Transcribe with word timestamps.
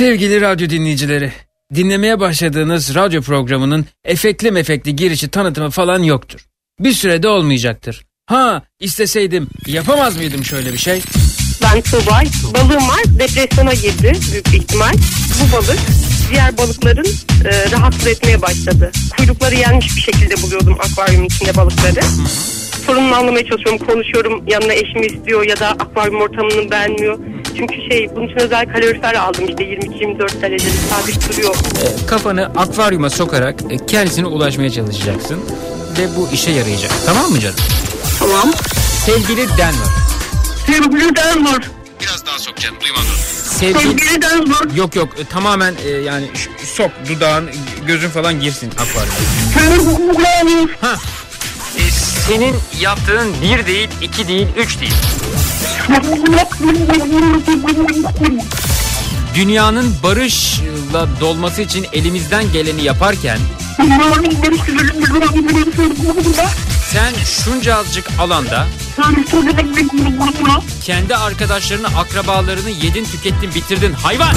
Sevgili 0.00 0.40
radyo 0.40 0.70
dinleyicileri, 0.70 1.32
dinlemeye 1.74 2.20
başladığınız 2.20 2.94
radyo 2.94 3.22
programının 3.22 3.86
efekli 4.04 4.50
mefekli 4.50 4.96
girişi 4.96 5.28
tanıtımı 5.28 5.70
falan 5.70 6.02
yoktur. 6.02 6.46
Bir 6.80 6.92
sürede 6.92 7.28
olmayacaktır. 7.28 8.06
Ha 8.26 8.62
isteseydim 8.80 9.48
yapamaz 9.66 10.16
mıydım 10.16 10.44
şöyle 10.44 10.72
bir 10.72 10.78
şey? 10.78 11.02
Ben 11.62 11.80
Tuğba. 11.80 12.20
Balığım 12.54 12.88
var. 12.88 13.02
Depresyona 13.18 13.74
girdi 13.74 14.12
büyük 14.32 14.48
ihtimal. 14.54 14.92
Bu 15.40 15.56
balık 15.56 15.80
diğer 16.30 16.58
balıkların 16.58 17.06
e, 17.44 17.70
rahatsız 17.70 18.06
etmeye 18.06 18.42
başladı. 18.42 18.90
Kuyrukları 19.16 19.54
yenmiş 19.54 19.96
bir 19.96 20.02
şekilde 20.02 20.42
buluyordum 20.42 20.76
akvaryumun 20.80 21.26
içinde 21.26 21.56
balıkları. 21.56 22.00
Sorununu 22.86 23.14
anlamaya 23.14 23.46
çalışıyorum. 23.46 23.86
Konuşuyorum. 23.86 24.44
Yanına 24.48 24.72
eşimi 24.72 25.06
istiyor 25.06 25.46
ya 25.46 25.60
da 25.60 25.68
akvaryum 25.68 26.20
ortamını 26.20 26.70
beğenmiyor. 26.70 27.18
Çünkü 27.60 27.90
şey 27.90 28.10
bunun 28.16 28.26
için 28.26 28.38
özel 28.38 28.72
kalorifer 28.72 29.14
aldım 29.14 29.48
işte 29.48 29.64
22-24 29.64 30.42
derecede 30.42 30.70
sabit 30.90 31.28
duruyor. 31.32 31.54
E, 31.54 32.06
kafanı 32.06 32.44
akvaryuma 32.56 33.10
sokarak 33.10 33.54
e, 33.70 33.86
kendisine 33.86 34.26
ulaşmaya 34.26 34.70
çalışacaksın. 34.70 35.40
Ve 35.98 36.16
bu 36.16 36.28
işe 36.32 36.50
yarayacak. 36.50 36.92
Tamam 37.06 37.30
mı 37.30 37.40
canım? 37.40 37.56
Tamam. 38.18 38.50
Sevgili 39.06 39.48
Denver. 39.48 39.90
Sevgili 40.66 41.16
Denver. 41.16 41.70
Biraz 42.00 42.26
daha 42.26 42.38
sok 42.38 42.56
canım 42.56 42.76
duymadım. 42.80 43.06
Sevgili... 43.44 43.82
Sevgili 43.82 44.22
Denver. 44.22 44.76
Yok 44.76 44.96
yok 44.96 45.08
e, 45.18 45.24
tamamen 45.24 45.74
e, 45.84 45.88
yani 45.88 46.26
sok 46.76 46.90
dudağın 47.08 47.50
gözün 47.86 48.08
falan 48.08 48.40
girsin 48.40 48.70
akvaryuma. 48.70 49.14
Sevgili 49.54 50.24
Denver. 50.24 50.68
Ha. 50.80 50.96
E, 51.78 51.82
senin 52.28 52.56
yaptığın 52.80 53.34
bir 53.42 53.66
değil, 53.66 53.88
iki 54.02 54.28
değil, 54.28 54.46
üç 54.56 54.80
değil. 54.80 54.94
Dünyanın 59.34 59.94
barışla 60.02 61.08
dolması 61.20 61.62
için 61.62 61.86
elimizden 61.92 62.52
geleni 62.52 62.82
yaparken 62.84 63.38
sen 66.92 67.12
şunca 67.24 67.76
azıcık 67.76 68.08
alanda 68.18 68.66
kendi 70.84 71.16
arkadaşlarını, 71.16 71.86
akrabalarını 71.86 72.70
yedin, 72.70 73.04
tükettin, 73.04 73.54
bitirdin. 73.54 73.92
Hayvan! 73.92 74.34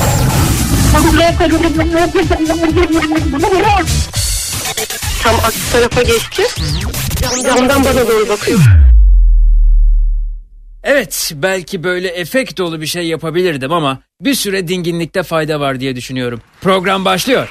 Tam 5.23 5.35
aksi 5.35 5.71
tarafa 5.71 6.01
geçti. 6.01 6.43
Camdan 7.43 7.83
bana 7.85 8.07
doğru 8.07 8.29
bakıyor. 8.29 8.59
Evet, 10.83 11.31
belki 11.35 11.83
böyle 11.83 12.07
efekt 12.07 12.57
dolu 12.57 12.81
bir 12.81 12.85
şey 12.85 13.07
yapabilirdim 13.07 13.71
ama 13.71 13.99
bir 14.21 14.33
süre 14.33 14.67
dinginlikte 14.67 15.23
fayda 15.23 15.59
var 15.59 15.79
diye 15.79 15.95
düşünüyorum. 15.95 16.41
Program 16.61 17.05
başlıyor. 17.05 17.49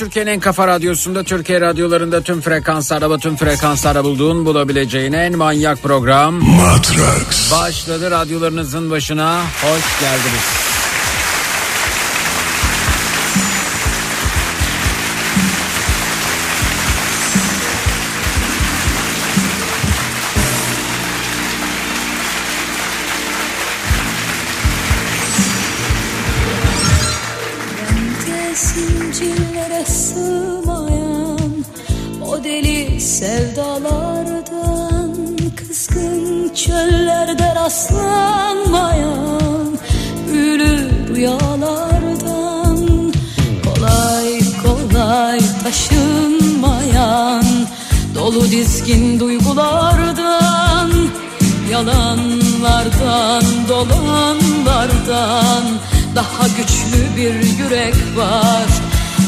Türkiye'nin 0.00 0.30
en 0.30 0.40
kafa 0.40 0.66
radyosunda 0.66 1.24
Türkiye 1.24 1.60
radyolarında 1.60 2.22
tüm 2.22 2.40
frekanslarda 2.40 3.18
tüm 3.18 3.36
frekanslarda 3.36 4.04
bulduğun 4.04 4.46
bulabileceğin 4.46 5.12
en 5.12 5.36
manyak 5.36 5.82
program. 5.82 6.34
Matrax. 6.34 7.52
Başladı 7.52 8.10
radyolarınızın 8.10 8.90
başına. 8.90 9.40
Hoş 9.42 10.00
geldiniz. 10.00 10.69
Yalanlardan, 51.80 53.44
dolanlardan 53.68 55.64
Daha 56.14 56.48
güçlü 56.48 57.16
bir 57.16 57.34
yürek 57.58 57.94
var. 58.16 58.66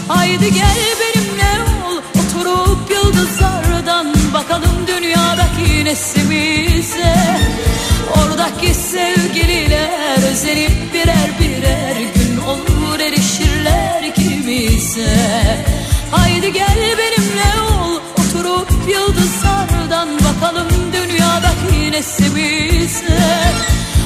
Haydi 0.09 0.55
gel 0.55 0.79
benimle 1.01 1.53
ol 1.63 1.97
Oturup 2.21 2.91
yıldızlardan 2.91 4.07
Bakalım 4.35 4.87
dünyadaki 4.87 5.85
nesimize. 5.85 7.15
Oradaki 8.17 8.75
sevgililer 8.75 10.31
Özenip 10.33 10.95
birer 10.95 11.31
birer 11.41 11.97
gün 12.15 12.37
olur 12.37 13.01
Erişirler 13.01 14.03
ikimize. 14.03 15.17
Haydi 16.11 16.53
gel 16.53 16.79
benimle 16.99 17.61
ol 17.61 18.01
Oturup 18.19 18.69
yıldızlardan 18.89 20.09
Bakalım 20.09 20.69
dünyadaki 20.93 21.22
nesimize 21.93 23.21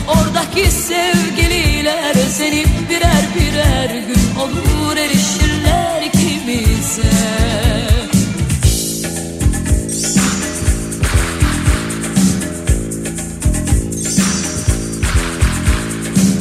Oradaki 0.08 0.70
sevgililer 0.70 2.26
Özenip 2.26 2.68
birer 2.90 3.24
birer 3.34 3.94
gün 3.94 4.40
olur 4.40 4.96
Erişirler 4.96 6.02
ikimize. 6.02 7.02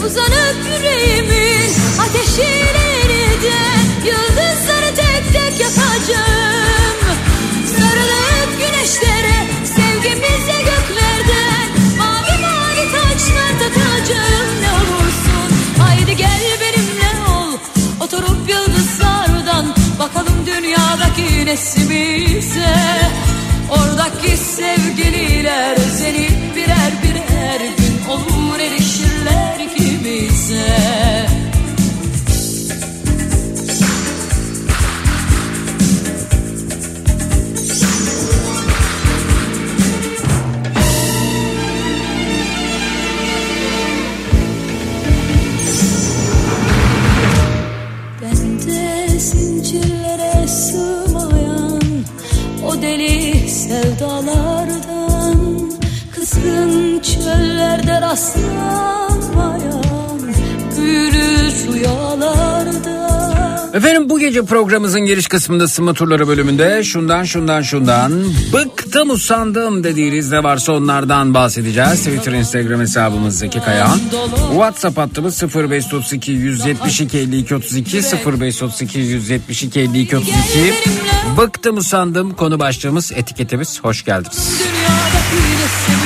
Uzanıp 0.05 0.57
yüreğimin 0.67 1.71
ateşiyle 1.99 2.85
yeniden 2.99 4.05
Yıldızları 4.05 4.95
tek 4.95 5.33
tek 5.33 5.59
yakacağım 5.59 6.84
Bakalım 20.15 20.45
dünyadaki 20.45 21.45
nesimize 21.45 22.75
Oradaki 23.69 24.37
sevgililer 24.37 25.77
özenip 25.77 26.55
birer 26.55 26.91
birer 27.03 27.59
gün 27.77 28.09
olur 28.09 28.59
erişirler 28.59 29.59
ikimize 29.59 31.14
deli 52.85 53.49
sevdalardan 53.49 55.37
Kızgın 56.15 56.99
çöllerde 56.99 58.01
rastlanmayan 58.01 59.73
büyülü 60.77 61.51
rüyalardan 61.73 63.04
Efendim 63.75 64.09
bu 64.09 64.19
gece 64.19 64.45
programımızın 64.45 65.01
giriş 65.01 65.27
kısmında 65.27 65.67
sıma 65.67 65.93
turları 65.93 66.27
bölümünde 66.27 66.83
şundan 66.83 67.23
şundan 67.23 67.61
şundan 67.61 68.23
bıktım 68.53 69.09
usandım 69.09 69.83
dediğiniz 69.83 70.31
ne 70.31 70.43
varsa 70.43 70.71
onlardan 70.71 71.33
bahsedeceğiz. 71.33 72.03
Twitter 72.03 72.31
Instagram 72.31 72.79
hesabımız 72.79 73.39
Zeki 73.39 73.59
Kayağan. 73.59 73.99
WhatsApp 74.49 74.97
hattımız 74.97 75.43
0532 75.43 76.31
172 76.31 77.17
52 77.17 77.55
32 77.55 77.97
0532 78.41 78.99
172 78.99 79.79
52 79.79 80.17
32 80.17 80.33
Bıktım 81.37 81.77
usandım 81.77 82.33
konu 82.33 82.59
başlığımız 82.59 83.11
etiketimiz 83.11 83.83
hoş 83.83 84.05
geldiniz. 84.05 84.59
Dünyadaki 84.59 86.04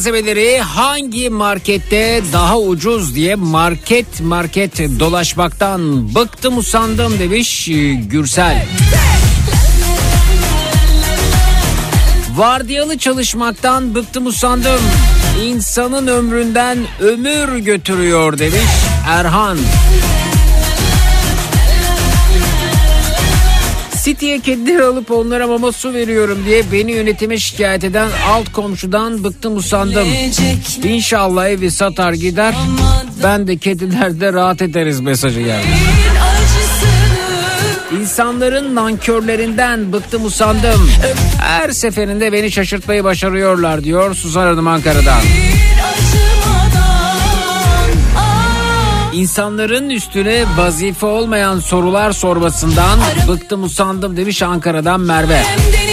malzemeleri 0.00 0.58
hangi 0.58 1.30
markette 1.30 2.22
daha 2.32 2.58
ucuz 2.58 3.14
diye 3.14 3.34
market 3.34 4.20
market 4.20 4.78
dolaşmaktan 5.00 6.14
bıktım 6.14 6.58
usandım 6.58 7.18
demiş 7.18 7.68
e, 7.68 7.92
Gürsel. 7.94 8.66
Vardiyalı 12.36 12.98
çalışmaktan 12.98 13.94
bıktım 13.94 14.26
usandım. 14.26 14.80
İnsanın 15.44 16.06
ömründen 16.06 16.78
ömür 17.00 17.58
götürüyor 17.58 18.38
demiş 18.38 18.70
Erhan. 19.08 19.58
City'ye 24.04 24.38
kedileri 24.40 24.84
alıp 24.84 25.10
onlara 25.10 25.46
mama 25.46 25.72
su 25.72 25.94
veriyorum 25.94 26.38
diye 26.46 26.62
beni 26.72 26.92
yönetime 26.92 27.38
şikayet 27.38 27.84
eden 27.84 28.08
alt 28.30 28.52
komşudan 28.52 29.24
bıktım 29.24 29.56
usandım. 29.56 30.08
İnşallah 30.84 31.48
evi 31.48 31.70
satar 31.70 32.12
gider. 32.12 32.54
Ben 33.22 33.46
de 33.46 33.56
kedilerde 33.56 34.32
rahat 34.32 34.62
ederiz 34.62 35.00
mesajı 35.00 35.40
geldi. 35.40 35.66
İnsanların 38.00 38.74
nankörlerinden 38.74 39.92
bıktım 39.92 40.24
usandım. 40.24 40.90
Her 41.40 41.70
seferinde 41.70 42.32
beni 42.32 42.50
şaşırtmayı 42.50 43.04
başarıyorlar 43.04 43.84
diyor 43.84 44.14
Suzan 44.14 44.46
Hanım 44.46 44.66
Ankara'dan. 44.66 45.20
İnsanların 49.20 49.90
üstüne 49.90 50.44
vazife 50.56 51.06
olmayan 51.06 51.58
sorular 51.58 52.12
sormasından 52.12 52.98
bıktım 53.28 53.64
usandım 53.64 54.16
demiş 54.16 54.42
Ankara'dan 54.42 55.00
Merve. 55.00 55.36
Hemden 55.36 55.89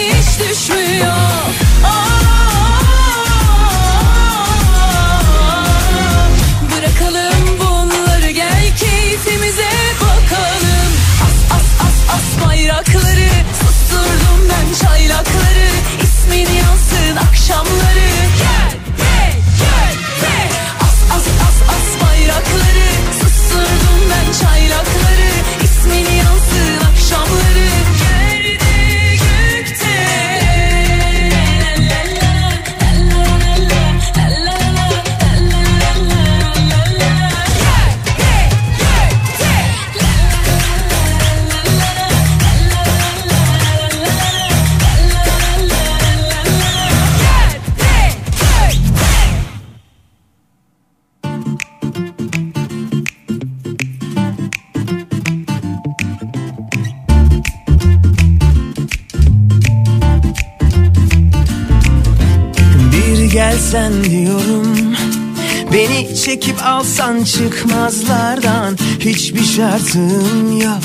alsan 66.98 67.24
çıkmazlardan 67.24 68.76
Hiçbir 69.00 69.44
şartım 69.44 70.60
yok. 70.60 70.82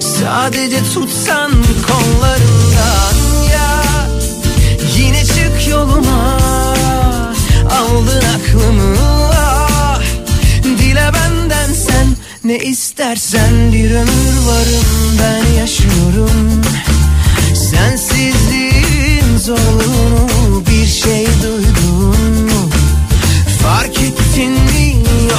Sadece 0.00 0.78
tutsan 0.94 1.50
kollarından 1.86 3.14
ya. 3.52 3.82
Yine 4.98 5.24
çık 5.24 5.68
yoluma 5.70 6.38
Aldın 7.70 8.22
aklımı. 8.36 8.96
Ah. 9.32 10.02
Dile 10.62 11.10
benden 11.14 11.72
sen 11.72 12.06
ne 12.44 12.58
istersen 12.58 13.72
Bir 13.72 13.90
ömür 13.90 14.36
varım 14.46 15.18
ben 15.20 15.60
yaşıyorum. 15.60 16.62
Sensizliğin 17.70 19.38
zorluğunu 19.38 20.62
bir 20.66 20.86
şey 20.86 21.26
duydun 21.42 21.83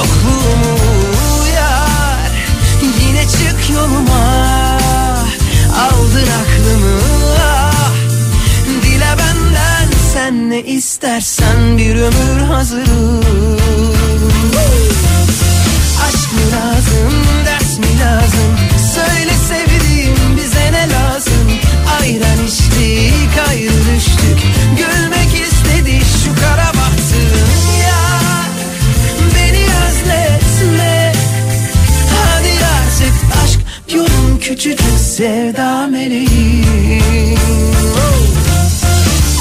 mi 0.06 0.26
yokluğumu 0.26 1.48
yar 1.56 2.30
Yine 3.06 3.22
çık 3.28 3.70
yoluma. 3.74 4.46
Aldın 5.76 6.28
aklımı 6.42 7.00
ah. 7.40 7.92
Dile 8.82 9.14
benden 9.18 9.90
sen 10.12 10.50
ne 10.50 10.62
istersen 10.62 11.78
bir 11.78 11.94
ömür 11.96 12.40
hazırım. 12.40 13.20
Aşk 16.08 16.32
mı 16.32 16.40
lazım, 16.52 17.25
küçücük 34.56 34.98
sevda 34.98 35.86
meleğim. 35.86 37.36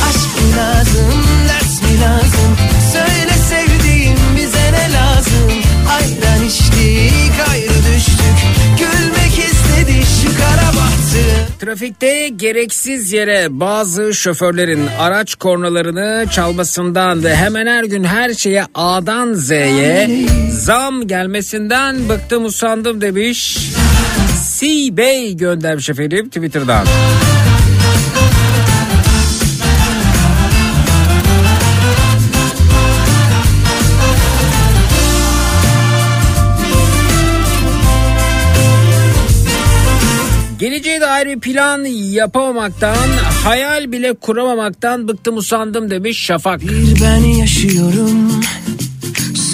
Aşk 0.07 0.41
mı 0.41 0.57
lazım, 0.57 1.24
ders 1.50 1.81
mi 1.81 2.01
lazım? 2.01 2.57
Söyle 2.93 3.31
sevdiğim 3.50 4.17
bize 4.38 4.72
ne 4.72 4.93
lazım? 4.93 5.51
Ayran 5.89 6.45
içtik, 6.48 7.50
ayrı 7.51 7.95
düştük. 7.95 8.38
Gülmek 8.79 9.31
istedi 9.31 10.01
şu 10.22 10.38
kara 10.38 10.67
bahtı. 10.67 11.60
Trafikte 11.60 12.27
gereksiz 12.27 13.13
yere 13.13 13.48
bazı 13.50 14.13
şoförlerin 14.13 14.88
araç 15.00 15.36
kornalarını 15.36 16.25
çalmasından 16.31 17.24
ve 17.24 17.36
hemen 17.36 17.67
her 17.67 17.84
gün 17.84 18.03
her 18.03 18.34
şeye 18.34 18.65
A'dan 18.75 19.34
Z'ye 19.34 20.10
zam 20.51 21.07
gelmesinden 21.07 22.10
bıktım 22.10 22.45
usandım 22.45 23.01
demiş. 23.01 23.57
C 24.65 24.98
Bey 24.98 25.38
göndermiş 25.38 25.89
efendim 25.89 26.29
Twitter'dan. 26.29 26.86
Geleceğe 40.60 41.01
dair 41.01 41.27
bir 41.27 41.39
plan 41.39 41.84
yapamamaktan, 41.86 42.95
hayal 43.43 43.91
bile 43.91 44.13
kuramamaktan 44.13 45.07
bıktım 45.07 45.38
usandım 45.38 45.89
demiş 45.89 46.25
Şafak. 46.25 46.62
Bir 46.62 47.01
ben 47.01 47.24
yaşıyorum 47.24 48.41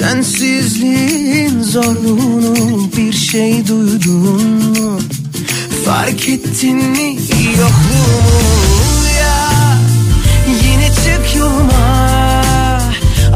Sensizliğin 0.01 1.61
zorluğunu 1.61 2.89
bir 2.97 3.13
şey 3.13 3.67
duydun 3.67 4.43
mu? 4.53 4.99
Fark 5.85 6.29
ettin 6.29 6.75
mi 6.75 7.17
yokluğumu? 7.59 8.41
Ya 9.19 9.77
Yine 10.65 10.87
çık 10.87 11.35
yoluma. 11.37 12.11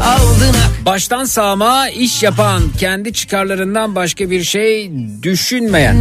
Aldın 0.04 0.56
Baştan 0.86 1.24
sağma 1.24 1.88
iş 1.88 2.22
yapan, 2.22 2.62
kendi 2.78 3.12
çıkarlarından 3.12 3.94
başka 3.94 4.30
bir 4.30 4.44
şey 4.44 4.90
düşünmeyen, 5.22 5.96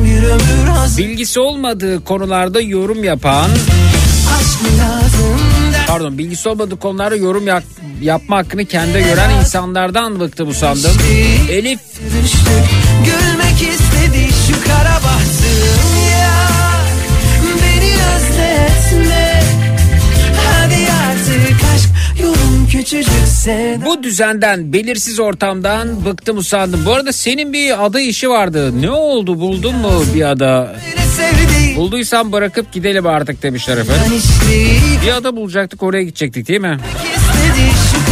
bilgisi 0.98 1.40
olmadığı 1.40 2.04
konularda 2.04 2.62
yorum 2.62 3.04
yapan, 3.04 3.50
pardon 5.88 6.18
bilgisi 6.18 6.50
olmadığı 6.50 6.80
konularda 6.80 7.16
yorum 7.16 7.48
yap- 7.48 7.64
yapma 8.02 8.38
hakkını 8.38 8.66
kendi 8.66 9.04
gören 9.04 9.30
insanlardan 9.40 10.20
bıktım 10.20 10.50
usandım. 10.50 10.92
Elif 11.50 11.80
düştük 12.24 12.66
Gülmek 13.06 13.74
istedi 13.74 14.28
şu 14.48 14.64
kara 14.64 14.96
bahtım 14.96 15.98
ya 16.12 16.38
Beni 17.62 17.92
özletme 17.94 19.44
Hadi 20.46 20.76
artık 20.92 21.64
aşk 21.76 21.90
bu 23.86 24.04
düzenden, 24.04 24.74
belirsiz 24.74 25.20
ortamdan 25.20 26.06
bıktım 26.06 26.38
usandım. 26.38 26.86
Bu 26.86 26.94
arada 26.94 27.14
senin 27.14 27.54
bir 27.54 27.86
ada 27.86 28.00
işi 28.00 28.30
vardı. 28.30 28.82
Ne 28.82 28.92
oldu 28.92 29.40
buldun 29.40 29.76
mu 29.76 30.04
bir 30.16 30.30
ada? 30.30 30.76
Bulduysan 31.76 32.32
bırakıp 32.32 32.74
gidelim 32.74 33.08
artık 33.08 33.44
demişler 33.44 33.78
efendim. 33.78 34.22
Bir 35.06 35.12
ada 35.12 35.36
bulacaktık 35.36 35.84
oraya 35.84 36.04
gidecektik 36.04 36.48
değil 36.48 36.62
mi? 36.62 36.78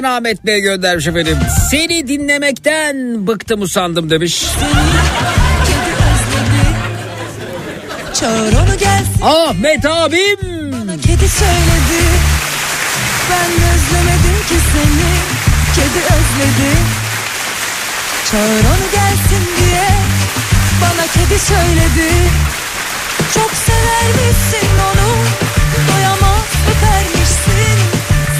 Ankara'dan 0.00 0.16
Ahmet 0.16 0.46
Bey 0.46 0.60
göndermiş 0.60 1.06
efendim. 1.06 1.38
Seni 1.70 2.08
dinlemekten 2.08 3.26
bıktım 3.26 3.62
usandım 3.62 4.10
demiş. 4.10 4.44
Çağır 8.20 8.52
onu 8.52 8.78
gelsin. 8.78 9.22
Ahmet 9.22 9.86
abim. 9.86 10.38
Kedi 11.02 11.28
söyledi. 11.28 12.02
Ben 13.30 13.50
özlemedim 13.50 14.40
ki 14.48 14.56
seni. 14.72 15.12
Kedi 15.74 15.98
özledi. 15.98 16.72
Çağır 18.30 18.64
onu 18.64 18.90
gelsin 18.92 19.44
diye 19.58 19.88
Bana 20.82 21.06
kedi 21.06 21.38
söyledi. 21.38 22.12
Çok 23.34 23.50
severmişsin 23.50 24.70
onu. 24.78 25.10
Doyamaz 25.88 26.46
öpermişsin. 26.70 27.78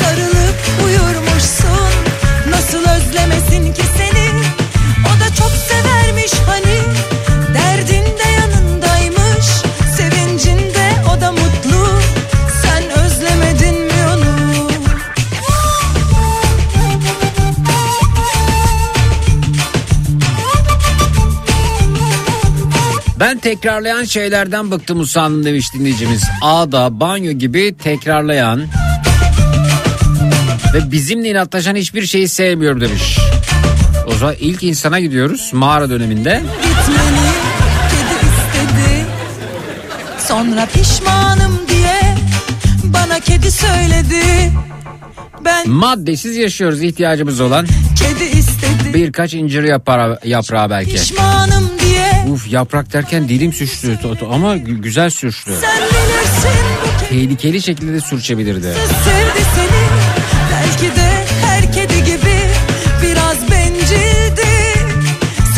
Sarılıp 0.03 0.57
uyurmuşsun 1.51 2.51
Nasıl 2.51 2.79
özlemesin 2.79 3.75
ki 3.75 3.83
seni? 3.97 4.31
O 5.07 5.21
da 5.21 5.35
çok 5.35 5.51
severmiş 5.51 6.33
hani. 6.47 6.81
Derdin 7.55 8.05
de 8.05 8.29
yanındaymış 8.41 9.47
Sevincinde 9.97 10.93
o 11.17 11.21
da 11.21 11.33
mutlu. 11.33 11.87
Sen 12.63 13.05
özlemedin 13.05 13.75
mi 13.85 13.93
onu? 14.13 14.71
Ben 23.21 23.39
tekrarlayan 23.39 24.05
şeylerden 24.05 24.71
bıktım 24.71 25.01
usandım 25.01 25.45
demiş 25.45 25.75
dinleyicimiz. 25.75 26.23
Ağda, 26.43 27.01
banyo 27.01 27.33
gibi 27.33 27.75
tekrarlayan 27.77 28.63
ve 30.75 30.93
bizimle 30.93 31.29
inatlaşan 31.31 31.77
hiçbir 31.77 32.07
şeyi 32.07 32.29
sevmiyorum 32.29 32.81
demiş. 32.81 33.19
O 34.07 34.13
zaman 34.15 34.35
ilk 34.41 34.63
insana 34.63 35.01
gidiyoruz 35.01 35.51
mağara 35.53 35.91
döneminde. 35.91 36.43
Gitmeni 36.63 37.31
kedi 37.91 38.27
istedi 38.27 39.07
Sonra 40.29 40.67
pişmanım 40.67 41.61
diye 41.69 42.01
Bana 42.85 43.21
kedi 43.21 43.53
söyledi 43.53 44.53
Ben 45.45 45.71
Maddesiz 45.71 46.37
yaşıyoruz 46.37 46.83
ihtiyacımız 46.83 47.41
olan 47.41 47.67
kedi 47.99 48.25
istedi 48.39 48.95
birkaç 48.95 49.35
incir 49.35 49.63
yaprağı, 49.63 50.19
yaprağı 50.25 50.71
belki. 50.71 50.93
Pişmanım 50.93 51.71
diye 51.81 52.33
Uf 52.33 52.53
yaprak 52.53 52.93
derken 52.93 53.29
dilim 53.29 53.53
sürçtü 53.53 53.99
ama 54.33 54.57
gü- 54.57 54.81
güzel 54.81 55.11
sürçtü. 55.11 55.51
Tehlikeli 57.09 57.63
şekilde 57.63 57.93
de 57.93 58.01
sürçebilirdi. 58.01 58.75
sevdi 59.05 59.45
seni 59.55 59.70
Belki 60.83 60.97
de 60.97 61.11
her 61.47 61.73
kedi 61.73 62.05
gibi 62.05 62.35
Biraz 63.03 63.51
bencildi 63.51 64.49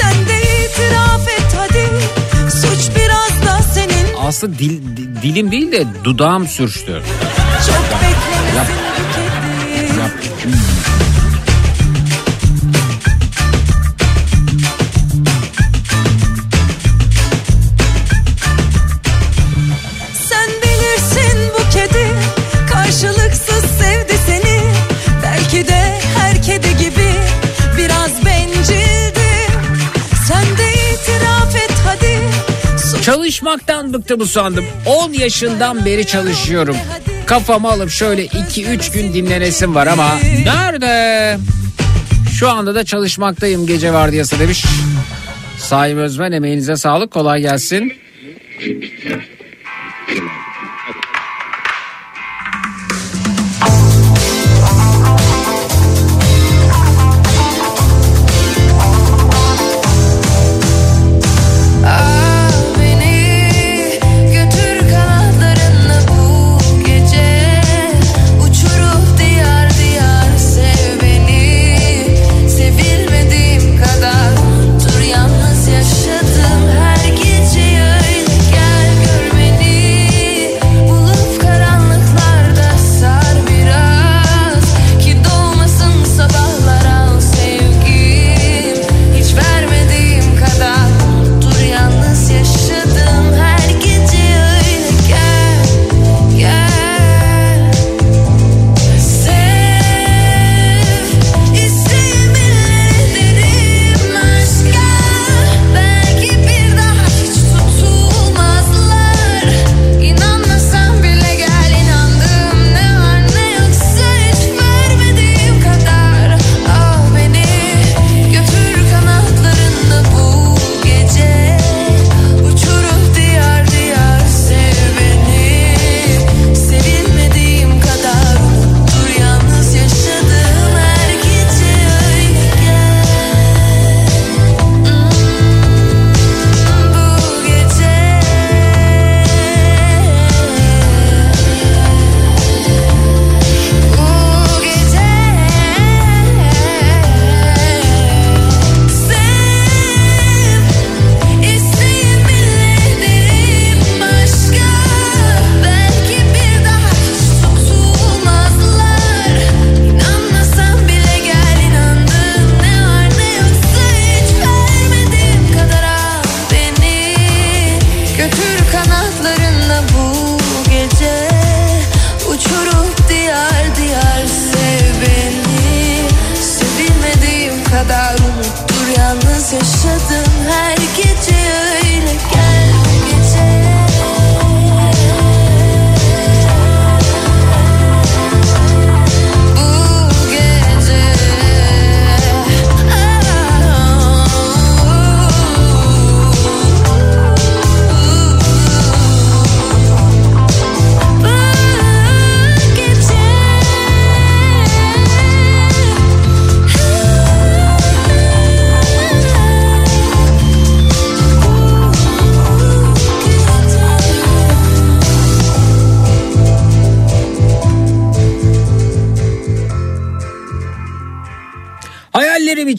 Sen 0.00 0.26
de 0.28 0.40
itiraf 0.64 1.28
et 1.28 1.56
hadi 1.58 1.86
Suç 2.50 2.96
biraz 2.96 3.46
da 3.46 3.62
senin 3.74 4.06
Aslında 4.26 4.58
dil, 4.58 4.96
di- 4.96 5.22
dilim 5.22 5.52
değil 5.52 5.72
de 5.72 5.86
dudağım 6.04 6.48
sürçtü. 6.48 7.02
Çok 7.66 7.84
beklemesin 8.00 8.74
kedi 8.96 10.00
Yap. 10.00 10.10
Çalışmaktan 33.32 33.92
bıktım 33.92 34.20
usandım. 34.20 34.64
10 34.86 35.12
yaşından 35.12 35.84
beri 35.84 36.06
çalışıyorum. 36.06 36.76
Kafamı 37.26 37.70
alıp 37.70 37.90
şöyle 37.90 38.26
2-3 38.26 38.92
gün 38.92 39.12
dinlenesim 39.12 39.74
var 39.74 39.86
ama 39.86 40.18
nerede? 40.44 41.38
Şu 42.38 42.50
anda 42.50 42.74
da 42.74 42.84
çalışmaktayım 42.84 43.66
gece 43.66 43.92
vardiyası 43.92 44.38
demiş. 44.38 44.64
Saim 45.58 45.98
Özmen 45.98 46.32
emeğinize 46.32 46.76
sağlık 46.76 47.10
kolay 47.10 47.40
gelsin. 47.40 47.92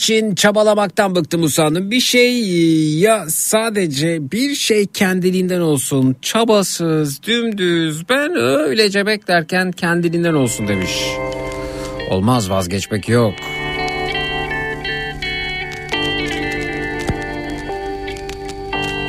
İçin 0.04 0.36
çabalamaktan 0.36 1.16
bıktım 1.16 1.44
usandım. 1.44 1.92
Bir 1.92 2.00
şey 2.00 2.39
ya 3.00 3.26
sadece 3.30 4.32
bir 4.32 4.56
şey 4.56 4.86
kendiliğinden 4.86 5.60
olsun. 5.60 6.16
Çabasız, 6.22 7.24
dümdüz. 7.24 8.10
Ben 8.10 8.36
öylece 8.36 9.06
beklerken 9.06 9.72
kendiliğinden 9.72 10.34
olsun 10.34 10.68
demiş. 10.68 10.92
Olmaz 12.10 12.50
vazgeçmek 12.50 13.10
yok. 13.10 13.34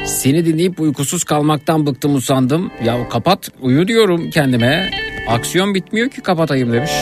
Seni 0.06 0.46
dinleyip 0.46 0.80
uykusuz 0.80 1.24
kalmaktan 1.24 1.86
bıktım 1.86 2.14
usandım. 2.14 2.70
Ya 2.84 3.08
kapat 3.08 3.50
uyu 3.60 3.88
diyorum 3.88 4.30
kendime. 4.30 4.90
Aksiyon 5.28 5.74
bitmiyor 5.74 6.10
ki 6.10 6.20
kapatayım 6.20 6.72
demiş. 6.72 6.92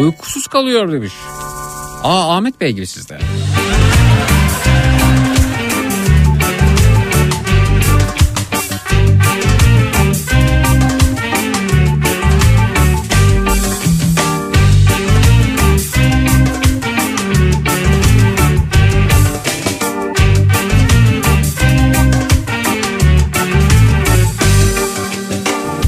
Uykusuz 0.00 0.46
kalıyor 0.46 0.92
demiş. 0.92 1.12
Aa 2.02 2.36
Ahmet 2.36 2.60
Bey 2.60 2.72
gibi 2.72 2.86
sizde. 2.86 3.18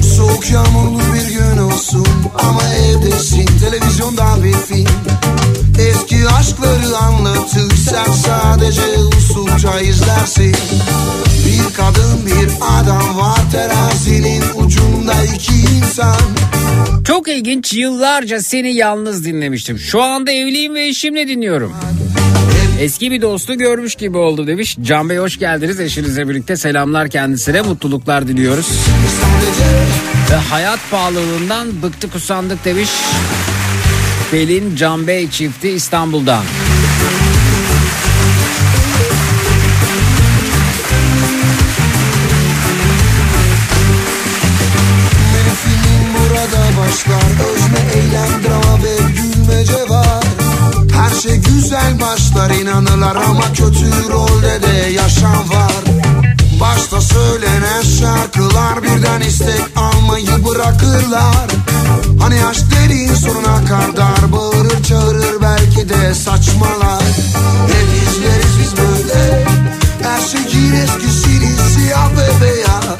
Soğuk 0.01 0.51
yağmurlu 0.51 0.99
bir 1.13 1.33
gün 1.33 1.57
olsun 1.57 2.07
ama 2.33 2.63
evdesin 2.63 3.45
televizyonda 3.59 4.43
bir 4.43 4.53
film 4.53 4.87
Eski 5.79 6.27
aşkları 6.39 6.97
anlatır 6.97 7.75
sen 7.75 8.11
sadece 8.11 8.81
usulca 9.17 9.79
izlersin 9.79 10.55
Bir 11.45 11.73
kadın 11.73 12.25
bir 12.25 12.49
adam 12.61 13.17
var 13.17 13.39
terazinin 13.51 14.43
ucunda 14.55 15.13
iki 15.35 15.53
insan 15.55 16.17
Çok 17.07 17.27
ilginç 17.27 17.73
yıllarca 17.73 18.41
seni 18.41 18.73
yalnız 18.75 19.25
dinlemiştim. 19.25 19.79
Şu 19.79 20.01
anda 20.01 20.31
evliyim 20.31 20.75
ve 20.75 20.87
eşimle 20.87 21.27
dinliyorum. 21.27 21.73
Eski 22.79 23.11
bir 23.11 23.21
dostu 23.21 23.57
görmüş 23.57 23.95
gibi 23.95 24.17
oldu 24.17 24.47
demiş. 24.47 24.77
Can 24.81 25.09
Bey 25.09 25.17
hoş 25.17 25.39
geldiniz. 25.39 25.79
Eşinizle 25.79 26.29
birlikte 26.29 26.57
selamlar 26.57 27.09
kendisine. 27.09 27.61
Mutluluklar 27.61 28.27
diliyoruz. 28.27 28.67
Ve 30.31 30.35
hayat 30.35 30.79
pahalılığından 30.91 31.67
bıktık 31.83 32.15
usandık 32.15 32.65
demiş. 32.65 32.89
Pelin 34.31 34.75
Can 34.75 35.07
Bey 35.07 35.29
çifti 35.29 35.69
İstanbul'dan. 35.69 36.43
başlar 46.93 47.51
Özne 47.53 48.01
eylem 48.01 48.43
drama 48.43 48.83
ve 48.83 48.97
gülmece 48.97 49.89
var 49.89 50.23
Her 50.93 51.21
şey 51.21 51.37
güzel 51.37 52.01
başlar 52.01 52.49
inanırlar 52.49 53.15
ama 53.15 53.53
kötü 53.53 54.09
rolde 54.11 54.61
de 54.61 54.91
yaşam 54.91 55.49
var 55.49 55.83
Başta 56.59 57.01
söylenen 57.01 57.81
şarkılar 57.99 58.83
birden 58.83 59.21
istek 59.21 59.61
almayı 60.13 60.45
bırakırlar. 60.45 61.47
Hani 62.19 62.45
aşk 62.45 62.63
dediğin 62.71 63.13
sonuna 63.13 63.65
kadar 63.65 64.31
bağırır 64.31 64.83
çağırır 64.83 65.41
belki 65.41 65.89
de 65.89 66.13
saçmalar. 66.13 67.03
Hep 67.67 67.87
izleriz 68.07 68.59
biz 68.59 68.73
böyle? 68.77 69.45
Her 70.03 70.21
şeyin 70.21 70.73
eskisini 70.73 71.57
siyah 71.73 72.11
ve 72.11 72.45
beyaz. 72.45 72.99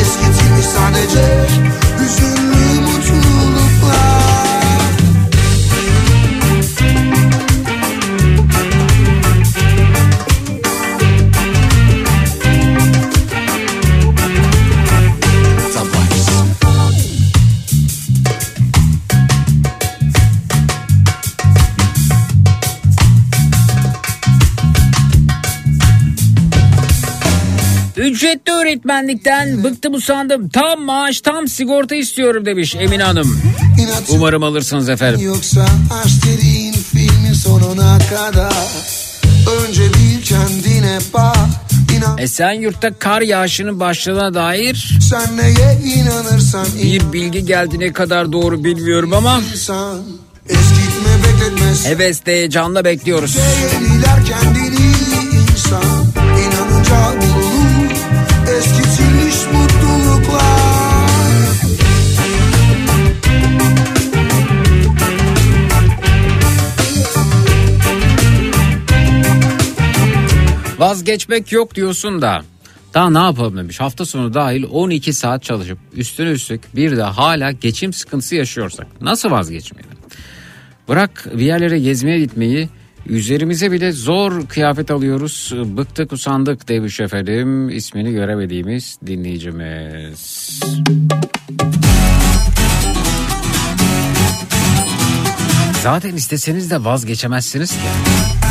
Eskitilmiş 0.00 0.66
sadece 0.66 1.46
hüzünlü 1.98 2.47
Ücretli 28.18 28.52
öğretmenlikten 28.52 29.64
bıktım 29.64 29.94
usandım. 29.94 30.48
Tam 30.48 30.80
maaş 30.82 31.20
tam 31.20 31.48
sigorta 31.48 31.94
istiyorum 31.94 32.46
demiş 32.46 32.76
Emine 32.78 33.02
Hanım. 33.02 33.42
İnat 33.80 34.02
Umarım 34.08 34.42
alırsınız 34.42 34.88
efendim. 34.88 35.20
Yoksa 35.20 35.66
aşk 36.04 36.24
dediğin 36.26 36.72
filmin 36.72 37.32
sonuna 37.32 37.98
kadar 37.98 38.52
Önce 39.60 39.82
bir 39.82 40.24
kendine 40.24 40.98
bak 41.14 41.36
İnan 41.96 42.18
Esenyurt'ta 42.18 42.94
kar 42.98 43.22
yağışının 43.22 43.80
başladığına 43.80 44.34
dair 44.34 44.98
sen 45.10 45.36
neye 45.36 45.80
inanırsan 45.84 46.66
bir 46.82 47.12
bilgi 47.12 47.44
geldi 47.46 47.80
ne 47.80 47.92
kadar 47.92 48.32
doğru 48.32 48.64
bilmiyorum 48.64 49.12
ama 49.12 49.40
Eskitme 50.48 51.10
bekletmez 51.24 51.86
hevesle 51.86 52.32
heyecanla 52.32 52.84
bekliyoruz. 52.84 53.36
Yeniler 53.36 53.87
Vazgeçmek 70.78 71.52
yok 71.52 71.74
diyorsun 71.74 72.22
da 72.22 72.42
daha 72.94 73.10
ne 73.10 73.18
yapalım 73.18 73.56
demiş. 73.56 73.80
Hafta 73.80 74.04
sonu 74.04 74.34
dahil 74.34 74.64
12 74.70 75.12
saat 75.12 75.42
çalışıp 75.42 75.78
üstüne 75.92 76.30
üstlük 76.30 76.76
bir 76.76 76.96
de 76.96 77.02
hala 77.02 77.50
geçim 77.52 77.92
sıkıntısı 77.92 78.34
yaşıyorsak 78.34 78.86
nasıl 79.00 79.30
vazgeçmeyelim? 79.30 79.98
Bırak 80.88 81.26
bir 81.34 81.44
yerlere 81.44 81.78
gezmeye 81.78 82.18
gitmeyi 82.18 82.68
üzerimize 83.06 83.72
bile 83.72 83.92
zor 83.92 84.46
kıyafet 84.48 84.90
alıyoruz. 84.90 85.52
Bıktık 85.64 86.12
usandık 86.12 86.68
demiş 86.68 87.00
efendim 87.00 87.68
ismini 87.68 88.12
göremediğimiz 88.12 88.98
dinleyicimiz. 89.06 90.60
Zaten 95.82 96.16
isteseniz 96.16 96.70
de 96.70 96.84
vazgeçemezsiniz 96.84 97.70
ki. 97.70 98.47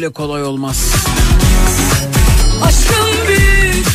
Öyle 0.00 0.12
kolay 0.12 0.42
olmaz. 0.44 0.76
Aşkım 2.64 3.28
büyük, 3.28 3.86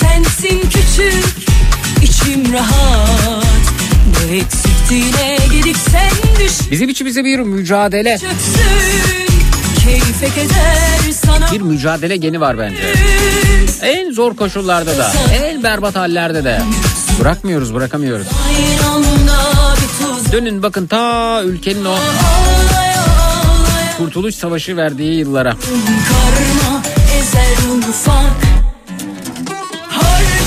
sensin 0.00 0.60
küçük, 0.60 1.24
içim 2.02 2.52
rahat. 2.52 3.44
Ne 4.26 4.36
eksiktiğine 4.36 5.38
gidip 5.52 5.76
sen 5.90 6.10
düş. 6.40 6.70
Bizim 6.70 6.88
içimize 6.88 7.24
bir 7.24 7.38
mücadele, 7.38 8.18
Çöksün, 8.18 8.62
bir 11.52 11.60
mücadele 11.60 12.16
geni 12.16 12.40
var 12.40 12.58
bence. 12.58 12.94
En 13.82 14.12
zor 14.12 14.36
koşullarda 14.36 14.98
da, 14.98 15.12
en 15.44 15.62
berbat 15.62 15.96
hallerde 15.96 16.44
de. 16.44 16.62
Bırakmıyoruz, 17.20 17.74
bırakamıyoruz. 17.74 18.26
Dönün 20.32 20.62
bakın 20.62 20.86
ta 20.86 21.42
ülkenin 21.42 21.84
o 21.84 21.94
Kurtuluş 23.98 24.34
Savaşı 24.34 24.76
verdiği 24.76 25.18
yıllara. 25.18 25.50
Karma 25.50 26.82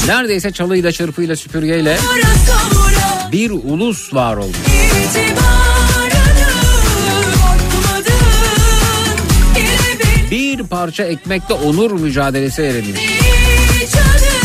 Neredeyse 0.08 0.51
çalıyla 0.51 0.91
çırpıyla 0.91 1.36
süpürgeyle 1.36 1.97
bir 3.31 3.51
ulus 3.51 4.13
var 4.13 4.38
oldu. 4.38 4.58
Bir 10.31 10.63
parça 10.63 11.03
ekmekle 11.03 11.53
onur 11.53 11.91
mücadelesi 11.91 12.63
verilmiş. 12.63 13.01
beni 13.01 13.89
canı 13.89 14.36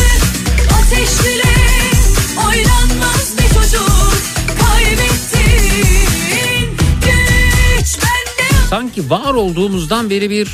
Sanki 8.71 9.11
var 9.11 9.35
olduğumuzdan 9.35 10.11
beri 10.11 10.31
bir 10.31 10.49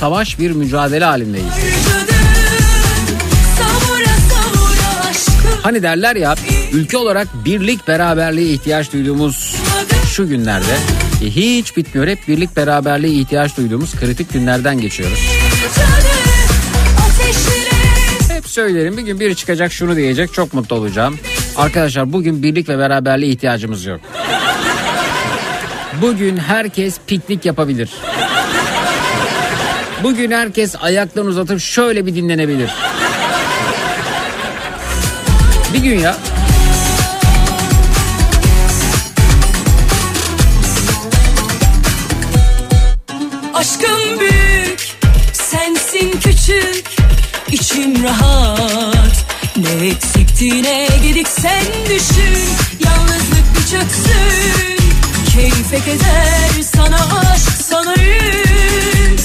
savaş, 0.00 0.38
bir 0.38 0.50
mücadele 0.50 1.04
halindeyiz. 1.04 1.46
Hani 5.62 5.82
derler 5.82 6.16
ya 6.16 6.34
ülke 6.72 6.96
olarak 6.96 7.28
birlik 7.44 7.88
beraberliğe 7.88 8.48
ihtiyaç 8.48 8.92
duyduğumuz 8.92 9.56
şu 10.10 10.28
günlerde 10.28 10.76
e, 11.22 11.26
hiç 11.26 11.76
bitmiyor. 11.76 12.08
Hep 12.08 12.28
birlik 12.28 12.56
beraberliğe 12.56 13.14
ihtiyaç 13.14 13.56
duyduğumuz 13.56 13.94
kritik 13.94 14.32
günlerden 14.32 14.80
geçiyoruz. 14.80 15.18
Hep 18.32 18.46
söylerim 18.46 18.96
bir 18.96 19.02
gün 19.02 19.20
biri 19.20 19.36
çıkacak 19.36 19.72
şunu 19.72 19.96
diyecek 19.96 20.32
çok 20.32 20.54
mutlu 20.54 20.76
olacağım. 20.76 21.18
Arkadaşlar 21.56 22.12
bugün 22.12 22.42
birlik 22.42 22.68
ve 22.68 22.78
beraberliğe 22.78 23.32
ihtiyacımız 23.32 23.84
yok. 23.84 24.00
Bugün 26.02 26.36
herkes 26.36 26.98
piknik 27.06 27.44
yapabilir. 27.44 27.90
Bugün 30.02 30.30
herkes 30.30 30.74
ayaklarını 30.80 31.30
uzatıp 31.30 31.60
şöyle 31.60 32.06
bir 32.06 32.14
dinlenebilir. 32.14 32.70
Bir 35.74 35.78
gün 35.78 35.98
ya. 35.98 36.16
Aşkım 43.54 44.20
büyük, 44.20 44.80
sensin 45.32 46.10
küçük, 46.10 46.84
içim 47.52 48.04
rahat. 48.04 49.26
Ne 49.56 49.86
eksikti 49.86 50.62
ne 50.62 50.88
gedik 51.02 51.28
sen 51.28 51.64
düşün, 51.88 52.38
yalnızlık 52.84 53.54
bir 53.54 53.70
çöksün. 53.70 54.75
Keyfe 55.36 55.76
keder, 55.84 56.62
sana 56.62 56.96
aşk, 56.96 57.50
sana 57.62 57.94
yük. 58.02 59.20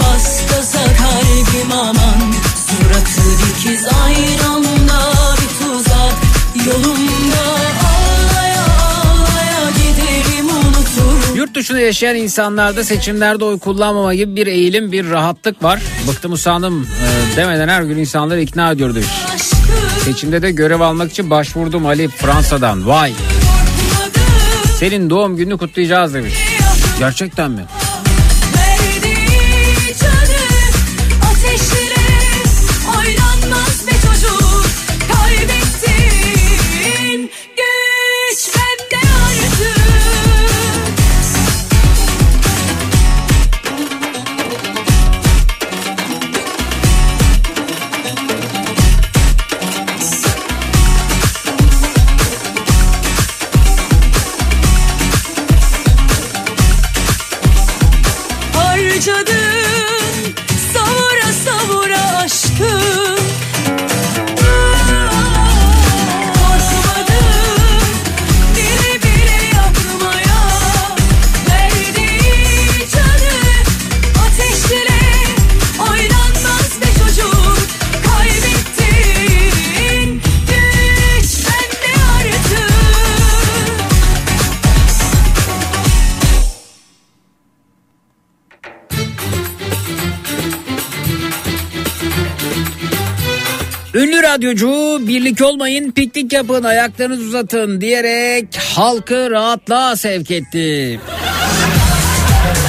Bas 0.00 0.42
gaza 0.50 0.78
kalbim 0.78 1.72
aman, 1.72 2.32
suratı 2.56 3.30
dikiz 3.38 3.84
aynı 4.04 4.54
anda 4.54 5.00
bir 5.36 5.64
tuzak. 5.64 6.14
Yolumda. 6.66 7.46
Yurt 11.34 11.54
dışında 11.54 11.80
yaşayan 11.80 12.16
insanlarda 12.16 12.84
seçimlerde 12.84 13.44
oy 13.44 13.58
kullanmama 13.58 14.14
gibi 14.14 14.36
bir 14.36 14.46
eğilim, 14.46 14.92
bir 14.92 15.10
rahatlık 15.10 15.62
var. 15.62 15.82
Bıktım 16.08 16.32
usandım 16.32 16.82
e, 16.82 17.36
demeden 17.36 17.68
her 17.68 17.82
gün 17.82 17.98
insanları 17.98 18.40
ikna 18.40 18.72
ediyor 18.72 18.94
demiş. 18.94 19.08
Seçimde 20.04 20.42
de 20.42 20.50
görev 20.50 20.80
almak 20.80 21.10
için 21.10 21.30
başvurdum 21.30 21.86
Ali 21.86 22.08
Fransa'dan. 22.08 22.86
Vay 22.86 23.12
korkmadım 23.12 23.35
senin 24.78 25.10
doğum 25.10 25.36
gününü 25.36 25.58
kutlayacağız 25.58 26.14
demiş. 26.14 26.34
Gerçekten 26.98 27.50
mi? 27.50 27.64
Radyocu 94.36 94.98
birlik 95.06 95.42
olmayın 95.42 95.90
piknik 95.90 96.32
yapın 96.32 96.64
ayaklarınızı 96.64 97.22
uzatın 97.22 97.80
diyerek 97.80 98.56
halkı 98.74 99.30
rahatlığa 99.30 99.96
sevk 99.96 100.30
etti. 100.30 101.00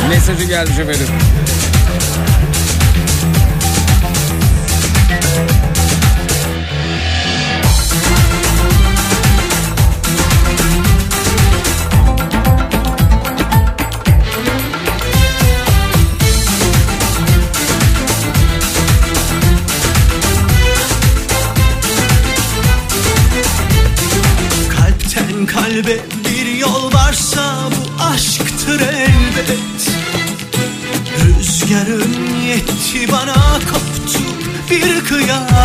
Mesajı 0.10 0.44
gelmiş 0.44 0.80
efendim. 0.80 1.27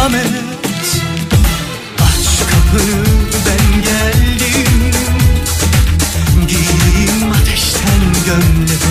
Kıyamet 0.02 0.26
Aç 1.98 2.48
kapını 2.50 3.04
ben 3.46 3.82
geldim. 3.82 4.92
Giyeyim 6.48 7.32
ateşten 7.32 8.02
gömlek. 8.26 8.82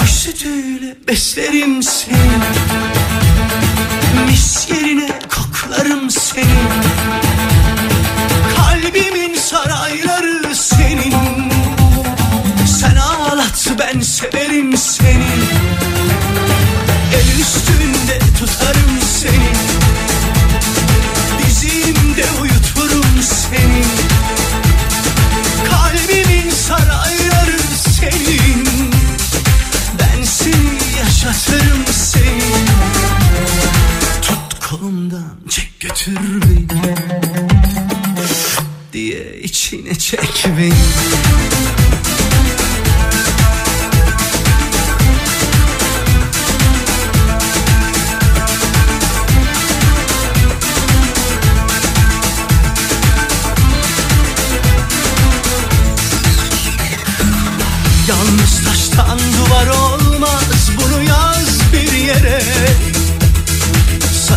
Kuş 0.00 0.10
sütüyle 0.10 0.96
beslerim 1.08 1.82
seni 1.82 2.95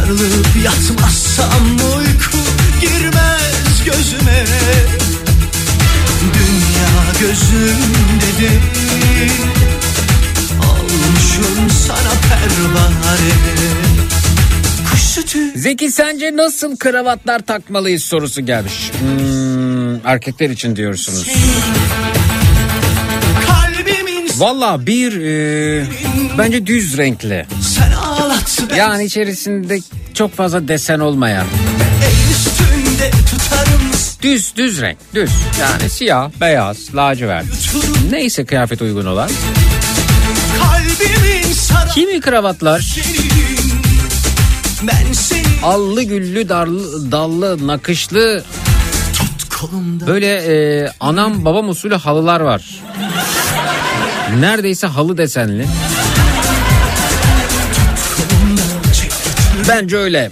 Sarılıp 0.10 0.48
yatmazsam 0.64 1.66
uyku 1.98 2.38
girmez 2.82 3.84
gözüme 3.86 4.46
Dünya 6.34 7.12
gözümde 7.20 8.40
değil 8.40 9.32
Olmuşum 10.60 11.70
sana 11.88 12.14
pervane 12.30 13.30
Zeki 15.56 15.92
sence 15.92 16.36
nasıl 16.36 16.78
kravatlar 16.78 17.40
takmalıyız 17.40 18.04
sorusu 18.04 18.46
gelmiş. 18.46 18.92
Hmm, 19.00 20.06
erkekler 20.06 20.50
için 20.50 20.76
diyorsunuz. 20.76 21.28
Valla 24.38 24.86
bir 24.86 25.22
e, 25.22 25.86
bence 26.38 26.68
düz 26.68 26.98
renkli. 26.98 27.46
Yani 28.78 29.04
içerisinde 29.04 29.80
çok 30.20 30.36
fazla 30.36 30.68
desen 30.68 31.00
olmayan. 31.00 31.48
Düz 34.22 34.56
düz 34.56 34.82
renk 34.82 34.98
düz. 35.16 35.32
Yani 35.62 35.90
siyah, 35.90 36.30
beyaz, 36.42 36.96
lacivert. 36.96 37.46
Neyse 38.12 38.46
kıyafet 38.46 38.82
uygun 38.82 39.06
olan. 39.06 39.30
Kimi 41.94 42.22
kravatlar 42.22 42.96
allı 45.64 46.04
güllü 46.04 46.50
darlı, 46.50 47.12
dallı 47.12 47.68
nakışlı 47.68 48.44
böyle 50.08 50.36
e, 50.36 50.90
anam 51.00 51.46
babam 51.46 51.70
usulü 51.70 51.96
halılar 51.96 52.40
var. 52.40 52.80
Neredeyse 54.40 54.88
halı 54.88 55.18
desenli. 55.18 55.66
Bence 59.70 59.98
öyle. 59.98 60.32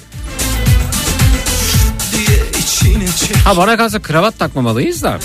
Ha 3.43 3.58
bana 3.58 3.78
kalsa 3.78 4.02
kravat 4.02 4.39
takmamalıyız 4.39 5.04
da. 5.04 5.19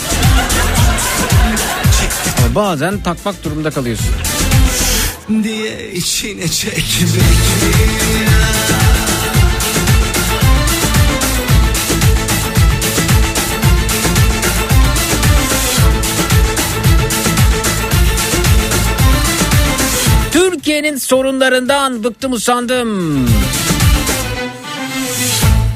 Ama 2.38 2.54
bazen 2.54 3.02
takmak 3.02 3.44
durumunda 3.44 3.70
kalıyorsun. 3.70 4.08
diye 5.42 5.92
içine 5.92 6.48
çek. 6.48 6.84
Türkiye'nin 20.32 20.96
sorunlarından 20.96 22.04
bıktım 22.04 22.32
usandım. 22.32 23.28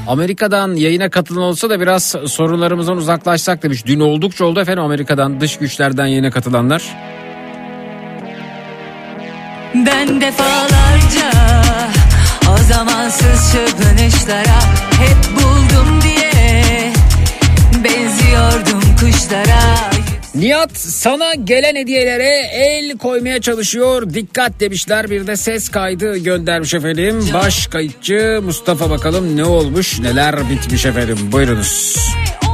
Amerika'dan 0.07 0.75
yayına 0.75 1.09
katılan 1.09 1.43
olsa 1.43 1.69
da 1.69 1.79
biraz 1.79 2.15
sorunlarımızdan 2.27 2.97
uzaklaşsak 2.97 3.63
demiş. 3.63 3.85
Dün 3.85 3.99
oldukça 3.99 4.45
oldu 4.45 4.59
efendim 4.59 4.83
Amerika'dan 4.83 5.41
dış 5.41 5.57
güçlerden 5.57 6.05
yayına 6.05 6.31
katılanlar. 6.31 6.83
Ben 9.75 10.21
defalarca 10.21 11.31
o 12.53 12.57
zamansız 12.57 13.51
çırpınışlara 13.51 14.59
hep 14.99 15.35
buldum 15.35 16.01
diye 16.01 16.93
benziyordum 17.83 18.95
kuşlara. 18.99 19.96
Nihat 20.37 20.77
sana 20.77 21.33
gelen 21.33 21.75
hediyelere 21.75 22.41
el 22.53 22.97
koymaya 22.97 23.41
çalışıyor. 23.41 24.13
Dikkat 24.13 24.59
demişler 24.59 25.09
bir 25.09 25.27
de 25.27 25.37
ses 25.37 25.69
kaydı 25.69 26.17
göndermiş 26.17 26.73
efendim. 26.73 27.29
Baş 27.33 27.67
kayıtçı 27.67 28.39
Mustafa 28.43 28.89
bakalım 28.89 29.37
ne 29.37 29.45
olmuş 29.45 29.99
neler 29.99 30.49
bitmiş 30.49 30.85
efendim 30.85 31.17
buyurunuz. 31.31 31.97
Ee, 31.97 32.46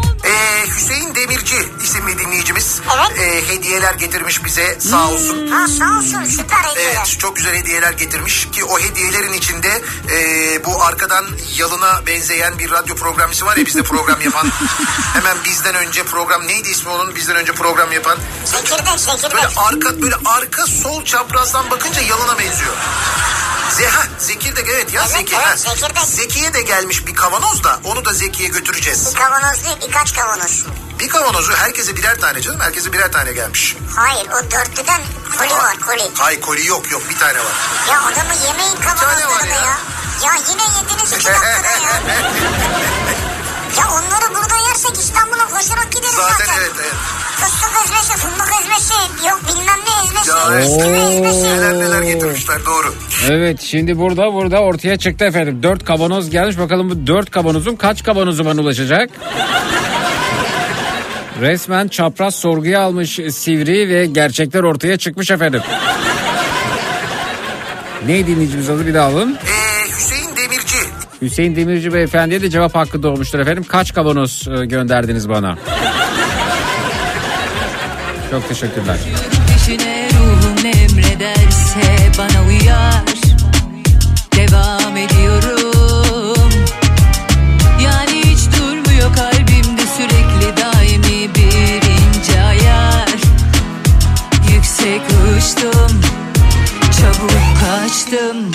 dinleyicimiz 2.94 3.48
ee, 3.50 3.54
hediyeler 3.54 3.94
getirmiş 3.94 4.46
bize 4.46 4.80
sağ 4.80 5.10
olsun. 5.10 5.48
Ha 5.48 5.68
sağ 5.68 5.98
olsun 5.98 6.26
süper 6.26 6.58
hediyeler. 6.58 6.94
Evet 6.96 7.20
çok 7.20 7.36
güzel 7.36 7.56
hediyeler 7.56 7.92
getirmiş 7.92 8.48
ki 8.52 8.64
o 8.66 8.80
hediyelerin 8.80 9.34
içinde 9.34 9.82
ee, 10.12 10.66
bu 10.66 10.84
arkadan 10.84 11.26
yalına 11.58 12.06
benzeyen 12.08 12.60
bir 12.60 12.72
radyo 12.72 12.96
programcısı 12.96 13.46
var 13.46 13.58
ya 13.58 13.66
bizde 13.66 13.84
program 13.84 14.22
yapan. 14.22 14.48
Hemen 15.14 15.38
bizden 15.46 15.76
önce 15.76 16.04
program 16.04 16.48
neydi 16.48 16.70
ismi 16.70 16.90
onun 16.92 17.16
bizden 17.16 17.36
önce 17.36 17.54
program 17.54 17.92
yapan. 17.92 18.18
Zekirdek 18.46 19.00
zekirdek. 19.00 19.34
Böyle 19.34 19.48
arka 19.58 20.02
böyle 20.02 20.16
arka 20.26 20.68
sol 20.68 21.06
çaprazdan 21.06 21.72
bakınca 21.72 22.02
yalına 22.02 22.40
benziyor. 22.40 22.74
Zeha, 23.70 24.04
Zekirdek 24.20 24.66
evet 24.70 24.94
ya 24.94 25.02
Evet, 25.02 25.18
Zeki. 25.18 25.36
evet. 25.48 25.60
Zekirdek. 25.60 26.04
Zeki'ye 26.06 26.54
de 26.54 26.62
gelmiş 26.62 27.08
bir 27.08 27.16
kavanoz 27.16 27.64
da 27.64 27.80
onu 27.84 28.06
da 28.06 28.14
Zeki'ye 28.14 28.50
götüreceğiz. 28.50 29.12
Bir 29.16 29.20
kavanoz 29.20 29.64
değil 29.64 29.78
birkaç 29.88 30.14
kavanoz. 30.16 30.66
Bir 31.00 31.10
kavanozu 31.10 31.52
herkese 31.54 31.98
birer 31.98 32.16
tane 32.20 32.42
canım. 32.42 32.60
Herkese 32.60 32.94
birer 32.94 33.12
tane 33.12 33.32
gelmiş. 33.34 33.76
Hayır 33.96 34.28
o 34.28 34.52
dörtlüden 34.52 35.02
koli 35.38 35.50
var 35.50 35.80
koli. 35.88 36.04
Hay 36.14 36.40
koli 36.40 36.68
yok 36.68 36.92
yok 36.92 37.02
bir 37.10 37.18
tane 37.18 37.40
var. 37.40 37.54
Ya 37.92 38.02
adamı 38.02 38.34
yemeyin 38.48 38.76
kavanozlarını 38.76 39.50
ya. 39.50 39.56
ya. 39.56 39.78
Ya 40.26 40.32
yine 40.50 40.64
yediniz 40.78 41.14
iki 41.14 41.26
dakikada 41.26 41.46
ya. 41.46 42.02
Ya 43.78 43.84
onları 43.92 44.36
burada 44.36 44.56
yersek 44.70 44.98
İstanbul'a 45.00 45.46
koşarak 45.48 45.92
gideriz 45.92 46.16
zaten. 46.16 46.46
Zaten 46.46 46.54
evet 46.62 46.72
evet. 46.82 46.94
Fıstık 47.38 47.72
ezmesi, 47.86 48.18
fındık 48.18 48.50
ezmesi, 48.62 48.94
yok 49.28 49.40
bilmem 49.48 49.80
ne 49.88 50.06
ezmesi, 50.06 50.30
Ya, 50.30 50.60
bisküvi 50.62 50.98
ezmesi. 51.14 51.44
Neler 51.44 51.74
neler 51.74 52.02
getirmişler 52.02 52.66
doğru. 52.66 52.94
Evet 53.30 53.62
şimdi 53.62 53.98
burada 53.98 54.34
burada 54.34 54.60
ortaya 54.60 54.98
çıktı 54.98 55.26
efendim. 55.26 55.64
Dört 55.64 55.86
kavanoz 55.86 56.30
gelmiş 56.30 56.58
bakalım 56.58 56.90
bu 56.90 57.08
dört 57.08 57.32
kavanozun 57.32 57.76
kaç 57.76 58.04
kavanozu 58.04 58.46
bana 58.46 58.62
ulaşacak? 58.62 59.10
Resmen 61.42 61.88
çapraz 61.88 62.36
sorguya 62.36 62.82
almış 62.82 63.20
Sivri 63.32 63.90
ve 63.90 64.06
gerçekler 64.06 64.64
ortaya 64.64 64.98
çıkmış 64.98 65.32
efendim. 65.32 65.62
Ne 68.08 68.28
dinleyicimiz 68.28 68.70
adı 68.70 68.88
bir 68.88 68.94
daha 68.94 69.08
alalım. 69.08 69.36
Ee, 69.36 69.90
Hüseyin 69.92 70.36
Demirci. 70.36 70.78
Hüseyin 71.22 71.56
Demirci 71.56 71.94
Beyefendi'ye 71.94 72.42
de 72.42 72.50
cevap 72.50 72.76
hakkı 72.76 73.04
doğmuştur 73.04 73.40
efendim. 73.40 73.66
Kaç 73.68 73.94
kavanoz 73.94 74.48
e, 74.62 74.66
gönderdiniz 74.66 75.30
bana? 75.30 75.58
Çok 78.32 78.50
teşekkürler. 78.50 78.98
Peşine 79.48 80.10
ruhum 80.10 80.56
ne 80.64 80.70
emrederse 80.70 81.82
bana 82.18 82.48
uyar 82.48 82.93
Uçtum 94.84 96.02
çabuk 97.00 97.44
kaçtım. 97.62 98.52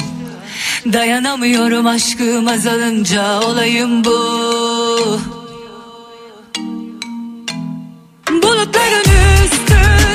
Dayanamıyorum 0.93 1.87
aşkım 1.87 2.49
azalınca 2.49 3.41
olayım 3.41 4.05
bu. 4.05 4.19
Bulutların 8.43 9.05
üstünde 9.45 10.08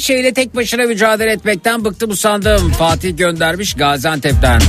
şeyle 0.00 0.34
tek 0.34 0.56
başına 0.56 0.82
mücadele 0.82 1.30
etmekten 1.30 1.84
bıktım 1.84 2.10
usandım. 2.10 2.72
Fatih 2.72 3.16
göndermiş 3.16 3.74
Gaziantep'ten. 3.74 4.60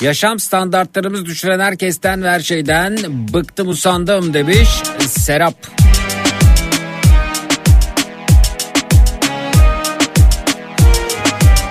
Yaşam 0.00 0.38
standartlarımız 0.38 1.24
düşüren 1.24 1.60
herkesten 1.60 2.22
ve 2.22 2.30
her 2.30 2.40
şeyden 2.40 2.96
bıktım 3.32 3.68
usandım 3.68 4.34
demiş 4.34 4.68
Serap. 5.08 5.54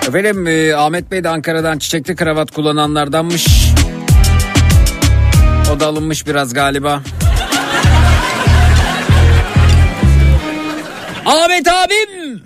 Efendim 0.08 0.46
e, 0.46 0.74
Ahmet 0.74 1.10
Bey 1.10 1.24
de 1.24 1.28
Ankara'dan 1.28 1.78
çiçekli 1.78 2.16
kravat 2.16 2.50
kullananlardanmış. 2.50 3.46
O 5.76 5.80
da 5.80 5.86
alınmış 5.86 6.26
biraz 6.26 6.54
galiba. 6.54 7.02
Ahmet 11.26 11.68
abim 11.68 12.42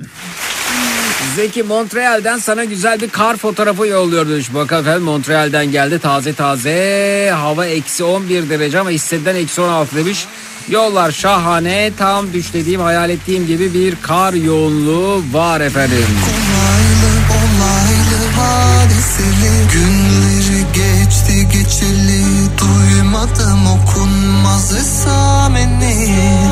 Zeki 1.37 1.63
Montreal'den 1.63 2.39
sana 2.39 2.65
güzel 2.65 3.01
bir 3.01 3.11
kar 3.11 3.37
fotoğrafı 3.37 3.87
yolluyor 3.87 4.29
demiş. 4.29 4.55
Bak 4.55 4.73
efendim 4.73 5.03
Montreal'den 5.03 5.67
geldi 5.67 5.99
taze 5.99 6.33
taze. 6.33 7.31
Hava 7.35 7.67
eksi 7.67 8.05
11 8.05 8.51
derece 8.51 8.81
ama 8.81 8.91
hissedilen 8.91 9.35
eksi 9.35 9.61
16 9.61 9.97
demiş. 9.97 10.27
Yollar 10.69 11.13
şahane 11.13 11.91
tam 11.99 12.33
düşlediğim 12.33 12.81
hayal 12.81 13.11
ettiğim 13.11 13.47
gibi 13.47 13.75
bir 13.75 13.95
kar 14.03 14.33
yoğunluğu 14.33 15.23
var 15.33 15.61
efendim. 15.61 16.07
Olaylı 16.25 17.11
olaylı 17.31 18.21
hadiseli 18.41 19.69
Günleri 19.73 20.65
geçti 20.75 21.49
geçeli 21.53 22.25
Duymadım 22.61 23.67
okunmaz 23.67 24.75
esameni 24.75 26.50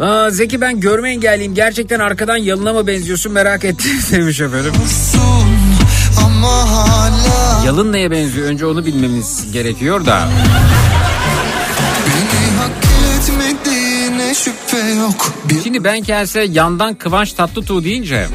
Aa, 0.00 0.30
Zeki 0.30 0.60
ben 0.60 0.80
görme 0.80 1.10
engelliyim. 1.10 1.54
Gerçekten 1.54 2.00
arkadan 2.00 2.36
yalına 2.36 2.72
mı 2.72 2.86
benziyorsun 2.86 3.32
merak 3.32 3.64
ettim 3.64 3.92
demiş 4.12 4.40
efendim. 4.40 4.72
Olsun 4.82 5.48
ama 6.26 6.70
hala 6.70 7.64
Yalın 7.66 7.92
neye 7.92 8.10
benziyor 8.10 8.46
önce 8.46 8.66
onu 8.66 8.86
bilmemiz 8.86 9.52
gerekiyor 9.52 10.06
da. 10.06 10.28
Şimdi 15.62 15.84
ben 15.84 16.02
kendisine 16.02 16.42
yandan 16.42 16.94
Kıvanç 16.94 17.32
Tatlıtuğ 17.32 17.84
deyince 17.84 18.26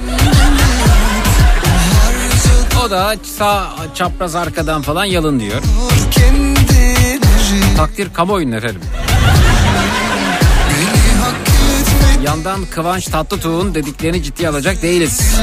o 2.86 2.90
da 2.92 3.16
sağ 3.38 3.68
çapraz 3.96 4.36
arkadan 4.36 4.82
falan 4.82 5.06
yalın 5.06 5.40
diyor. 5.40 5.62
kendileri 6.12 6.49
Takdir 7.80 8.14
kamuoyunun 8.14 8.52
efendim. 8.52 8.82
Yandan 12.26 12.66
Kıvanç 12.66 13.06
Tatlıtuğ'un 13.06 13.76
dediklerini 13.76 14.24
ciddiye 14.24 14.50
alacak 14.50 14.82
değiliz. 14.82 15.36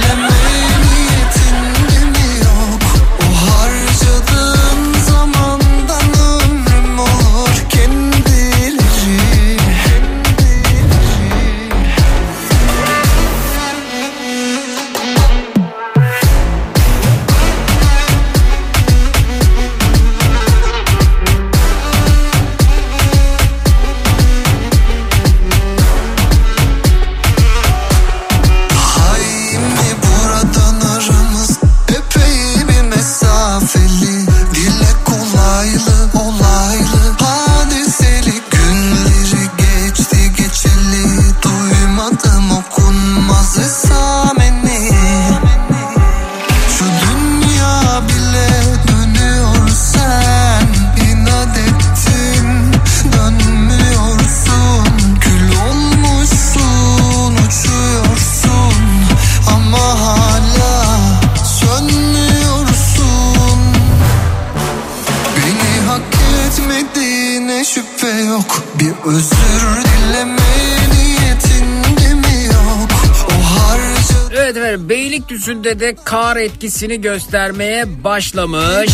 Kar 76.06 76.36
etkisini 76.36 77.00
göstermeye 77.00 78.04
başlamış. 78.04 78.90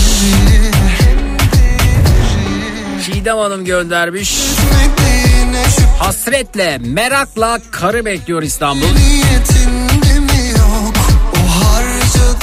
Çiğdem 3.06 3.36
Hanım 3.36 3.64
göndermiş. 3.64 4.38
Hasretle, 5.98 6.78
merakla 6.78 7.58
karı 7.70 8.04
bekliyor 8.04 8.42
İstanbul. 8.42 8.86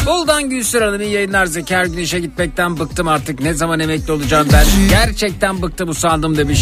Buldan 0.05 0.49
Gülsür 0.49 0.81
Hanım 0.81 1.01
iyi 1.01 1.11
yayınlar 1.11 1.45
Zeki. 1.45 1.75
Her 1.75 1.85
gün 1.85 1.97
işe 1.97 2.19
gitmekten 2.19 2.79
bıktım 2.79 3.07
artık. 3.07 3.39
Ne 3.39 3.53
zaman 3.53 3.79
emekli 3.79 4.11
olacağım 4.11 4.47
ben? 4.53 4.65
Gerçekten 4.89 5.61
bıktım 5.61 5.89
usandım 5.89 6.37
demiş. 6.37 6.61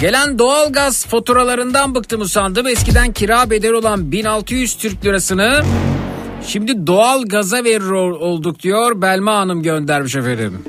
Gelen 0.00 0.38
doğalgaz 0.38 1.06
faturalarından 1.06 1.94
bıktım 1.94 2.20
usandım. 2.20 2.66
Eskiden 2.66 3.12
kira 3.12 3.50
bedeli 3.50 3.74
olan 3.74 4.12
1600 4.12 4.74
Türk 4.74 5.04
lirasını 5.04 5.60
şimdi 6.46 6.86
doğal 6.86 7.22
gaza 7.24 7.64
verir 7.64 7.90
ol- 7.90 8.20
olduk 8.20 8.60
diyor. 8.62 9.02
Belma 9.02 9.34
Hanım 9.34 9.62
göndermiş 9.62 10.16
efendim. 10.16 10.62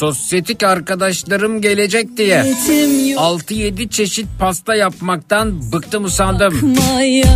Sosyetik 0.00 0.62
arkadaşlarım 0.62 1.60
gelecek 1.60 2.16
diye 2.16 2.44
Niyetim 2.44 3.08
yok 3.08 3.20
6-7 3.20 3.88
çeşit 3.88 4.26
pasta 4.38 4.74
yapmaktan 4.74 5.72
bıktım 5.72 6.04
usandım. 6.04 6.74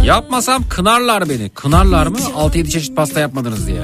Yapmasam 0.04 0.64
kınarlar 0.68 1.28
beni. 1.28 1.48
Kınarlar 1.48 2.06
mı? 2.06 2.18
6-7 2.36 2.70
çeşit 2.70 2.96
pasta 2.96 3.20
yapmadınız 3.20 3.66
diye. 3.66 3.80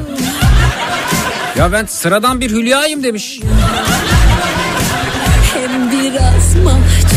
Ya 1.58 1.72
ben 1.72 1.86
sıradan 1.86 2.40
bir 2.40 2.50
hülyayım 2.50 3.02
demiş. 3.02 3.40
hem 5.54 5.90
biraz 5.90 6.56
mahcup 6.64 7.10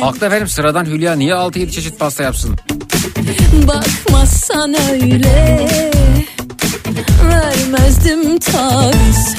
Haklı 0.00 0.26
efendim 0.26 0.48
sıradan 0.48 0.84
hülya 0.84 1.14
niye 1.14 1.34
6-7 1.34 1.70
çeşit 1.70 1.98
pasta 1.98 2.22
yapsın? 2.22 2.56
Bakmazsan 3.68 4.74
öyle 4.90 5.68
Vermezdim 7.28 8.38
taviz 8.38 9.34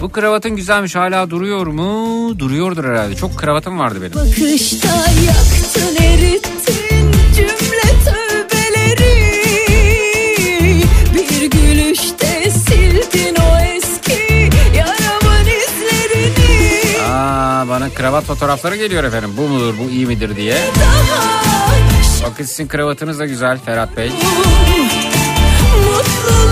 Bu 0.00 0.08
kravatın 0.08 0.56
güzelmiş 0.56 0.94
hala 0.94 1.30
duruyor 1.30 1.66
mu? 1.66 2.38
Duruyordur 2.38 2.84
herhalde. 2.84 3.16
Çok 3.16 3.38
kravatım 3.38 3.78
vardı 3.78 3.98
benim. 4.02 4.14
Bakışta 4.14 4.88
yaktın 5.26 6.04
erittin 6.04 6.83
Bana 17.74 17.90
kravat 17.90 18.24
fotoğrafları 18.24 18.76
geliyor 18.76 19.04
efendim. 19.04 19.30
Bu 19.36 19.48
mudur 19.48 19.74
bu 19.78 19.90
iyi 19.90 20.06
midir 20.06 20.36
diye. 20.36 20.58
Bakın 22.24 22.44
sizin 22.44 22.68
kravatınız 22.68 23.18
da 23.18 23.26
güzel 23.26 23.58
Ferhat 23.58 23.96
Bey. 23.96 24.10
Mutluluk 25.70 26.43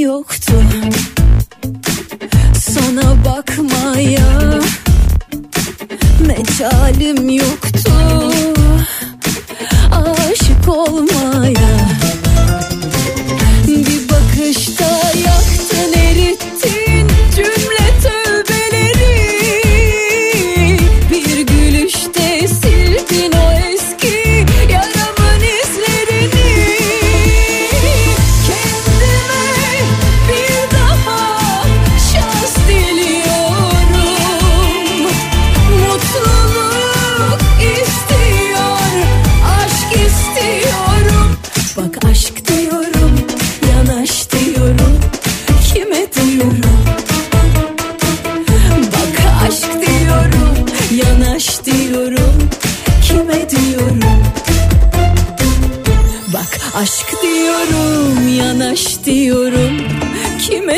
yoktu. 0.00 0.52
Sana 2.54 3.24
bakmaya 3.24 4.60
Mecalim 6.26 7.28
yoktu. 7.28 7.92
Aşık 9.92 10.68
olmaya 10.68 11.19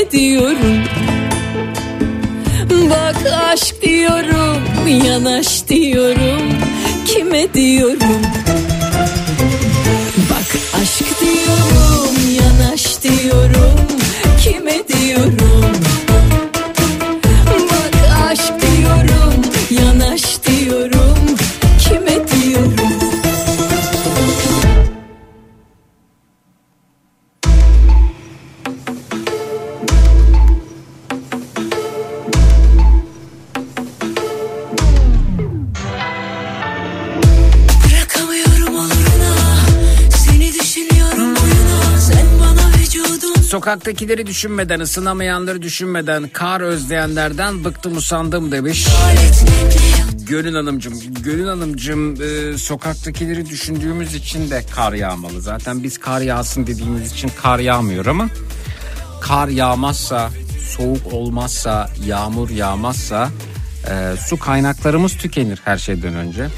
Kime 0.03 0.11
diyorum 0.11 0.85
Bak 2.91 3.33
aşk 3.33 3.83
diyorum, 3.83 4.63
yanaş 5.07 5.69
diyorum. 5.69 6.43
Kime 7.07 7.55
diyorum 7.55 8.23
Sokaktakileri 43.83 44.27
düşünmeden, 44.27 44.81
ısınamayanları 44.81 45.63
düşünmeden, 45.63 46.29
kar 46.29 46.61
özleyenlerden 46.61 47.65
bıktım 47.65 47.97
usandım 47.97 48.53
demiş. 48.53 48.87
Gönül 50.27 50.55
Hanımcığım, 50.55 50.95
Gönül 51.23 51.49
Hanımcığım 51.49 52.23
e, 52.23 52.59
sokaktakileri 52.59 53.49
düşündüğümüz 53.49 54.15
için 54.15 54.51
de 54.51 54.65
kar 54.75 54.93
yağmalı. 54.93 55.41
Zaten 55.41 55.83
biz 55.83 55.99
kar 55.99 56.21
yağsın 56.21 56.67
dediğimiz 56.67 57.13
için 57.13 57.31
kar 57.43 57.59
yağmıyor 57.59 58.07
ama 58.07 58.29
kar 59.21 59.49
yağmazsa, 59.49 60.31
soğuk 60.77 61.13
olmazsa, 61.13 61.91
yağmur 62.07 62.51
yağmazsa 62.51 63.29
e, 63.91 64.17
su 64.27 64.39
kaynaklarımız 64.39 65.17
tükenir 65.17 65.61
her 65.65 65.79
şeyden 65.79 66.15
önce. 66.15 66.49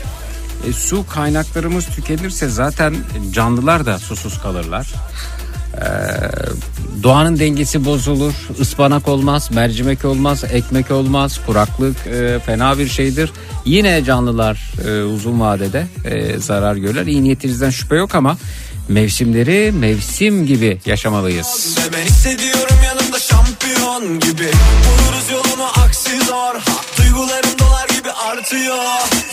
E, 0.69 0.73
su 0.73 1.07
kaynaklarımız 1.07 1.87
tükenirse 1.87 2.49
zaten 2.49 2.95
canlılar 3.33 3.87
da 3.87 3.99
susuz 3.99 4.43
kalırlar. 4.43 4.95
Ee, 5.75 5.85
doğanın 7.03 7.39
dengesi 7.39 7.85
bozulur. 7.85 8.33
Ispanak 8.59 9.09
olmaz, 9.09 9.51
mercimek 9.51 10.05
olmaz, 10.05 10.45
ekmek 10.53 10.91
olmaz. 10.91 11.41
Kuraklık 11.47 12.07
e, 12.07 12.39
fena 12.47 12.79
bir 12.79 12.89
şeydir. 12.89 13.31
Yine 13.65 14.05
canlılar 14.05 14.73
e, 14.89 15.03
uzun 15.03 15.41
vadede 15.41 15.87
e, 16.05 16.39
zarar 16.39 16.77
görürler. 16.77 17.07
İyi 17.07 17.25
niyetinizden 17.25 17.71
şüphe 17.71 17.97
yok 17.97 18.15
ama 18.15 18.37
mevsimleri 18.89 19.73
mevsim 19.73 20.47
gibi 20.47 20.79
yaşamalıyız. 20.87 21.79
Ben 21.93 22.05
hissediyorum 22.05 22.77
yanımda 22.85 23.19
şampiyon 23.19 24.21
gibi 24.21 24.51
Buluruz 24.85 25.31
yolunu 25.31 25.69
aksi 25.85 26.21
zor 26.21 26.55
ha, 26.55 26.85
Duygularım 27.15 27.59
dolar 27.59 27.89
gibi 27.89 28.11
artıyor. 28.13 28.77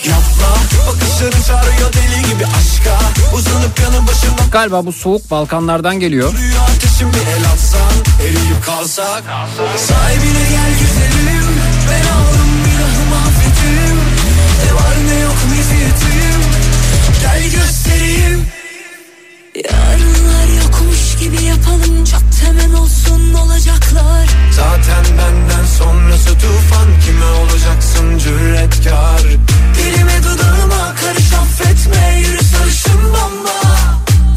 Yapma. 0.09 0.51
Bakışların 0.87 1.41
çağırıyor 1.47 1.93
deli 1.93 2.29
gibi 2.33 2.45
aşka. 2.45 2.99
Uzanıp 3.35 3.79
yanın 3.79 4.07
başında 4.07 4.41
Galiba 4.51 4.85
bu 4.85 4.93
soğuk 4.93 5.31
Balkanlardan 5.31 5.99
geliyor. 5.99 6.31
duruyor 6.33 6.61
ateşim 6.75 7.13
bir 7.13 7.17
el 7.17 7.51
atsan 7.53 7.93
Eriyip 8.21 8.65
kalsak. 8.65 9.23
Sahibine 9.77 10.43
gel 10.49 10.71
güzelim 10.81 11.45
Ben 11.89 12.07
aldım 12.13 12.51
günahımı 12.65 13.15
affettim 13.27 13.97
Ne 14.65 14.73
var 14.75 14.95
ne 15.07 15.19
yok 15.19 15.35
meziyetim 15.49 16.41
Gel 17.21 17.43
göstereyim. 17.43 18.45
Yarınlar 19.55 20.63
yokmuş 20.63 21.17
gibi 21.19 21.43
yapalım 21.43 22.03
Çat 22.05 22.21
hemen 22.51 22.73
olsun 22.73 23.33
olacaklar. 23.33 24.27
Zaten 24.51 25.05
benden 25.17 25.65
sonrası 25.65 26.29
tufan. 26.37 26.87
Kime 27.05 27.25
olacaksın 27.25 28.17
cüretkar? 28.17 29.21
Dilime 29.77 30.23
dudağıma 30.23 30.95
karış 31.01 31.33
affetme. 31.33 32.19
Yürü 32.19 32.43
sarışın 32.43 33.03
bomba. 33.03 33.59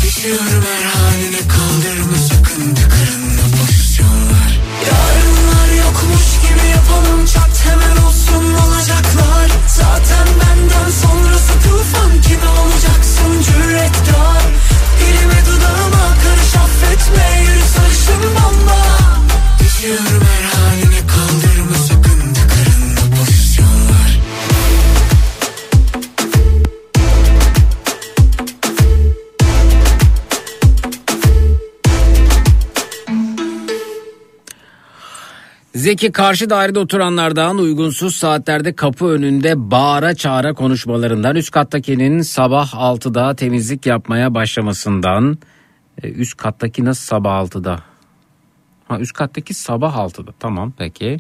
Düşüyorum 0.02 0.64
her 0.70 0.84
haline 0.84 1.40
kaldırma 1.48 2.16
sakın 2.28 2.74
Tıkırında 2.74 3.56
pozisyonlar. 3.60 4.50
Yarınlar 4.86 5.84
yokmuş 5.84 6.26
gibi 6.42 6.66
yapalım. 6.68 7.26
Çat 7.26 7.64
hemen 7.66 7.96
olsun 8.06 8.54
olacaklar. 8.54 9.48
Zaten 9.68 10.26
benden 10.40 10.90
sonrası 11.02 11.52
tufan. 11.64 12.20
Kime 12.22 12.48
olacaksın 12.48 13.42
cüretkar? 13.42 14.42
Dilime 15.00 15.43
Zeki 35.84 36.12
karşı 36.12 36.50
dairede 36.50 36.78
oturanlardan 36.78 37.58
uygunsuz 37.58 38.14
saatlerde 38.14 38.74
kapı 38.76 39.06
önünde 39.06 39.70
bağıra 39.70 40.14
çağıra 40.14 40.54
konuşmalarından 40.54 41.36
üst 41.36 41.50
kattakinin 41.50 42.22
sabah 42.22 42.72
6'da 42.72 43.34
temizlik 43.34 43.86
yapmaya 43.86 44.34
başlamasından 44.34 45.38
e, 46.02 46.10
üst 46.10 46.36
kattaki 46.36 46.84
nasıl 46.84 47.04
sabah 47.04 47.30
6'da? 47.30 47.78
Ha, 48.88 48.98
üst 48.98 49.12
kattaki 49.12 49.54
sabah 49.54 49.96
6'da 49.96 50.32
tamam 50.40 50.72
peki. 50.78 51.16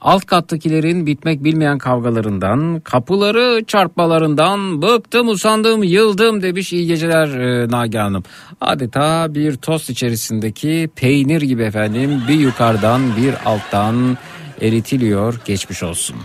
Alt 0.00 0.26
kattakilerin 0.26 1.06
bitmek 1.06 1.44
bilmeyen 1.44 1.78
kavgalarından, 1.78 2.80
kapıları 2.80 3.64
çarpmalarından 3.64 4.82
bıktım 4.82 5.28
usandım 5.28 5.82
yıldım 5.82 6.42
demiş 6.42 6.72
iyi 6.72 6.86
geceler 6.86 7.28
e, 7.28 7.70
Nagihan 7.70 8.04
Hanım. 8.04 8.22
Adeta 8.60 9.34
bir 9.34 9.56
tost 9.56 9.90
içerisindeki 9.90 10.90
peynir 10.96 11.42
gibi 11.42 11.62
efendim 11.62 12.22
bir 12.28 12.40
yukarıdan 12.40 13.00
bir 13.16 13.34
alttan 13.44 14.18
eritiliyor 14.60 15.40
geçmiş 15.44 15.82
olsun. 15.82 16.16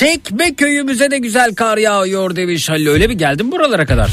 Çekme 0.00 0.54
köyümüze 0.54 1.10
de 1.10 1.18
güzel 1.18 1.54
kar 1.54 1.78
yağıyor 1.78 2.36
demiş 2.36 2.68
Halil. 2.68 2.86
Öyle 2.86 3.06
mi 3.06 3.16
geldin 3.16 3.52
buralara 3.52 3.86
kadar? 3.86 4.10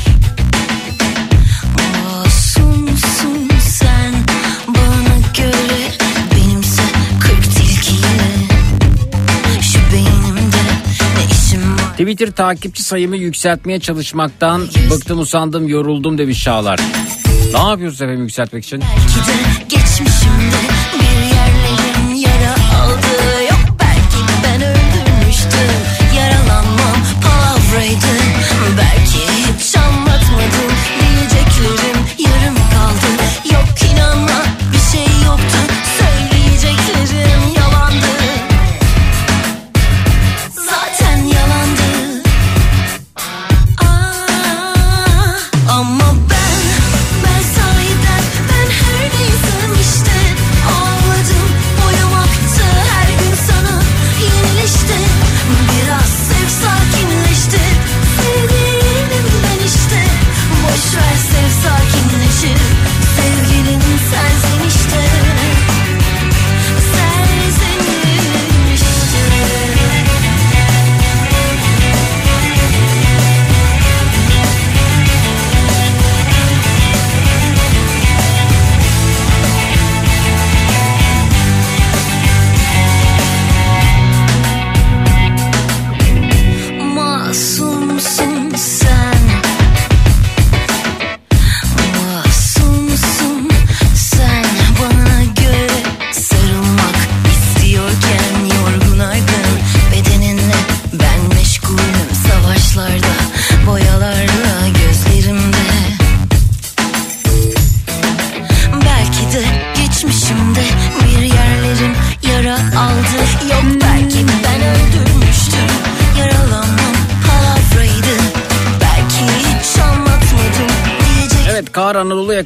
Twitter 11.92 12.32
takipçi 12.32 12.84
sayımı 12.84 13.18
yükseltmeye 13.18 13.80
çalışmaktan 13.80 14.68
bıktım 14.92 15.20
usandım 15.20 15.68
yoruldum 15.68 16.18
demiş 16.18 16.44
Çağlar. 16.44 16.80
Ne 17.54 17.60
yapıyorsunuz 17.60 18.02
efendim 18.02 18.24
yükseltmek 18.24 18.66
için? 18.66 18.82
Belki 18.82 19.28
de 19.28 19.36
geçmişimde 19.70 20.58
bir 20.94 21.36
yerlerin 21.36 22.16
yara 22.16 22.54
aldığı 22.54 23.47
Belki 28.78 29.07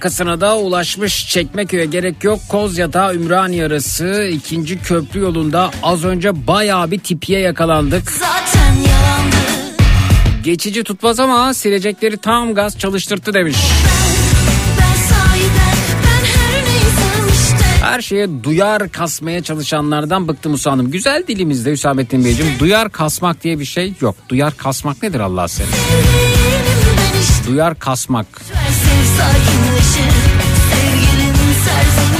yakasına 0.01 0.41
da 0.41 0.57
ulaşmış 0.57 1.27
Çekmeköy'e 1.27 1.85
gerek 1.85 2.23
yok. 2.23 2.39
Kozyatağı 2.49 3.15
Ümraniye 3.15 3.65
arası 3.65 4.29
ikinci 4.31 4.81
köprü 4.81 5.19
yolunda 5.19 5.71
az 5.83 6.05
önce 6.05 6.47
bayağı 6.47 6.91
bir 6.91 6.99
tipiye 6.99 7.39
yakalandık. 7.39 8.11
Zaten 8.11 8.73
yalandı 8.73 9.35
Geçici 10.43 10.83
tutmaz 10.83 11.19
ama 11.19 11.53
silecekleri 11.53 12.17
tam 12.17 12.53
gaz 12.53 12.79
çalıştırttı 12.79 13.33
demiş. 13.33 13.57
Ben 14.79 14.95
sahiden 15.09 15.77
ben 16.03 16.25
her 16.25 16.63
neysem 16.63 17.27
işte 17.33 17.85
Her 17.85 18.01
şeye 18.01 18.43
duyar 18.43 18.89
kasmaya 18.89 19.43
çalışanlardan 19.43 20.27
bıktım 20.27 20.53
usandım. 20.53 20.91
Güzel 20.91 21.23
dilimizde 21.27 21.71
Hüsamettin 21.71 22.25
Beyciğim 22.25 22.59
duyar 22.59 22.89
kasmak 22.89 23.43
diye 23.43 23.59
bir 23.59 23.65
şey 23.65 23.93
yok. 24.01 24.15
Duyar 24.29 24.57
kasmak 24.57 25.03
nedir 25.03 25.19
Allah 25.19 25.47
seni? 25.47 25.67
Duyar 27.47 27.79
kasmak. 27.79 28.25
Sakinleşir 29.17 30.13
Sevgilin 30.71 31.33
Sersin 31.65 32.10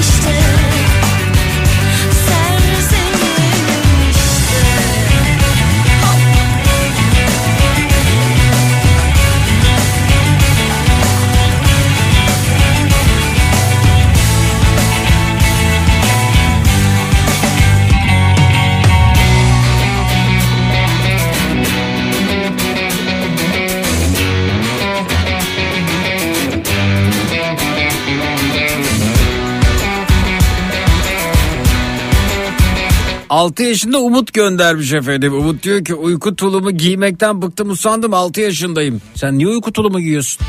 6 33.32 33.64
yaşında 33.64 34.00
Umut 34.00 34.34
göndermiş 34.34 34.94
efendim. 34.94 35.34
Umut 35.34 35.64
diyor 35.64 35.86
ki 35.86 35.96
uyku 35.96 36.36
tulumu 36.36 36.72
giymekten 36.72 37.42
bıktım 37.42 37.70
usandım 37.70 38.14
6 38.14 38.42
yaşındayım. 38.42 39.02
Sen 39.16 39.38
niye 39.38 39.48
uyku 39.48 39.74
tulumu 39.74 40.00
giyiyorsun? 40.00 40.46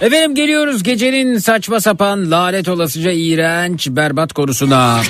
Efendim 0.00 0.34
geliyoruz 0.34 0.82
gecenin 0.82 1.38
saçma 1.38 1.80
sapan 1.80 2.30
lanet 2.30 2.68
olasıca 2.68 3.10
iğrenç 3.10 3.88
berbat 3.90 4.32
konusuna. 4.32 5.00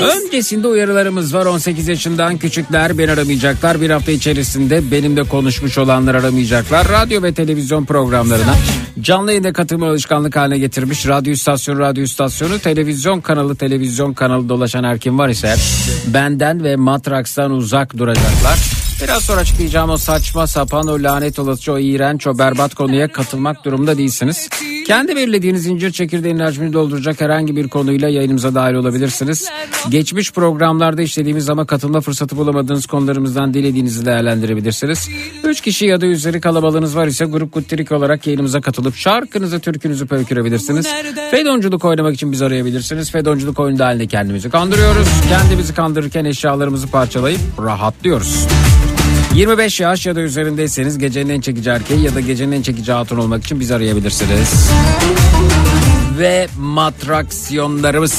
Öncesinde 0.00 0.68
uyarılarımız 0.68 1.34
var 1.34 1.46
18 1.46 1.88
yaşından 1.88 2.36
küçükler 2.36 2.98
beni 2.98 3.12
aramayacaklar 3.12 3.80
bir 3.80 3.90
hafta 3.90 4.12
içerisinde 4.12 4.90
benimle 4.90 5.22
konuşmuş 5.22 5.78
olanlar 5.78 6.14
aramayacaklar 6.14 6.88
radyo 6.88 7.22
ve 7.22 7.34
televizyon 7.34 7.84
programlarına 7.84 8.54
canlı 9.00 9.30
yayında 9.30 9.52
katılma 9.52 9.88
alışkanlık 9.88 10.36
haline 10.36 10.58
getirmiş 10.58 11.06
radyo 11.06 11.32
istasyonu 11.32 11.78
radyo 11.78 12.04
istasyonu 12.04 12.58
televizyon 12.58 13.20
kanalı 13.20 13.56
televizyon 13.56 14.12
kanalı 14.12 14.48
dolaşan 14.48 14.84
her 14.84 14.98
kim 14.98 15.18
var 15.18 15.28
ise 15.28 15.54
benden 16.06 16.64
ve 16.64 16.76
Matraks'tan 16.76 17.50
uzak 17.50 17.98
duracaklar. 17.98 18.81
Biraz 19.02 19.24
sonra 19.24 19.40
açıklayacağım 19.40 19.90
o 19.90 19.96
saçma 19.96 20.46
sapan 20.46 20.88
o 20.88 21.02
lanet 21.02 21.38
olası 21.38 21.72
o 21.72 21.78
iğrenç 21.78 22.26
o 22.26 22.38
berbat 22.38 22.74
konuya 22.74 23.08
katılmak 23.08 23.64
durumunda 23.64 23.98
değilsiniz. 23.98 24.48
Kendi 24.86 25.16
belirlediğiniz 25.16 25.66
incir 25.66 25.92
çekirdeğinin 25.92 26.40
hacmini 26.40 26.72
dolduracak 26.72 27.20
herhangi 27.20 27.56
bir 27.56 27.68
konuyla 27.68 28.08
yayınımıza 28.08 28.54
dahil 28.54 28.74
olabilirsiniz. 28.74 29.48
Geçmiş 29.88 30.32
programlarda 30.32 31.02
işlediğimiz 31.02 31.50
ama 31.50 31.66
katılma 31.66 32.00
fırsatı 32.00 32.36
bulamadığınız 32.36 32.86
konularımızdan 32.86 33.54
dilediğinizi 33.54 34.06
değerlendirebilirsiniz. 34.06 35.08
3 35.44 35.60
kişi 35.60 35.86
ya 35.86 36.00
da 36.00 36.06
üzeri 36.06 36.40
kalabalığınız 36.40 36.96
var 36.96 37.06
ise 37.06 37.24
grup 37.24 37.52
kuttirik 37.52 37.92
olarak 37.92 38.26
yayınımıza 38.26 38.60
katılıp 38.60 38.96
şarkınızı 38.96 39.60
türkünüzü 39.60 40.06
pöykürebilirsiniz. 40.06 40.86
Fedonculuk 41.30 41.84
oynamak 41.84 42.14
için 42.14 42.32
bizi 42.32 42.44
arayabilirsiniz. 42.44 43.10
Fedonculuk 43.10 43.58
oyunu 43.58 43.84
halinde 43.84 44.06
kendimizi 44.06 44.50
kandırıyoruz. 44.50 45.08
Kendimizi 45.28 45.74
kandırırken 45.74 46.24
eşyalarımızı 46.24 46.86
parçalayıp 46.86 47.40
rahatlıyoruz. 47.62 48.46
25 49.34 49.80
yaş 49.80 50.06
ya 50.06 50.16
da 50.16 50.20
üzerindeyseniz 50.20 50.98
gecenin 50.98 51.28
en 51.28 51.40
çekici 51.40 51.70
erkeği 51.70 52.02
ya 52.02 52.14
da 52.14 52.20
gecenin 52.20 52.52
en 52.52 52.62
çekici 52.62 52.92
hatun 52.92 53.16
olmak 53.18 53.44
için 53.44 53.60
bizi 53.60 53.74
arayabilirsiniz. 53.74 54.70
Ve 56.18 56.48
matraksiyonlarımız. 56.58 58.14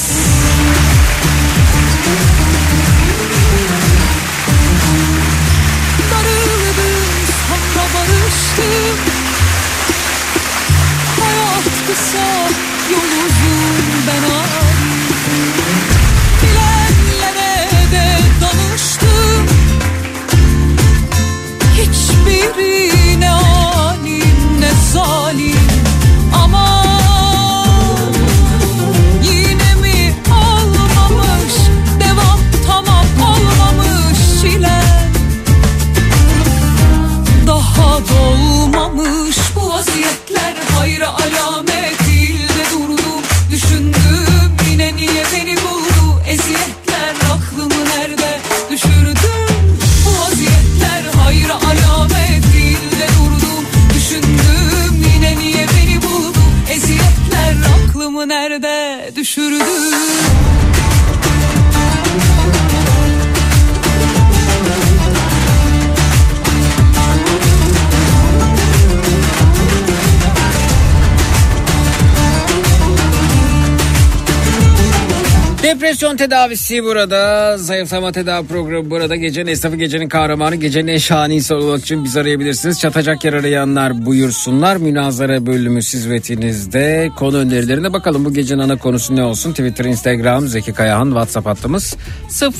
Tedavisi 76.24 76.84
burada. 76.84 77.58
Zayıflama 77.58 78.12
tedavi 78.12 78.46
programı 78.46 78.90
burada. 78.90 79.16
Gecenin 79.16 79.50
esnafı, 79.50 79.76
gecenin 79.76 80.08
kahramanı, 80.08 80.54
gecenin 80.54 80.88
en 80.88 80.98
şahane 80.98 81.34
insan 81.34 81.56
olmak 81.56 81.80
için 81.80 82.04
bizi 82.04 82.20
arayabilirsiniz. 82.20 82.80
Çatacak 82.80 83.24
yer 83.24 83.32
arayanlar 83.32 84.06
buyursunlar. 84.06 84.76
Münazara 84.76 85.46
bölümü 85.46 85.82
sizvetinizde. 85.82 87.10
Konu 87.16 87.36
önerilerine 87.36 87.92
bakalım 87.92 88.24
bu 88.24 88.34
gecenin 88.34 88.60
ana 88.60 88.76
konusu 88.76 89.16
ne 89.16 89.22
olsun? 89.24 89.50
Twitter, 89.50 89.84
Instagram, 89.84 90.48
Zeki 90.48 90.72
Kayahan, 90.72 91.06
WhatsApp 91.06 91.46
hattımız 91.46 91.96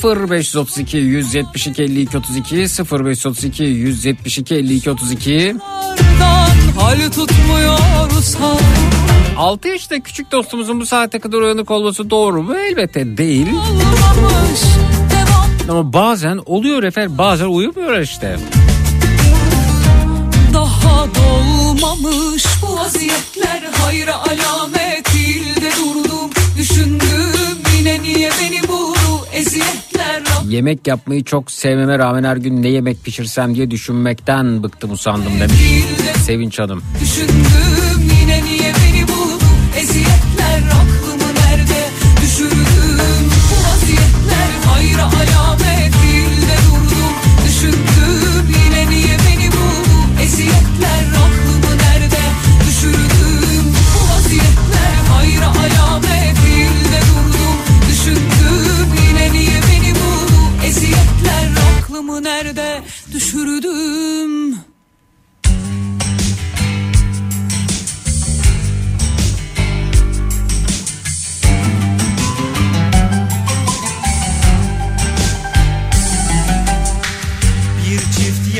0532 0.03 0.97
172 0.97 1.83
52 1.83 2.17
32 2.17 2.55
0532 2.55 3.63
172 3.63 4.55
52 4.55 4.91
32 4.91 5.55
Ardından 6.15 6.81
hal 6.81 7.11
tutmuyorsa 7.11 8.57
6 9.37 9.67
yaşında 9.67 9.99
küçük 9.99 10.31
dostumuzun 10.31 10.79
bu 10.79 10.85
saate 10.85 11.19
kadar 11.19 11.37
uyanık 11.37 11.71
olması 11.71 12.09
doğru 12.09 12.43
mu? 12.43 12.55
Elbette 12.55 13.17
değil. 13.17 13.47
Olmamış 13.47 14.61
Ama 15.69 15.93
bazen 15.93 16.39
oluyor 16.45 16.83
efendim 16.83 17.17
bazen 17.17 17.45
uyumuyor 17.45 17.99
işte. 17.99 18.37
Daha 20.53 21.05
dolmamış 21.15 22.45
bu 22.61 22.75
vaziyetler 22.75 23.63
Hayra 23.81 24.15
alamet 24.15 25.13
değil 25.13 25.55
de 25.55 25.69
durdum 25.79 26.04
Yemek 30.55 30.87
yapmayı 30.87 31.23
çok 31.23 31.51
sevmeme 31.51 31.99
rağmen 31.99 32.23
her 32.23 32.37
gün 32.37 32.63
ne 32.63 32.67
yemek 32.67 33.03
pişirsem 33.03 33.55
diye 33.55 33.71
düşünmekten 33.71 34.63
bıktım 34.63 34.91
usandım 34.91 35.39
demiş. 35.39 35.55
Sevinç 36.25 36.59
Hanım. 36.59 36.83
Düşündüm 37.01 38.11
yine 38.21 38.43
niye 38.43 38.73
beni 38.73 39.07
buldu 39.07 39.43
Eziyetler 39.77 40.61
aklımı 40.71 41.04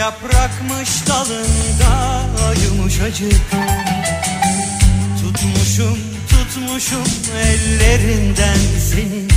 yaprakmış 0.06 1.08
dalında 1.08 2.54
yumuşacık 2.64 3.42
Tutmuşum 5.22 5.98
tutmuşum 6.30 7.04
ellerinden 7.38 8.58
seni. 8.92 9.28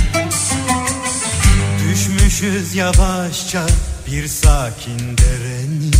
Düşmüşüz 1.89 2.75
yavaşça 2.75 3.67
bir 4.07 4.27
sakin 4.27 5.17
derenin. 5.17 5.93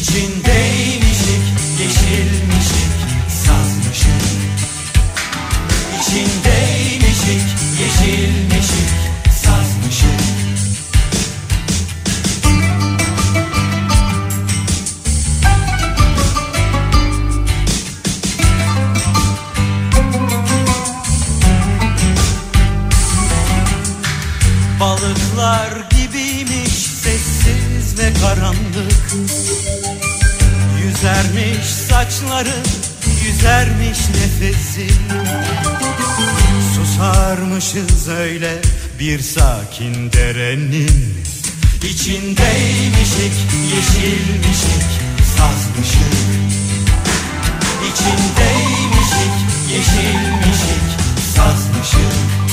İçindeymişik 0.00 1.42
yeşilmişik 1.80 2.92
sazmışık 3.28 4.22
İçindeymişik 6.00 6.41
Balıklar 24.82 25.70
gibiymiş 25.90 26.72
sessiz 26.72 27.98
ve 27.98 28.12
karanlık. 28.20 29.12
Yüzermiş 30.84 31.66
saçların, 31.66 32.66
yüzermiş 33.24 33.98
nefesin 34.08 34.94
Susarmışız 36.74 38.08
öyle 38.08 38.58
bir 38.98 39.20
sakin 39.20 40.12
derenin. 40.12 41.14
İçindeymişik, 41.90 43.34
yeşilmişik, 43.74 44.90
sazmışık. 45.36 46.14
İçindeymişik, 47.88 49.34
yeşilmişik, 49.70 51.00
sazmışık 51.36 52.51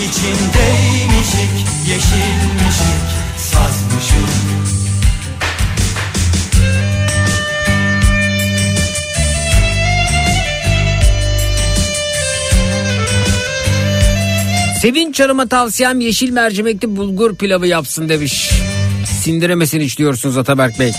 İçindeymişik, 0.00 1.66
yeşilmişik, 1.88 3.06
sazmışık 3.36 4.30
Sevinç 14.82 15.20
Hanım'a 15.20 15.46
tavsiyem 15.46 16.00
yeşil 16.00 16.30
mercimekli 16.30 16.96
bulgur 16.96 17.36
pilavı 17.36 17.66
yapsın 17.66 18.08
demiş. 18.08 18.50
Sindiremesin 19.22 19.80
hiç 19.80 19.98
diyorsunuz 19.98 20.36
Ataberk 20.36 20.78
Bey. 20.78 20.92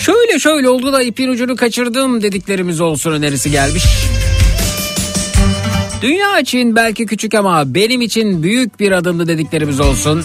Şöyle 0.00 0.38
şöyle 0.38 0.68
oldu 0.68 0.92
da 0.92 1.02
ipin 1.02 1.28
ucunu 1.28 1.56
kaçırdım 1.56 2.22
dediklerimiz 2.22 2.80
olsun 2.80 3.12
önerisi 3.12 3.50
gelmiş. 3.50 3.84
Dünya 6.02 6.40
için 6.40 6.76
belki 6.76 7.06
küçük 7.06 7.34
ama 7.34 7.74
benim 7.74 8.00
için 8.00 8.42
büyük 8.42 8.80
bir 8.80 8.92
adımdı 8.92 9.28
dediklerimiz 9.28 9.80
olsun. 9.80 10.24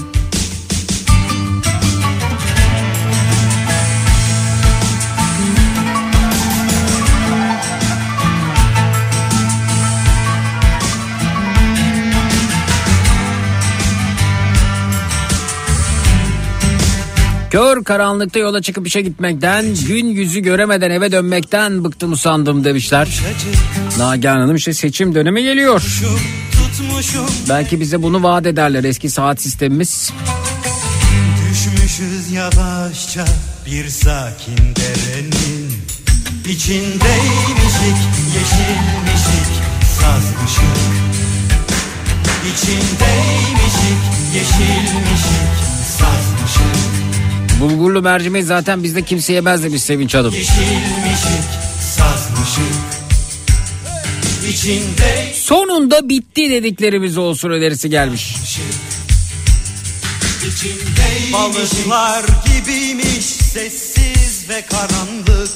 Kör 17.52 17.84
karanlıkta 17.84 18.40
yola 18.40 18.62
çıkıp 18.62 18.88
işe 18.88 19.02
gitmekten, 19.02 19.66
gün 19.88 20.08
yüzü 20.08 20.40
göremeden 20.40 20.92
eve 20.92 21.12
dönmekten 21.12 21.84
bıktım 21.84 22.12
usandım 22.12 22.64
demişler. 22.64 23.20
Nagihan 23.98 24.40
Hanım 24.40 24.56
işte 24.56 24.74
seçim 24.74 25.16
dönemi 25.16 25.44
geliyor. 25.44 25.84
Belki 27.50 27.80
bize 27.80 28.04
bunu 28.04 28.24
vaat 28.24 28.46
ederler 28.46 28.84
eski 28.84 29.10
saat 29.10 29.42
sistemimiz. 29.42 30.14
düşmüşüz 31.52 32.32
yavaşça 32.32 33.26
bir 33.66 33.90
sakin 33.90 34.58
derenin 34.58 35.72
İçindeymişik, 36.50 38.00
yeşilmişik, 38.36 39.52
sazmışık 40.00 40.82
İçindeymişik, 42.54 44.02
yeşilmişik, 44.36 45.56
sazmışık 46.00 47.01
Bulgurlu 47.62 48.02
mercimeği 48.02 48.46
zaten 48.46 48.84
bizde 48.84 49.02
kimse 49.02 49.34
yemez 49.34 49.64
demiş 49.64 49.82
Sevinç 49.82 50.16
Hanım. 50.16 50.34
Yeşilmişik, 50.34 51.62
Sonunda 55.36 56.10
bitti 56.10 56.50
dediklerimiz 56.50 57.18
olsun 57.18 57.50
önerisi 57.50 57.90
gelmiş. 57.90 58.36
Balıklar 61.34 62.26
gibiymiş 62.46 63.26
sessiz 63.26 64.50
ve 64.50 64.62
karanlık 64.62 65.50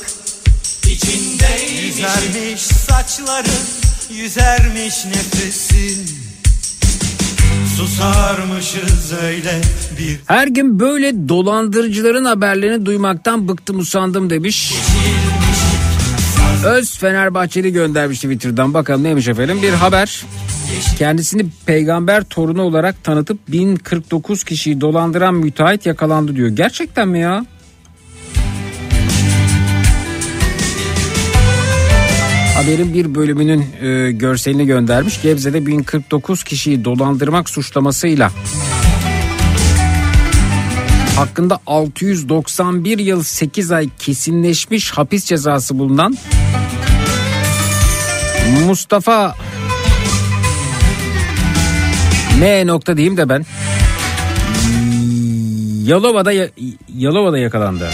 İçinde 0.91 1.81
Yüzermiş 1.85 2.61
saçların 2.61 3.65
Yüzermiş 4.09 5.05
nefesin 5.05 6.25
Susarmışız 7.77 9.13
öyle 9.23 9.61
bir 9.99 10.19
Her 10.25 10.47
gün 10.47 10.79
böyle 10.79 11.29
dolandırıcıların 11.29 12.25
haberlerini 12.25 12.85
duymaktan 12.85 13.47
bıktım 13.47 13.79
usandım 13.79 14.29
demiş. 14.29 14.73
Öz 16.65 16.97
Fenerbahçeli 16.97 17.71
göndermiş 17.73 18.19
Twitter'dan. 18.19 18.73
Bakalım 18.73 19.03
neymiş 19.03 19.27
efendim. 19.27 19.59
Bir 19.61 19.73
haber. 19.73 20.25
Kendisini 20.97 21.45
peygamber 21.65 22.23
torunu 22.23 22.61
olarak 22.61 23.03
tanıtıp 23.03 23.39
1049 23.47 24.43
kişiyi 24.43 24.81
dolandıran 24.81 25.33
müteahhit 25.33 25.85
yakalandı 25.85 26.35
diyor. 26.35 26.49
Gerçekten 26.49 27.07
mi 27.07 27.19
ya? 27.19 27.45
Haberin 32.65 32.93
bir 32.93 33.15
bölümünün 33.15 33.65
e, 33.81 34.11
görselini 34.11 34.65
göndermiş. 34.65 35.21
Gebze'de 35.21 35.65
1049 35.65 36.43
kişiyi 36.43 36.85
dolandırmak 36.85 37.49
suçlamasıyla 37.49 38.31
hakkında 41.15 41.59
691 41.67 42.99
yıl 42.99 43.23
8 43.23 43.71
ay 43.71 43.89
kesinleşmiş 43.99 44.91
hapis 44.91 45.25
cezası 45.25 45.79
bulunan 45.79 46.17
Mustafa 48.67 49.35
M 52.39 52.67
nokta 52.67 52.97
diyeyim 52.97 53.17
de 53.17 53.29
ben 53.29 53.45
Yalova'da 55.85 56.31
Yalova'da 56.97 57.37
yakalandı. 57.37 57.89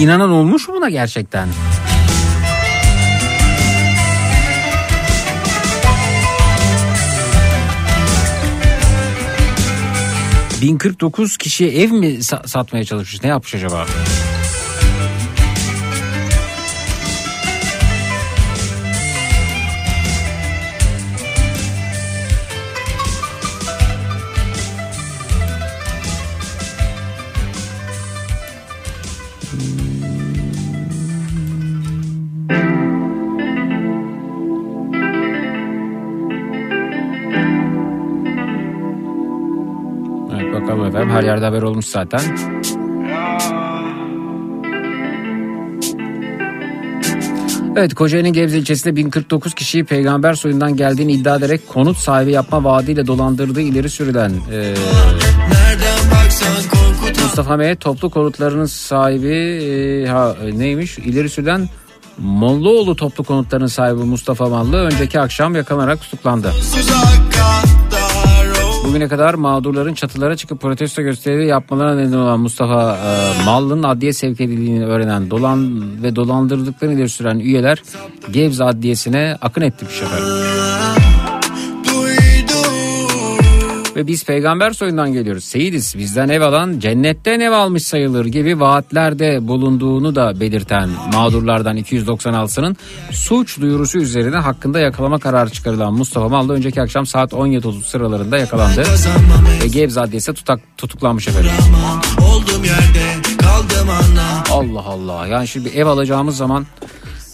İnanan 0.00 0.30
olmuş 0.30 0.68
mu 0.68 0.74
buna 0.74 0.88
gerçekten? 0.88 1.48
...1049 10.62 11.38
kişiye 11.38 11.70
ev 11.70 11.90
mi 11.90 12.06
sa- 12.06 12.48
satmaya 12.48 12.84
çalışmış? 12.84 13.22
Ne 13.22 13.28
yapmış 13.28 13.54
acaba? 13.54 13.86
Her 41.10 41.22
yerde 41.22 41.44
haber 41.44 41.62
olmuş 41.62 41.86
zaten. 41.86 42.20
Evet 47.76 47.94
Kocaeli'nin 47.94 48.32
Gebze 48.32 48.58
ilçesinde 48.58 48.96
1049 48.96 49.54
kişiyi 49.54 49.84
peygamber 49.84 50.34
soyundan 50.34 50.76
geldiğini 50.76 51.12
iddia 51.12 51.36
ederek 51.36 51.68
konut 51.68 51.96
sahibi 51.96 52.32
yapma 52.32 52.64
vaadiyle 52.64 53.06
dolandırdığı 53.06 53.60
ileri 53.60 53.90
sürülen 53.90 54.32
e, 54.52 54.74
Mustafa 57.22 57.56
M. 57.56 57.76
toplu 57.76 58.10
konutlarının 58.10 58.64
sahibi 58.64 59.28
e, 59.28 60.06
ha, 60.06 60.36
e, 60.44 60.58
neymiş? 60.58 60.98
İleri 60.98 61.28
sürülen 61.28 61.68
Mollaoğlu 62.18 62.96
toplu 62.96 63.24
konutlarının 63.24 63.66
sahibi 63.66 64.00
Mustafa 64.00 64.48
Mallı 64.48 64.76
önceki 64.76 65.20
akşam 65.20 65.54
yakalanarak 65.54 66.00
tutuklandı. 66.00 66.48
Oh. 66.48 67.79
Bugüne 68.90 69.08
kadar 69.08 69.34
mağdurların 69.34 69.94
çatılara 69.94 70.36
çıkıp 70.36 70.60
protesto 70.60 71.02
gösterileri 71.02 71.46
yapmalarına 71.46 72.00
neden 72.00 72.16
olan 72.16 72.40
Mustafa 72.40 72.96
e, 72.96 73.44
Mallı'nın 73.44 73.82
adliye 73.82 74.12
sevk 74.12 74.40
edildiğini 74.40 74.86
öğrenen 74.86 75.30
dolan 75.30 75.82
ve 76.02 76.16
dolandırdıklarını 76.16 76.94
ileri 76.94 77.08
süren 77.08 77.38
üyeler 77.38 77.82
Gebze 78.32 78.64
Adliyesi'ne 78.64 79.36
akın 79.40 79.60
etmiş 79.60 80.02
efendim. 80.02 81.09
Ve 84.00 84.06
biz 84.06 84.24
peygamber 84.24 84.70
soyundan 84.70 85.12
geliyoruz. 85.12 85.44
Seyidiz 85.44 85.94
bizden 85.98 86.28
ev 86.28 86.40
alan 86.40 86.78
cennetten 86.78 87.40
ev 87.40 87.52
almış 87.52 87.82
sayılır 87.82 88.26
gibi 88.26 88.60
vaatlerde 88.60 89.48
bulunduğunu 89.48 90.14
da 90.14 90.40
belirten 90.40 90.88
mağdurlardan 91.12 91.76
296'sının 91.76 92.76
suç 93.10 93.60
duyurusu 93.60 93.98
üzerine 93.98 94.36
hakkında 94.36 94.80
yakalama 94.80 95.18
kararı 95.18 95.50
çıkarılan 95.50 95.94
Mustafa 95.94 96.28
Mallı 96.28 96.52
önceki 96.52 96.82
akşam 96.82 97.06
saat 97.06 97.32
17.30 97.32 97.82
sıralarında 97.84 98.38
yakalandı. 98.38 98.84
Ve 99.62 99.66
Gebze 99.68 100.00
Adliyesi 100.00 100.32
tutak, 100.34 100.60
tutuklanmış 100.78 101.28
efendim. 101.28 101.50
Oldum 102.20 102.64
yerde 102.64 103.36
kaldım 103.38 103.88
anla 103.90 104.44
Allah 104.50 104.84
Allah. 104.84 105.26
Yani 105.26 105.48
şimdi 105.48 105.70
bir 105.70 105.74
ev 105.74 105.86
alacağımız 105.86 106.36
zaman 106.36 106.66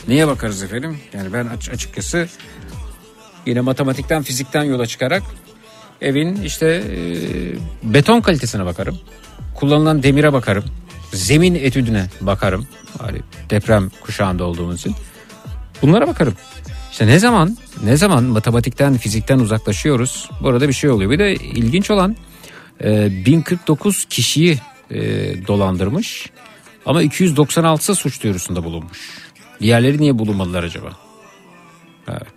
neye 0.09 0.27
bakarız 0.29 0.63
efendim? 0.63 0.99
Yani 1.13 1.33
ben 1.33 1.47
aç- 1.47 1.69
açıkçası 1.69 2.29
yine 3.47 3.61
matematikten 3.61 4.23
fizikten 4.23 4.65
yola 4.65 4.87
çıkarak 4.87 5.23
evin 6.01 6.43
işte 6.43 6.67
e, 6.67 6.99
beton 7.83 8.21
kalitesine 8.21 8.65
bakarım. 8.65 8.99
Kullanılan 9.55 10.03
demire 10.03 10.33
bakarım. 10.33 10.65
Zemin 11.13 11.55
etüdüne 11.55 12.07
bakarım. 12.21 12.67
Hani 12.99 13.19
deprem 13.51 13.91
kuşağında 14.01 14.45
olduğumuz 14.45 14.81
için. 14.81 14.95
Bunlara 15.83 16.07
bakarım. 16.07 16.35
İşte 16.93 17.07
ne 17.07 17.19
zaman 17.19 17.57
ne 17.85 17.97
zaman 17.97 18.25
matematikten 18.25 18.97
fizikten 18.97 19.39
uzaklaşıyoruz. 19.39 20.31
Bu 20.41 20.49
arada 20.49 20.69
bir 20.69 20.73
şey 20.73 20.91
oluyor. 20.91 21.11
Bir 21.11 21.19
de 21.19 21.35
ilginç 21.35 21.91
olan 21.91 22.17
e, 22.85 23.25
1049 23.27 24.05
kişiyi 24.05 24.59
e, 24.91 24.99
dolandırmış. 25.47 26.31
Ama 26.87 27.03
296'sı 27.03 27.95
suç 27.95 28.23
duyurusunda 28.23 28.65
bulunmuş. 28.65 29.11
Diğerleri 29.61 30.01
niye 30.01 30.19
bulunmadılar 30.19 30.65
acaba? 30.65 30.93
Evet. 32.09 32.35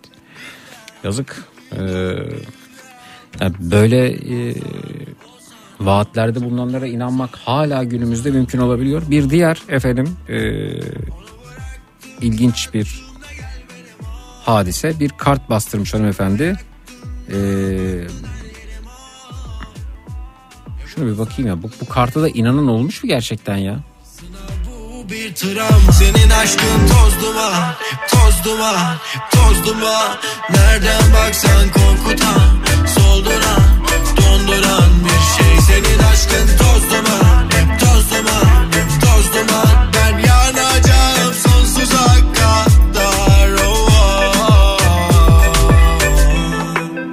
Yazık. 1.04 1.44
Ee, 1.72 1.78
böyle 3.60 4.08
e, 4.08 4.54
vaatlerde 5.80 6.44
bulunanlara 6.44 6.86
inanmak 6.86 7.36
hala 7.36 7.84
günümüzde 7.84 8.30
mümkün 8.30 8.58
olabiliyor. 8.58 9.02
Bir 9.10 9.30
diğer 9.30 9.62
efendim 9.68 10.16
e, 10.28 10.38
ilginç 12.20 12.74
bir 12.74 13.10
hadise. 14.44 15.00
Bir 15.00 15.08
kart 15.08 15.50
bastırmış 15.50 15.94
hanımefendi. 15.94 16.56
Ee, 17.32 18.06
şunu 20.86 21.06
bir 21.06 21.18
bakayım 21.18 21.48
ya. 21.50 21.62
Bu, 21.62 21.70
bu 21.80 21.88
karta 21.88 22.22
da 22.22 22.28
inanan 22.28 22.68
olmuş 22.68 23.02
mu 23.02 23.08
gerçekten 23.08 23.56
ya? 23.56 23.80
Bir 25.10 25.34
travma 25.34 25.92
Senin 25.92 26.30
aşkın 26.30 26.86
toz 26.88 27.22
duman 27.22 27.74
Toz 28.10 28.44
duman 28.44 28.96
Toz 29.30 29.66
duman 29.66 30.16
Nereden 30.50 31.12
baksan 31.14 31.68
korkutan 31.72 32.69
Solduran 32.86 33.62
Donduran 34.16 34.90
bir 35.04 35.44
şey 35.44 35.60
Senin 35.66 35.98
aşkın 35.98 36.46
toz 36.58 36.90
duman 36.90 37.48
Toz 37.80 38.10
duman 38.10 38.70
Toz 39.00 39.26
Ben 39.94 40.18
yanacağım 40.18 41.34
sonsuza 41.34 42.06
kadar 42.34 43.50
oh. 43.66 44.78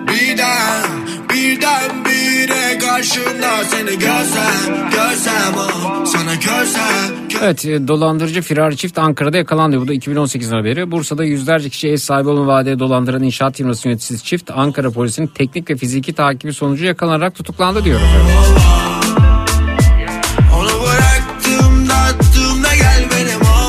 Birden 0.07 0.83
Birden 1.29 2.05
bire 2.05 2.77
karşında 2.79 3.63
Seni 3.71 3.99
görsem 3.99 4.89
Görsem 4.91 5.53
oh 5.57 6.05
Sana 6.05 6.35
görsem 6.35 7.26
Evet 7.43 7.65
e, 7.65 7.87
dolandırıcı 7.87 8.41
firar 8.41 8.71
çift 8.71 8.99
Ankara'da 8.99 9.37
yakalandı. 9.37 9.81
Bu 9.81 9.87
da 9.87 9.93
2018 9.93 10.51
haberi. 10.51 10.91
Bursa'da 10.91 11.23
yüzlerce 11.23 11.69
kişi 11.69 11.89
ev 11.89 11.97
sahibi 11.97 12.29
olma 12.29 12.47
vaadeye 12.47 12.79
dolandıran 12.79 13.23
inşaat 13.23 13.57
firması 13.57 13.87
yöneticisi 13.87 14.23
çift 14.23 14.51
Ankara 14.51 14.91
polisinin 14.91 15.27
teknik 15.27 15.69
ve 15.69 15.75
fiziki 15.75 16.13
takibi 16.13 16.53
sonucu 16.53 16.85
yakalanarak 16.85 17.35
tutuklandı 17.35 17.83
diyor 17.83 17.99
efendim. 18.01 18.35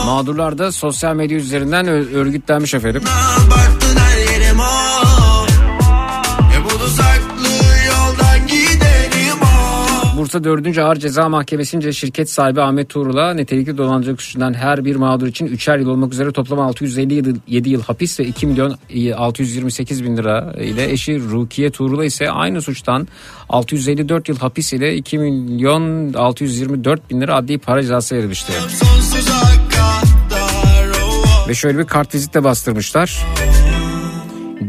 Mağdurlar 0.06 0.58
da 0.58 0.72
sosyal 0.72 1.14
medya 1.14 1.38
üzerinden 1.38 1.88
örgütlenmiş 1.88 2.74
efendim. 2.74 3.02
Bursa 10.28 10.44
4. 10.44 10.78
Ağır 10.78 10.96
Ceza 10.96 11.28
Mahkemesi'nce 11.28 11.92
şirket 11.92 12.30
sahibi 12.30 12.60
Ahmet 12.60 12.88
Tuğrul'a 12.88 13.34
nitelikli 13.34 13.78
dolandırıcılık 13.78 14.22
suçundan 14.22 14.54
her 14.54 14.84
bir 14.84 14.96
mağdur 14.96 15.26
için 15.26 15.46
3'er 15.46 15.80
yıl 15.80 15.88
olmak 15.88 16.12
üzere 16.12 16.32
toplam 16.32 16.60
657 16.60 17.70
yıl 17.70 17.82
hapis 17.82 18.20
ve 18.20 18.24
2 18.24 18.46
milyon 18.46 18.78
628 19.16 20.04
bin 20.04 20.16
lira 20.16 20.54
ile 20.60 20.90
eşi 20.90 21.20
Rukiye 21.20 21.70
Tuğrul'a 21.70 22.04
ise 22.04 22.30
aynı 22.30 22.62
suçtan 22.62 23.08
654 23.48 24.28
yıl 24.28 24.36
hapis 24.36 24.72
ile 24.72 24.96
2 24.96 25.18
milyon 25.18 26.12
624 26.12 27.10
bin 27.10 27.20
lira 27.20 27.36
adli 27.36 27.58
para 27.58 27.82
cezası 27.82 28.16
verilmişti. 28.16 28.52
Ve 31.48 31.54
şöyle 31.54 31.78
bir 31.78 31.84
kart 31.84 32.14
vizitle 32.14 32.44
bastırmışlar. 32.44 33.26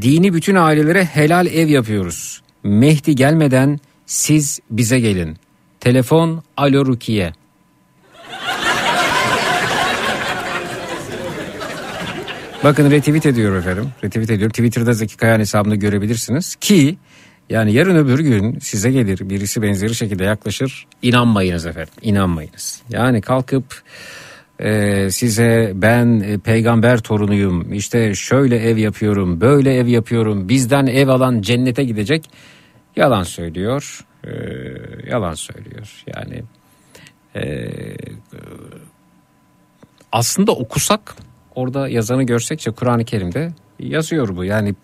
Dini 0.01 0.33
bütün 0.33 0.55
ailelere 0.55 1.05
helal 1.05 1.47
ev 1.47 1.67
yapıyoruz. 1.67 2.41
Mehdi 2.63 3.15
gelmeden 3.15 3.79
siz 4.05 4.59
bize 4.71 4.99
gelin. 4.99 5.37
Telefon 5.79 6.43
Alo 6.57 6.85
Rukiye. 6.85 7.33
Bakın 12.63 12.91
retweet 12.91 13.25
ediyorum 13.25 13.57
efendim. 13.57 13.85
Retweet 14.03 14.29
ediyorum. 14.29 14.51
Twitter'da 14.51 14.93
Zeki 14.93 15.17
Kayağan 15.17 15.39
hesabını 15.39 15.75
görebilirsiniz. 15.75 16.55
Ki 16.55 16.97
yani 17.49 17.73
yarın 17.73 17.95
öbür 17.95 18.19
gün 18.19 18.59
size 18.59 18.91
gelir 18.91 19.29
birisi 19.29 19.61
benzeri 19.61 19.95
şekilde 19.95 20.23
yaklaşır. 20.23 20.87
İnanmayınız 21.01 21.65
efendim. 21.65 21.93
İnanmayınız. 22.01 22.81
Yani 22.89 23.21
kalkıp 23.21 23.81
e, 24.59 25.07
size 25.11 25.71
ben 25.75 26.19
e, 26.19 26.37
peygamber 26.37 26.99
torunuyum. 26.99 27.73
işte 27.73 28.15
şöyle 28.15 28.57
ev 28.57 28.77
yapıyorum. 28.77 29.41
Böyle 29.41 29.75
ev 29.75 29.87
yapıyorum. 29.87 30.49
Bizden 30.49 30.87
ev 30.87 31.07
alan 31.07 31.41
cennete 31.41 31.83
gidecek. 31.83 32.29
Yalan 32.95 33.23
söylüyor. 33.23 34.05
E, 34.29 35.09
yalan 35.09 35.33
söylüyor. 35.33 36.03
Yani 36.15 36.43
e, 37.35 37.69
aslında 40.11 40.51
okusak 40.51 41.15
orada 41.55 41.89
yazanı 41.89 42.23
görsekçe 42.23 42.71
Kur'an-ı 42.71 43.05
Kerim'de 43.05 43.51
yazıyor 43.79 44.35
bu. 44.35 44.43
Yani 44.45 44.75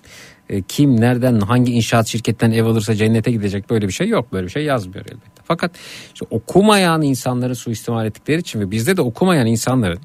e, 0.49 0.61
kim 0.61 1.01
nereden 1.01 1.39
hangi 1.39 1.73
inşaat 1.73 2.07
şirketten 2.07 2.51
ev 2.51 2.65
alırsa 2.65 2.95
cennete 2.95 3.31
gidecek 3.31 3.69
böyle 3.69 3.87
bir 3.87 3.93
şey 3.93 4.07
yok. 4.07 4.33
Böyle 4.33 4.45
bir 4.45 4.51
şey 4.51 4.63
yazmıyor 4.63 5.05
elbette. 5.05 5.41
Fakat 5.43 5.71
işte 6.13 6.25
okumayan 6.29 7.01
insanları 7.01 7.55
suistimal 7.55 8.05
ettikleri 8.05 8.39
için 8.39 8.59
ve 8.59 8.71
bizde 8.71 8.97
de 8.97 9.01
okumayan 9.01 9.47
insanların 9.47 9.99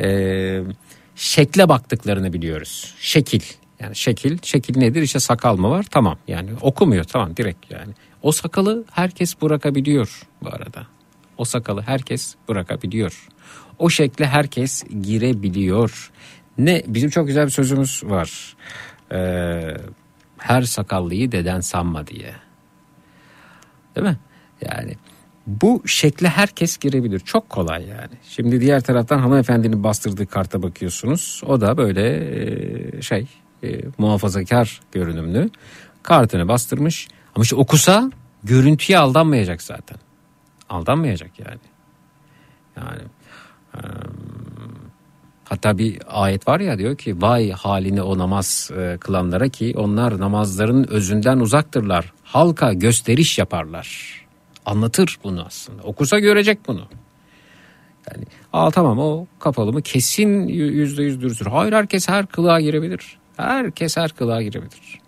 e, 0.00 0.08
şekle 1.16 1.68
baktıklarını 1.68 2.32
biliyoruz. 2.32 2.94
Şekil. 3.00 3.40
Yani 3.80 3.96
şekil, 3.96 4.38
şekil 4.42 4.78
nedir? 4.78 5.02
İşte 5.02 5.20
sakal 5.20 5.56
mı 5.56 5.70
var? 5.70 5.86
Tamam 5.90 6.18
yani 6.28 6.50
okumuyor 6.60 7.04
tamam 7.04 7.36
direkt 7.36 7.70
yani. 7.70 7.92
O 8.22 8.32
sakalı 8.32 8.84
herkes 8.92 9.42
bırakabiliyor 9.42 10.22
bu 10.42 10.48
arada. 10.48 10.86
O 11.38 11.44
sakalı 11.44 11.82
herkes 11.82 12.34
bırakabiliyor. 12.48 13.28
O 13.78 13.90
şekle 13.90 14.26
herkes 14.26 14.84
girebiliyor. 15.02 16.10
Ne 16.58 16.82
bizim 16.86 17.10
çok 17.10 17.26
güzel 17.26 17.46
bir 17.46 17.50
sözümüz 17.50 18.02
var. 18.04 18.56
Ee, 19.12 19.76
her 20.38 20.62
sakallıyı 20.62 21.32
deden 21.32 21.60
sanma 21.60 22.06
diye. 22.06 22.32
Değil 23.96 24.06
mi? 24.06 24.18
Yani 24.60 24.96
bu 25.46 25.82
şekle 25.86 26.28
herkes 26.28 26.78
girebilir. 26.78 27.20
Çok 27.20 27.50
kolay 27.50 27.86
yani. 27.86 28.14
Şimdi 28.28 28.60
diğer 28.60 28.80
taraftan 28.80 29.18
hanımefendinin 29.18 29.84
bastırdığı 29.84 30.26
karta 30.26 30.62
bakıyorsunuz. 30.62 31.42
O 31.46 31.60
da 31.60 31.76
böyle 31.76 32.06
e, 32.98 33.02
şey 33.02 33.26
e, 33.62 33.80
muhafazakar 33.98 34.80
görünümlü. 34.92 35.50
Kartını 36.02 36.48
bastırmış. 36.48 37.08
Ama 37.34 37.42
işte 37.42 37.56
okusa 37.56 38.10
görüntüye 38.44 38.98
aldanmayacak 38.98 39.62
zaten. 39.62 39.98
Aldanmayacak 40.68 41.30
yani. 41.38 41.60
Yani 42.76 43.02
e, 43.74 43.80
hatta 45.44 45.78
bir 45.78 45.98
ayet 46.08 46.48
var 46.48 46.60
ya 46.60 46.78
diyor 46.78 46.96
ki 46.96 47.22
vay 47.22 47.50
haline 47.50 48.02
o 48.02 48.18
namaz 48.18 48.70
e, 48.78 48.98
kılanlara 49.00 49.48
ki 49.48 49.74
onlar 49.76 50.20
namazların 50.20 50.84
özünden 50.84 51.38
uzaktırlar. 51.38 52.12
Halka 52.24 52.72
gösteriş 52.72 53.38
yaparlar. 53.38 54.18
Anlatır 54.66 55.18
bunu 55.24 55.44
aslında. 55.46 55.82
Okusa 55.82 56.18
görecek 56.18 56.58
bunu. 56.66 56.88
Yani 58.10 58.24
aa 58.52 58.70
tamam 58.70 58.98
o 58.98 59.26
kapalı 59.38 59.72
mı 59.72 59.82
kesin 59.82 60.48
yüzde 60.48 61.02
yüz 61.02 61.20
dürüsttür. 61.20 61.46
Hayır 61.46 61.72
herkes 61.72 62.08
her 62.08 62.26
kılığa 62.26 62.60
girebilir. 62.60 63.18
Herkes 63.36 63.96
her 63.96 64.10
kılığa 64.10 64.42
girebilir. 64.42 65.00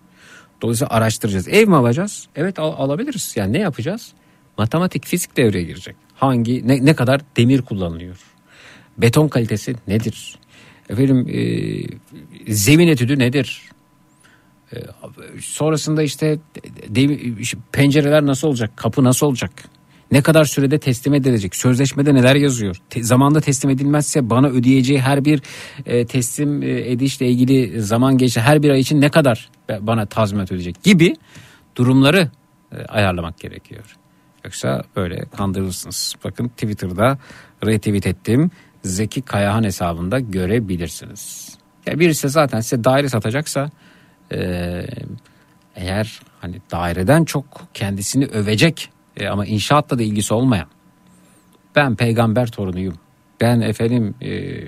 Dolayısıyla 0.62 0.94
araştıracağız. 0.94 1.48
Ev 1.48 1.68
mi 1.68 1.76
alacağız? 1.76 2.26
Evet 2.36 2.58
al- 2.58 2.74
alabiliriz. 2.84 3.32
Yani 3.36 3.52
ne 3.52 3.58
yapacağız? 3.58 4.12
Matematik, 4.58 5.06
fizik 5.06 5.36
devreye 5.36 5.64
girecek. 5.64 5.96
Hangi, 6.14 6.68
ne, 6.68 6.84
ne 6.84 6.94
kadar 6.94 7.20
demir 7.36 7.62
kullanılıyor? 7.62 8.16
Beton 8.98 9.28
kalitesi 9.28 9.74
nedir? 9.88 10.38
Efendim 10.90 11.26
e, 11.28 12.52
zemin 12.54 12.88
etüdü 12.88 13.18
nedir? 13.18 13.62
E, 14.72 14.76
sonrasında 15.40 16.02
işte 16.02 16.38
de- 16.88 17.58
pencereler 17.72 18.26
nasıl 18.26 18.48
olacak? 18.48 18.76
Kapı 18.76 19.04
nasıl 19.04 19.26
olacak? 19.26 19.50
Ne 20.12 20.22
kadar 20.22 20.44
sürede 20.44 20.78
teslim 20.78 21.14
edilecek? 21.14 21.56
Sözleşmede 21.56 22.14
neler 22.14 22.34
yazıyor? 22.34 22.76
Te- 22.90 23.02
zamanda 23.02 23.40
teslim 23.40 23.70
edilmezse 23.70 24.30
bana 24.30 24.48
ödeyeceği 24.48 25.00
her 25.00 25.24
bir 25.24 25.42
e, 25.86 26.06
teslim 26.06 26.62
e, 26.62 26.90
edişle 26.90 27.28
ilgili 27.28 27.82
zaman 27.82 28.18
geçti. 28.18 28.40
Her 28.40 28.62
bir 28.62 28.70
ay 28.70 28.80
için 28.80 29.00
ne 29.00 29.08
kadar 29.08 29.50
bana 29.80 30.06
tazminat 30.06 30.52
ödeyecek 30.52 30.82
gibi 30.82 31.16
durumları 31.76 32.30
e, 32.72 32.76
ayarlamak 32.76 33.38
gerekiyor. 33.38 33.96
Yoksa 34.44 34.82
böyle 34.96 35.24
kandırırsınız. 35.36 36.14
Bakın 36.24 36.48
Twitter'da 36.48 37.18
retweet 37.66 38.06
ettim. 38.06 38.50
Zeki 38.84 39.22
Kayahan 39.22 39.64
hesabında 39.64 40.20
görebilirsiniz. 40.20 41.54
Ya 41.86 41.98
birisi 41.98 42.28
zaten 42.28 42.60
size 42.60 42.84
daire 42.84 43.08
satacaksa 43.08 43.70
e, 44.32 44.38
eğer 45.76 46.20
hani 46.40 46.60
daireden 46.70 47.24
çok 47.24 47.44
kendisini 47.74 48.26
övecek 48.26 48.90
e, 49.16 49.28
ama 49.28 49.46
inşaatla 49.46 49.98
da 49.98 50.02
ilgisi 50.02 50.34
olmayan 50.34 50.66
ben 51.76 51.96
peygamber 51.96 52.50
torunuyum 52.50 52.94
ben 53.40 53.60
efendim 53.60 54.14
e, 54.22 54.60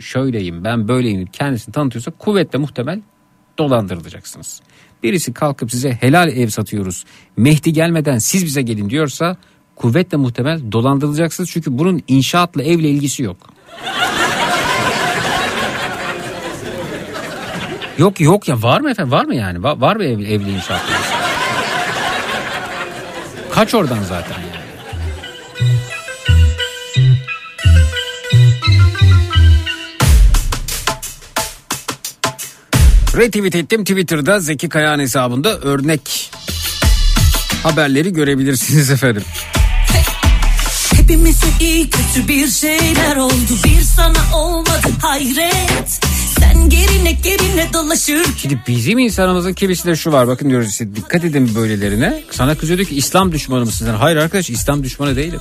şöyleyim 0.00 0.64
ben 0.64 0.88
böyleyim 0.88 1.26
kendisini 1.26 1.72
tanıtıyorsa 1.72 2.10
kuvvetle 2.10 2.58
muhtemel 2.58 3.00
dolandırılacaksınız. 3.58 4.62
Birisi 5.02 5.32
kalkıp 5.32 5.70
size 5.70 5.92
helal 5.92 6.28
ev 6.28 6.48
satıyoruz 6.48 7.04
Mehdi 7.36 7.72
gelmeden 7.72 8.18
siz 8.18 8.44
bize 8.44 8.62
gelin 8.62 8.90
diyorsa 8.90 9.36
kuvvetle 9.76 10.16
muhtemel 10.16 10.72
dolandırılacaksınız. 10.72 11.50
Çünkü 11.50 11.78
bunun 11.78 12.02
inşaatla 12.08 12.62
evle 12.62 12.90
ilgisi 12.90 13.22
yok. 13.22 13.36
yok 17.98 18.20
yok 18.20 18.48
ya 18.48 18.62
var 18.62 18.80
mı 18.80 18.90
efendim 18.90 19.12
var 19.12 19.24
mı 19.24 19.34
yani 19.34 19.62
var, 19.62 19.76
var 19.78 19.96
mı 19.96 20.04
ev, 20.04 20.18
evli 20.18 20.50
inşaatla? 20.50 21.01
Kaç 23.54 23.74
oradan 23.74 24.02
zaten. 24.02 24.36
Retweet 33.16 33.54
ettim 33.54 33.84
Twitter'da 33.84 34.40
Zeki 34.40 34.68
Kayağan 34.68 34.98
hesabında 34.98 35.58
örnek 35.58 36.30
haberleri 37.62 38.12
görebilirsiniz 38.12 38.90
efendim. 38.90 39.22
Hepimize 40.96 41.46
iyi 41.60 41.90
kötü 41.90 42.28
bir 42.28 42.48
şeyler 42.48 43.16
oldu 43.16 43.52
Bir 43.64 43.80
sana 43.82 44.36
olmadı 44.36 44.88
hayret 45.02 46.00
Sen 46.42 46.68
gerine 46.68 47.12
gerine 47.12 47.72
dolaşır 47.72 48.26
Şimdi 48.36 48.58
bizim 48.68 48.98
insanımızın 48.98 49.52
kimisinde 49.52 49.96
şu 49.96 50.12
var 50.12 50.28
bakın 50.28 50.50
diyoruz 50.50 50.68
işte 50.68 50.96
dikkat 50.96 51.24
edin 51.24 51.54
böylelerine. 51.54 52.22
Sana 52.30 52.54
kızıyor 52.54 52.78
diyor 52.78 52.88
ki 52.88 52.96
İslam 52.96 53.32
düşmanı 53.32 53.64
mısın 53.64 53.86
sen? 53.86 53.94
Hayır 53.94 54.16
arkadaş 54.16 54.50
İslam 54.50 54.84
düşmanı 54.84 55.16
değilim. 55.16 55.40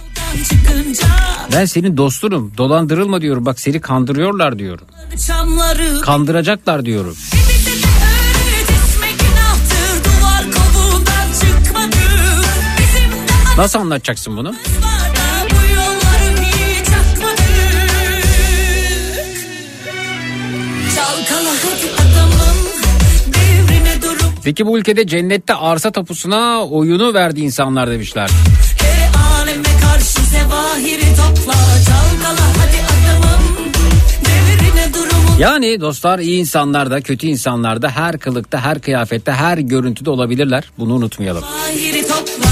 Ben 1.54 1.66
senin 1.66 1.97
dostunum 1.97 2.54
dolandırılma 2.58 3.22
diyorum 3.22 3.45
bak 3.45 3.60
seni 3.60 3.82
kandırıyorlar 3.82 4.60
diyorum. 4.60 4.86
Çamları 5.28 6.02
Kandıracaklar 6.02 6.86
diyorum. 6.86 7.16
Nasıl 13.58 13.80
anlatacaksın 13.80 14.38
bunu? 14.38 14.54
Peki 24.44 24.66
bu 24.66 24.78
ülkede 24.78 25.08
cennette 25.08 25.54
arsa 25.54 25.92
tapusuna 25.92 26.66
oyunu 26.66 27.14
verdi 27.14 27.42
insanlar 27.42 27.92
demişler. 27.92 28.30
Yani 35.39 35.82
dostlar 35.82 36.20
iyi 36.20 36.39
insanlar 36.39 36.92
da 36.92 37.02
kötü 37.02 37.28
insanlar 37.28 37.82
da 37.82 37.89
her 37.89 38.20
kılıkta 38.20 38.62
her 38.62 38.82
kıyafette 38.82 39.32
her 39.32 39.58
görüntüde 39.58 40.10
olabilirler. 40.10 40.72
Bunu 40.78 40.94
unutmayalım. 40.94 41.44
topla 42.02 42.51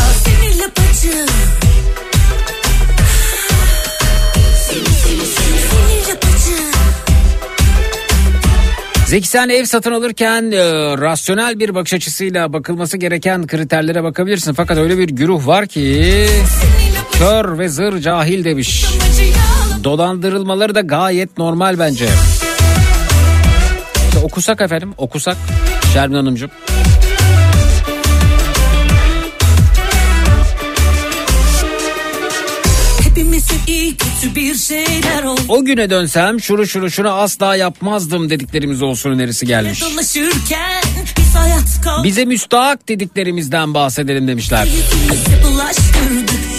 Zeki 9.10 9.28
sen 9.28 9.50
ev 9.50 9.66
satın 9.66 9.92
alırken 9.92 10.52
e, 10.52 10.58
rasyonel 10.98 11.60
bir 11.60 11.76
bakış 11.76 11.94
açısıyla 11.94 12.54
bakılması 12.54 12.98
gereken 12.98 13.48
kriterlere 13.48 14.04
bakabilirsin. 14.04 14.54
Fakat 14.54 14.78
öyle 14.78 14.98
bir 14.98 15.10
güruh 15.10 15.48
var 15.48 15.68
ki 15.68 16.28
kör 17.12 17.58
ve 17.60 17.70
zır 17.70 18.00
cahil 18.00 18.44
demiş. 18.44 18.86
Dolandırılmaları 19.84 20.76
da 20.76 20.82
gayet 20.82 21.38
normal 21.38 21.80
bence. 21.80 22.06
İşte 24.08 24.20
okusak 24.24 24.62
efendim 24.62 24.94
okusak 24.98 25.38
Şermin 25.94 26.16
Hanımcığım. 26.16 26.52
O 35.50 35.66
güne 35.66 35.90
dönsem 35.90 36.42
şunu 36.42 36.68
şunu 36.68 36.92
şunu 36.92 37.10
asla 37.10 37.56
yapmazdım 37.56 38.30
dediklerimiz 38.30 38.82
olsun 38.82 39.10
önerisi 39.12 39.46
gelmiş. 39.46 39.84
Bize 42.04 42.26
müstahak 42.26 42.90
dediklerimizden 42.90 43.74
bahsedelim 43.74 44.28
demişler. 44.28 44.68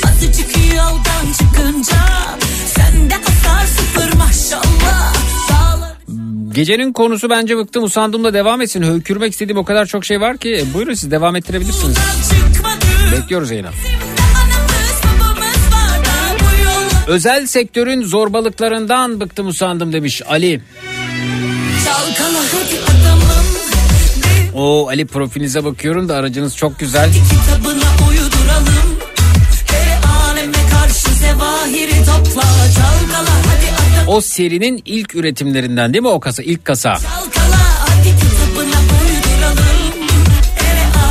Azıcık 0.04 0.56
yoldan 0.76 1.32
çıkınca 1.38 1.96
sıfır 3.66 4.12
maşallah 4.16 5.14
Gecenin 6.54 6.92
konusu 6.92 7.30
bence 7.30 7.56
bıktım 7.56 7.84
usandım 7.84 8.24
da 8.24 8.34
devam 8.34 8.60
etsin. 8.60 8.82
Höykürmek 8.82 9.32
istediğim 9.32 9.58
o 9.58 9.64
kadar 9.64 9.86
çok 9.86 10.04
şey 10.04 10.20
var 10.20 10.38
ki. 10.38 10.64
Buyurun 10.74 10.94
siz 10.94 11.10
devam 11.10 11.36
ettirebilirsiniz. 11.36 11.96
Bekliyoruz 13.12 13.50
yayına. 13.50 13.70
Özel 17.10 17.46
sektörün 17.46 18.02
zorbalıklarından 18.02 19.20
bıktım 19.20 19.46
usandım 19.46 19.92
demiş 19.92 20.22
Ali. 20.28 20.60
Çalkala 21.84 22.38
hadi 22.38 22.78
adamım. 22.90 23.46
Bir 24.16 24.58
O 24.58 24.88
Ali 24.88 25.06
profilinize 25.06 25.64
bakıyorum 25.64 26.08
da 26.08 26.16
aracınız 26.16 26.56
çok 26.56 26.78
güzel. 26.78 27.10
kitabına 27.12 28.08
uyduralım. 28.10 28.98
O 34.06 34.20
serinin 34.20 34.82
ilk 34.84 35.14
üretimlerinden 35.14 35.92
değil 35.92 36.02
mi 36.02 36.08
o 36.08 36.20
kasa 36.20 36.42
ilk 36.42 36.64
kasa? 36.64 36.96
Çalkala 36.96 37.60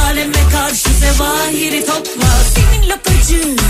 aleme 0.10 0.50
karşı 0.52 0.90
zevahiri 0.90 1.86
topla. 1.86 2.30
Senin 2.56 2.90
lapacı 2.90 3.69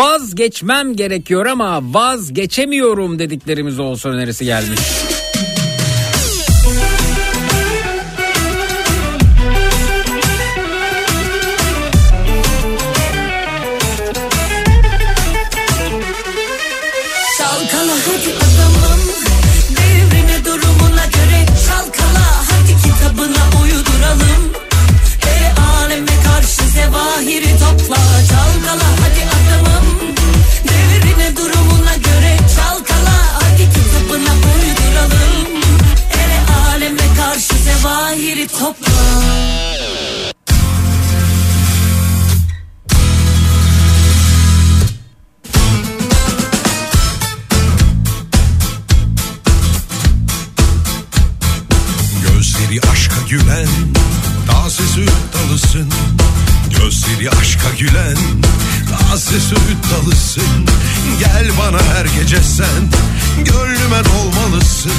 Vazgeçmem 0.00 0.96
gerekiyor 0.96 1.46
ama 1.46 1.80
vazgeçemiyorum 1.94 3.18
dediklerimiz 3.18 3.78
olsun 3.78 4.10
önerisi 4.10 4.44
gelmiş. 4.44 4.80
Süt 60.00 60.06
dalısın 60.06 60.66
Gel 61.20 61.48
bana 61.58 61.78
her 61.82 62.04
gece 62.04 62.42
sen. 62.42 62.90
Gönlüme 63.44 64.02
dolmalısın 64.04 64.92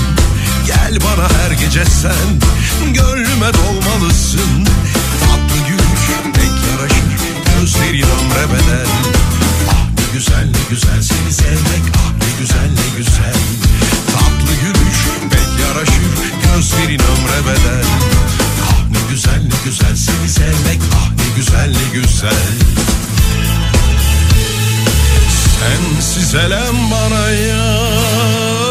Gel 0.68 0.98
bana 1.04 1.28
her 1.30 1.52
gece 1.52 1.86
sen. 1.86 2.40
Gönlüme 2.94 3.54
dolmalısın 3.54 4.68
Tatlı 5.20 5.68
gülüş 5.68 6.06
pek 6.34 6.52
yaraşır 6.72 7.04
Gözlerin 7.46 8.04
ömre 8.04 8.54
bedel. 8.54 8.88
Ah 9.70 9.86
ne 9.98 10.14
güzel 10.14 10.46
ne 10.46 10.70
güzel 10.70 11.02
seni 11.02 11.34
sevmek. 11.34 11.84
Ah 11.96 12.12
ne 12.12 12.40
güzel 12.40 12.70
ne 12.76 12.98
güzel. 12.98 13.36
Tatlı 14.14 14.54
gülüş 14.62 15.00
pek 15.32 15.66
yaraşır 15.68 16.12
Gözlerin 16.44 17.00
ömre 17.00 17.42
bedel. 17.48 17.86
Ah 18.64 18.90
ne 18.92 19.00
güzel 19.12 19.42
ne 19.42 19.56
güzel 19.66 19.96
seni 19.96 20.30
sevmek. 20.30 20.82
Ah 20.96 21.10
ne 21.10 21.36
güzel 21.36 21.70
ne 21.70 22.00
güzel 22.00 22.82
Sensiz 25.62 26.36
elem 26.36 26.76
bana 26.92 27.30
yar. 27.30 28.62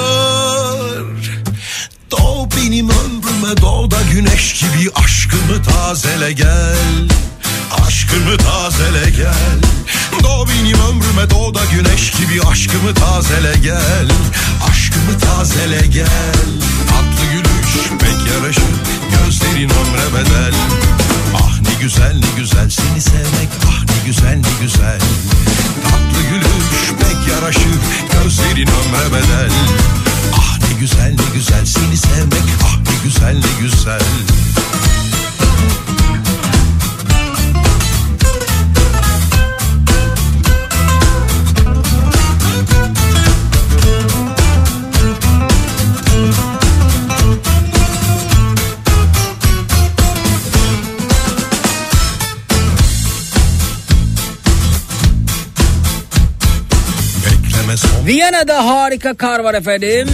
Doğ 2.10 2.48
benim 2.56 2.90
ömrüme 2.90 3.56
doğ 3.62 3.90
da 3.90 3.96
güneş 4.12 4.60
gibi 4.60 4.90
aşkımı 4.94 5.62
tazele 5.62 6.32
gel. 6.32 7.08
Aşkımı 7.86 8.36
tazele 8.36 9.10
gel. 9.10 9.60
Doğ 10.22 10.46
benim 10.48 10.80
ömrüme 10.80 11.30
doğ 11.30 11.54
da 11.54 11.60
güneş 11.72 12.10
gibi 12.10 12.42
aşkımı 12.50 12.94
tazele 12.94 13.54
gel. 13.62 14.08
Aşkımı 14.70 15.18
tazele 15.18 15.86
gel. 15.86 16.48
Tatlı 16.88 17.24
gülüş 17.32 17.88
pek 18.00 18.32
yaraşır 18.32 18.62
Gözlerin 19.10 19.70
ömre 19.70 20.14
bedel 20.14 20.54
ne 21.80 21.84
güzel 21.84 22.14
ne 22.14 22.40
güzel 22.40 22.70
seni 22.70 23.00
sevmek 23.00 23.48
Ah 23.68 23.84
ne 23.84 24.06
güzel 24.06 24.36
ne 24.36 24.62
güzel. 24.62 24.98
Tatlı 25.84 26.22
gülüş 26.30 26.92
pek 27.00 27.32
yaraşır 27.34 27.78
Gözlerin 28.12 28.66
ömre 28.66 29.12
bedel. 29.14 29.50
Ah 30.34 30.58
ne 30.58 30.80
güzel 30.80 31.08
ne 31.18 31.34
güzel 31.34 31.66
seni 31.66 31.96
sevmek 31.96 32.42
Ah 32.64 32.76
ne 32.78 33.04
güzel 33.04 33.34
ne 33.34 33.60
güzel 33.60 34.00
Viyana'da 58.10 58.66
harika 58.66 59.14
kar 59.14 59.40
var 59.40 59.54
efendim. 59.54 60.08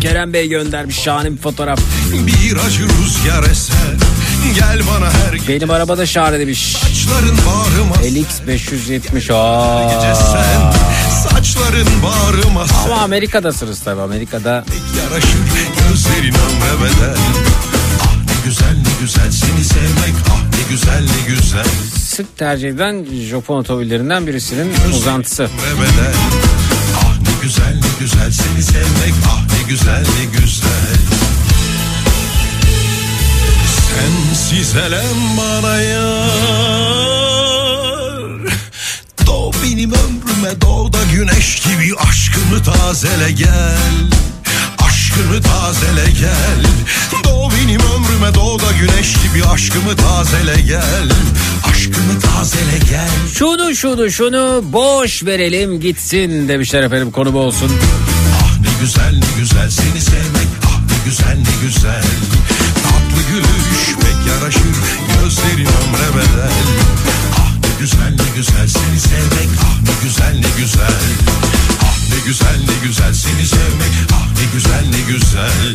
Kerem 0.00 0.32
Bey 0.32 0.48
göndermiş 0.48 0.96
şahane 1.00 1.32
bir 1.32 1.36
fotoğraf. 1.36 1.80
bir 2.12 2.56
acı 2.56 2.82
rüzgar 2.82 3.50
eser 3.50 3.76
Gel 4.54 4.80
bana 4.94 5.06
her 5.12 5.48
Benim 5.48 5.70
arabada 5.70 6.06
şahane 6.06 6.38
demiş. 6.38 6.76
LX 8.04 8.46
570 8.46 9.12
gece 9.12 9.34
aa. 9.34 10.72
Saçların 11.22 11.88
bağrıma 12.02 12.64
Ama 12.84 12.96
Amerika'dasınız 13.02 13.80
tabii 13.80 14.00
Amerika'da. 14.00 14.64
Yaraşır 15.02 15.38
gözlerin 15.88 16.34
ömre 16.34 16.84
bedel 16.84 17.16
Ah 18.00 18.16
ne 18.16 18.32
güzel 18.44 18.76
ne 18.76 19.00
güzel 19.00 19.30
seni 19.30 19.64
sevmek 19.64 20.14
Ah 20.30 20.42
ne 20.42 20.70
güzel 20.70 21.00
ne 21.00 21.34
güzel 21.34 21.66
Sık 22.08 22.36
tercih 22.38 22.68
edilen 22.68 23.06
Japon 23.30 23.56
otomobillerinden 23.58 24.26
birisinin 24.26 24.72
uzantısı. 24.94 25.42
ömre 25.42 25.82
bedel 25.82 26.14
güzel 27.42 27.74
ne 27.74 27.88
güzel 28.00 28.32
seni 28.32 28.62
sevmek. 28.62 29.14
Ah 29.26 29.40
ne 29.40 29.68
güzel 29.68 30.04
ne 30.18 30.24
güzel. 30.38 30.96
Sensiz 33.94 34.76
elem 34.76 35.36
bana 35.38 35.80
yar. 35.80 37.20
Doğ 39.26 39.52
benim 39.64 39.92
ömrüme 39.92 40.60
doğ 40.60 40.92
da 40.92 40.98
güneş 41.12 41.62
gibi 41.62 41.96
aşkımı 41.96 42.62
tazele 42.62 43.32
gel 43.32 44.10
Aşkımı 45.20 45.42
tazele 45.42 46.10
gel. 46.10 46.64
Doğ 47.24 47.50
benim 47.50 47.80
ömrüme 47.80 48.34
doğ 48.34 48.58
da 48.58 48.72
güneş 48.80 49.12
gibi 49.12 49.44
aşkımı 49.44 49.96
tazele 49.96 50.60
gel. 50.60 51.08
Aşkımı 51.70 52.20
tazele 52.20 52.78
gel. 52.90 53.08
Şunu 53.34 53.74
şunu 53.76 54.10
şunu 54.10 54.60
boş 54.64 55.24
verelim 55.24 55.80
gitsin 55.80 56.48
demişler 56.48 56.82
efendim 56.82 57.10
konu 57.10 57.32
bu 57.32 57.38
olsun. 57.38 57.72
Ah 58.42 58.58
ne 58.60 58.68
güzel 58.80 59.12
ne 59.12 59.40
güzel 59.40 59.70
seni 59.70 60.00
sevmek 60.00 60.48
Ah 60.66 60.80
ne 60.80 61.10
güzel 61.10 61.36
ne 61.36 61.66
güzel. 61.66 62.04
Tatlı 62.82 63.22
gülüş 63.32 63.96
pek 64.00 64.32
yaraşır 64.32 64.76
Gözlerin 65.22 65.66
ömre 65.66 66.16
bedel. 66.16 66.52
Ah 67.36 67.52
ne 67.54 67.80
güzel 67.80 68.10
ne 68.10 68.36
güzel 68.36 68.68
seni 68.68 69.00
sevmek 69.00 69.48
Ah 69.62 69.80
ne 69.82 70.08
güzel 70.08 70.34
ne 70.34 70.62
güzel 70.62 71.00
ne 72.10 72.18
güzel 72.26 72.58
ne 72.68 72.86
güzel 72.86 73.14
seni 73.14 73.46
sevmek. 73.46 73.92
Ah 74.12 74.26
ne 74.38 74.44
güzel 74.54 74.84
ne 74.90 75.00
güzel. 75.12 75.74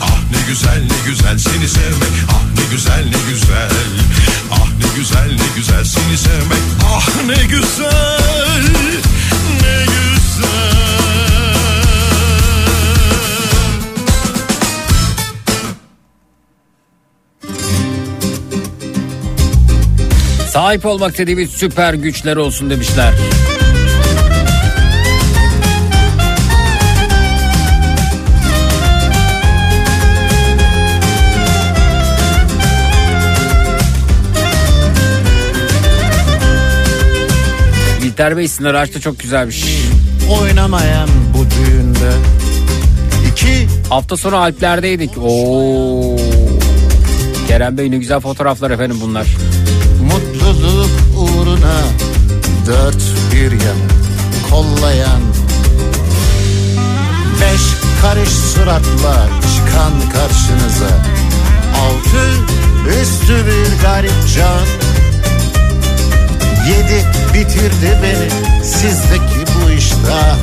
Ah 0.00 0.18
ne 0.32 0.38
güzel 0.48 0.82
ne 0.82 1.10
güzel 1.10 1.38
seni 1.38 1.68
sevmek. 1.68 2.14
Ah 2.30 2.42
ne 2.58 2.64
güzel 2.74 3.04
ne 3.04 3.30
güzel. 3.30 3.70
Ah 4.50 4.68
ne 4.80 4.98
güzel 4.98 5.28
ne 5.30 5.48
güzel 5.56 5.84
seni 5.84 6.18
sevmek. 6.18 6.62
Ah 6.84 7.08
ne 7.26 7.42
güzel 7.44 8.62
Ne 9.62 9.84
güzel. 9.84 10.74
Sahip 20.52 20.86
olmak 20.86 21.18
dediğimiz 21.18 21.50
süper 21.50 21.94
güçler 21.94 22.36
olsun 22.36 22.70
demişler. 22.70 23.14
İlter 38.14 38.36
Bey 38.36 38.48
sizin 38.48 38.64
araç 38.64 38.94
da 38.94 39.00
çok 39.00 39.18
güzelmiş. 39.18 39.64
Oynamayan 40.40 41.08
bu 41.34 41.38
düğünde 41.38 42.12
iki 43.30 43.68
Hafta 43.88 44.16
sonu 44.16 44.36
Alplerdeydik. 44.36 45.10
Oo. 45.18 46.16
Kerem 47.48 47.78
Bey 47.78 47.90
ne 47.90 47.96
güzel 47.96 48.20
fotoğraflar 48.20 48.70
efendim 48.70 48.96
bunlar. 49.02 49.26
mutluluk 50.02 50.90
uğruna 51.18 51.76
dört 52.66 53.02
bir 53.32 53.50
yanı 53.52 53.88
kollayan 54.50 55.20
Beş 57.40 57.62
karış 58.02 58.28
suratla 58.28 59.28
çıkan 59.56 59.92
karşınıza 60.12 61.02
Altı 61.80 62.30
üstü 63.02 63.34
bir 63.46 63.82
garip 63.82 64.34
can 64.36 64.93
Yedi 66.68 67.04
bitirdi 67.34 67.98
beni 68.02 68.30
sizdeki 68.64 69.40
bu 69.54 69.70
iştah. 69.70 70.36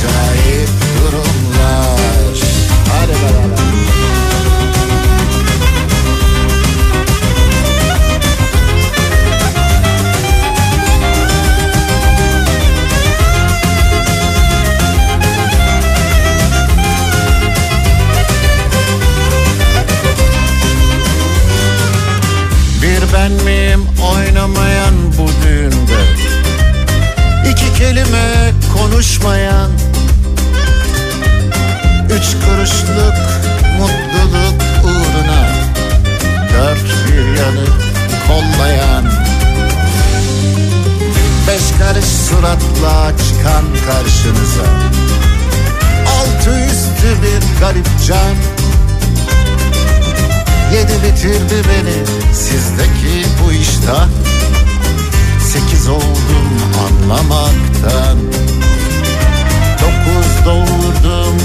acayip 0.00 0.68
durumlar. 0.96 2.38
Hadi 2.92 3.12
beraber. 3.12 3.60
Bir 22.82 23.12
ben 23.12 23.32
miyim 23.32 23.86
oynamayan 24.14 24.94
kelime 27.80 28.52
konuşmayan 28.76 29.70
Üç 32.04 32.26
kuruşluk 32.44 33.14
mutluluk 33.78 34.62
uğruna 34.84 35.48
Dört 36.52 37.08
bir 37.08 37.38
yanı 37.40 37.66
kollayan 38.28 39.04
Beş 41.48 41.78
karış 41.78 42.04
suratla 42.04 43.12
çıkan 43.18 43.64
karşınıza 43.86 44.70
Altı 46.06 46.50
üstü 46.50 47.22
bir 47.22 47.60
garip 47.60 47.88
can 48.08 48.36
Yedi 50.74 50.92
bitirdi 51.04 51.68
beni 51.68 52.34
sizdeki 52.34 53.26
bu 53.44 53.52
iştah 53.52 54.06
Sekiz 55.52 55.88
oldum 55.88 56.50
anlamaktan. 56.86 58.18
Dokuz 59.80 60.44
doğurdum 60.44 61.36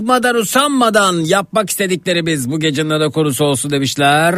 Bıkmadan 0.06 0.36
usanmadan 0.36 1.14
yapmak 1.14 1.70
istediklerimiz 1.70 2.52
bu 2.52 2.60
gecenin 2.60 2.90
de 2.90 3.10
konusu 3.10 3.46
olsun 3.46 3.72
demişler. 3.72 4.36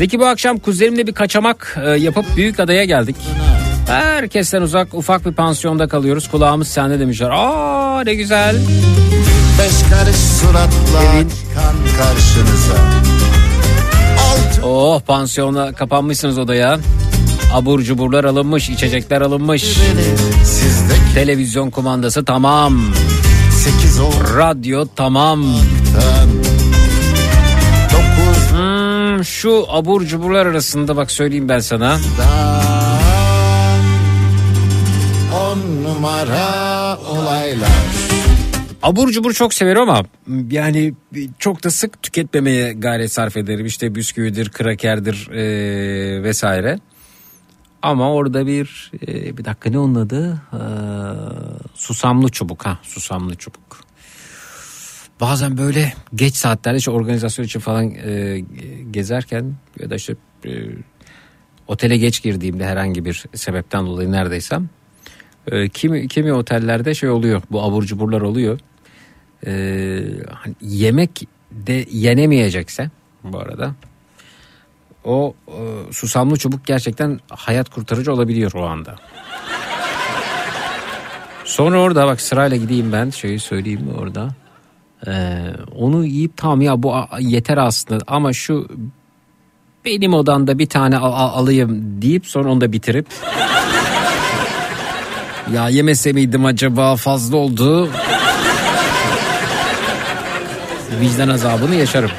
Zeki 0.00 0.18
bu 0.18 0.26
akşam 0.26 0.58
kuzenimle 0.58 1.06
bir 1.06 1.12
kaçamak 1.12 1.78
e, 1.84 1.90
yapıp 1.90 2.36
büyük 2.36 2.60
adaya 2.60 2.84
geldik. 2.84 3.16
Herkesten 3.86 4.62
uzak 4.62 4.94
ufak 4.94 5.26
bir 5.26 5.32
pansiyonda 5.32 5.88
kalıyoruz. 5.88 6.28
Kulağımız 6.28 6.68
sende 6.68 7.00
demişler. 7.00 7.30
Aa 7.30 8.02
ne 8.04 8.14
güzel. 8.14 8.56
Beş 9.58 9.90
karış 9.90 10.16
suratla 10.16 11.04
Evin- 11.14 11.28
çıkan 11.28 11.74
karşınıza 11.98 12.74
Oh 14.64 15.00
pansiyona 15.00 15.72
kapanmışsınız 15.72 16.38
odaya. 16.38 16.78
Abur 17.54 17.82
cuburlar 17.82 18.24
alınmış, 18.24 18.70
içecekler 18.70 19.20
alınmış. 19.20 19.62
sizdeki 20.44 21.14
Televizyon 21.14 21.70
kumandası 21.70 22.24
tamam. 22.24 22.82
Radyo 24.36 24.86
tamam. 24.96 25.42
Dokuz 25.42 25.79
şu 29.40 29.64
abur 29.68 30.04
cuburlar 30.06 30.46
arasında 30.46 30.96
bak 30.96 31.10
söyleyeyim 31.10 31.48
ben 31.48 31.58
sana. 31.58 31.98
On 35.34 35.84
numara 35.84 36.98
olaylar 36.98 37.68
Abur 38.82 39.10
cubur 39.10 39.32
çok 39.32 39.54
severim 39.54 39.80
ama 39.82 40.02
yani 40.50 40.94
çok 41.38 41.64
da 41.64 41.70
sık 41.70 42.02
tüketmemeye 42.02 42.72
gayret 42.72 43.12
sarf 43.12 43.36
ederim. 43.36 43.66
İşte 43.66 43.94
bisküvidir, 43.94 44.48
krakerdir 44.50 45.28
eee, 45.32 46.22
vesaire. 46.22 46.78
Ama 47.82 48.12
orada 48.12 48.46
bir 48.46 48.92
eee, 49.06 49.36
bir 49.38 49.44
dakika 49.44 49.70
ne 49.70 49.78
onun 49.78 49.94
adı? 49.94 50.42
Eee, 50.52 50.58
susamlı 51.74 52.28
çubuk 52.28 52.66
ha 52.66 52.78
susamlı 52.82 53.34
çubuk. 53.36 53.80
Bazen 55.20 55.58
böyle 55.58 55.92
geç 56.14 56.34
saatlerde 56.36 56.78
işte 56.78 56.90
organizasyon 56.90 57.46
için 57.46 57.60
falan 57.60 57.90
eee, 57.90 58.44
gezerken 58.90 59.54
ya 59.80 59.90
da 59.90 59.94
işte 59.94 60.16
eee, 60.44 60.66
otele 61.68 61.96
geç 61.96 62.22
girdiğimde 62.22 62.66
herhangi 62.66 63.04
bir 63.04 63.24
sebepten 63.34 63.86
dolayı 63.86 64.12
neredeysem 64.12 64.68
e, 65.46 65.68
kimi 65.68 66.08
kimi 66.08 66.32
otellerde 66.32 66.94
şey 66.94 67.08
oluyor 67.10 67.42
bu 67.50 67.62
abur 67.62 67.82
cuburlar 67.84 68.20
oluyor. 68.20 68.60
E, 69.46 69.52
hani 70.32 70.54
yemek 70.60 71.28
de 71.50 71.86
yenemeyecekse 71.90 72.90
bu 73.24 73.38
arada 73.38 73.74
o 75.04 75.34
e, 75.48 75.92
susamlı 75.92 76.36
çubuk 76.36 76.66
gerçekten 76.66 77.20
hayat 77.28 77.68
kurtarıcı 77.68 78.12
olabiliyor 78.12 78.52
o 78.54 78.66
anda. 78.66 78.96
Sonra 81.44 81.80
orada 81.80 82.06
bak 82.06 82.20
sırayla 82.20 82.56
gideyim 82.56 82.92
ben 82.92 83.10
şeyi 83.10 83.38
söyleyeyim 83.38 83.88
orada. 83.98 84.28
Ee, 85.06 85.38
onu 85.76 86.04
yiyip 86.04 86.36
tamam 86.36 86.60
ya 86.60 86.82
bu 86.82 86.94
yeter 87.18 87.56
aslında 87.56 88.04
ama 88.06 88.32
şu 88.32 88.68
benim 89.84 90.14
odamda 90.14 90.58
bir 90.58 90.66
tane 90.66 90.96
al- 90.96 91.12
al- 91.12 91.42
alayım 91.42 92.02
deyip 92.02 92.26
sonra 92.26 92.50
onu 92.52 92.60
da 92.60 92.72
bitirip 92.72 93.06
ya 95.54 95.68
yemese 95.68 96.12
miydim 96.12 96.44
acaba 96.44 96.96
fazla 96.96 97.36
oldu 97.36 97.88
vicdan 101.00 101.28
azabını 101.28 101.74
yaşarım. 101.74 102.10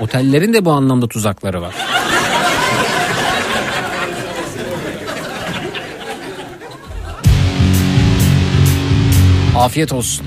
Otellerin 0.00 0.52
de 0.54 0.64
bu 0.64 0.72
anlamda 0.72 1.08
tuzakları 1.08 1.62
var. 1.62 1.74
Afiyet 9.56 9.92
olsun. 9.92 10.26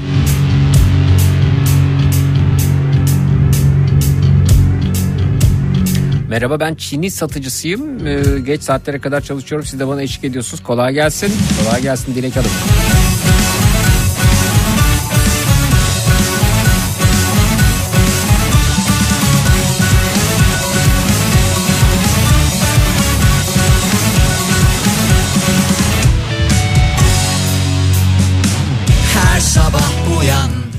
Merhaba 6.30 6.60
ben 6.60 6.76
Çin'i 6.76 7.12
satıcısıyım. 7.12 8.08
Ee, 8.08 8.40
geç 8.46 8.64
saatlere 8.64 9.00
kadar 9.00 9.22
çalışıyorum. 9.22 9.68
Siz 9.68 9.80
de 9.80 9.88
bana 9.88 10.02
eşlik 10.02 10.24
ediyorsunuz. 10.24 10.64
Kolay 10.64 10.94
gelsin. 10.94 11.32
Kolay 11.64 11.82
gelsin 11.82 12.16
Dilek 12.16 12.36
Hanım. 12.36 12.97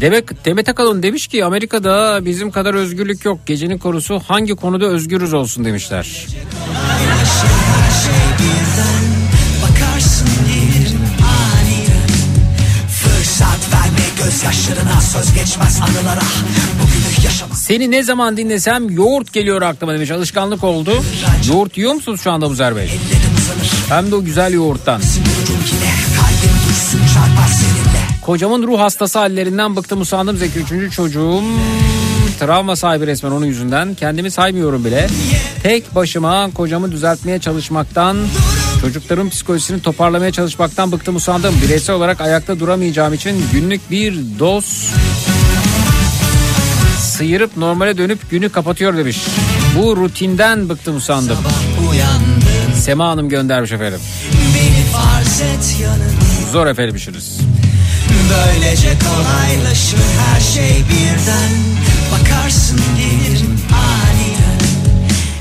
Demek 0.01 0.45
Demet 0.45 0.69
Akalın 0.69 1.03
demiş 1.03 1.27
ki 1.27 1.45
Amerika'da 1.45 2.25
bizim 2.25 2.51
kadar 2.51 2.75
özgürlük 2.75 3.25
yok. 3.25 3.39
Gecenin 3.47 3.79
konusu 3.79 4.21
hangi 4.29 4.55
konuda 4.55 4.87
özgürüz 4.87 5.35
olsun 5.35 5.65
demişler. 5.65 6.27
Seni 17.55 17.91
ne 17.91 18.03
zaman 18.03 18.37
dinlesem 18.37 18.91
yoğurt 18.91 19.33
geliyor 19.33 19.63
aklıma 19.63 19.95
demiş. 19.95 20.11
Alışkanlık 20.11 20.65
oldu. 20.65 21.05
Yoğurt 21.49 21.79
yiyor 21.79 21.93
musunuz 21.93 22.21
şu 22.25 22.31
anda 22.33 22.51
Buzer 22.51 22.77
Bey? 22.77 22.91
Hem 23.89 24.11
de 24.11 24.15
o 24.15 24.25
güzel 24.25 24.53
yoğurttan. 24.53 25.01
Kalbim 25.01 26.57
dursun 26.69 27.01
çarpar 27.15 27.49
seninle 27.49 27.68
Kocamın 28.29 28.63
ruh 28.63 28.79
hastası 28.79 29.19
hallerinden 29.19 29.77
bıktım 29.77 30.01
usandım 30.01 30.37
Zeki. 30.37 30.59
Üçüncü 30.59 30.91
çocuğum 30.91 31.43
travma 32.41 32.77
sahibi 32.77 33.07
resmen 33.07 33.31
onun 33.31 33.47
yüzünden. 33.47 33.95
Kendimi 33.95 34.31
saymıyorum 34.31 34.85
bile. 34.85 35.07
Tek 35.63 35.95
başıma 35.95 36.51
kocamı 36.51 36.93
düzeltmeye 36.93 37.39
çalışmaktan, 37.39 38.17
çocukların 38.81 39.29
psikolojisini 39.29 39.83
toparlamaya 39.83 40.33
çalışmaktan 40.33 40.93
bıktım 40.93 41.17
usandım. 41.17 41.55
Bireysel 41.63 41.97
olarak 41.97 42.21
ayakta 42.21 42.61
duramayacağım 42.61 43.15
için 43.15 43.45
günlük 43.53 43.91
bir 43.91 44.15
doz 44.39 44.95
sıyırıp 46.99 47.57
normale 47.57 47.99
dönüp 47.99 48.31
günü 48.31 48.49
kapatıyor 48.49 48.97
demiş. 48.97 49.19
Bu 49.79 49.97
rutinden 49.97 50.69
bıktım 50.69 50.97
usandım. 50.97 51.37
Sema 52.75 53.09
Hanım 53.09 53.29
göndermiş 53.29 53.73
efendim. 53.73 54.01
Zor 56.53 56.67
efendim 56.67 56.97
işiniz. 56.97 57.41
Böylece 58.31 58.99
kolaylaşır 58.99 59.99
her 60.21 60.41
şey 60.41 60.85
birden. 60.91 61.51
Bakarsın 62.13 62.81
gelirim 62.97 63.61
aniden. 63.73 64.61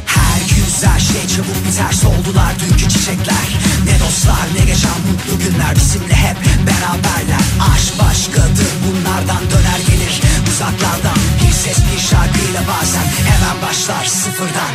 Her 0.05 0.39
güzel 0.55 0.99
şey 0.99 1.35
çabuk 1.35 1.67
biter. 1.67 1.91
Soldular 1.91 2.53
dünkü 2.59 2.89
çiçekler. 2.89 3.47
Ne 3.85 3.99
dostlar 3.99 4.47
ne 4.59 4.65
geçen 4.65 4.99
mutlu 5.07 5.39
günler. 5.43 5.75
Bizimle 5.75 6.15
hep 6.15 6.37
beraberler. 6.67 7.45
Aşk 7.73 7.99
başkadır. 7.99 8.71
Bunlardan 8.83 9.43
döner 9.51 9.81
gelir. 9.87 10.21
Uzaklardan 10.51 11.17
Bir 11.41 11.53
ses 11.53 11.77
bir 11.77 12.01
şarkıyla 12.01 12.61
bazen 12.61 13.07
hemen 13.29 13.61
başlar 13.61 14.05
sıfırdan. 14.05 14.73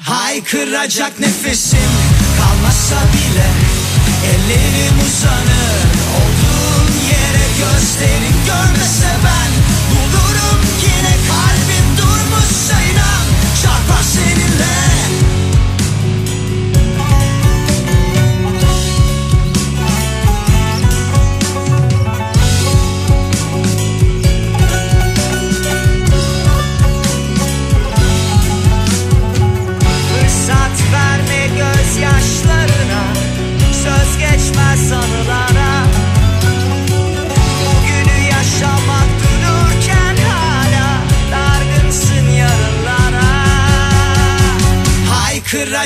Haykıracak 0.00 1.20
nefesim 1.20 1.90
kalmasa 2.38 2.96
bile 3.12 3.46
Ellerim 4.24 4.98
uzanır 5.06 5.86
olduğum 6.76 6.92
yere 7.08 7.46
gözlerin 7.58 8.36
görmese 8.46 9.10
ben 9.24 9.52
Bulurum 9.90 10.60
yine. 10.82 11.16
Kalbim 11.28 11.96
durmuşsa 11.98 12.82
inan 12.82 13.26
çarpar 13.62 14.02
seninle. 14.02 14.76
Fırsat 30.08 30.92
verme 30.92 31.46
gözyaşlarına. 31.46 33.02
Söz 33.72 34.18
geçmez 34.18 34.92
anılara 34.92 35.75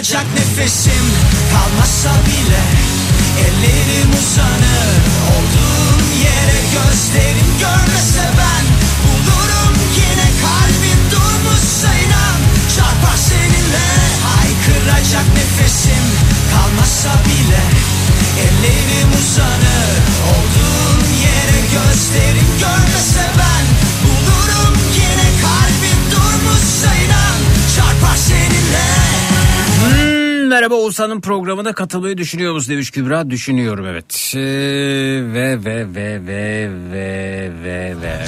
Haykıracak 0.00 0.34
nefesim 0.34 1.06
kalmasa 1.52 2.12
bile 2.26 2.62
Ellerim 3.44 4.10
uzanır. 4.20 5.02
Olduğum 5.32 6.00
yere 6.24 6.60
gözlerim 6.74 7.50
görmese 7.60 8.26
ben 8.38 8.64
Bulurum 9.04 9.74
yine 9.96 10.28
kalbim 10.42 11.00
durmuşsa 11.10 11.94
inan. 12.04 12.40
Çarpar 12.76 13.16
seninle 13.28 13.86
Haykıracak 14.26 15.26
nefesim 15.36 16.04
kalmasa 16.52 17.12
bile 17.26 17.62
Ellerim 18.44 19.10
uzanır. 19.20 19.92
Olduğum 20.32 21.00
yere 21.24 21.60
gözlerim 21.74 22.50
görmese 22.60 23.26
ben 23.38 23.64
Bulurum 24.04 24.74
yine 24.94 25.28
kalbim 25.44 26.00
durmuşsa 26.12 26.94
inan. 26.94 27.38
Çarpar 27.76 28.16
seninle 28.16 29.09
merhaba 30.50 30.74
Oğuzhan'ın 30.74 31.20
programına 31.20 31.72
katılmayı 31.72 32.18
düşünüyor 32.18 32.54
musun 32.54 32.72
demiş 32.72 32.90
Kübra. 32.90 33.30
Düşünüyorum 33.30 33.86
evet. 33.86 34.32
Ee, 34.34 34.38
ve 35.34 35.64
ve 35.64 35.94
ve 35.94 36.26
ve 36.26 36.70
ve 36.92 37.52
ve 37.64 37.94
ve. 38.02 38.24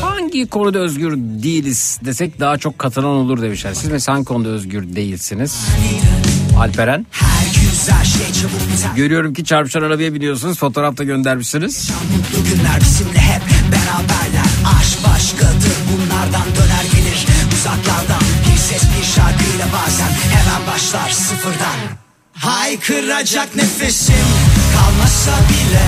Hangi 0.00 0.46
konuda 0.46 0.78
özgür 0.78 1.16
değiliz 1.16 1.98
desek 2.04 2.40
daha 2.40 2.58
çok 2.58 2.78
katılan 2.78 3.10
olur 3.10 3.42
demişler. 3.42 3.74
Siz 3.74 3.90
mesela 3.90 4.14
hangi 4.16 4.24
konuda 4.24 4.48
özgür 4.48 4.96
değilsiniz? 4.96 5.66
Alperen. 6.58 7.06
Görüyorum 8.96 9.34
ki 9.34 9.44
çarpışan 9.44 9.82
arabaya 9.82 10.14
biniyorsunuz. 10.14 10.58
Fotoğrafta 10.58 11.04
göndermişsiniz. 11.04 11.90
Günler 12.52 12.80
bizimle 12.80 13.18
hep 13.18 13.42
beraberler. 13.72 14.46
Aşk 14.80 14.98
başkadır 15.06 15.76
bunlardan 15.92 16.46
döner 16.56 16.84
gelir 16.94 17.26
uzaklardan 17.54 18.23
hemen 20.34 20.66
başlar 20.66 21.10
sıfırdan. 21.10 21.78
Haykıracak 22.34 23.56
nefesim 23.56 24.26
kalmasa 24.76 25.32
bile 25.48 25.84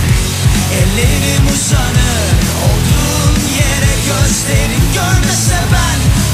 Ellerim 0.72 1.46
uzanır 1.54 2.36
olduğum 2.66 3.40
yere 3.58 3.94
gözlerin 4.06 4.84
görmese 4.94 5.58
ben 5.72 6.25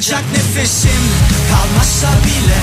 Haykıracak 0.00 0.32
nefesim 0.32 1.02
kalmasa 1.50 2.08
bile 2.24 2.60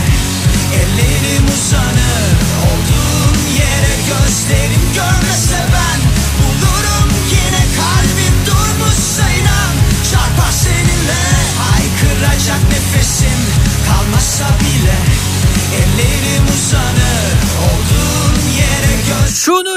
Ellerim 0.73 1.45
uzanır. 1.53 2.37
Olduğum 2.67 3.37
yere 3.59 3.95
gözlerim 4.09 4.81
görmese 4.95 5.59
ben 5.73 5.99
Bulurum 6.39 7.09
yine 7.31 7.63
kalbim 7.77 8.35
durmuşsa 8.45 9.29
inan. 9.29 9.73
Çarpar 10.11 10.51
seninle 10.51 11.21
Haykıracak 11.59 12.63
nefesim 12.71 13.39
kalmasa 13.87 14.45
bile 14.59 14.97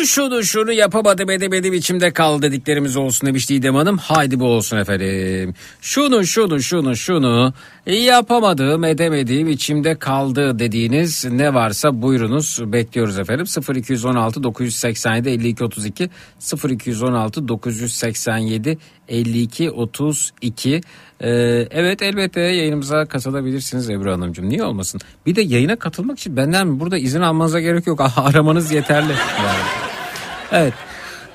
Olduğum 0.01 0.07
şunu 0.07 0.45
şunu 0.45 0.73
yapamadım 0.73 1.31
edemedim 1.31 1.73
içimde 1.73 2.12
kaldı 2.12 2.43
dediklerimiz 2.43 2.97
olsun 2.97 3.27
demiş 3.27 3.51
Didem 3.51 3.75
Hanım. 3.75 3.99
Haydi 3.99 4.41
bu 4.41 4.45
olsun 4.45 4.77
efendim. 4.77 5.55
Şunu 5.81 6.27
şunu 6.27 6.62
şunu 6.62 6.97
şunu 6.97 7.53
yapamadım 7.87 8.85
edemedim 8.85 9.49
içimde 9.49 9.99
kaldı 9.99 10.59
dediğiniz 10.59 11.25
ne 11.25 11.55
varsa 11.55 12.03
buyurunuz 12.03 12.61
bekliyoruz 12.73 13.19
efendim. 13.19 13.47
0216 13.77 14.43
987 14.43 15.29
52 15.29 15.65
32 15.65 16.11
0216 16.71 17.49
987 17.49 18.79
52 19.09 19.71
32 19.71 20.81
ee, 21.20 21.66
evet 21.70 22.02
elbette 22.02 22.40
yayınımıza 22.40 23.06
katılabilirsiniz 23.06 23.90
Ebru 23.90 24.12
Hanımcığım. 24.12 24.48
Niye 24.48 24.64
olmasın? 24.64 25.01
Bir 25.26 25.36
de 25.36 25.42
yayına 25.42 25.76
katılmak 25.76 26.18
için 26.18 26.36
benden 26.36 26.80
burada 26.80 26.98
izin 26.98 27.20
almanıza 27.20 27.60
gerek 27.60 27.86
yok. 27.86 28.01
Aramanız 28.16 28.72
yeterli. 28.72 29.12
Yani. 29.44 29.60
Evet. 30.52 30.74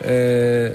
Ee, 0.06 0.72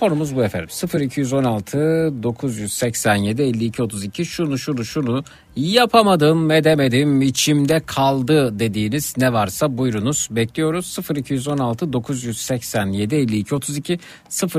konumuz 0.00 0.36
bu 0.36 0.44
efendim. 0.44 0.68
0216 1.00 1.78
987 2.22 3.42
52 3.42 3.82
32 3.82 4.24
şunu 4.24 4.58
şunu 4.58 4.84
şunu 4.84 5.24
yapamadım 5.56 6.50
edemedim 6.50 7.22
içimde 7.22 7.80
kaldı 7.86 8.58
dediğiniz 8.58 9.14
ne 9.16 9.32
varsa 9.32 9.78
buyurunuz. 9.78 10.28
Bekliyoruz. 10.30 10.98
0216 11.16 11.92
987 11.92 13.14
52 13.16 13.54
32 13.54 13.98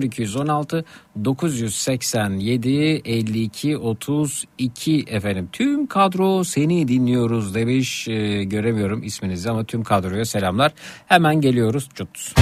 0216 0.01 0.85
987 1.25 3.01
52 3.05 3.77
32 3.77 5.05
efendim. 5.07 5.49
Tüm 5.51 5.87
kadro 5.87 6.43
seni 6.43 6.87
dinliyoruz 6.87 7.55
demiş. 7.55 8.07
Ee, 8.07 8.43
göremiyorum 8.43 9.03
isminizi 9.03 9.49
ama 9.49 9.63
tüm 9.63 9.83
kadroya 9.83 10.25
selamlar. 10.25 10.71
Hemen 11.07 11.41
geliyoruz. 11.41 11.89
Cuts. 11.95 12.33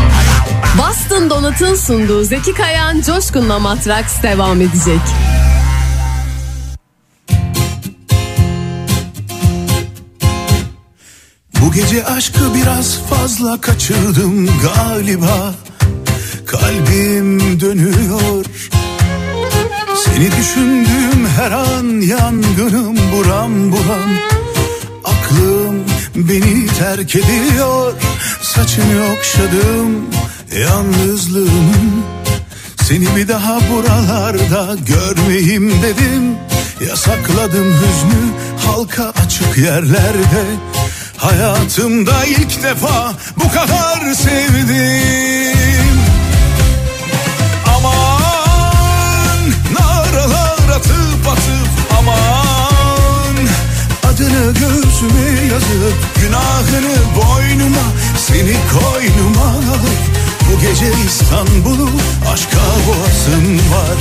Boston 0.77 1.29
Donut'un 1.29 1.75
sunduğu 1.75 2.23
Zeki 2.23 2.53
Kayan 2.53 3.01
Coşkun'la 3.01 3.59
Matraks 3.59 4.23
devam 4.23 4.61
edecek. 4.61 5.01
Bu 11.61 11.71
gece 11.71 12.05
aşkı 12.05 12.53
biraz 12.55 12.99
fazla 13.09 13.61
kaçırdım 13.61 14.49
galiba. 14.63 15.53
Kalbim 16.45 17.59
dönüyor. 17.59 18.45
Seni 20.05 20.31
düşündüğüm 20.31 21.27
her 21.37 21.51
an 21.51 22.01
yangınım 22.01 22.97
buram 23.11 23.71
buram. 23.71 24.11
Aklım 25.03 25.85
beni 26.15 26.67
terk 26.67 27.15
ediyor. 27.15 27.93
Saçını 28.41 29.13
okşadım 29.13 30.05
yalnızlığımın 30.59 32.03
Seni 32.81 33.15
bir 33.15 33.27
daha 33.27 33.59
buralarda 33.71 34.75
görmeyeyim 34.75 35.71
dedim. 35.71 36.35
Yasakladım 36.87 37.73
hüznü 37.73 38.31
halka 38.65 39.13
açık 39.25 39.57
yerlerde 39.57 40.45
Hayatımda 41.21 42.25
ilk 42.25 42.63
defa 42.63 43.13
bu 43.37 43.51
kadar 43.51 44.13
sevdim. 44.13 45.99
Aman 47.75 49.49
naralar 49.79 50.75
atıp 50.75 51.27
atıp 51.31 51.69
aman. 51.99 53.35
Adını 54.03 54.53
göğsüme 54.53 55.45
yazıp 55.51 55.95
günahını 56.21 56.97
boynuma 57.15 57.85
Seni 58.17 58.55
koynuma 58.73 59.45
alıp 59.45 60.01
bu 60.51 60.61
gece 60.61 60.91
İstanbul'u 61.07 61.89
aşka 62.33 62.57
boğasın 62.87 63.55
var. 63.57 63.99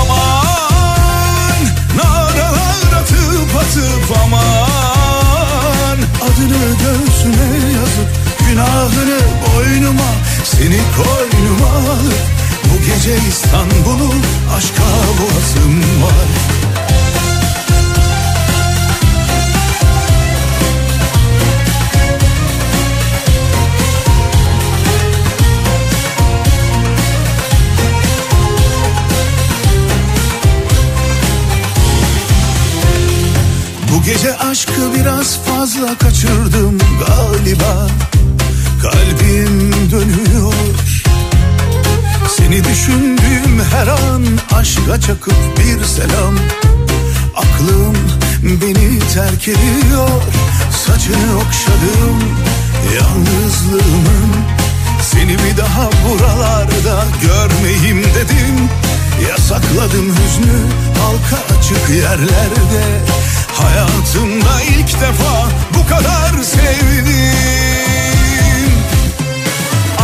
Aman 0.00 1.62
naralar 1.96 3.00
atıp 3.00 3.56
atıp 3.56 4.16
aman 4.24 4.85
Adını 6.36 6.54
göğsüme 6.54 7.74
yazıp 7.74 8.08
günahını 8.48 9.18
boynuma 9.46 10.12
Seni 10.44 10.80
koynuma 10.96 11.90
alıp 11.90 12.14
bu 12.64 12.78
gece 12.86 13.16
İstanbul'u 13.28 14.14
aşka 14.56 14.82
boğasın 15.20 15.78
var 16.02 16.55
Bu 33.96 34.02
gece 34.02 34.36
aşkı 34.36 34.94
biraz 34.94 35.38
fazla 35.44 35.98
kaçırdım 35.98 36.78
galiba. 36.78 37.88
Kalbim 38.82 39.72
dönüyor. 39.90 40.52
Seni 42.36 42.64
düşündüğüm 42.64 43.62
her 43.70 43.86
an 43.86 44.24
aşka 44.54 45.00
çakıp 45.00 45.34
bir 45.58 45.84
selam. 45.84 46.34
Aklım 47.36 47.96
beni 48.42 48.98
terk 49.14 49.48
ediyor. 49.48 50.22
Saçını 50.86 51.36
okşadım 51.36 52.18
yalnızlığımın. 52.96 54.34
Seni 55.02 55.32
bir 55.32 55.56
daha 55.56 55.90
buralarda 56.08 57.04
görmeyeyim 57.22 58.04
dedim 58.04 58.68
Yasakladım 59.22 60.08
hüznü 60.08 60.58
halka 61.00 61.58
açık 61.58 61.90
yerlerde. 61.90 62.84
Hayatımda 63.52 64.62
ilk 64.62 65.00
defa 65.00 65.48
bu 65.74 65.88
kadar 65.88 66.42
sevdim. 66.42 67.16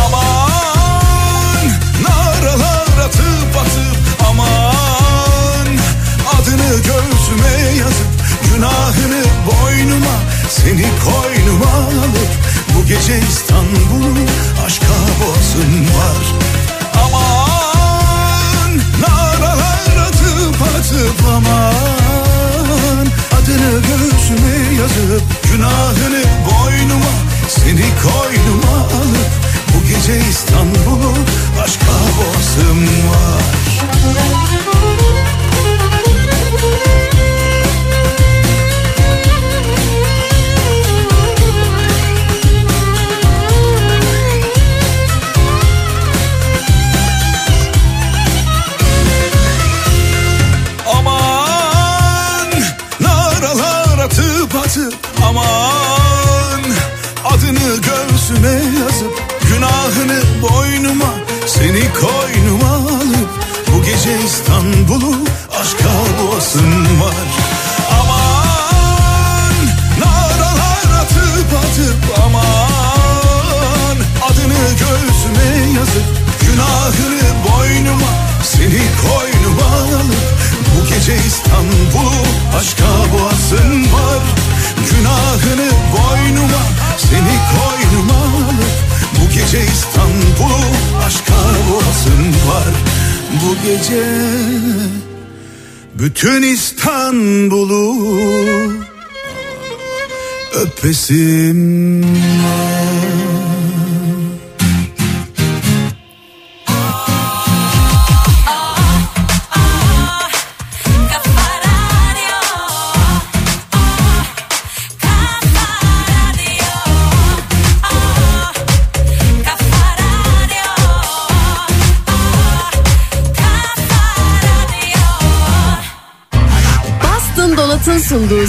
Aman 0.07 1.67
naralar 2.03 3.07
atıp 3.07 3.57
atıp 3.61 3.97
aman 4.31 5.67
Adını 6.35 6.77
göğsüme 6.77 7.79
yazıp 7.79 8.13
günahını 8.55 9.25
boynuma 9.47 10.17
Seni 10.51 10.87
koynuma 11.05 11.73
alıp 11.73 12.33
bu 12.75 12.87
gece 12.87 13.19
İstanbul'u 13.29 14.25
aşka 14.67 14.87
boğasın 15.21 15.85
var. 15.85 16.25
Aman 17.05 17.52
atıp 20.43 20.62
atıp 20.62 21.27
aman 21.28 23.06
Adını 23.32 23.81
göğsüme 23.81 24.81
yazıp 24.81 25.23
günahını 25.52 26.23
boynuma 26.47 27.12
Seni 27.48 27.85
koynuma 28.02 28.77
alıp 28.78 29.31
bu 29.74 29.86
gece 29.89 30.28
İstanbul'u 30.31 31.14
aşka 31.64 31.93
boğasım 32.19 32.82
var 32.86 33.43
günahını 59.94 60.23
boynuma 60.43 61.14
Seni 61.47 61.82
koynuma 61.93 62.74
alıp 62.74 63.28
bu 63.73 63.82
gece 63.82 64.24
İstanbul'u 64.24 65.16
aşka 65.60 65.89
boğasın 66.19 66.85
var. 67.01 67.28
Aman 68.01 69.66
naralar 70.01 71.01
atıp 71.02 71.59
atıp 71.59 72.19
aman 72.24 73.97
Adını 74.31 74.69
göğsüme 74.70 75.78
yazıp 75.78 76.05
günahını 76.40 77.28
boynuma 77.48 78.12
Seni 78.43 78.82
koynuma 79.02 79.77
alıp 79.97 80.32
bu 80.77 80.89
gece 80.89 81.16
İstanbul'u 81.27 82.23
aşka 82.59 83.12
boğasın 83.12 83.82
var. 83.82 84.23
Günahını 84.90 85.70
boynuma 85.93 86.62
seni 86.98 87.39
koynuma 87.52 88.14
alıp 88.14 88.93
Bu 89.23 89.27
gece 89.35 89.65
İstanbul'u 89.73 90.61
aşka 91.07 91.35
boğasın 91.70 92.27
var. 92.49 92.74
Bu 93.32 93.57
gece 93.66 94.05
bütün 95.94 96.43
İstanbul'u 96.43 97.97
öpesim 100.55 102.03
var 102.44 102.91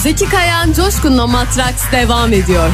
Zeki 0.04 0.30
Kayan 0.30 0.74
Coşkun'la 0.74 1.28
Matraks 1.28 1.92
devam 1.92 2.34
ediyor. 2.34 2.70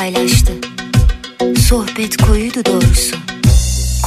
Paylaştı. 0.00 0.52
Sohbet 1.68 2.16
koyuydu 2.16 2.64
doğrusu. 2.64 3.16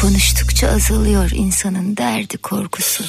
Konuştukça 0.02 0.68
azalıyor 0.68 1.30
insanın 1.34 1.98
derdi 1.98 2.38
korkusu. 2.38 3.04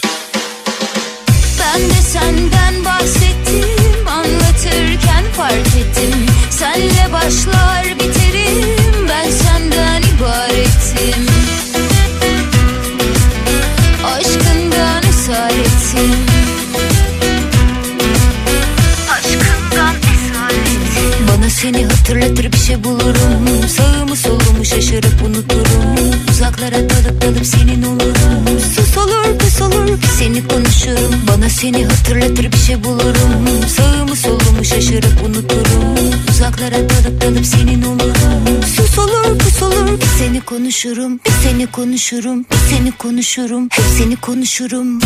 Ben 1.61 1.81
de 1.81 1.95
senden 1.95 2.85
bahsettim 2.85 3.74
konuşurum 40.75 41.21
Bir 41.27 41.31
seni 41.31 41.67
konuşurum 41.67 42.45
bir 42.51 42.57
seni 42.57 42.93
konuşurum 42.93 43.69
Hep 43.73 43.85
seni 43.99 44.17
konuşurum 44.17 45.01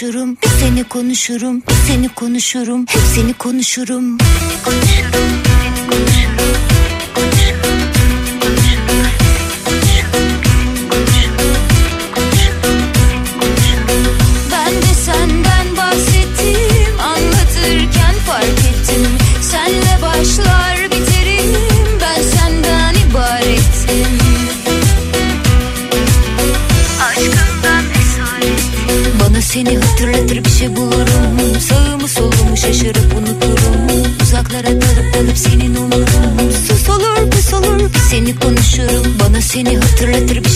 konuşurum 0.00 0.36
Bir 0.42 0.48
seni 0.48 0.84
konuşurum 0.84 1.62
bir 1.68 1.74
seni 1.86 2.08
konuşurum 2.08 2.86
Hep 2.88 3.00
seni 3.14 3.32
konuşurum. 3.32 4.18
Konuşurum 4.64 5.42
seni 5.44 5.88
konuşurum 5.88 6.75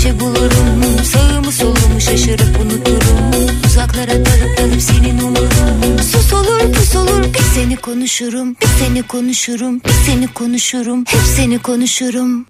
şey 0.00 0.20
bulurum 0.20 1.04
Sağımı 1.04 1.52
solumu 1.52 2.00
şaşırıp 2.00 2.60
unuturum. 2.60 3.48
Uzaklara 3.66 4.12
dalıp 4.12 4.58
dalıp 4.58 4.82
senin 4.82 5.18
olurum. 5.18 5.98
Sus 6.12 6.32
olur 6.32 6.72
pus 6.72 6.96
olur 6.96 7.24
bir 7.34 7.54
seni 7.54 7.76
konuşurum. 7.76 8.56
Bir 8.62 8.66
seni 8.66 9.02
konuşurum 9.02 9.80
bir 9.80 9.90
seni 10.06 10.26
konuşurum. 10.26 11.04
Hep 11.08 11.20
seni 11.36 11.58
konuşurum 11.58 12.46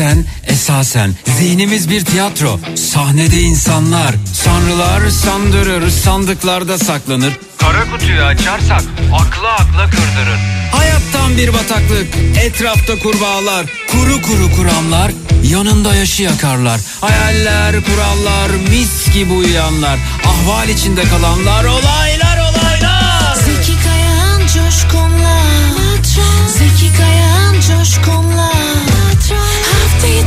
benimdir 0.00 0.16
ne 0.16 0.24
sen 0.24 0.24
esasen 0.46 1.14
Zihnimiz 1.38 1.90
bir 1.90 2.04
tiyatro. 2.04 2.60
Sahnede 2.76 3.40
insanlar 3.40 4.14
Sanrılar 4.32 5.10
sandırır 5.10 5.90
sandıklarda 5.90 6.78
saklanır. 6.78 7.32
Kara 7.58 7.90
kutuyu 7.90 8.22
açarsak 8.22 8.82
aklı 9.14 9.48
akla 9.48 9.90
kırdırır. 9.90 10.40
Hayattan 10.72 11.36
bir 11.36 11.52
bataklık 11.52 12.06
etrafta 12.44 12.98
kurbağalar 12.98 13.66
Kuru 13.92 14.22
kuru 14.22 14.56
kuramlar 14.56 15.12
yanında 15.44 15.94
yaşı 15.94 16.22
yakarlar. 16.22 16.80
Hayaller 17.00 17.74
kurallar 17.84 18.50
mis 18.70 19.14
gibi 19.14 19.32
uyuyanlar. 19.32 19.98
Ahval 20.24 20.68
içinde 20.68 21.02
kalanlar 21.02 21.64
olaylar 21.64 22.38
olaylar. 22.38 23.34
Zeki 23.34 23.82
Kayan 23.84 24.40
Coşkun'la. 24.40 25.42
Zeki 26.58 26.96
Kayan 26.96 27.54
Coşkun'la 27.60 28.25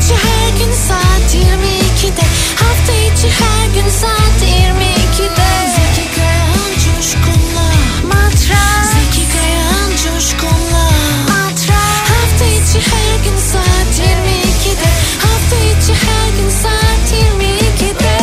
içi 0.09 0.27
her 0.27 0.49
gün 0.57 0.73
saat 0.73 1.35
22'de 1.35 2.23
Hafta 2.55 2.93
içi 2.93 3.29
her 3.29 3.73
gün 3.73 3.89
saat 3.89 4.41
22'de 4.41 5.49
Zeki 5.75 6.15
Kayan 6.15 6.71
coşkunla. 6.85 7.69
Matras. 8.07 8.93
Zeki 8.93 9.27
Kayan 9.31 9.89
coşkunla. 9.89 10.89
Matras. 11.27 12.09
Hafta 12.09 12.45
içi 12.45 12.79
her 12.91 13.23
gün 13.23 13.37
saat 13.37 14.07
22'de 14.07 14.89
Hafta 15.19 15.55
içi 15.55 15.93
her 15.93 16.29
gün 16.37 16.49
saat 16.49 17.11
22'de 17.11 18.19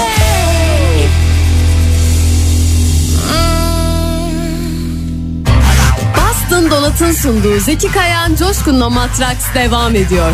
Boston 6.17 6.71
Donat'ın 6.71 7.13
sunduğu 7.13 7.61
Zeki 7.61 7.93
Kayan 7.93 8.35
Coşkun'la 8.35 8.91
Matraks 8.91 9.45
devam 9.55 9.97
ediyor. 9.97 10.33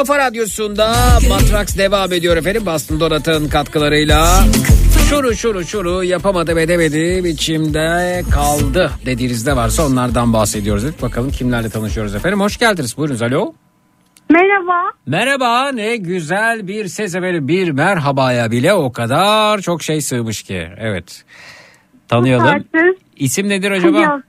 Kafa 0.00 0.18
radyosunda 0.18 0.92
Matrax 1.28 1.78
devam 1.78 2.12
ediyor 2.12 2.36
efendim. 2.36 2.66
Bastın 2.66 3.00
Donat'ın 3.00 3.48
katkılarıyla. 3.48 4.26
Şuru 5.08 5.34
şuru 5.34 5.64
şuru 5.64 6.04
yapamadı 6.04 6.60
edemedi 6.60 7.24
biçimde 7.24 8.22
kaldı 8.30 8.90
dediğinizde 9.06 9.56
varsa 9.56 9.86
onlardan 9.86 10.32
bahsediyoruz. 10.32 10.84
dedik. 10.84 11.02
Bakalım 11.02 11.30
kimlerle 11.30 11.68
tanışıyoruz 11.70 12.14
efendim. 12.14 12.40
Hoş 12.40 12.56
geldiniz. 12.56 12.96
Buyurunuz 12.96 13.22
alo. 13.22 13.54
Merhaba. 14.30 14.90
Merhaba 15.06 15.72
ne 15.72 15.96
güzel 15.96 16.68
bir 16.68 16.88
ses 16.88 17.14
efendim. 17.14 17.48
Bir 17.48 17.70
merhabaya 17.70 18.50
bile 18.50 18.74
o 18.74 18.92
kadar 18.92 19.58
çok 19.58 19.82
şey 19.82 20.00
sığmış 20.00 20.42
ki. 20.42 20.68
Evet. 20.78 21.24
Tanıyalım. 22.08 22.64
İsim 23.16 23.48
nedir 23.48 23.70
acaba? 23.70 23.92
Fulya, 23.92 24.22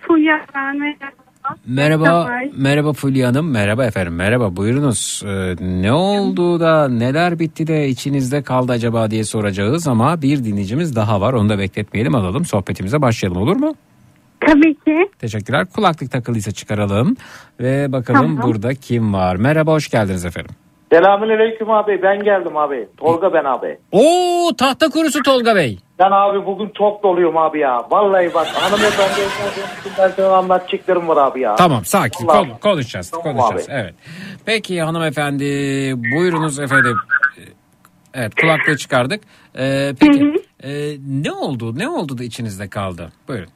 Fulya 0.00 0.46
ben 0.54 0.78
merhaba. 0.78 1.25
Merhaba, 1.66 2.30
Merhaba. 2.56 2.92
Fulya 2.92 3.28
Hanım. 3.28 3.50
Merhaba 3.50 3.84
efendim, 3.84 4.14
merhaba. 4.14 4.56
Buyurunuz. 4.56 5.22
Ee, 5.26 5.54
ne 5.60 5.92
oldu 5.92 6.60
da, 6.60 6.88
neler 6.88 7.38
bitti 7.38 7.66
de 7.66 7.88
içinizde 7.88 8.42
kaldı 8.42 8.72
acaba 8.72 9.10
diye 9.10 9.24
soracağız 9.24 9.88
ama 9.88 10.22
bir 10.22 10.44
dinleyicimiz 10.44 10.96
daha 10.96 11.20
var. 11.20 11.32
Onu 11.32 11.48
da 11.48 11.58
bekletmeyelim, 11.58 12.14
alalım. 12.14 12.44
Sohbetimize 12.44 13.02
başlayalım 13.02 13.42
olur 13.42 13.56
mu? 13.56 13.74
Tabii 14.40 14.74
ki. 14.74 15.10
Teşekkürler. 15.18 15.66
Kulaklık 15.66 16.10
takılıysa 16.10 16.52
çıkaralım 16.52 17.16
ve 17.60 17.92
bakalım 17.92 18.20
Tamam. 18.36 18.42
burada 18.42 18.74
kim 18.74 19.14
var. 19.14 19.36
Merhaba, 19.36 19.72
hoş 19.72 19.88
geldiniz 19.88 20.24
efendim. 20.24 20.54
Selamünaleyküm 20.92 21.70
abi 21.70 22.02
ben 22.02 22.22
geldim 22.24 22.56
abi. 22.56 22.88
Tolga 22.96 23.32
ben 23.32 23.44
abi. 23.44 23.78
Oo, 23.92 24.52
tahta 24.58 24.88
kurusu 24.88 25.22
Tolga 25.22 25.56
Bey. 25.56 25.78
Ben 25.98 26.10
abi 26.10 26.46
bugün 26.46 26.72
çok 26.78 27.02
doluyum 27.02 27.36
abi 27.36 27.58
ya. 27.60 27.86
Vallahi 27.90 28.34
bak 28.34 28.46
hanımefendi 28.46 29.20
ben 29.98 30.08
sana 30.08 30.36
anlatacaklarım 30.36 31.08
var 31.08 31.16
abi 31.16 31.40
ya. 31.40 31.54
Tamam, 31.54 31.84
sakin. 31.84 32.26
Vallahi. 32.26 32.48
Kon- 32.48 32.58
konuşacağız, 32.70 33.10
Tamam 33.10 33.36
konuşacağız. 33.36 33.68
abi. 33.68 33.72
Evet. 33.80 33.94
Peki 34.46 34.82
hanımefendi, 34.82 35.44
buyurunuz 36.16 36.58
efendim. 36.58 36.96
Evet, 38.14 38.32
kulaklığı 38.40 38.76
çıkardık. 38.76 39.20
Ee, 39.58 39.92
peki, 40.00 40.34
e, 40.64 40.70
ne 41.22 41.32
oldu? 41.32 41.78
Ne 41.78 41.88
oldu 41.88 42.18
da 42.18 42.24
içinizde 42.24 42.68
kaldı? 42.68 43.12
Buyurun. 43.28 43.48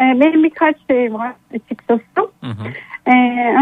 Ee, 0.00 0.20
benim 0.20 0.44
birkaç 0.44 0.76
şey 0.90 1.12
var 1.14 1.32
açıkçası. 1.54 2.02
Hı 2.40 2.46
hı. 2.46 2.68
Ee, 3.06 3.12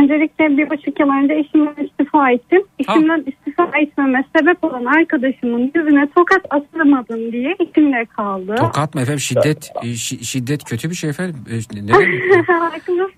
öncelikle 0.02 0.56
bir 0.56 0.70
buçuk 0.70 1.00
yıl 1.00 1.08
önce 1.08 1.40
işimden 1.40 1.84
istifa 1.84 2.30
ettim. 2.30 2.62
İşimden 2.78 3.24
istifa 3.26 3.70
etmeme 3.78 4.24
sebep 4.36 4.64
olan 4.64 4.84
arkadaşımın 4.84 5.72
yüzüne 5.74 6.08
tokat 6.16 6.40
atamadım 6.50 7.32
diye 7.32 7.56
içimde 7.60 8.04
kaldı. 8.04 8.54
Tokat 8.58 8.94
mı 8.94 9.00
efendim? 9.00 9.20
Şiddet 9.20 9.70
e, 9.82 9.86
şi- 9.86 10.24
şiddet 10.24 10.64
kötü 10.64 10.90
bir 10.90 10.94
şey 10.94 11.10
efendim. 11.10 11.36
E, 11.50 11.76
ne, 11.76 11.86
ne, 11.86 11.92
haklısınız. 12.46 13.10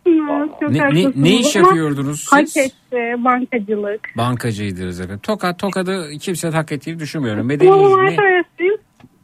Çok 0.61 0.71
Ne- 0.71 0.79
ne- 0.95 1.13
ne 1.17 1.35
iş 1.41 1.57
yapıyordunuz 1.57 2.27
Hak 2.33 2.49
siz? 2.49 2.57
etti 2.67 3.25
bankacılık. 3.25 4.01
bankacıydınız 4.17 5.01
efendim. 5.01 5.21
Tokat 5.23 5.59
tokadı 5.59 6.05
kimse 6.21 6.49
hak 6.49 6.73
ettiğini 6.73 6.99
düşünmüyorum. 6.99 7.41
Ama 7.41 7.47
Medeni, 7.49 7.71
var 7.71 8.05
me- 8.05 8.17
söyleyeyim. 8.17 8.45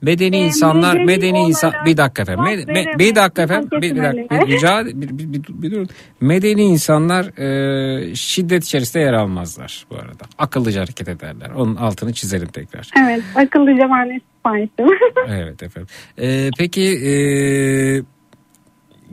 Medeni 0.02 0.36
Ee, 0.36 0.46
insanlar 0.46 0.94
medeni 0.94 1.06
medeni 1.06 1.38
insan 1.38 1.70
olarak 1.70 1.86
bir 1.86 1.96
dakika 1.96 2.22
efendim. 2.22 2.44
hak 2.44 2.58
Me- 2.58 2.98
bir 2.98 3.14
dakika 3.14 3.42
efendim. 3.42 3.68
Bir, 3.72 3.94
bir 3.94 4.02
dakika. 4.02 4.40
Bir, 4.40 4.46
rica 4.52 4.86
bir, 4.86 4.94
bir, 5.18 5.32
bir, 5.32 5.42
bir 5.62 5.70
durun. 5.70 5.88
Medeni 6.20 6.62
insanlar 6.62 7.38
e, 7.38 8.14
şiddet 8.14 8.64
içerisinde 8.64 9.02
yer 9.02 9.12
almazlar 9.12 9.86
bu 9.90 9.94
arada. 9.96 10.24
Akıllıca 10.38 10.80
hareket 10.80 11.08
ederler. 11.08 11.50
Onun 11.56 11.76
altını 11.76 12.12
çizelim 12.12 12.48
tekrar. 12.48 12.90
Evet 13.00 13.22
akıllıca 13.34 13.88
ben. 13.90 14.20
Evet 15.28 15.62
efendim. 15.62 15.88
E, 16.18 16.50
peki 16.58 16.82
e, 16.82 17.12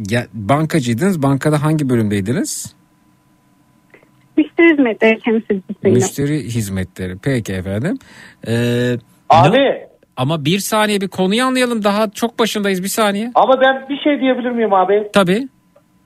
ya, 0.10 0.28
bankacıydınız. 0.34 1.22
Bankada 1.22 1.64
hangi 1.64 1.90
bölümdeydiniz? 1.90 2.76
Müşteri 4.38 4.74
hizmetleri 4.74 5.20
temsilcisiyim. 5.20 5.94
Müşteri 5.98 6.44
hizmetleri. 6.44 7.18
Peki 7.24 7.54
efendim. 7.54 7.98
Ee, 8.48 8.98
Abi. 9.30 9.58
ne- 9.58 9.90
Ama 10.20 10.46
bir 10.46 10.60
saniye 10.60 11.02
bir 11.02 11.08
konuyu 11.08 11.44
anlayalım. 11.44 11.84
Daha 11.84 12.10
çok 12.10 12.40
başındayız 12.40 12.84
bir 12.84 12.88
saniye. 12.88 13.32
Ama 13.36 13.62
ben 13.62 13.90
bir 13.90 13.98
şey 13.98 14.22
diyebilir 14.22 14.52
miyim 14.52 14.74
abi? 14.74 15.10
Tabii. 15.14 15.48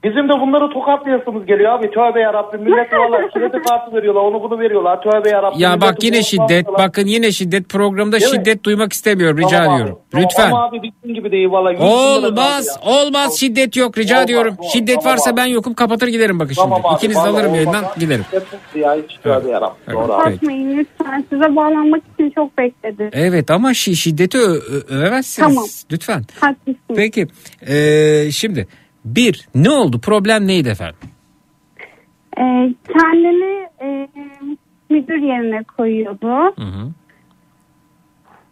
Bizim 0.04 0.30
de 0.30 0.34
bunları 0.34 0.74
tokatlayasımız 0.74 1.46
geliyor 1.46 1.72
abi. 1.80 1.92
Tövbe 1.92 2.20
yarabbim. 2.20 2.62
Millet 2.64 2.94
valla 3.00 3.30
kilidi 3.34 3.62
kartı 3.68 3.96
veriyorlar. 3.96 4.22
Onu 4.22 4.44
bunu 4.44 4.60
veriyorlar. 4.60 5.02
Tövbe 5.02 5.30
yarabbim. 5.30 5.60
Ya 5.60 5.82
bak 5.82 6.04
yine 6.04 6.24
şiddet. 6.24 6.66
tokatlar. 6.66 6.88
Bakın 6.88 7.06
yine 7.08 7.32
şiddet 7.32 7.70
programda 7.70 8.20
Değil 8.20 8.32
mi? 8.32 8.38
şiddet 8.38 8.64
duymak 8.64 8.94
istemiyorum. 8.94 9.38
Rica 9.38 9.50
Tamam 9.50 9.70
abi, 9.70 9.76
ediyorum. 9.82 10.00
tamam. 10.12 10.26
Lütfen. 10.26 10.48
Ama 10.52 10.64
abi 10.66 10.82
bizim 10.84 11.16
gibi 11.16 11.32
değil 11.32 11.50
valla. 11.52 11.70
Olmaz. 11.80 12.68
abi 12.82 12.90
ya. 12.90 12.94
Olmaz. 13.02 13.40
Şiddet 13.40 13.76
yok. 13.78 13.98
Rica 13.98 14.16
Olmaz, 14.16 14.26
ediyorum. 14.26 14.54
olmaz. 14.60 14.74
Şiddet 14.74 14.96
Tamam 14.96 15.12
varsa 15.12 15.30
abi. 15.30 15.38
ben 15.38 15.46
yokum. 15.46 15.74
Kapatır 15.74 16.08
giderim 16.08 16.40
bakın 16.40 16.54
Tamam 16.56 16.78
şimdi. 16.80 16.88
abi, 16.88 16.96
İkinizi 16.98 17.18
de 17.20 17.22
alırım 17.30 17.46
olmaz. 17.46 17.56
yayından 17.56 17.86
giderim. 18.00 18.26
Ya 18.76 18.96
hiç 18.96 19.18
tövbe 19.18 19.50
yarabbim. 19.50 19.76
Evet. 19.88 19.98
Doğru 19.98 20.14
abi. 20.14 20.34
Lütfen. 20.78 21.26
Size 21.30 21.56
bağlanmak 21.56 22.02
için 22.14 22.30
çok 22.30 22.58
bekledim. 22.58 23.10
Evet 23.14 23.52
ama 23.52 23.72
şi- 23.72 23.96
şiddeti 23.96 24.38
ö- 24.38 24.60
ö- 24.72 24.96
övemezsiniz. 24.98 25.48
Tamam. 25.50 25.66
Lütfen. 25.92 26.22
Haklısın. 26.40 26.96
Peki. 26.96 27.28
ee, 27.68 28.32
şimdi 28.32 28.68
bir 29.06 29.48
ne 29.56 29.70
oldu? 29.70 30.00
Problem 30.00 30.48
neydi 30.48 30.70
efendim? 30.70 31.10
Ee, 32.38 32.74
kendini 32.88 33.68
e, 33.82 34.08
müdür 34.90 35.18
yerine 35.18 35.64
koyuyordu. 35.78 36.54
Hı 36.56 36.66
hı. 36.66 36.92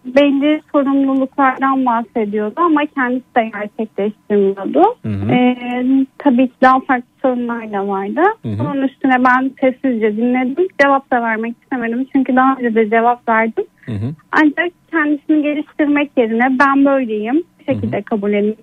Belli 0.06 0.61
sorumluluklardan 0.72 1.86
bahsediyordu 1.86 2.53
ama 2.56 2.82
kendisi 2.95 3.36
de 3.38 3.52
gerçekleştirmiyordu. 3.53 4.84
Hı 5.02 5.10
hı. 5.10 5.32
Ee, 5.32 6.06
tabii 6.18 6.48
ki 6.48 6.53
daha 6.61 6.80
farklı 6.80 7.07
sorunlar 7.22 7.72
da 7.72 7.88
vardı. 7.88 8.22
Hı 8.41 8.49
hı. 8.49 8.60
Bunun 8.60 8.82
üstüne 8.82 9.23
ben 9.26 9.52
sessizce 9.61 10.18
dinledim. 10.18 10.68
Cevap 10.82 11.11
da 11.11 11.22
vermek 11.22 11.56
istemedim. 11.64 12.07
Çünkü 12.11 12.36
daha 12.36 12.56
önce 12.56 12.76
de 12.76 12.90
cevap 12.90 13.30
verdim. 13.30 13.65
Hı 13.86 13.91
hı. 13.91 14.14
Ancak 14.32 14.72
kendisini 14.91 15.41
geliştirmek 15.44 16.11
yerine 16.18 16.60
ben 16.60 16.86
böyleyim. 16.86 17.44
Bu 17.60 17.73
şekilde 17.73 18.02
kabul 18.02 18.34
edin 18.34 18.57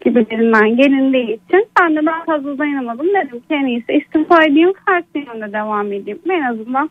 gibilerinden 0.00 0.76
gelindiği 0.76 1.34
için 1.34 1.66
ben 1.80 1.96
de 1.96 2.06
daha 2.06 2.24
fazla 2.24 2.58
dayanamadım. 2.58 3.06
Dedim 3.06 3.40
ki 3.40 3.46
en 3.50 3.66
iyisi 3.66 3.92
istifa 3.92 4.44
edeyim 4.44 4.72
farklı 4.86 5.20
yönde 5.20 5.52
devam 5.52 5.92
edeyim. 5.92 6.18
En 6.30 6.42
azından 6.42 6.90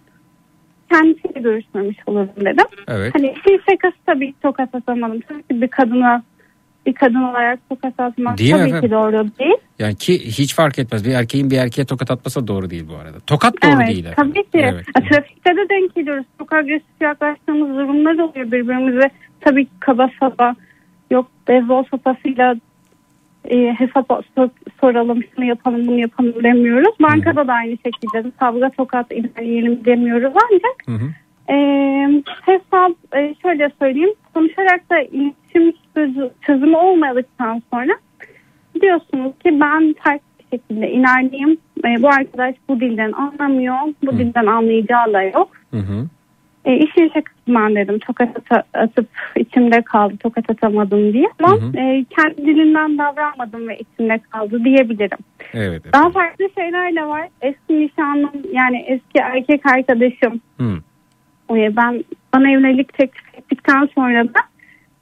kendisiyle 0.91 1.39
görüşmemiş 1.39 1.97
olurum 2.05 2.29
dedim. 2.37 2.65
Evet. 2.87 3.15
Hani 3.15 3.35
şey 3.47 3.59
şakası 3.69 3.97
tabii 4.05 4.33
tokat 4.41 4.75
atamadım. 4.75 5.21
Tabii 5.21 5.43
ki 5.43 5.61
bir 5.61 5.67
kadına 5.67 6.23
bir 6.85 6.93
kadın 6.93 7.23
olarak 7.23 7.69
tokat 7.69 7.99
atmak 7.99 8.37
Değil 8.37 8.51
tabii 8.51 8.61
efendim? 8.61 8.81
ki 8.81 8.91
doğru 8.91 9.27
değil. 9.39 9.57
Yani 9.79 9.95
ki 9.95 10.19
hiç 10.19 10.55
fark 10.55 10.79
etmez. 10.79 11.05
Bir 11.05 11.11
erkeğin 11.11 11.49
bir 11.51 11.57
erkeğe 11.57 11.85
tokat 11.85 12.11
atmasa 12.11 12.47
doğru 12.47 12.69
değil 12.69 12.85
bu 12.89 12.95
arada. 12.95 13.19
Tokat 13.27 13.53
doğru 13.63 13.71
evet, 13.77 13.87
değil. 13.87 14.05
efendim. 14.05 14.33
Tabii 14.33 14.43
ki. 14.43 14.71
Evet. 14.73 14.85
Ya, 14.95 15.09
Trafikte 15.09 15.49
de 15.51 15.69
denk 15.69 15.95
geliyoruz. 15.95 16.25
Çok 16.39 16.53
agresif 16.53 17.01
yaklaştığımız 17.01 17.69
durumlar 17.69 18.13
oluyor 18.13 18.51
birbirimize. 18.51 19.09
Tabii 19.41 19.65
ki 19.65 19.71
kaba 19.79 20.09
saba 20.19 20.55
yok 21.11 21.27
beyzbol 21.47 21.83
sopasıyla 21.83 22.55
e, 23.49 23.73
hesap 23.73 24.07
sor- 24.35 24.49
soralım 24.81 25.23
şunu 25.35 25.45
yapalım 25.45 25.87
bunu 25.87 25.99
yapalım 25.99 26.43
demiyoruz. 26.43 26.95
Bankada 27.01 27.47
da 27.47 27.53
aynı 27.53 27.71
şekilde 27.77 28.31
kavga 28.39 28.69
tokat 28.69 29.11
ilerleyelim 29.11 29.85
demiyoruz 29.85 30.33
ancak 30.35 30.77
Hı 30.85 30.91
hı. 31.05 31.09
e, 31.53 31.57
hesap 32.45 32.91
e, 33.15 33.35
şöyle 33.41 33.71
söyleyeyim 33.79 34.13
konuşarak 34.33 34.89
da 34.89 34.99
iletişim 35.01 35.73
çözü- 35.95 36.31
çözümü 36.41 36.75
olmadıktan 36.75 37.61
sonra 37.73 37.93
diyorsunuz 38.81 39.31
ki 39.43 39.59
ben 39.59 39.95
ters 40.03 40.19
bir 40.39 40.57
şekilde 40.57 40.91
ilerleyeyim. 40.91 41.57
E, 41.85 42.01
bu 42.03 42.07
arkadaş 42.09 42.55
bu 42.69 42.79
dilden 42.79 43.11
anlamıyor. 43.11 43.75
Bu 44.05 44.11
dilden 44.17 44.45
anlayacağı 44.45 45.13
da 45.13 45.21
yok. 45.23 45.49
Hı 45.71 45.77
hı. 45.77 46.05
E, 46.69 46.77
işin 46.77 47.07
şakası 47.07 47.35
ben 47.47 47.75
dedim 47.75 47.99
tokat 47.99 48.29
ata- 48.37 48.63
atıp 48.73 49.07
içimde 49.35 49.81
kaldı 49.81 50.17
tokat 50.17 50.49
atamadım 50.49 51.13
diye 51.13 51.27
ama 51.39 51.55
e, 51.55 52.05
kendi 52.09 52.37
dilimden 52.37 52.97
davranmadım 52.97 53.67
ve 53.67 53.77
içimde 53.77 54.19
kaldı 54.31 54.63
diyebilirim. 54.63 55.17
Evet. 55.53 55.93
Daha 55.93 56.09
farklı 56.09 56.45
şeyler 56.55 56.95
de 56.95 57.05
var. 57.05 57.27
Eski 57.41 57.79
nişanlım 57.79 58.31
yani 58.53 58.85
eski 58.87 59.19
erkek 59.19 59.65
arkadaşım 59.65 60.41
Hı. 60.57 60.79
e, 61.55 61.75
ben 61.75 62.03
bana 62.33 62.51
evlilik 62.51 62.93
teklif 62.93 63.35
ettikten 63.37 63.89
sonra 63.95 64.27
da 64.27 64.39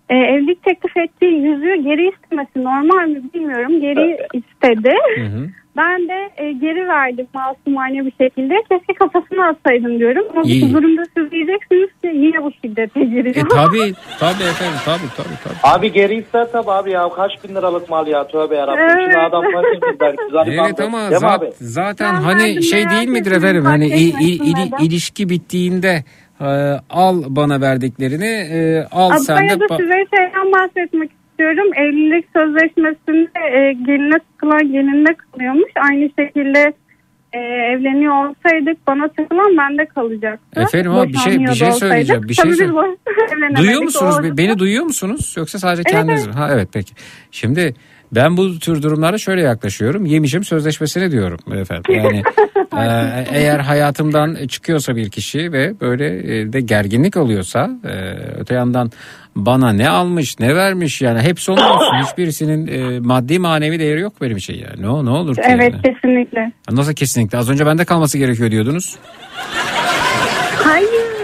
e, 0.10 0.16
evlilik 0.16 0.64
teklif 0.64 0.98
ettiği 0.98 1.34
yüzüğü 1.34 1.76
geri 1.84 2.10
istemesi 2.10 2.64
normal 2.64 3.08
mi 3.08 3.22
bilmiyorum. 3.34 3.82
Geri 3.82 4.18
istedi. 4.34 4.94
Ben 5.78 6.08
de 6.08 6.30
e, 6.38 6.52
geri 6.52 6.88
verdim 6.88 7.28
masumane 7.34 8.06
bir 8.06 8.14
şekilde. 8.22 8.54
Keşke 8.70 8.94
kafasına 8.94 9.48
atsaydım 9.48 10.00
diyorum. 10.00 10.26
Ama 10.32 10.42
İyi. 10.46 10.62
bu 10.62 10.74
durumda 10.74 11.04
siz 11.18 11.32
diyeceksiniz 11.32 11.90
ki 12.02 12.08
yine 12.14 12.44
bu 12.44 12.52
şiddete 12.62 13.00
giriyor. 13.04 13.36
E 13.36 13.44
tabi 13.48 13.94
tabi 14.20 14.44
efendim 14.44 14.78
tabi 14.86 15.02
tabi 15.18 15.36
tabi. 15.44 15.54
Abi 15.76 15.92
geri 15.92 16.16
ister 16.16 16.52
tabi 16.52 16.72
abi 16.72 16.92
ya 16.92 17.10
kaç 17.16 17.32
bin 17.44 17.56
liralık 17.56 17.90
mal 17.90 18.08
ya 18.08 18.28
tövbe 18.28 18.56
yarabbim. 18.56 18.84
Evet. 18.84 19.00
Şimdi 19.04 19.18
adam 19.18 19.44
kaç 19.44 19.66
belki 20.00 20.18
zaten 20.32 20.52
Evet 20.52 20.80
ama 20.80 21.10
zat- 21.12 21.54
zaten 21.60 22.16
Ben 22.16 22.22
hani 22.22 22.64
şey 22.64 22.90
değil 22.90 23.08
midir 23.10 23.32
efendim 23.32 23.66
hani 23.66 23.90
fark 23.90 24.02
i- 24.02 24.08
etmesin 24.08 24.28
i- 24.28 24.50
ili- 24.50 24.68
neden. 24.68 24.84
ilişki 24.86 25.30
bittiğinde 25.30 26.04
al 26.90 27.24
bana 27.28 27.62
verdiklerini 27.62 28.26
e, 28.26 28.88
al 28.92 29.18
sen 29.18 29.34
Ablaya 29.36 29.60
de 29.60 29.64
ba- 29.64 29.78
size 29.82 29.94
şeyden 30.18 30.52
bahsetmek 30.52 31.12
istiyorum. 31.30 31.74
Evlilik 31.76 32.26
sözleşmesinde 32.36 33.40
e, 33.58 33.74
geline 33.74 34.20
sıkılan 34.32 34.72
gelinde 34.72 35.16
kalıyormuş. 35.32 35.72
Aynı 35.90 36.10
şekilde 36.20 36.74
e, 37.34 37.40
evleniyor 37.40 38.14
olsaydık 38.14 38.88
bana 38.88 39.08
takılan 39.08 39.58
bende 39.58 39.86
kalacaktı. 39.86 40.62
Efendim 40.62 40.92
ama 40.92 41.08
bir 41.08 41.18
şey- 41.18 41.40
bir 41.40 41.54
şey 41.54 41.72
söyleyeceğim, 41.72 42.24
bir 42.24 42.34
şey 42.34 42.52
söyle-. 42.54 42.74
Duyuyor 43.58 43.82
musunuz? 43.82 44.16
O- 44.20 44.38
Beni 44.38 44.60
duyuyor 44.60 44.84
musunuz? 44.84 45.34
Yoksa 45.38 45.60
sadece 45.60 45.82
Evet, 45.86 45.92
kendiniz 45.92 46.24
evet. 46.26 46.36
mi? 46.36 46.40
Ha 46.42 46.50
evet 46.54 46.70
peki. 46.74 46.94
Şimdi 47.32 47.74
ben 48.12 48.38
bu 48.38 48.60
tür 48.60 48.82
durumlara 48.82 49.18
şöyle 49.18 49.42
yaklaşıyorum. 49.42 50.06
Yemişim 50.06 50.44
sözleşmesini 50.44 51.12
diyorum 51.12 51.40
efendim. 51.54 51.94
Yani 51.96 52.22
e, 52.84 53.26
eğer 53.32 53.60
hayatımdan 53.60 54.48
çıkıyorsa 54.48 54.96
bir 54.96 55.10
kişi 55.10 55.52
ve 55.52 55.80
böyle 55.82 56.06
e, 56.40 56.54
de 56.54 56.62
gerginlik 56.62 57.18
oluyorsa 57.18 57.70
e, 57.86 57.94
öte 58.40 58.54
yandan 58.54 58.92
bana 59.36 59.74
ne 59.74 59.90
almış 59.90 60.40
ne 60.40 60.56
vermiş 60.56 61.02
yani 61.02 61.22
hepsi 61.22 61.52
onun 61.52 61.62
olsun. 61.62 62.04
Hiçbirisinin 62.04 62.68
e, 62.68 63.00
maddi 63.00 63.40
manevi 63.40 63.80
değeri 63.80 64.00
yok 64.02 64.14
benim 64.22 64.38
için 64.38 64.54
yani. 64.54 64.82
Ne, 64.82 65.06
ne 65.06 65.10
olur 65.10 65.36
ki 65.36 65.42
Evet 65.46 65.74
yani. 65.74 65.82
kesinlikle. 65.82 66.52
Nasıl 66.72 66.94
kesinlikle? 66.94 67.38
Az 67.38 67.50
önce 67.50 67.66
bende 67.66 67.86
kalması 67.86 68.18
gerekiyor 68.18 68.52
diyordunuz. 68.52 68.96
Hayır 70.64 71.17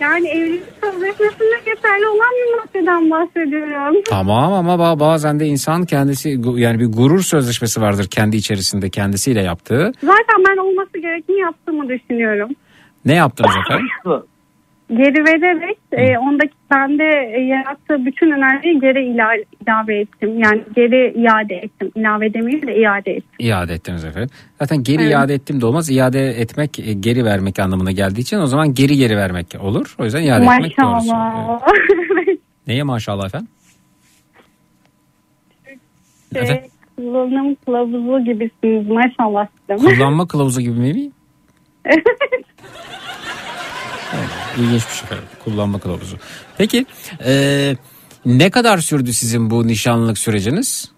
yani 0.00 0.28
evlilik 0.28 0.62
sözleşmesinde 0.84 1.58
geçerli 1.64 2.06
olan 2.06 2.30
bir 2.40 2.56
maddeden 2.58 3.10
bahsediyorum. 3.10 3.96
Tamam 4.08 4.52
ama 4.52 4.74
ba- 4.74 5.00
bazen 5.00 5.40
de 5.40 5.46
insan 5.46 5.84
kendisi 5.84 6.40
yani 6.56 6.80
bir 6.80 6.92
gurur 6.92 7.20
sözleşmesi 7.22 7.80
vardır 7.80 8.08
kendi 8.10 8.36
içerisinde 8.36 8.90
kendisiyle 8.90 9.42
yaptığı. 9.42 9.92
Zaten 10.00 10.44
ben 10.48 10.56
olması 10.56 10.98
gerekeni 10.98 11.38
yaptığımı 11.38 11.88
düşünüyorum. 11.88 12.48
Ne 13.04 13.14
yaptınız 13.14 13.50
efendim? 13.64 13.86
Geri 14.96 15.24
vererek 15.24 15.78
e, 15.92 16.18
ondaki 16.18 16.52
bende 16.70 17.04
e, 17.36 17.40
yarattığı 17.40 18.06
bütün 18.06 18.30
enerjiyi 18.30 18.80
geri 18.80 18.98
ila- 18.98 19.44
ilave 19.66 20.00
ettim. 20.00 20.38
Yani 20.38 20.62
geri 20.76 21.12
iade 21.20 21.54
ettim. 21.54 21.90
İlave 21.96 22.34
demeyeyim 22.34 22.66
de 22.66 22.76
iade 22.76 23.10
ettim. 23.10 23.30
İade 23.38 23.72
ettiniz 23.74 24.04
efendim. 24.04 24.28
Zaten 24.58 24.82
geri 24.82 25.02
Evet. 25.02 25.12
iade 25.12 25.34
ettim 25.34 25.60
de 25.60 25.66
olmaz. 25.66 25.90
İade 25.90 26.28
etmek 26.28 26.78
e, 26.78 26.92
geri 26.92 27.24
vermek 27.24 27.58
anlamına 27.58 27.90
geldiği 27.92 28.20
için 28.20 28.38
o 28.38 28.46
zaman 28.46 28.74
geri 28.74 28.96
geri 28.96 29.16
vermek 29.16 29.46
olur. 29.60 29.94
O 29.98 30.04
yüzden 30.04 30.22
iade 30.22 30.44
etmek 30.44 30.76
doğrusu. 30.80 31.12
Maşallah. 31.14 31.60
Neye 32.66 32.82
maşallah 32.82 33.26
efendim? 33.26 33.48
Şey, 36.32 36.42
Efendim? 36.42 36.70
kullanım 36.96 37.54
kılavuzu 37.54 38.24
gibisiniz 38.24 38.86
maşallah. 38.88 39.46
Kullanma 39.68 40.26
kılavuzu 40.28 40.60
gibi 40.60 40.80
mi? 40.80 41.10
Evet. 41.84 42.04
İlginç 44.58 44.82
bir 44.82 45.08
şey. 45.08 45.18
Kullanma 45.44 45.78
kılavuzu. 45.78 46.16
Peki 46.58 46.86
e, 47.24 47.76
ne 48.26 48.50
kadar 48.50 48.78
sürdü 48.78 49.12
sizin 49.12 49.50
bu 49.50 49.66
nişanlılık 49.66 50.18
süreciniz? 50.18 50.92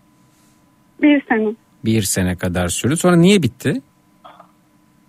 bir 1.02 1.22
sene. 1.28 1.54
Bir 1.84 2.02
sene 2.02 2.36
kadar 2.36 2.68
sürdü. 2.68 2.96
Sonra 2.96 3.16
niye 3.16 3.42
bitti? 3.42 3.72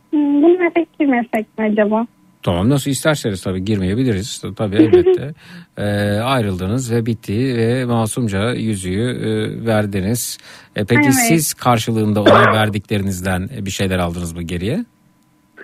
Hmm, 0.10 0.42
Bunu 0.42 0.58
meslek 0.60 1.00
girmesek 1.00 1.58
mi 1.58 1.66
acaba? 1.72 2.08
Tamam 2.44 2.70
nasıl 2.70 2.92
isterseniz 2.92 3.42
tabii 3.42 3.66
girmeyebiliriz. 3.66 4.42
Tabii 4.56 4.76
elbette. 4.76 5.34
Ee, 5.78 5.84
ayrıldınız 6.24 6.92
ve 6.92 7.06
bitti 7.06 7.56
ve 7.58 7.86
masumca 7.86 8.54
yüzüğü 8.54 9.02
e, 9.02 9.66
verdiniz. 9.66 10.38
E, 10.76 10.86
peki 10.86 11.02
Evet. 11.06 11.16
siz 11.28 11.54
karşılığında 11.54 12.22
ona 12.22 12.54
verdiklerinizden 12.54 13.50
bir 13.60 13.72
şeyler 13.72 14.00
aldınız 14.00 14.34
mı 14.34 14.42
geriye? 14.44 14.86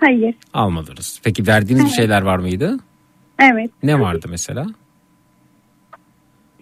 Hayır. 0.00 0.34
Almadınız. 0.54 1.20
Peki 1.24 1.46
verdiğiniz 1.46 1.82
bir 1.84 1.88
Evet. 1.88 1.96
şeyler 1.96 2.22
var 2.22 2.38
mıydı? 2.38 2.76
Evet. 3.38 3.70
Ne 3.82 4.00
vardı 4.00 4.26
mesela? 4.30 4.66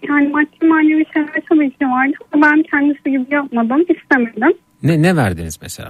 Yani 0.09 0.27
maddi 0.27 0.65
manevi 0.65 1.05
şeyler 1.13 1.41
tabii 1.49 1.71
ki 1.71 1.85
vardı 1.85 2.13
ama 2.33 2.45
ben 2.45 2.63
kendisi 2.63 3.03
gibi 3.11 3.25
yapmadım. 3.33 3.81
istemedim. 3.81 4.57
Ne 4.83 5.01
ne 5.01 5.15
verdiniz 5.15 5.59
mesela? 5.61 5.89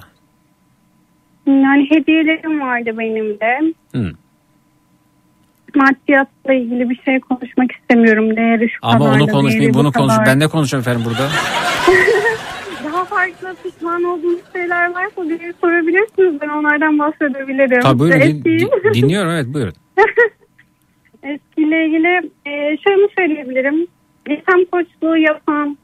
Yani 1.48 1.88
hediyelerim 1.92 2.60
vardı 2.62 2.90
benim 2.98 3.40
de. 3.40 3.74
Hı. 3.96 4.12
Maddiyatla 5.76 6.54
ilgili 6.54 6.90
bir 6.90 7.02
şey 7.06 7.20
konuşmak 7.20 7.72
istemiyorum. 7.72 8.36
Değeri 8.36 8.70
şu 8.70 8.78
Ama 8.82 9.06
onu 9.06 9.28
bu 9.28 9.74
bunu 9.74 9.92
konuş. 9.92 10.14
Ben 10.26 10.40
ne 10.40 10.48
konuşacağım 10.48 10.82
efendim 10.82 11.02
burada? 11.06 11.30
Daha 13.00 13.06
farklı 13.06 13.56
pişman 13.64 14.04
olduğunuz 14.04 14.40
şeyler 14.54 14.94
varsa 14.94 15.24
diye 15.26 15.54
sorabilirsiniz. 15.62 16.42
Ben 16.42 16.50
onlardan 16.50 17.00
bahsedebilirim. 17.00 17.82
Tabii 17.82 18.00
buyurun 18.00 18.20
din- 18.20 18.26
Eski- 18.26 18.44
din- 18.60 18.94
dinliyorum 18.94 19.32
evet 19.32 19.46
buyurun. 19.54 19.74
Eskiyle 21.24 21.86
ilgili 21.86 22.08
e, 22.46 22.78
şöyle 22.78 23.08
söyleyebilirim. 23.18 23.88
Yaşam 24.30 24.66
koçluğu 24.72 25.18
yapan 25.18 25.78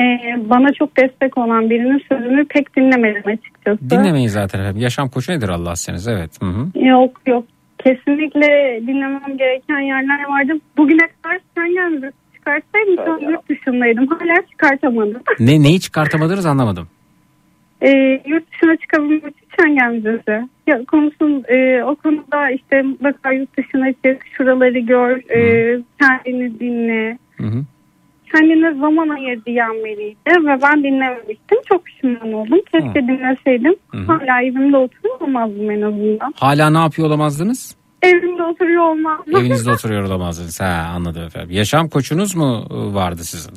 e, 0.00 0.04
bana 0.50 0.72
çok 0.72 0.96
destek 0.96 1.38
olan 1.38 1.70
birinin 1.70 2.02
sözünü 2.12 2.44
pek 2.44 2.76
dinlemedim 2.76 3.22
açıkçası. 3.26 3.90
Dinlemeyin 3.90 4.28
zaten 4.28 4.60
efendim. 4.60 4.82
Yaşam 4.82 5.08
koçu 5.08 5.32
nedir 5.32 5.48
Allah 5.48 5.76
seniz 5.76 6.08
evet. 6.08 6.42
Hı 6.42 6.46
hı. 6.46 6.84
Yok 6.86 7.20
yok. 7.26 7.44
Kesinlikle 7.78 8.80
dinlemem 8.86 9.36
gereken 9.38 9.78
yerler 9.80 10.24
vardı. 10.28 10.52
Bugüne 10.76 11.08
kadar 11.22 11.40
sen 11.56 11.72
gelmedi. 11.72 12.10
Çıkartsaydım 12.44 12.96
şu 13.04 13.12
an 13.12 13.30
yurt 13.30 13.48
dışındaydım. 13.48 14.06
Hala 14.06 14.34
çıkartamadım. 14.50 15.22
Ne, 15.40 15.62
neyi 15.62 15.80
çıkartamadınız 15.80 16.46
anlamadım. 16.46 16.88
e, 17.82 17.90
yurt 18.26 18.52
dışına 18.52 18.76
çıkabilmek 18.76 19.24
için 19.36 19.46
Schengen 19.56 19.92
vizesi. 19.94 20.48
Ya 20.66 20.84
konusun 20.84 21.44
e, 21.48 21.84
o 21.84 21.94
konuda 21.96 22.50
işte 22.50 22.82
mutlaka 22.82 23.32
yurt 23.32 23.56
dışına 23.56 23.92
çık, 23.92 24.26
şuraları 24.36 24.78
gör, 24.78 25.16
e, 25.36 25.82
kendini 26.00 26.60
dinle. 26.60 27.18
Hı 27.36 27.46
hı. 27.46 27.64
Kendine 28.32 28.74
zaman 28.80 29.08
ayır 29.08 29.44
diyen 29.44 29.72
biriydi 29.84 30.46
ve 30.46 30.58
ben 30.62 30.84
dinlememiştim. 30.84 31.58
Çok 31.68 31.84
pişman 31.84 32.32
oldum. 32.32 32.58
Keşke 32.72 33.00
dinleseydim. 33.08 33.74
Hı. 33.90 33.98
Hala 33.98 34.42
evimde 34.42 34.76
oturuyor 34.76 35.20
olmazdım 35.20 35.70
en 35.70 35.80
azından. 35.82 36.34
Hala 36.36 36.70
ne 36.70 36.78
yapıyor 36.78 37.08
olamazdınız? 37.08 37.76
Evimde 38.02 38.42
oturuyor 38.42 38.82
olmazdım. 38.82 39.36
Evinizde 39.40 39.70
oturuyor 39.70 40.02
olamazdınız. 40.02 40.60
Ha 40.60 40.92
anladım 40.94 41.22
efendim. 41.22 41.50
Yaşam 41.50 41.88
koçunuz 41.88 42.34
mu 42.36 42.66
e, 42.70 42.94
vardı 42.94 43.24
sizin? 43.24 43.52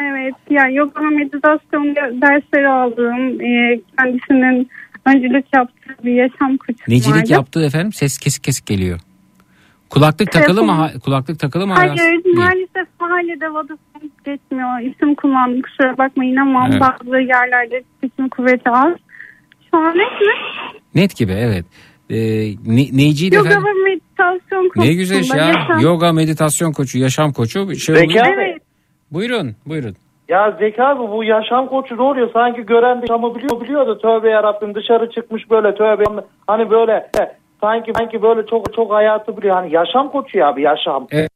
Evet 0.00 0.34
yani 0.50 0.74
yoga 0.74 1.00
ve 1.00 1.08
meditasyon 1.08 1.94
dersleri 1.96 2.68
aldım. 2.68 3.40
E, 3.40 3.80
kendisinin 3.98 4.70
öncülük 5.06 5.46
yaptığı 5.54 6.04
bir 6.04 6.12
yaşam 6.12 6.56
koçu 6.56 6.78
Necilik 6.88 7.16
vardı. 7.16 7.32
yaptığı 7.32 7.64
efendim 7.66 7.92
ses 7.92 8.18
kesik 8.18 8.44
kesik 8.44 8.66
geliyor. 8.66 9.00
Kulaklık 9.90 10.32
takılı 10.32 10.64
mı? 10.64 10.72
ha- 10.72 10.92
Kulaklık 11.04 11.40
takılı 11.40 11.66
mı? 11.66 11.74
Hayır 11.74 11.96
Değil. 11.98 12.36
maalesef 12.36 12.88
mahallede 13.00 13.48
Vodafone 13.48 14.10
geçmiyor. 14.24 14.80
İsim 14.80 15.14
kullandım 15.14 15.62
kusura 15.62 15.98
bakmayın 15.98 16.36
ama 16.36 16.68
Evet. 16.70 16.80
bazı 16.80 17.16
yerlerde 17.16 17.82
seçim 18.00 18.28
kuvveti 18.28 18.70
az. 18.70 18.94
Şu 19.70 19.76
an 19.78 19.84
ne 19.98 20.04
mi? 20.04 20.34
Net 20.94 21.16
gibi 21.16 21.32
evet. 21.32 21.64
Ee, 22.10 22.16
ne, 22.66 22.82
neyciydi 22.92 23.34
Yoga 23.34 23.48
efendim? 23.48 23.66
ve 23.68 23.82
meditasyon 23.90 24.68
konusunda. 24.68 24.84
Ne 24.84 24.92
güzel 24.94 25.20
iş 25.20 25.30
ya. 25.34 25.36
yaşam- 25.46 25.80
Yoga, 25.80 26.12
meditasyon 26.12 26.72
koçu, 26.72 26.98
yaşam 26.98 27.32
koçu. 27.32 27.74
Şey 27.74 27.94
Zeki 27.94 28.22
abi. 28.22 28.28
Evet. 28.28 28.56
Buyurun, 29.10 29.56
buyurun. 29.66 29.96
Ya 30.28 30.56
Zeki 30.58 30.82
abi 30.82 31.00
bu 31.12 31.24
yaşam 31.24 31.68
koçu 31.68 31.96
ne 31.96 32.02
oluyor? 32.02 32.30
Sanki 32.32 32.62
gören 32.62 32.96
de 32.96 33.00
yaşamı 33.02 33.34
biliyor, 33.34 33.60
biliyor 33.60 33.86
da 33.86 33.98
tövbe 33.98 34.30
yarabbim 34.30 34.74
dışarı 34.74 35.10
çıkmış 35.10 35.50
böyle 35.50 35.74
tövbe. 35.74 36.04
Hani 36.46 36.70
böyle 36.70 37.10
sanki 37.60 37.92
sanki 37.98 38.22
böyle 38.22 38.46
çok 38.46 38.74
çok 38.74 38.92
hayatı 38.92 39.36
biliyor. 39.36 39.54
Hani 39.54 39.74
yaşam 39.74 40.08
koçu 40.12 40.38
ya 40.38 40.56
bir 40.56 40.62
yaşam. 40.62 41.06
Evet. 41.10 41.30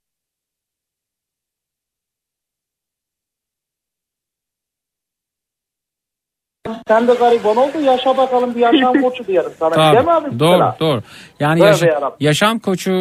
Sen 6.89 7.09
de 7.09 7.15
gariban 7.15 7.57
oldun 7.57 7.81
yaşa 7.81 8.17
bakalım 8.17 8.55
bir 8.55 8.61
yaşam 8.61 8.93
koçu 9.03 9.27
diyelim 9.27 9.51
sana. 9.59 9.71
Tabii, 9.71 9.97
Değil 9.97 10.05
mi 10.07 10.13
abi? 10.13 10.39
doğru 10.39 10.51
mesela? 10.51 10.77
doğru. 10.81 11.03
Yani 11.41 11.61
yaşa- 11.61 12.13
yaşam 12.21 12.59
koçu 12.59 12.91
e, 12.91 12.97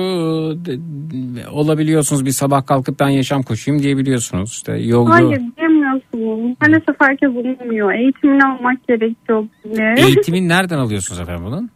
de- 0.66 0.80
olabiliyorsunuz 1.52 2.26
bir 2.26 2.32
sabah 2.32 2.66
kalkıp 2.66 3.00
ben 3.00 3.10
yaşam 3.10 3.44
koçuyum 3.44 3.82
diyebiliyorsunuz. 3.84 4.52
İşte 4.52 4.74
yol 4.78 5.08
Hayır 5.08 5.41
diyemiyorsunuz. 5.58 6.58
Maalesef 6.62 6.96
herkes 7.00 7.30
bulunmuyor. 7.30 7.94
Eğitimini 7.94 8.44
almak 8.44 8.88
gerekiyor. 8.88 9.44
bile. 9.66 9.96
Eğitimin 10.08 10.50
nereden 10.50 10.78
alıyorsunuz 10.78 11.20
efendim 11.22 11.46
bunun? 11.46 11.70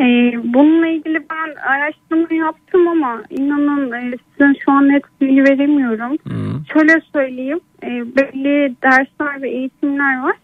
Ee, 0.00 0.32
bununla 0.54 0.86
ilgili 0.86 1.18
ben 1.30 1.54
araştırma 1.72 2.34
yaptım 2.46 2.88
ama 2.88 3.22
inanın 3.30 3.92
e, 3.92 4.10
size 4.32 4.52
şu 4.64 4.72
an 4.72 4.88
net 4.88 5.02
bilgi 5.20 5.44
veremiyorum. 5.44 6.16
Şöyle 6.72 7.00
söyleyeyim. 7.12 7.60
e, 7.82 7.86
belli 7.88 8.74
dersler 8.82 9.42
ve 9.42 9.50
eğitimler 9.50 10.22
var. 10.22 10.34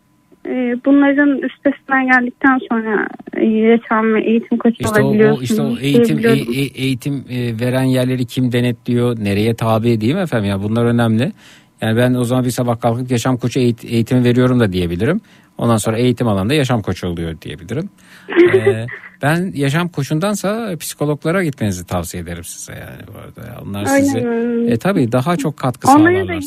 E, 0.48 0.76
bunların 0.84 1.38
üstesinden 1.38 2.06
geldikten 2.06 2.58
sonra 2.68 3.08
yaşam 3.46 4.14
ve 4.14 4.24
eğitim 4.24 4.58
koçu 4.58 4.76
İşte 4.80 5.02
o, 5.02 5.04
o 5.04 5.06
olabiliyorsunuz. 5.06 5.42
işte 5.42 5.62
o 5.62 5.76
eğitim 5.78 6.18
e- 6.18 6.82
eğitim 6.82 7.24
veren 7.60 7.82
yerleri 7.82 8.26
kim 8.26 8.52
denetliyor, 8.52 9.16
nereye 9.24 9.54
tabi 9.54 10.00
değil 10.00 10.14
mi 10.14 10.20
efendim? 10.20 10.50
Ya 10.50 10.62
bunlar 10.62 10.84
önemli. 10.84 11.32
Yani 11.80 11.96
ben 11.96 12.14
o 12.14 12.24
zaman 12.24 12.44
bir 12.44 12.50
sabah 12.50 12.80
kalkıp 12.80 13.10
yaşam 13.10 13.36
koçu 13.36 13.60
eğit- 13.60 13.86
eğitimi 13.86 14.24
veriyorum 14.24 14.60
da 14.60 14.72
diyebilirim. 14.72 15.20
Ondan 15.58 15.76
sonra 15.76 15.96
eğitim 15.98 16.28
alanda 16.28 16.54
yaşam 16.54 16.82
koçu 16.82 17.06
oluyor 17.08 17.40
diyebilirim. 17.42 17.88
Ee, 18.54 18.86
ben 19.22 19.52
yaşam 19.54 19.88
koçundansa 19.88 20.76
psikologlara 20.80 21.44
gitmenizi 21.44 21.86
tavsiye 21.86 22.22
ederim 22.22 22.44
size 22.44 22.72
yani 22.72 23.02
bu 23.14 23.18
arada. 23.18 23.60
Onlar 23.62 23.86
Aynen 23.86 24.26
öyle. 24.26 24.72
e, 24.72 24.76
tabii 24.76 25.12
daha 25.12 25.36
çok 25.36 25.56
katkı 25.56 25.88
Onları 25.88 26.14
sağlarlar. 26.14 26.42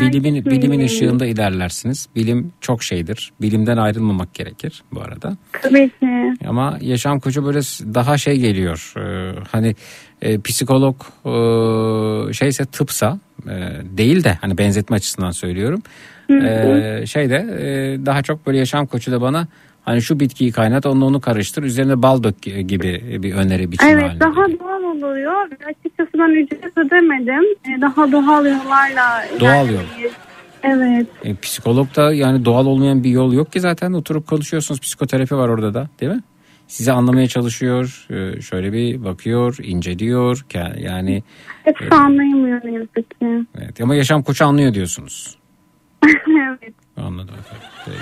Bilimin 0.00 0.44
bilimin 0.44 0.84
ışığında 0.84 1.26
ilerlersiniz. 1.26 2.08
Bilim 2.16 2.52
çok 2.60 2.82
şeydir. 2.82 3.32
Bilimden 3.40 3.76
ayrılmamak 3.76 4.34
gerekir 4.34 4.82
bu 4.92 5.00
arada. 5.00 5.36
Tabii 5.62 5.88
ki. 5.88 6.34
Ama 6.48 6.78
yaşam 6.80 7.20
koçu 7.20 7.44
böyle 7.44 7.58
daha 7.94 8.18
şey 8.18 8.38
geliyor. 8.38 8.92
Ee, 8.96 9.34
hani 9.52 9.74
e, 10.22 10.40
psikolog 10.40 10.96
e, 11.24 12.32
şeyse 12.32 12.64
tıpsa 12.64 13.18
e, 13.46 13.54
değil 13.96 14.24
de 14.24 14.38
hani 14.40 14.58
benzetme 14.58 14.96
açısından 14.96 15.30
söylüyorum. 15.30 15.82
E, 16.30 17.06
şeyde 17.06 17.36
e, 17.36 18.06
daha 18.06 18.22
çok 18.22 18.46
böyle 18.46 18.58
yaşam 18.58 18.86
koçu 18.86 19.12
da 19.12 19.20
bana 19.20 19.48
hani 19.86 20.02
şu 20.02 20.20
bitkiyi 20.20 20.52
kaynat 20.52 20.86
onunla 20.86 21.04
onu 21.04 21.20
karıştır 21.20 21.62
üzerine 21.62 22.02
bal 22.02 22.22
dök 22.22 22.42
gibi 22.42 23.18
bir 23.22 23.34
öneri 23.34 23.72
biçimi 23.72 23.90
Evet 23.90 24.02
halinde. 24.02 24.20
daha 24.20 24.34
doğal 24.60 24.82
oluyor. 24.82 25.42
Açıkçası 25.50 26.10
ben 26.14 26.42
ücret 26.42 26.78
ödemedim. 26.78 27.44
E, 27.78 27.80
Daha 27.80 28.12
doğal 28.12 28.46
yollarla. 28.46 29.24
Doğal 29.40 29.68
yol. 29.70 29.80
Evet. 30.62 31.06
E, 31.24 31.34
psikolog 31.34 31.96
da 31.96 32.12
yani 32.12 32.44
doğal 32.44 32.66
olmayan 32.66 33.04
bir 33.04 33.10
yol 33.10 33.32
yok 33.32 33.52
ki 33.52 33.60
zaten 33.60 33.92
oturup 33.92 34.26
konuşuyorsunuz. 34.26 34.80
Psikoterapi 34.80 35.36
var 35.36 35.48
orada 35.48 35.74
da 35.74 35.88
değil 36.00 36.12
mi? 36.12 36.20
Sizi 36.68 36.92
anlamaya 36.92 37.26
çalışıyor, 37.28 38.06
e, 38.10 38.40
şöyle 38.42 38.72
bir 38.72 39.04
bakıyor, 39.04 39.56
inceliyor. 39.62 40.46
Yani 40.78 41.22
Hepsi 41.64 41.94
anlayamıyor 41.94 42.60
ne 42.64 42.72
yazık 42.72 42.94
ki. 42.96 43.44
evet. 43.58 43.80
ama 43.80 43.94
yaşam 43.94 44.22
koçu 44.22 44.46
anlıyor 44.46 44.74
diyorsunuz. 44.74 45.38
evet. 46.04 46.74
Anladım. 46.96 47.34
Peki. 47.84 47.96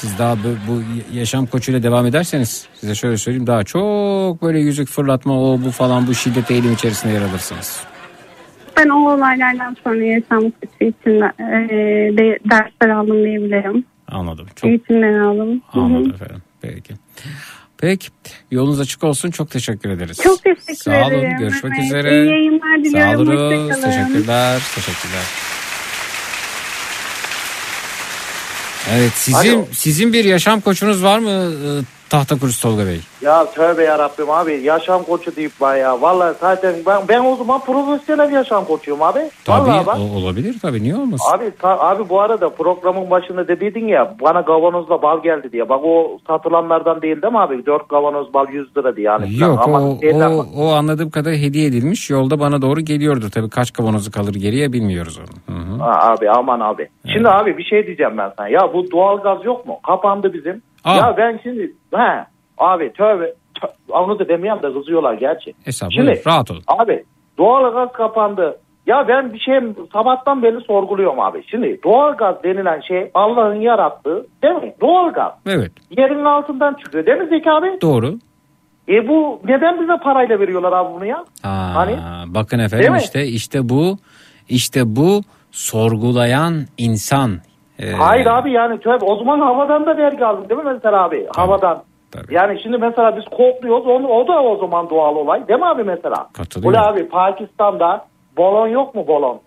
Siz 0.00 0.18
daha 0.18 0.36
bu, 0.36 0.48
bu 0.68 0.82
yaşam 1.12 1.46
koçuyla 1.46 1.82
devam 1.82 2.06
ederseniz 2.06 2.66
size 2.74 2.94
şöyle 2.94 3.16
söyleyeyim 3.16 3.46
daha 3.46 3.64
çok 3.64 4.42
böyle 4.42 4.58
yüzük 4.58 4.88
fırlatma 4.88 5.42
o 5.42 5.60
bu 5.64 5.70
falan 5.70 6.06
bu 6.06 6.14
şiddet 6.14 6.50
eğilim 6.50 6.72
içerisinde 6.72 7.12
yer 7.12 7.22
alırsınız. 7.22 7.80
Ben 8.76 8.88
o 8.88 9.14
olaylardan 9.14 9.76
sonra 9.84 10.04
yaşam 10.04 10.40
koçu 10.40 10.74
için 10.80 11.20
de, 11.20 11.32
e, 11.38 12.16
de, 12.18 12.38
dersler 12.50 12.88
aldım 12.88 13.24
diyebilirim. 13.24 13.84
Anladım. 14.08 14.46
Çok 14.56 14.70
Eğitimler 14.70 15.18
aldım. 15.20 15.62
Anladım 15.72 16.10
efendim. 16.14 16.42
Peki. 16.62 16.94
Peki. 17.78 18.08
Yolunuz 18.50 18.80
açık 18.80 19.04
olsun. 19.04 19.30
Çok 19.30 19.50
teşekkür 19.50 19.90
ederiz. 19.90 20.18
Çok 20.22 20.42
teşekkür 20.42 20.74
Sağ 20.74 20.94
ederim. 20.96 21.28
olun. 21.30 21.38
Görüşmek 21.38 21.72
Evet, 21.76 21.84
üzere. 21.86 22.22
iyi 22.22 22.30
yayınlar 22.30 22.84
diliyorum. 22.84 23.26
Sağ 23.26 23.32
olun. 23.32 23.68
Teşekkürler. 23.82 24.60
Teşekkürler. 24.74 25.24
Evet 28.90 29.12
sizin 29.14 29.54
Alo. 29.54 29.68
sizin 29.72 30.12
bir 30.12 30.24
yaşam 30.24 30.60
koçunuz 30.60 31.02
var 31.02 31.18
mı 31.18 31.52
Tahta 32.10 32.38
Kurusu 32.38 32.62
Tolga 32.62 32.86
Bey? 32.86 33.00
Ya 33.22 33.46
tövbe 33.54 33.84
yarabbim 33.84 34.30
abi 34.30 34.52
yaşam 34.52 35.02
koçu 35.02 35.36
deyip 35.36 35.52
ben 35.62 35.76
ya. 35.76 36.00
Vallahi 36.02 36.34
zaten 36.40 36.74
ben, 36.86 37.02
ben 37.08 37.24
o 37.24 37.36
zaman 37.36 37.60
profesyonel 37.60 38.32
yaşam 38.32 38.64
koçuyum 38.64 39.02
abi. 39.02 39.18
Tabii 39.44 39.68
Vallahi 39.68 39.86
bak. 39.86 39.96
o- 39.98 40.18
olabilir 40.18 40.56
tabii 40.62 40.82
niye 40.82 40.96
olmasın? 40.96 41.32
Abi 41.34 41.50
ta- 41.58 41.78
abi 41.80 42.08
bu 42.08 42.20
arada 42.20 42.48
programın 42.48 43.10
başında 43.10 43.48
dediydin 43.48 43.86
ya 43.88 44.14
bana 44.22 44.44
kavanozla 44.44 45.02
bal 45.02 45.22
geldi 45.22 45.52
diye. 45.52 45.68
Bak 45.68 45.80
o 45.84 46.18
satılanlardan 46.26 47.02
değil 47.02 47.22
değil 47.22 47.32
mi 47.32 47.38
abi? 47.40 47.66
4 47.66 47.88
kavanoz 47.88 48.34
bal 48.34 48.46
100 48.52 48.76
lira 48.76 48.96
diye 48.96 49.06
yani. 49.06 49.38
Yok 49.38 49.60
Ama 49.64 49.80
o, 49.80 49.98
o, 50.14 50.46
o 50.56 50.72
anladığım 50.72 51.10
kadarıyla 51.10 51.46
hediye 51.46 51.66
edilmiş 51.66 52.10
yolda 52.10 52.40
bana 52.40 52.62
doğru 52.62 52.80
geliyordu. 52.80 53.26
Tabii 53.34 53.50
kaç 53.50 53.72
kavanozu 53.72 54.10
kalır 54.10 54.34
geriye 54.34 54.72
bilmiyoruz 54.72 55.18
onu. 55.18 55.56
Hı 55.56 55.62
hı. 55.62 55.82
Ha, 55.82 56.12
abi 56.12 56.30
aman 56.30 56.60
abi. 56.60 56.88
Şimdi 57.12 57.28
abi 57.28 57.58
bir 57.58 57.64
şey 57.64 57.86
diyeceğim 57.86 58.18
ben 58.18 58.32
sana. 58.38 58.48
Ya 58.48 58.60
bu 58.74 58.90
doğalgaz 58.90 59.44
yok 59.44 59.66
mu? 59.66 59.78
Kapandı 59.86 60.32
bizim. 60.32 60.62
Aa. 60.84 60.96
Ya 60.96 61.14
ben 61.16 61.40
şimdi 61.42 61.72
he 61.94 62.24
abi 62.58 62.92
tövbe 62.92 63.34
tö- 63.60 63.72
onu 63.92 64.18
da 64.18 64.28
demeyeyim 64.28 64.62
de 64.62 64.72
kızıyorlar 64.72 65.14
gerçi. 65.14 65.54
Hesap 65.64 65.92
Şimdi- 65.92 66.06
buyurun, 66.06 66.22
rahat 66.26 66.50
olun. 66.50 66.62
Abi 66.66 67.04
doğalgaz 67.38 67.92
kapandı. 67.92 68.58
Ya 68.86 69.08
ben 69.08 69.32
bir 69.32 69.38
şey 69.38 69.60
sabahtan 69.92 70.42
beri 70.42 70.60
sorguluyorum 70.60 71.20
abi. 71.20 71.42
Şimdi 71.46 71.80
doğalgaz 71.84 72.42
denilen 72.44 72.80
şey 72.80 73.10
Allah'ın 73.14 73.54
yarattığı 73.60 74.26
değil 74.42 74.54
mi? 74.54 74.74
Doğalgaz. 74.80 75.32
Evet 75.46 75.72
Yerin 75.98 76.24
altından 76.24 76.74
çıkıyor 76.74 77.06
değil 77.06 77.18
mi 77.18 77.26
Zeki 77.30 77.50
abi? 77.50 77.78
doğru. 77.82 78.14
E 78.88 79.08
bu 79.08 79.40
neden 79.44 79.80
bize 79.82 79.96
parayla 80.04 80.40
veriyorlar 80.40 80.72
abi 80.72 80.94
bunu 80.94 81.06
ya? 81.06 81.24
Aa, 81.44 81.74
Hani? 81.74 81.96
bakın 82.26 82.58
Değil 82.58 82.66
efendim 82.66 82.92
mi? 82.92 82.98
işte 83.04 83.26
işte 83.26 83.68
bu 83.68 83.96
işte 84.48 84.80
bu 84.96 85.20
sorgulayan 85.50 86.54
insan. 86.78 87.30
Ee, 87.82 87.92
Hayır 87.92 88.26
abi 88.26 88.52
yani 88.52 88.80
tövbe 88.80 89.04
o 89.04 89.16
zaman 89.16 89.40
havadan 89.40 89.86
da 89.86 89.96
vergi 89.96 90.24
aldın 90.26 90.48
değil 90.48 90.60
mi 90.64 90.72
mesela 90.74 91.04
abi? 91.04 91.26
Havadan. 91.36 91.82
Yani 92.30 92.62
şimdi 92.62 92.78
mesela 92.78 93.16
biz 93.16 93.24
kokluyoruz 93.24 93.86
onu, 93.86 94.08
o 94.08 94.28
da 94.28 94.42
o 94.42 94.56
zaman 94.56 94.90
doğal 94.90 95.16
olay 95.16 95.48
değil 95.48 95.58
mi 95.60 95.66
abi 95.66 95.84
mesela? 95.84 96.26
Katılıyorum. 96.32 96.80
Bu 96.80 96.84
abi 96.86 97.08
Pakistan'da 97.08 98.04
balon 98.38 98.68
yok 98.68 98.94
mu 98.94 99.04
balon? 99.08 99.40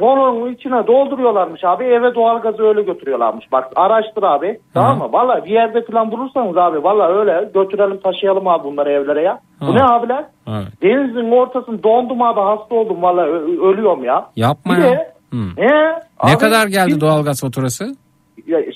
Balonun 0.00 0.52
içine 0.52 0.86
dolduruyorlarmış 0.86 1.64
abi 1.64 1.84
eve 1.84 2.14
doğalgazı 2.14 2.62
öyle 2.62 2.82
götürüyorlarmış. 2.82 3.52
Bak 3.52 3.68
araştır 3.76 4.22
abi 4.22 4.58
tamam 4.74 4.98
mı? 4.98 5.08
Valla 5.12 5.44
bir 5.44 5.50
yerde 5.50 5.84
falan 5.84 6.10
bulursanız 6.10 6.56
abi 6.56 6.82
valla 6.84 7.08
öyle 7.08 7.50
götürelim 7.54 8.00
taşıyalım 8.00 8.48
abi 8.48 8.64
bunları 8.64 8.90
evlere 8.92 9.22
ya. 9.22 9.38
Bu 9.60 9.66
Ha. 9.66 9.72
ne 9.72 9.84
abiler? 9.84 10.24
Evet. 10.48 10.66
Denizin 10.82 11.30
ortasında 11.30 11.82
dondum 11.82 12.22
abi 12.22 12.40
hasta 12.40 12.74
oldum 12.74 13.02
valla 13.02 13.22
ölüyorum 13.66 14.04
ya. 14.04 14.26
Yapma 14.36 14.72
Bir 14.76 14.82
ya. 14.82 14.90
de 14.90 15.13
Hı. 15.32 15.36
ne? 15.56 15.66
Ne 15.66 15.94
Abi, 16.18 16.38
kadar 16.38 16.66
geldi 16.66 16.94
bir- 16.96 17.00
doğalgaz 17.00 17.40
faturası? 17.40 17.96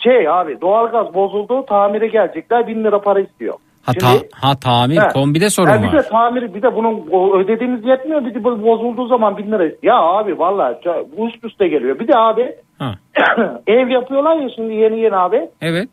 şey 0.02 0.28
abi 0.28 0.60
doğalgaz 0.60 1.14
bozuldu 1.14 1.66
tamire 1.68 2.06
gelecekler 2.08 2.66
bin 2.66 2.84
lira 2.84 3.00
para 3.00 3.20
istiyor. 3.20 3.54
Ha, 3.82 3.92
Şimdi- 3.92 4.28
ta- 4.28 4.48
ha 4.48 4.54
tamir 4.60 4.96
He. 5.00 5.08
kombide 5.08 5.50
sorun 5.50 5.70
Ha, 5.70 5.82
bir 5.82 5.86
var. 5.86 5.92
de 6.04 6.08
tamiri 6.08 6.54
bir 6.54 6.62
de 6.62 6.74
bunun 6.76 7.06
ödediğimiz 7.40 7.84
yetmiyor 7.86 8.24
bir 8.24 8.34
de 8.34 8.44
bu 8.44 8.62
bozulduğu 8.62 9.06
zaman 9.06 9.38
bin 9.38 9.52
lira. 9.52 9.64
Ya 9.82 9.96
abi 9.96 10.38
vallahi 10.38 10.74
ça- 10.74 11.04
bu 11.16 11.28
üst 11.28 11.44
üste 11.44 11.68
geliyor. 11.68 11.98
Bir 11.98 12.08
de 12.08 12.12
abi 12.18 12.54
Ha. 12.78 12.94
ev 13.66 13.88
yapıyorlar 13.88 14.36
ya 14.36 14.48
şimdi 14.56 14.74
yeni 14.74 15.00
yeni 15.00 15.16
abi. 15.16 15.48
Evet. 15.60 15.88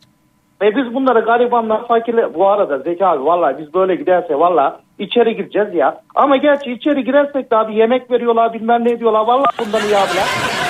Ve 0.62 0.76
biz 0.76 0.94
bunları 0.94 1.20
garibanlar 1.20 1.86
fakirler 1.86 2.34
bu 2.34 2.46
arada 2.48 2.78
Zeki 2.78 3.06
abi 3.06 3.24
vallahi 3.24 3.58
biz 3.58 3.74
böyle 3.74 3.94
giderse 3.94 4.34
vallahi 4.38 4.74
içeri 4.98 5.36
gireceğiz 5.36 5.74
ya. 5.74 6.00
Ama 6.14 6.36
gerçi 6.36 6.72
içeri 6.72 7.04
girersek 7.04 7.50
de 7.50 7.56
abi 7.56 7.74
yemek 7.74 8.10
veriyorlar 8.10 8.52
bilmem 8.52 8.84
ne 8.84 8.98
diyorlar. 9.00 9.20
Vallahi 9.26 9.58
bundan 9.66 9.80
iyi 9.80 9.96
abiler. 9.96 10.26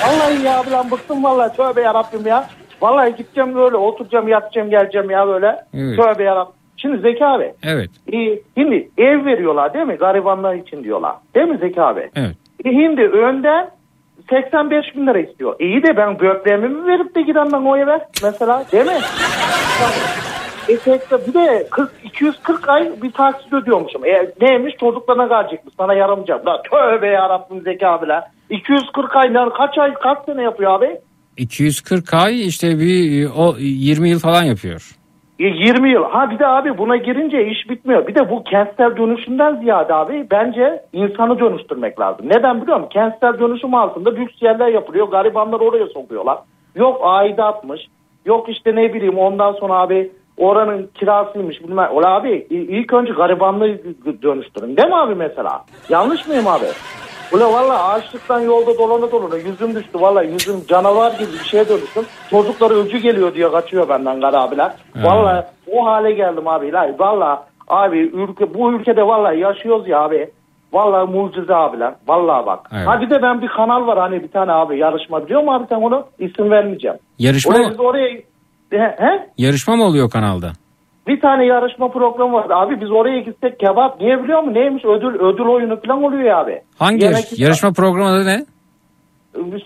Vallahi 0.07 0.37
iyi 0.37 0.49
abiler 0.49 0.91
bıktım 0.91 1.23
vallahi 1.23 1.57
tövbe 1.57 1.81
yarabbim 1.81 2.27
ya. 2.27 2.45
Vallahi 2.81 3.15
gideceğim 3.15 3.55
böyle 3.55 3.77
oturacağım 3.77 4.27
yatacağım 4.27 4.69
geleceğim 4.69 5.09
ya 5.09 5.27
böyle. 5.27 5.55
Evet. 5.73 5.97
Tövbe 5.97 6.23
yarabbim. 6.23 6.53
Şimdi 6.77 6.97
Zeki 7.01 7.25
abi 7.25 7.53
Evet. 7.63 7.89
e, 8.13 8.39
şimdi 8.57 8.89
ev 8.97 9.25
veriyorlar 9.25 9.73
değil 9.73 9.85
mi 9.85 9.95
garibanlar 9.95 10.53
için 10.53 10.83
diyorlar. 10.83 11.15
Değil 11.35 11.47
mi 11.47 11.57
Zeki 11.57 11.81
abi? 11.81 12.09
Evet. 12.15 12.35
E, 12.65 12.71
şimdi 12.71 13.01
önden 13.01 13.69
85 14.29 14.95
bin 14.95 15.07
lira 15.07 15.19
istiyor. 15.19 15.55
İyi 15.59 15.83
de 15.83 15.97
ben 15.97 16.19
böbreğimi 16.19 16.67
mi 16.67 16.87
verip 16.87 17.15
de 17.15 17.21
gidem 17.21 17.47
ben 17.53 17.61
o 17.61 17.77
eve 17.77 17.99
mesela 18.23 18.65
değil 18.71 18.85
mi? 18.85 18.99
E, 20.69 20.77
seksen- 20.77 21.19
bir 21.27 21.33
de 21.33 21.67
40, 21.71 21.91
240 22.03 22.69
ay 22.69 22.91
bir 23.01 23.11
taksit 23.11 23.53
ödüyormuşum. 23.53 24.05
E, 24.05 24.31
neymiş 24.41 24.73
çocuklarına 24.79 25.27
kalacakmış 25.29 25.73
sana 25.77 25.93
yaramayacak. 25.93 26.47
La 26.47 26.61
tövbe 26.61 27.07
yarabbim 27.07 27.61
Zeki 27.61 27.87
abiler. 27.87 28.23
240 28.49 29.15
ay 29.15 29.33
kaç 29.57 29.77
ay 29.77 29.93
kaç 29.93 30.17
sene 30.25 30.43
yapıyor 30.43 30.71
abi? 30.71 30.99
240 31.37 32.13
ay 32.13 32.47
işte 32.47 32.79
bir 32.79 33.29
o 33.37 33.55
20 33.59 34.09
yıl 34.09 34.19
falan 34.19 34.43
yapıyor. 34.43 34.96
E, 35.39 35.45
20 35.45 35.89
yıl. 35.91 36.03
Ha 36.03 36.31
bir 36.31 36.39
de 36.39 36.47
abi 36.47 36.77
buna 36.77 36.95
girince 36.95 37.45
iş 37.45 37.69
bitmiyor. 37.69 38.07
Bir 38.07 38.15
de 38.15 38.29
bu 38.29 38.43
kentsel 38.43 38.97
dönüşümden 38.97 39.55
ziyade 39.55 39.93
abi 39.93 40.27
bence 40.31 40.83
insanı 40.93 41.39
dönüştürmek 41.39 41.99
lazım. 41.99 42.25
Neden 42.29 42.61
biliyor 42.61 42.77
musun? 42.77 42.89
Kentsel 42.89 43.39
dönüşüm 43.39 43.73
altında 43.73 44.09
lüks 44.09 44.41
yerler 44.41 44.67
yapılıyor. 44.67 45.07
Garibanlar 45.07 45.59
oraya 45.59 45.87
sokuyorlar. 45.87 46.37
Yok 46.75 47.01
aidatmış. 47.03 47.81
Yok 48.25 48.49
işte 48.49 48.75
ne 48.75 48.93
bileyim 48.93 49.17
ondan 49.17 49.51
sonra 49.53 49.73
abi 49.73 50.11
oranın 50.37 50.89
kirasıymış 50.93 51.63
bilmem. 51.63 51.89
Ola 51.93 52.07
abi 52.07 52.47
ilk 52.49 52.93
önce 52.93 53.13
garibanlığı 53.13 53.77
dönüştürün 54.21 54.77
değil 54.77 54.87
mi 54.87 54.95
abi 54.95 55.15
mesela? 55.15 55.65
Yanlış 55.89 56.27
mıyım 56.27 56.47
abi? 56.47 56.65
Ula 57.33 57.53
valla 57.53 57.87
açlıktan 57.89 58.39
yolda 58.39 58.77
dolana 58.77 59.11
dolana 59.11 59.35
yüzüm 59.37 59.75
düştü 59.75 60.01
valla 60.01 60.23
yüzüm 60.23 60.65
canavar 60.67 61.11
gibi 61.11 61.33
bir 61.33 61.45
şeye 61.45 61.69
dönüştüm. 61.69 62.03
Çocukları 62.29 62.73
öcü 62.73 62.97
geliyor 62.97 63.33
diye 63.33 63.51
kaçıyor 63.51 63.89
benden 63.89 64.21
gar 64.21 64.33
abiler. 64.33 64.71
Valla 64.95 65.51
o 65.71 65.85
hale 65.85 66.11
geldim 66.11 66.47
abi. 66.47 66.71
La, 66.73 66.89
valla 66.99 67.47
abi 67.67 67.97
ülke, 67.99 68.53
bu 68.53 68.71
ülkede 68.73 69.07
valla 69.07 69.33
yaşıyoruz 69.33 69.87
ya 69.87 69.99
abi. 70.01 70.29
Valla 70.73 71.05
mucize 71.05 71.55
abiler. 71.55 71.93
Valla 72.07 72.45
bak. 72.45 72.69
Evet. 72.75 72.87
Ha 72.87 73.01
bir 73.01 73.09
de 73.09 73.21
ben 73.21 73.41
bir 73.41 73.47
kanal 73.47 73.87
var 73.87 73.97
hani 73.99 74.23
bir 74.23 74.27
tane 74.31 74.51
abi 74.51 74.77
yarışma 74.79 75.25
biliyor 75.25 75.41
musun 75.41 75.53
abi 75.53 75.65
sen 75.69 75.75
onu? 75.81 76.05
İsim 76.19 76.51
vermeyeceğim. 76.51 76.97
Yarışma 77.19 77.53
Oraya 77.55 77.67
mı? 77.69 77.75
oraya 77.79 78.07
he, 78.71 78.95
he? 78.97 79.29
Yarışma 79.37 79.75
mı 79.75 79.83
oluyor 79.83 80.09
kanalda? 80.09 80.51
Bir 81.07 81.21
tane 81.21 81.45
yarışma 81.45 81.87
programı 81.91 82.33
var. 82.33 82.45
Abi 82.49 82.81
biz 82.81 82.91
oraya 82.91 83.19
gitsek 83.19 83.59
kebap 83.59 84.01
niye 84.01 84.23
biliyor 84.23 84.39
musun? 84.39 84.53
Neymiş 84.53 84.85
ödül 84.85 85.19
ödül 85.19 85.45
oyunu 85.45 85.81
falan 85.81 86.03
oluyor 86.03 86.23
ya 86.23 86.37
abi. 86.37 86.61
Hangi 86.79 87.05
Yemek- 87.05 87.11
yarış- 87.31 87.39
yarışma 87.39 87.71
programı 87.71 88.09
adı 88.09 88.25
ne? 88.25 88.45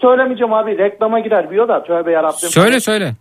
Söylemeyeceğim 0.02 0.54
abi 0.54 0.78
reklama 0.78 1.20
girer 1.20 1.50
biliyor 1.50 1.68
da 1.68 1.84
tövbe 1.84 2.12
yarabbim. 2.12 2.34
Söyle 2.50 2.80
söyle. 2.80 3.12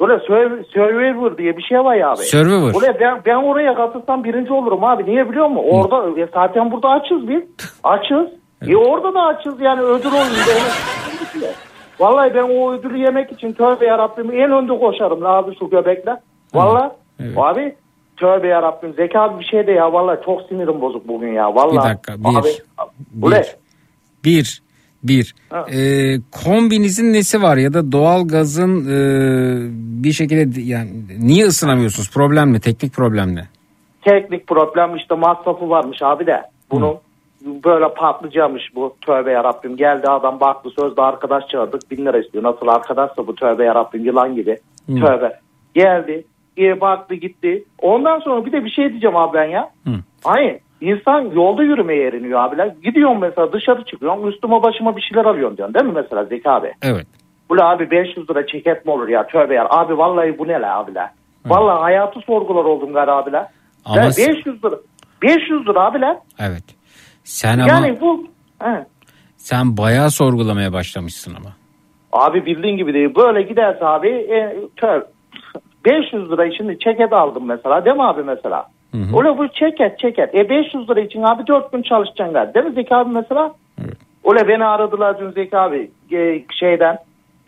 Böyle 0.00 0.12
Sur- 0.12 0.64
Survivor 0.72 1.38
diye 1.38 1.56
bir 1.56 1.62
şey 1.62 1.78
var 1.78 1.94
ya 1.94 2.10
abi. 2.10 2.16
Survivor. 2.16 2.74
Oraya 2.74 3.00
ben, 3.00 3.20
ben 3.26 3.34
oraya 3.34 3.74
katılsam 3.74 4.24
birinci 4.24 4.52
olurum 4.52 4.84
abi. 4.84 5.06
Niye 5.06 5.30
biliyor 5.30 5.46
musun? 5.48 5.68
Orada 5.70 6.20
e, 6.20 6.26
zaten 6.34 6.70
burada 6.72 6.88
açız 6.88 7.28
biz. 7.28 7.42
Açız. 7.84 8.26
E 8.68 8.76
orada 8.76 9.14
da 9.14 9.20
açız 9.22 9.60
yani 9.60 9.80
ödül 9.80 10.12
oyunu. 10.12 10.34
Vallahi 12.00 12.34
ben 12.34 12.42
o 12.42 12.72
ödülü 12.72 12.98
yemek 12.98 13.32
için 13.32 13.52
tövbe 13.52 13.86
yarabbim 13.86 14.30
en 14.32 14.50
önde 14.50 14.78
koşarım 14.78 15.26
abi 15.26 15.58
şu 15.58 15.70
göbekle. 15.70 16.16
Vallahi 17.34 17.52
abi 17.52 17.74
tövbe 18.16 18.48
yarabbim 18.48 18.94
zeka 18.94 19.40
bir 19.40 19.44
şey 19.44 19.66
de 19.66 19.72
ya 19.72 19.92
vallahi 19.92 20.20
çok 20.24 20.42
sinirim 20.42 20.80
bozuk 20.80 21.08
bugün 21.08 21.32
ya. 21.32 21.54
Vallahi. 21.54 21.76
Bir 21.76 21.90
dakika, 21.90 22.14
bir, 22.18 22.38
Abi? 22.38 23.42
Bir. 24.24 24.62
Bir. 25.02 25.34
Ha. 25.50 25.66
Ee, 25.72 26.16
kombinizin 26.44 27.12
nesi 27.12 27.42
var 27.42 27.56
ya 27.56 27.74
da 27.74 27.92
doğal 27.92 28.28
gazın 28.28 28.86
e, 28.86 28.98
bir 30.04 30.12
şekilde 30.12 30.60
yani 30.60 30.90
niye 31.18 31.46
ısınamıyorsunuz? 31.46 32.10
Problem 32.10 32.52
ne? 32.52 32.60
Teknik 32.60 32.92
problem 32.92 33.36
ne? 33.36 33.48
teknik 34.02 34.46
problem 34.46 34.96
işte 34.96 35.14
masrafı 35.14 35.70
varmış 35.70 36.02
abi 36.02 36.26
de. 36.26 36.42
Bunun 36.70 36.98
böyle 37.44 37.94
patlayacakmış 37.94 38.74
bu 38.74 38.96
tövbe 39.06 39.30
yarabbim. 39.30 39.76
Geldi 39.76 40.08
adam 40.08 40.40
baktı 40.40 40.70
sözde 40.80 41.02
arkadaş 41.02 41.48
çağırdık 41.48 41.90
bin 41.90 42.06
lira 42.06 42.18
istiyor. 42.18 42.44
Nasıl 42.44 42.66
arkadaşsa 42.66 43.26
bu 43.26 43.34
tövbe 43.34 43.64
yarabbim 43.64 44.04
yılan 44.04 44.34
gibi. 44.34 44.58
Hı. 44.86 44.94
Tövbe. 44.94 45.40
Geldi 45.74 46.24
e, 46.60 46.80
baktı 46.80 47.14
gitti. 47.14 47.64
Ondan 47.78 48.18
sonra 48.18 48.46
bir 48.46 48.52
de 48.52 48.64
bir 48.64 48.70
şey 48.70 48.90
diyeceğim 48.90 49.16
abi 49.16 49.34
ben 49.38 49.44
ya. 49.44 49.70
Hı. 49.86 49.90
Hayır. 50.24 50.58
İnsan 50.80 51.20
yolda 51.34 51.62
yürümeye 51.62 52.06
eriniyor 52.08 52.40
abiler. 52.40 52.66
Gidiyorum 52.84 53.18
mesela 53.20 53.52
dışarı 53.52 53.84
çıkıyorum 53.84 54.28
üstüme 54.28 54.62
başıma 54.62 54.96
bir 54.96 55.02
şeyler 55.02 55.24
alıyorum 55.24 55.56
diyorsun 55.56 55.74
değil 55.74 55.86
mi 55.86 55.92
mesela 55.94 56.24
Zeki 56.24 56.50
abi? 56.50 56.72
Evet. 56.82 57.06
Ula 57.48 57.70
abi 57.70 57.90
500 57.90 58.30
lira 58.30 58.46
ceket 58.46 58.86
mi 58.86 58.92
olur 58.92 59.08
ya 59.08 59.26
tövbe 59.26 59.54
ya. 59.54 59.66
Abi 59.70 59.98
vallahi 59.98 60.38
bu 60.38 60.48
ne 60.48 60.60
la 60.60 60.76
abiler. 60.78 61.10
Vallahi 61.46 61.80
hayatı 61.80 62.20
sorgular 62.20 62.64
oldum 62.64 62.92
gari 62.92 63.10
abiler. 63.10 63.46
Ama 63.84 63.96
Ben 63.96 64.10
s- 64.10 64.28
500 64.28 64.64
lira. 64.64 64.74
500 65.22 65.68
lira 65.68 65.80
abiler. 65.84 66.16
Evet. 66.38 66.64
Sen 67.24 67.58
ama 67.58 67.68
Yani 67.68 68.00
bu 68.00 68.26
he. 68.62 68.86
sen 69.36 69.76
bayağı 69.76 70.10
sorgulamaya 70.10 70.72
başlamışsın 70.72 71.34
ama. 71.34 71.48
abi 72.12 72.46
bildiğin 72.46 72.76
gibi 72.76 72.94
değil. 72.94 73.14
Böyle 73.16 73.42
giderse 73.42 73.84
abi 73.86 74.08
e, 74.08 74.56
tö- 74.76 75.04
500 75.84 76.30
lira 76.30 76.52
şimdi 76.52 76.78
ceket 76.78 77.12
aldım 77.12 77.46
mesela 77.46 77.84
değil 77.84 77.96
mi 77.96 78.04
abi 78.04 78.22
mesela? 78.22 78.66
Hı 78.92 78.98
hı. 78.98 79.18
Öyle 79.18 79.38
bu 79.38 79.48
ceket 79.48 79.98
ceket. 79.98 80.34
E 80.34 80.48
500 80.48 80.90
lira 80.90 81.00
için 81.00 81.22
abi 81.22 81.46
4 81.46 81.72
gün 81.72 81.82
çalışacaksın 81.82 82.34
galiba. 82.34 82.54
Değil 82.54 82.66
mi 82.66 82.72
Zeki 82.72 82.94
abi 82.94 83.10
mesela? 83.10 83.54
Öyle 84.30 84.48
beni 84.48 84.64
aradılar 84.64 85.20
dün 85.20 85.30
Zeki 85.30 85.58
abi 85.58 85.90
e, 86.12 86.42
şeyden 86.58 86.98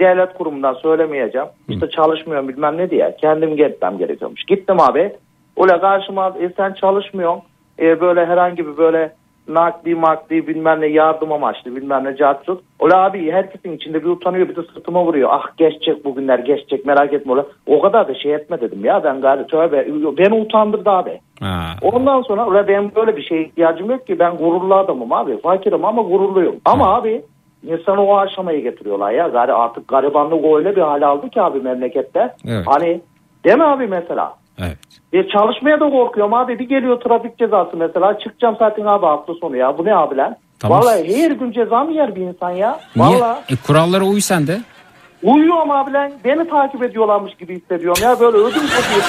devlet 0.01 0.35
kurumundan 0.35 0.75
söylemeyeceğim. 0.75 1.47
İşte 1.69 1.91
çalışmıyorum 1.91 2.49
bilmem 2.49 2.77
ne 2.77 2.91
diye. 2.91 3.17
Kendim 3.21 3.57
gitmem 3.57 3.99
gerekiyormuş. 3.99 4.45
Gittim 4.45 4.81
abi. 4.81 5.13
Öyle 5.57 5.81
karşıma 5.81 6.35
e, 6.41 6.49
sen 6.57 6.73
çalışmıyorsun. 6.73 7.43
E, 7.81 8.01
böyle 8.01 8.27
herhangi 8.27 8.67
bir 8.67 8.77
böyle 8.77 9.13
nakdi 9.49 9.95
makdi 9.95 10.47
bilmem 10.47 10.81
ne 10.81 10.87
yardım 10.87 11.33
amaçlı 11.33 11.77
bilmem 11.77 12.05
ne 12.05 12.17
cartçut. 12.17 12.61
Öyle 12.83 12.95
abi 12.95 13.33
herkesin 13.33 13.73
içinde 13.73 14.03
bir 14.03 14.09
utanıyor 14.09 14.49
bir 14.49 14.57
de 14.57 14.63
sırtıma 14.63 15.05
vuruyor. 15.05 15.29
Ah 15.33 15.57
geçecek 15.57 16.05
bugünler 16.05 16.39
geçecek 16.39 16.87
merak 16.87 17.13
etme 17.13 17.33
öyle. 17.33 17.45
O 17.67 17.81
kadar 17.81 18.09
da 18.09 18.15
şey 18.15 18.35
etme 18.35 18.61
dedim 18.61 18.85
ya 18.85 19.05
ben 19.05 19.21
gari 19.21 19.47
tövbe. 19.47 19.87
Beni 20.19 20.35
utandırdı 20.35 20.91
abi. 20.91 21.21
Ha. 21.41 21.77
Ondan 21.83 22.23
sonra 22.23 22.51
öyle 22.51 22.69
benim 22.69 22.95
böyle 22.97 23.17
bir 23.17 23.23
şeye 23.23 23.43
ihtiyacım 23.43 23.91
yok 23.91 24.07
ki 24.07 24.19
ben 24.19 24.37
gururlu 24.37 24.75
adamım 24.75 25.13
abi. 25.13 25.41
Fakirim 25.41 25.85
ama 25.85 26.03
gururluyum. 26.03 26.57
Ama 26.65 26.95
abi 26.95 27.23
insanı 27.63 28.03
o 28.03 28.17
aşamaya 28.17 28.61
getiriyorlar 28.61 29.11
ya. 29.11 29.29
Gari 29.29 29.53
artık 29.53 29.89
garibanlık 29.89 30.45
öyle 30.57 30.77
bir 30.77 30.81
hale 30.81 31.07
aldı 31.07 31.31
ki 31.31 31.43
abi 31.43 31.61
memlekette. 31.61 32.35
Evet. 32.49 32.67
Hani 32.67 33.01
mi 33.45 33.65
abi 33.65 33.87
mesela? 33.87 34.42
Evet. 34.63 34.79
E, 35.13 35.29
çalışmaya 35.29 35.81
da 35.81 35.91
korkuyorum 35.91 36.35
abi. 36.35 36.59
Bir 36.59 36.69
geliyor 36.69 37.01
trafik 37.01 37.39
cezası 37.39 37.77
mesela. 37.77 38.19
Çıkacağım 38.19 38.57
zaten 38.59 38.87
abi 38.87 39.07
hafta 39.07 39.35
sonu 39.35 39.57
ya. 39.57 39.79
Bu 39.79 39.85
ne 39.85 39.95
abi 39.97 40.17
lan? 40.17 40.37
Tamam. 40.59 40.81
Vallahi 40.81 41.23
her 41.23 41.31
gün 41.31 41.53
ceza 41.53 41.85
mı 41.85 41.93
yer 41.93 42.15
bir 42.17 42.21
insan 42.21 42.51
ya? 42.51 42.81
Niye? 42.97 43.09
Vallahi. 43.09 43.39
E, 43.53 43.57
kurallara 43.67 44.05
uy 44.05 44.21
sen 44.21 44.47
de. 44.47 44.61
Uyuyorum 45.23 45.71
abi 45.71 45.93
lan. 45.93 46.13
Beni 46.25 46.49
takip 46.49 46.83
ediyorlarmış 46.83 47.35
gibi 47.35 47.61
hissediyorum 47.61 48.03
ya. 48.03 48.21
Böyle 48.21 48.37
ödüm 48.37 48.63
kopuyor. 48.63 49.05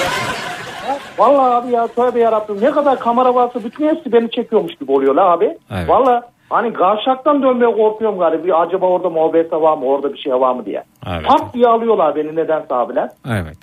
Vallahi 1.17 1.53
abi 1.53 1.71
ya 1.71 1.87
tövbe 1.87 2.19
yarabbim. 2.19 2.61
Ne 2.61 2.71
kadar 2.71 2.99
kamera 2.99 3.35
varsa 3.35 3.63
bütün 3.63 3.87
hepsi 3.89 4.11
beni 4.11 4.31
çekiyormuş 4.31 4.75
gibi 4.75 4.91
oluyorlar 4.91 5.25
abi. 5.31 5.57
Evet. 5.71 5.89
Vallahi 5.89 6.21
hani 6.49 6.69
gavşaktan 6.69 7.43
dönmeye 7.43 7.71
korkuyorum 7.75 8.19
galiba. 8.19 8.57
Acaba 8.57 8.85
orada 8.85 9.09
muhabbet 9.09 9.53
var 9.53 9.77
mı? 9.77 9.85
Orada 9.85 10.13
bir 10.13 10.17
şey 10.17 10.33
var 10.33 10.55
mı 10.55 10.65
diye. 10.65 10.83
Evet. 11.07 11.27
Tak 11.27 11.53
diye 11.53 11.67
alıyorlar 11.67 12.15
beni 12.15 12.35
nedense 12.35 12.75
abiler. 12.75 13.09
Evet. 13.29 13.57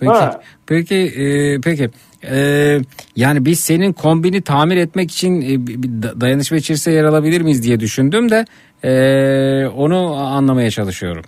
Peki 0.00 0.12
Ha. 0.12 0.40
peki 0.66 0.94
e, 0.96 1.60
peki 1.64 1.90
e, 2.30 2.36
yani 3.16 3.44
biz 3.44 3.60
senin 3.60 3.92
kombini 3.92 4.42
tamir 4.42 4.76
etmek 4.76 5.10
için 5.10 5.40
e, 5.42 5.66
bir 5.66 5.82
bir 5.82 6.02
da- 6.02 6.20
dayanışma 6.20 6.56
içerisinde 6.56 6.94
yer 6.94 7.04
alabilir 7.04 7.40
miyiz 7.40 7.62
diye 7.62 7.80
düşündüm 7.80 8.30
de 8.30 8.44
e, 8.84 9.66
onu 9.76 10.14
anlamaya 10.16 10.70
çalışıyorum. 10.70 11.22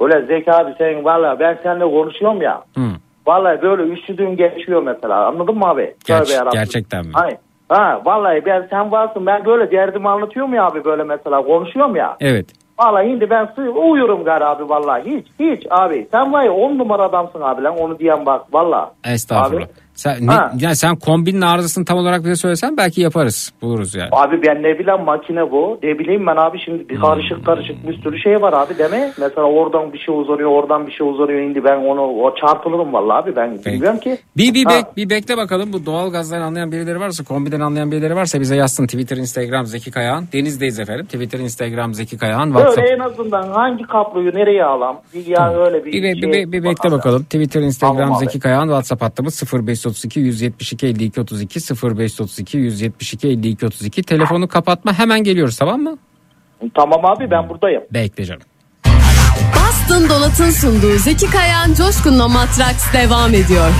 Öyle 0.00 0.26
Zeki 0.26 0.52
abi 0.52 0.74
sen 0.78 1.04
vallahi 1.04 1.40
ben 1.40 1.58
seninle 1.62 1.84
konuşuyorum 1.84 2.42
ya. 2.42 2.62
Hı. 2.76 2.82
Vallahi 3.26 3.62
böyle 3.62 3.82
üşüdüğüm 3.92 4.36
geçiyor 4.36 4.82
mesela. 4.82 5.26
Anladın 5.26 5.58
mı 5.58 5.66
abi? 5.66 5.94
Ger- 6.04 6.52
gerçekten 6.52 7.06
mi? 7.06 7.10
Hayır. 7.12 7.36
Ha 7.68 8.02
vallahi 8.04 8.42
ben 8.46 8.66
sen 8.70 8.90
varsın 8.92 9.26
ben 9.26 9.44
böyle 9.44 9.70
derdimi 9.70 10.08
anlatıyorum 10.08 10.54
ya 10.54 10.64
abi 10.64 10.84
böyle 10.84 11.04
mesela 11.04 11.42
konuşuyorum 11.42 11.96
ya. 11.96 12.16
Evet. 12.20 12.46
Vallahi 12.82 13.08
şimdi 13.10 13.30
ben 13.30 13.48
sı- 13.56 13.70
uyurum 13.70 14.24
abi 14.40 14.68
vallahi 14.68 15.02
hiç 15.16 15.26
hiç 15.40 15.66
abi 15.70 16.08
sen 16.10 16.32
var 16.32 16.42
ya 16.42 16.52
on 16.52 16.78
numara 16.78 17.02
adamsın 17.02 17.40
abi 17.40 17.62
lan 17.62 17.78
onu 17.78 17.98
diyen 17.98 18.26
bak 18.26 18.42
vallahi. 18.52 18.90
Estağfurullah. 19.04 19.62
Abi, 19.62 19.70
Sen, 20.02 20.26
ne, 20.26 20.30
Ha. 20.32 20.52
yani 20.58 20.76
sen 20.76 20.96
kombinin 20.96 21.40
arızasını 21.40 21.84
tam 21.84 21.98
olarak 21.98 22.20
bize 22.24 22.36
söylesen 22.36 22.76
belki 22.76 23.00
yaparız. 23.00 23.52
Buluruz 23.62 23.94
yani. 23.94 24.08
abi 24.12 24.42
ben 24.46 24.62
ne 24.62 24.78
bileyim 24.78 25.02
makine 25.04 25.50
bu 25.50 25.78
ne 25.82 25.98
bileyim 25.98 26.26
ben 26.26 26.36
abi 26.36 26.58
şimdi 26.64 26.88
bir 26.88 27.00
karışık 27.00 27.46
karışık 27.46 27.88
bir 27.88 28.02
sürü 28.02 28.18
şey 28.18 28.42
var 28.42 28.52
abi 28.52 28.78
deme. 28.78 29.12
Mesela 29.18 29.46
oradan 29.46 29.92
bir 29.92 29.98
şey 29.98 30.14
uzanıyor 30.14 30.50
oradan 30.50 30.86
bir 30.86 30.92
şey 30.92 31.06
uzanıyor 31.08 31.40
indi 31.40 31.64
ben 31.64 31.76
onu 31.76 32.00
o 32.00 32.34
çarpılırım 32.36 32.92
vallahi 32.92 33.16
abi 33.22 33.36
ben 33.36 33.58
bilmiyorum 33.66 33.98
ki. 34.00 34.18
Bir, 34.36 34.54
bir, 34.54 34.64
Ha. 34.64 34.70
bek, 34.70 34.96
bir 34.96 35.10
bekle 35.10 35.36
bakalım 35.36 35.72
bu 35.72 35.86
doğal 35.86 36.10
gazdan 36.12 36.40
anlayan 36.40 36.72
birileri 36.72 37.00
varsa 37.00 37.24
kombiden 37.24 37.60
anlayan 37.60 37.90
birileri 37.92 38.16
varsa 38.16 38.40
bize 38.40 38.56
yazsın 38.56 38.86
Twitter 38.86 39.16
Instagram 39.16 39.66
Zeki 39.66 39.90
Kayağan 39.90 40.24
Deniz'deyiz 40.32 40.78
efendim 40.78 41.06
Twitter 41.06 41.38
Instagram 41.38 41.94
Zeki 41.94 42.18
Kayağan 42.18 42.46
WhatsApp 42.46 42.78
Böyle 42.78 42.94
en 42.94 42.98
azından 42.98 43.48
hangi 43.48 43.84
kabloyu 43.84 44.34
nereye 44.34 44.64
alam? 44.64 45.00
Bir 45.14 45.26
ya 45.26 45.54
öyle 45.64 45.84
bir, 45.84 45.92
Bir, 45.92 46.02
bir, 46.02 46.22
şey. 46.22 46.32
bir, 46.32 46.52
bir 46.52 46.64
bekle 46.64 46.92
bakalım. 46.92 47.22
Twitter, 47.24 47.60
Instagram 47.60 47.96
Tamam. 47.98 48.18
Zeki 48.18 48.40
Kayağan, 48.40 48.64
WhatsApp 48.66 49.02
hattımız 49.02 49.34
0532 49.92 50.20
172 50.20 50.86
52 50.86 51.20
32 51.20 51.60
0532 51.60 52.58
172 52.58 53.28
52 53.28 53.66
32. 53.66 54.02
Telefonu 54.02 54.48
kapatma 54.48 54.98
hemen 54.98 55.24
geliyoruz 55.24 55.56
tamam 55.56 55.80
mı? 55.82 55.98
Tamam 56.74 57.04
abi 57.04 57.30
ben 57.30 57.48
buradayım. 57.48 57.82
Bekle 57.90 58.24
canım. 58.24 58.42
Boston 59.54 60.08
Donat'ın 60.08 60.50
sunduğu 60.50 60.98
Zeki 60.98 61.30
Kayan 61.30 61.74
Coşkun'la 61.74 62.28
Matraks 62.28 62.92
devam 62.92 63.34
ediyor. 63.34 63.70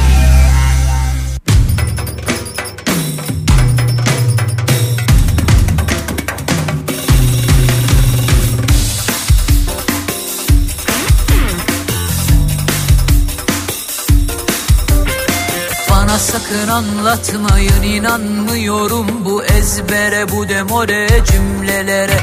Bana 16.12 16.20
sakın 16.20 16.68
anlatmayın 16.68 17.82
inanmıyorum 17.82 19.06
bu 19.24 19.44
ezbere 19.44 20.28
bu 20.28 20.48
demore 20.48 21.08
cümlelere. 21.32 22.20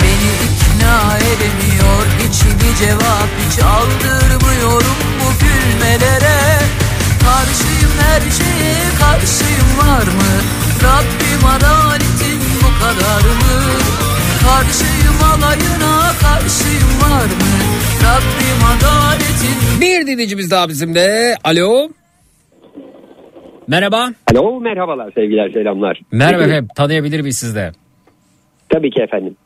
Beni 0.00 0.30
ikna 0.46 1.18
edemiyor 1.18 2.06
hiçbir 2.18 2.86
cevap 2.86 3.28
hiç 3.40 3.62
aldırmıyorum 3.62 4.96
gülmelere. 5.40 6.58
Karşıyım 7.24 7.92
her 8.00 8.20
şeye 8.20 8.76
karşıyım 8.98 9.78
var 9.78 10.06
mı? 10.06 10.32
Rabbim 10.82 11.46
adaletin 11.46 12.40
bu 12.62 12.84
kadar 12.84 13.20
mı? 13.20 13.62
Karşıyım 14.42 15.22
alayına 15.22 16.12
karşıyım 16.20 17.00
var 17.00 17.24
mı? 17.24 17.54
Rabbim 18.04 18.64
adaletin 18.64 19.80
Bir 19.80 20.06
dinleyicimiz 20.06 20.50
daha 20.50 20.68
bizimle. 20.68 21.36
Alo. 21.44 21.88
Merhaba. 23.68 24.12
Alo 24.32 24.60
merhabalar 24.60 25.12
sevgiler 25.12 25.50
selamlar. 25.50 26.00
Merhaba 26.12 26.38
Peki, 26.38 26.50
efendim. 26.50 26.68
Tanıyabilir 26.76 27.20
miyiz 27.20 27.36
sizde? 27.36 27.72
Tabii 28.68 28.90
ki 28.90 29.02
efendim. 29.02 29.36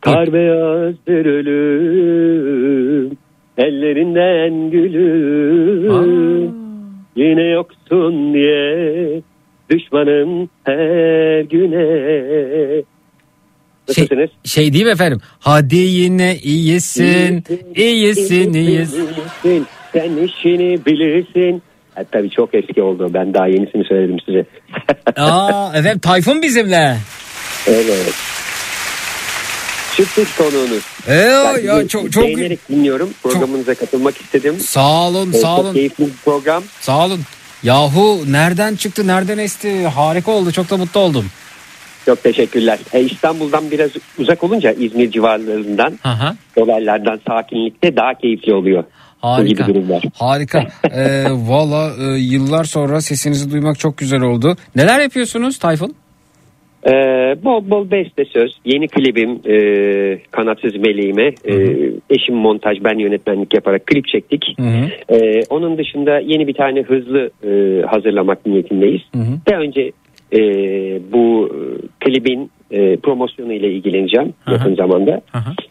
Kar 0.00 0.32
beyazdır 0.32 1.26
ölüm 1.26 3.16
ellerinden 3.58 4.70
gülüm 4.70 6.54
yine 7.16 7.42
yoksun 7.42 8.34
diye 8.34 9.22
düşmanım 9.70 10.48
her 10.64 11.40
güne. 11.40 12.82
Nasılsınız? 13.88 14.30
Şey 14.44 14.72
değil 14.72 14.84
mi 14.84 14.90
efendim? 14.90 15.20
Hadi 15.40 15.76
yine 15.76 16.36
iyisin. 16.36 17.44
iyisin, 17.76 18.52
iyisin. 18.52 19.08
Bilirsin, 19.44 19.66
Sen 19.92 20.16
işini 20.16 20.86
bilirsin. 20.86 21.62
Ha, 21.94 22.02
tabii 22.12 22.30
çok 22.30 22.54
eski 22.54 22.82
oldu. 22.82 23.10
Ben 23.14 23.34
daha 23.34 23.46
yenisini 23.46 23.84
söyledim 23.84 24.16
size. 24.26 24.44
Aa 25.22 25.70
efendim 25.74 25.98
Tayfun 25.98 26.42
bizimle. 26.42 26.96
Evet. 27.66 28.14
Sürpriz 29.92 30.36
konuğunuz. 30.36 30.82
Ee, 31.08 31.14
ya 31.64 31.88
çok 31.88 32.12
çok 32.12 32.24
beğenerek 32.24 32.68
dinliyorum. 32.68 33.10
Programınıza 33.22 33.74
katılmak 33.74 34.16
istedim. 34.20 34.58
Sağ 34.58 35.08
olun, 35.08 35.30
Ee, 35.32 35.38
sağ 35.38 35.56
çok 35.56 35.58
olun. 35.64 35.72
keyifli 35.74 36.06
bir 36.06 36.12
program. 36.24 36.62
Sağ 36.80 37.04
olun. 37.06 37.20
Yahu 37.62 38.32
nereden 38.32 38.76
çıktı, 38.76 39.06
nereden 39.06 39.38
esti? 39.38 39.86
Harika 39.86 40.32
oldu. 40.32 40.52
Çok 40.52 40.70
da 40.70 40.76
mutlu 40.76 41.00
oldum. 41.00 41.26
Çok 42.06 42.22
teşekkürler. 42.22 42.78
E, 42.92 43.00
İstanbul'dan 43.00 43.70
biraz 43.70 43.90
uzak 44.18 44.44
olunca 44.44 44.72
İzmir 44.72 45.10
civarlarından 45.10 45.98
Aha. 46.04 46.36
olaylardan 46.56 47.20
sakinlikte 47.28 47.96
daha 47.96 48.14
keyifli 48.14 48.54
oluyor. 48.54 48.84
Harika. 49.24 49.66
Harika. 50.14 50.66
Ee, 50.84 51.24
Valla 51.30 51.90
e, 52.00 52.18
yıllar 52.18 52.64
sonra 52.64 53.00
sesinizi 53.00 53.52
duymak 53.52 53.78
çok 53.78 53.98
güzel 53.98 54.20
oldu. 54.20 54.56
Neler 54.76 55.00
yapıyorsunuz 55.00 55.58
Tayfun? 55.58 55.94
Ee, 56.86 56.92
bol 57.44 57.70
bol 57.70 57.90
beste 57.90 58.24
söz. 58.24 58.58
Yeni 58.64 58.88
klibim 58.88 59.30
e, 59.30 59.56
Kanatsız 60.30 60.76
Meleğime. 60.76 61.26
E, 61.44 61.54
eşim 62.10 62.34
montaj 62.34 62.78
ben 62.84 62.98
yönetmenlik 62.98 63.54
yaparak 63.54 63.86
klip 63.86 64.08
çektik. 64.08 64.44
Ee, 65.08 65.40
onun 65.50 65.78
dışında 65.78 66.18
yeni 66.18 66.46
bir 66.46 66.54
tane 66.54 66.82
hızlı 66.82 67.30
e, 67.44 67.82
hazırlamak 67.86 68.46
niyetindeyiz. 68.46 69.02
Ve 69.50 69.56
önce 69.56 69.92
e, 70.32 70.40
bu 71.12 71.48
e, 71.48 71.60
klibin 72.00 72.50
e, 72.70 72.96
promosyonu 72.96 73.52
ile 73.52 73.72
ilgileneceğim 73.72 74.32
yakın 74.50 74.74
zamanda. 74.74 75.20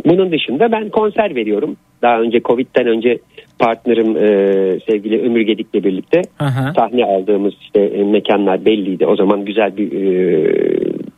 Bunun 0.06 0.32
dışında 0.32 0.72
ben 0.72 0.90
konser 0.90 1.36
veriyorum. 1.36 1.78
Daha 2.02 2.20
önce 2.20 2.42
Covid'den 2.42 2.88
önce 2.88 3.18
partnerim 3.60 4.18
e, 4.18 4.80
sevgili 4.90 5.22
Ömür 5.22 5.42
Gedik'le 5.42 5.74
birlikte 5.74 6.22
Aha. 6.40 6.74
sahne 6.76 7.06
aldığımız 7.06 7.54
işte 7.62 7.82
e, 7.82 8.04
mekanlar 8.04 8.66
belliydi. 8.66 9.06
O 9.06 9.16
zaman 9.16 9.46
güzel 9.46 9.78
bir 9.78 9.92
e, 9.92 10.54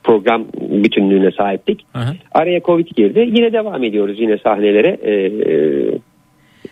program 0.03 0.45
bütünlüğüne 0.69 1.31
sahiptik. 1.31 1.85
Aha. 1.93 2.13
Araya 2.31 2.61
Covid 2.61 2.87
girdi. 2.95 3.19
Yine 3.19 3.53
devam 3.53 3.83
ediyoruz 3.83 4.19
yine 4.19 4.37
sahnelere. 4.37 4.97
E, 5.03 5.13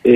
e, 0.05 0.13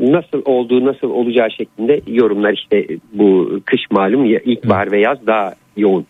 nasıl 0.00 0.42
olduğu 0.44 0.84
nasıl 0.84 1.10
olacağı 1.10 1.48
şeklinde 1.50 2.00
yorumlar 2.06 2.52
işte 2.52 2.86
bu 3.12 3.60
kış 3.64 3.80
malum 3.90 4.24
ilkbahar 4.24 4.92
ve 4.92 5.00
yaz 5.00 5.26
daha 5.26 5.54
yoğun. 5.76 6.06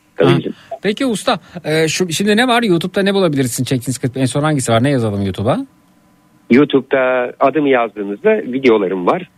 Peki 0.83 1.07
usta 1.07 1.39
e, 1.65 1.89
şu, 1.89 2.13
şimdi 2.13 2.37
ne 2.37 2.49
var 2.49 2.63
YouTube'da 2.63 3.03
ne 3.03 3.15
bulabilirsin 3.15 3.65
çektiğiniz 3.65 3.99
klip 3.99 4.17
en 4.17 4.25
son 4.25 4.43
hangisi 4.43 4.73
var 4.73 4.83
ne 4.83 4.91
yazalım 4.91 5.23
YouTube'a? 5.23 5.67
YouTube'da 6.51 7.33
adımı 7.41 7.69
yazdığınızda 7.69 8.31
videolarım 8.53 9.07
var. 9.07 9.29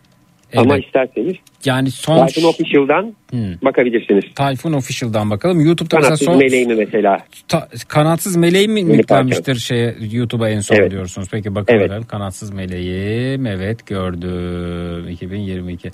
Ama 0.57 0.77
isterseniz 0.77 1.33
Yani 1.65 1.91
son 1.91 2.17
Tayfun 2.17 2.43
Official'dan 2.43 3.13
bakabilirsiniz. 3.65 4.23
Tayfun 4.35 4.73
Official'dan 4.73 5.29
bakalım. 5.29 5.59
YouTube'da 5.59 5.95
mesela 5.95 6.07
Kanatsız 6.07 6.25
son 6.27 6.37
meleğimi 6.37 6.75
mesela. 6.75 7.17
ta- 7.47 7.67
kanatsız 7.87 8.35
meleğim 8.35 8.71
mi 8.73 8.81
yüklenmiştir 8.81 9.55
şeye 9.55 9.95
YouTube'a 10.11 10.49
en 10.49 10.59
son 10.59 10.75
Evet. 10.75 10.91
diyorsunuz. 10.91 11.27
Peki 11.31 11.55
bakalım. 11.55 12.03
Kanatsız 12.03 12.51
meleğim 12.53 13.45
evet 13.45 13.85
gördüm 13.87 15.07
2022. 15.09 15.91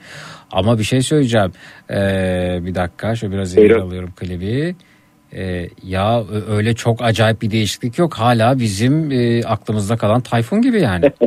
Ama 0.52 0.80
bir 0.80 0.84
şey 0.84 1.02
söyleyeceğim. 1.02 1.52
Ee, 1.92 2.60
bir 2.62 2.76
dakika 2.76 3.16
şöyle 3.16 3.34
biraz 3.34 3.58
Buyurun. 3.58 3.82
alıyorum 3.82 4.10
klibi. 4.20 4.76
Ee, 5.36 5.66
ya 5.84 6.24
öyle 6.50 6.74
çok 6.74 7.02
acayip 7.02 7.42
bir 7.42 7.52
değişiklik 7.52 7.98
yok. 8.00 8.14
Hala 8.14 8.60
bizim 8.60 9.12
e, 9.12 9.44
aklımızda 9.44 9.98
kalan 9.98 10.22
Tayfun 10.22 10.62
gibi 10.62 10.82
yani. 10.82 11.06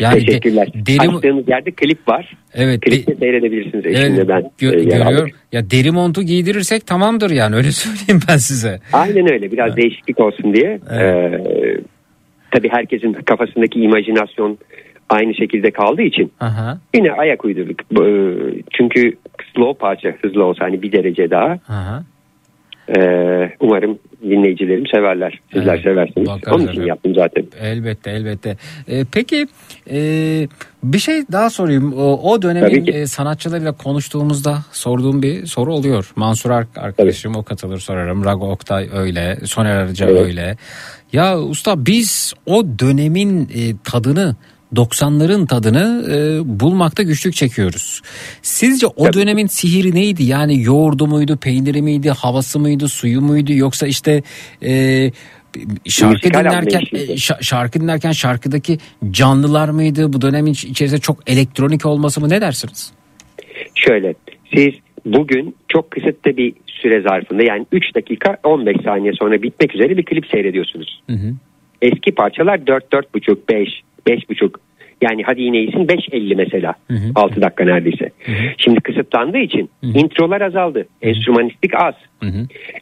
Yani 0.00 0.20
de- 0.20 0.26
Teşekkürler. 0.26 0.68
deri- 0.74 1.16
Açtığımız 1.16 1.48
yerde 1.48 1.70
klip 1.70 2.08
var. 2.08 2.36
Evet. 2.54 2.80
Klipte 2.80 3.14
seyredebilirsiniz 3.14 3.86
eşimle 3.86 4.16
Evet, 4.16 4.28
ben. 4.28 4.50
gö- 4.60 4.80
e, 4.80 4.84
görüyorum. 4.84 5.30
Ya 5.52 5.70
deri 5.70 5.90
montu 5.90 6.22
giydirirsek 6.22 6.86
tamamdır 6.86 7.30
yani 7.30 7.56
öyle 7.56 7.70
söyleyeyim 7.72 8.20
ben 8.28 8.36
size. 8.36 8.80
Aynen 8.92 9.32
öyle 9.32 9.52
biraz 9.52 9.76
değişiklik 9.76 10.20
olsun 10.20 10.54
diye. 10.54 10.80
Ee, 10.92 11.40
tabii 12.50 12.68
herkesin 12.68 13.12
kafasındaki 13.12 13.80
imajinasyon 13.80 14.58
aynı 15.08 15.34
şekilde 15.34 15.70
kaldığı 15.70 16.02
için 16.02 16.32
Aha. 16.40 16.78
yine 16.96 17.12
ayak 17.12 17.44
uydurduk. 17.44 17.80
E, 17.80 18.04
Çünkü 18.76 19.12
slow 19.54 19.78
parça 19.78 20.08
hızlı 20.22 20.44
olsa 20.44 20.64
hani 20.64 20.82
bir 20.82 20.92
derece 20.92 21.30
daha. 21.30 21.58
Aha. 21.68 22.04
Ee, 22.88 23.52
umarım 23.60 23.98
dinleyicilerim 24.22 24.86
severler. 24.94 25.40
Sizler 25.52 25.82
seversiniz. 25.82 26.28
bakarız 26.28 26.60
Onun 26.60 26.72
için 26.72 26.82
yaptım 26.82 27.14
zaten. 27.14 27.46
Elbette 27.60 28.10
elbette. 28.10 28.56
Ee, 28.88 29.04
peki 29.12 29.46
e, 29.90 29.98
bir 30.84 30.98
şey 30.98 31.22
daha 31.32 31.50
sorayım. 31.50 31.92
O, 31.92 32.32
o 32.32 32.42
Tabii 32.42 32.42
dönemin 32.42 32.86
e, 32.86 33.06
sanatçılarıyla 33.06 33.72
konuştuğumuzda 33.72 34.58
sorduğum 34.72 35.22
bir 35.22 35.46
soru 35.46 35.74
oluyor. 35.74 36.12
Mansur 36.16 36.50
Ar- 36.50 36.66
arkadaşım 36.76 37.36
o 37.36 37.42
katılır 37.42 37.78
sorarım. 37.78 38.24
Rago 38.24 38.50
Oktay 38.50 38.88
öyle. 38.94 39.36
Soner 39.44 39.76
Arıca 39.76 40.06
Evet. 40.06 40.20
öyle. 40.22 40.56
Ya 41.12 41.38
usta 41.40 41.86
biz 41.86 42.34
o 42.46 42.64
dönemin 42.78 43.40
e, 43.40 43.60
tadını 43.84 44.36
90'ların 44.74 45.46
tadını 45.46 46.04
e, 46.12 46.40
bulmakta 46.60 47.02
güçlük 47.02 47.34
çekiyoruz. 47.34 48.02
Sizce 48.42 48.86
o 48.86 49.12
dönemin 49.12 49.46
sihiri 49.46 49.94
neydi? 49.94 50.22
Yani 50.22 50.62
yoğurdu 50.62 51.06
muydu, 51.06 51.36
peyniri 51.36 51.82
miydi, 51.82 52.10
havası 52.10 52.58
mıydı, 52.58 52.88
suyu 52.88 53.20
muydu 53.20 53.52
yoksa 53.52 53.86
işte 53.86 54.22
e, 54.62 55.10
şarkı 55.88 56.30
dinlerken 56.30 56.80
e, 56.92 56.96
şa- 56.96 57.44
şarkı 57.44 57.80
dinlerken 57.80 58.12
şarkıdaki 58.12 58.78
canlılar 59.10 59.68
mıydı? 59.68 60.12
Bu 60.12 60.20
dönemin 60.20 60.52
iç- 60.52 60.64
içerisinde 60.64 61.00
çok 61.00 61.30
elektronik 61.30 61.86
olması 61.86 62.20
mı 62.20 62.28
ne 62.28 62.40
dersiniz? 62.40 62.92
Şöyle 63.74 64.14
siz 64.54 64.74
bugün 65.06 65.56
çok 65.68 65.90
kısıtlı 65.90 66.36
bir 66.36 66.54
süre 66.66 67.00
zarfında 67.00 67.42
yani 67.42 67.66
3 67.72 67.94
dakika 67.94 68.36
15 68.44 68.76
saniye 68.84 69.12
sonra 69.12 69.42
bitmek 69.42 69.74
üzere 69.74 69.96
bir 69.96 70.04
klip 70.04 70.26
seyrediyorsunuz. 70.26 71.02
Eski 71.82 72.12
parçalar 72.14 72.66
4 72.66 72.84
4,5 72.92 73.36
5 73.50 73.68
5,5 74.06 74.50
yani 75.02 75.22
hadi 75.26 75.42
yine 75.42 75.58
iyisin 75.58 75.86
5.50 75.86 76.36
mesela 76.36 76.74
6 77.14 77.40
dakika 77.40 77.64
neredeyse. 77.64 78.10
Şimdi 78.58 78.80
kısıtlandığı 78.80 79.38
için 79.38 79.70
introlar 79.82 80.40
azaldı. 80.40 80.86
Enstrümanistik 81.02 81.74
az. 81.74 81.94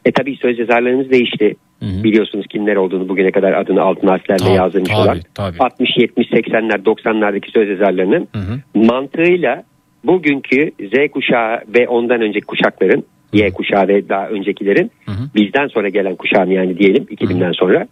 E 0.05 0.11
tabii 0.11 0.35
söz 0.35 0.59
yazarlarımız 0.59 1.09
değişti. 1.09 1.55
Biliyorsunuz 1.81 2.45
kimler 2.49 2.75
olduğunu 2.75 3.09
bugüne 3.09 3.31
kadar 3.31 3.53
adını 3.53 3.81
altın 3.81 4.07
harflerle 4.07 4.43
Tabii, 4.43 4.53
yazdırmış 4.53 4.89
tabii, 4.89 5.01
olan. 5.01 5.17
tabii. 5.33 5.57
60, 5.59 5.89
70, 5.97 6.27
80'ler, 6.27 6.83
90'lardaki 6.83 7.51
söz 7.51 7.69
yazarlarının 7.69 8.27
mantığıyla 8.75 9.63
bugünkü 10.03 10.71
Z 10.79 11.11
kuşağı 11.11 11.61
ve 11.75 11.87
ondan 11.87 12.21
önceki 12.21 12.45
kuşakların 12.45 13.03
Y 13.35 13.51
kuşağı 13.51 13.87
ve 13.87 14.09
daha 14.09 14.27
öncekilerin 14.27 14.91
bizden 15.35 15.67
sonra 15.67 15.89
gelen 15.89 16.15
kuşağın 16.15 16.49
yani 16.49 16.77
diyelim 16.79 17.03
2000'den 17.03 17.51
sonra 17.51 17.87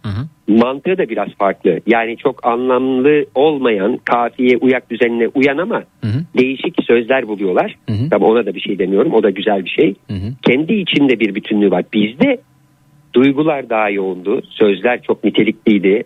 mantığı 0.48 0.98
da 0.98 1.08
biraz 1.08 1.28
farklı. 1.38 1.80
Yani 1.86 2.16
çok 2.16 2.46
anlamlı 2.46 3.24
olmayan 3.34 3.96
kafiye 4.04 4.56
uyak 4.56 4.90
düzenine 4.90 5.28
uyan 5.34 5.58
ama 5.58 5.82
değişik 6.38 6.74
sözler 6.86 7.28
buluyorlar. 7.28 7.76
Tabii 8.10 8.24
ona 8.24 8.46
da 8.46 8.54
bir 8.54 8.60
şey 8.60 8.78
demiyorum. 8.78 9.14
O 9.14 9.22
da 9.22 9.30
güzel 9.30 9.64
bir 9.64 9.70
şey. 9.70 9.94
Kendi 10.42 10.72
içinde 10.74 11.20
bir 11.20 11.34
bütünlüğü 11.34 11.70
var. 11.70 11.84
Bizde 11.92 12.38
duygular 13.14 13.70
daha 13.70 13.90
yoğundu. 13.90 14.42
Sözler 14.50 15.02
çok 15.02 15.24
nitelikliydi. 15.24 16.02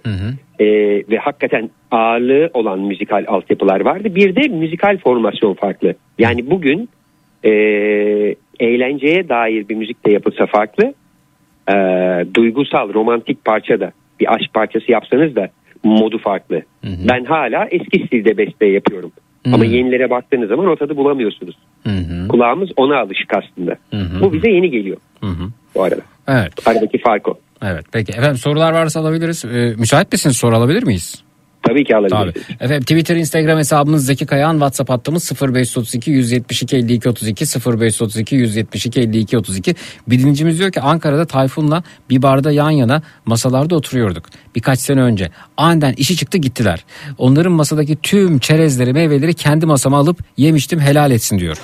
Ee, 0.60 0.66
ve 1.10 1.16
hakikaten 1.20 1.70
ağırlığı 1.90 2.50
olan 2.54 2.80
müzikal 2.80 3.24
altyapılar 3.28 3.80
vardı. 3.80 4.14
Bir 4.14 4.36
de 4.36 4.48
müzikal 4.48 4.98
formasyon 4.98 5.54
farklı. 5.54 5.94
Yani 6.18 6.50
bugün 6.50 6.88
e, 7.44 7.50
eğlenceye 8.60 9.28
dair 9.28 9.68
bir 9.68 9.74
müzik 9.74 10.06
de 10.06 10.12
yapılsa 10.12 10.46
farklı. 10.46 10.94
Ee, 11.70 12.26
duygusal, 12.34 12.94
romantik 12.94 13.44
parça 13.44 13.80
da 13.80 13.92
bir 14.20 14.34
aşk 14.34 14.54
parçası 14.54 14.92
yapsanız 14.92 15.36
da 15.36 15.48
modu 15.84 16.18
farklı. 16.18 16.62
Ben 16.84 17.24
hala 17.24 17.68
eski 17.70 18.06
stilde 18.06 18.38
beste 18.38 18.66
yapıyorum. 18.66 19.12
Ama 19.52 19.64
yenilere 19.64 20.10
baktığınız 20.10 20.48
zaman 20.48 20.66
o 20.66 20.76
tadı 20.76 20.96
bulamıyorsunuz. 20.96 21.58
Kulağımız 22.28 22.70
ona 22.76 22.98
alışık 22.98 23.30
aslında. 23.34 23.76
Bu 24.20 24.32
bize 24.32 24.50
yeni 24.50 24.70
geliyor 24.70 24.96
bu 25.74 25.82
arada. 25.82 26.00
Evet. 26.28 26.52
Aradaki 26.66 26.98
fark 26.98 27.28
o. 27.28 27.38
Evet 27.62 27.84
peki 27.92 28.12
efendim 28.12 28.36
sorular 28.36 28.72
varsa 28.72 29.00
alabiliriz. 29.00 29.44
Ee, 29.44 29.74
müsait 29.78 30.12
misiniz 30.12 30.36
soru 30.36 30.56
alabilir 30.56 30.82
miyiz? 30.82 31.24
Tabii 31.68 31.84
ki 31.84 31.96
alabilirsiniz. 31.96 32.46
Tabii. 32.48 32.64
Efendim 32.64 32.82
Twitter, 32.82 33.16
Instagram 33.16 33.58
hesabımız 33.58 34.06
Zeki 34.06 34.26
Kayağan, 34.26 34.52
WhatsApp 34.52 34.90
hattımız 34.90 35.32
0532 35.42 36.10
172 36.10 36.76
52 36.76 37.08
32 37.08 37.44
0532 37.44 38.36
172 38.36 39.00
52 39.00 39.38
32. 39.38 39.74
Bir 40.08 40.18
dinleyicimiz 40.18 40.58
diyor 40.58 40.72
ki 40.72 40.80
Ankara'da 40.80 41.26
Tayfun'la 41.26 41.82
bir 42.10 42.22
barda 42.22 42.52
yan 42.52 42.70
yana 42.70 43.02
masalarda 43.26 43.76
oturuyorduk. 43.76 44.24
Birkaç 44.56 44.78
sene 44.78 45.00
önce. 45.00 45.30
Aniden 45.56 45.94
işi 45.96 46.16
çıktı 46.16 46.38
gittiler. 46.38 46.84
Onların 47.18 47.52
masadaki 47.52 47.96
tüm 47.96 48.38
çerezleri, 48.38 48.92
meyveleri 48.92 49.34
kendi 49.34 49.66
masama 49.66 49.98
alıp 49.98 50.18
yemiştim 50.36 50.80
helal 50.80 51.10
etsin 51.10 51.38
diyor. 51.38 51.56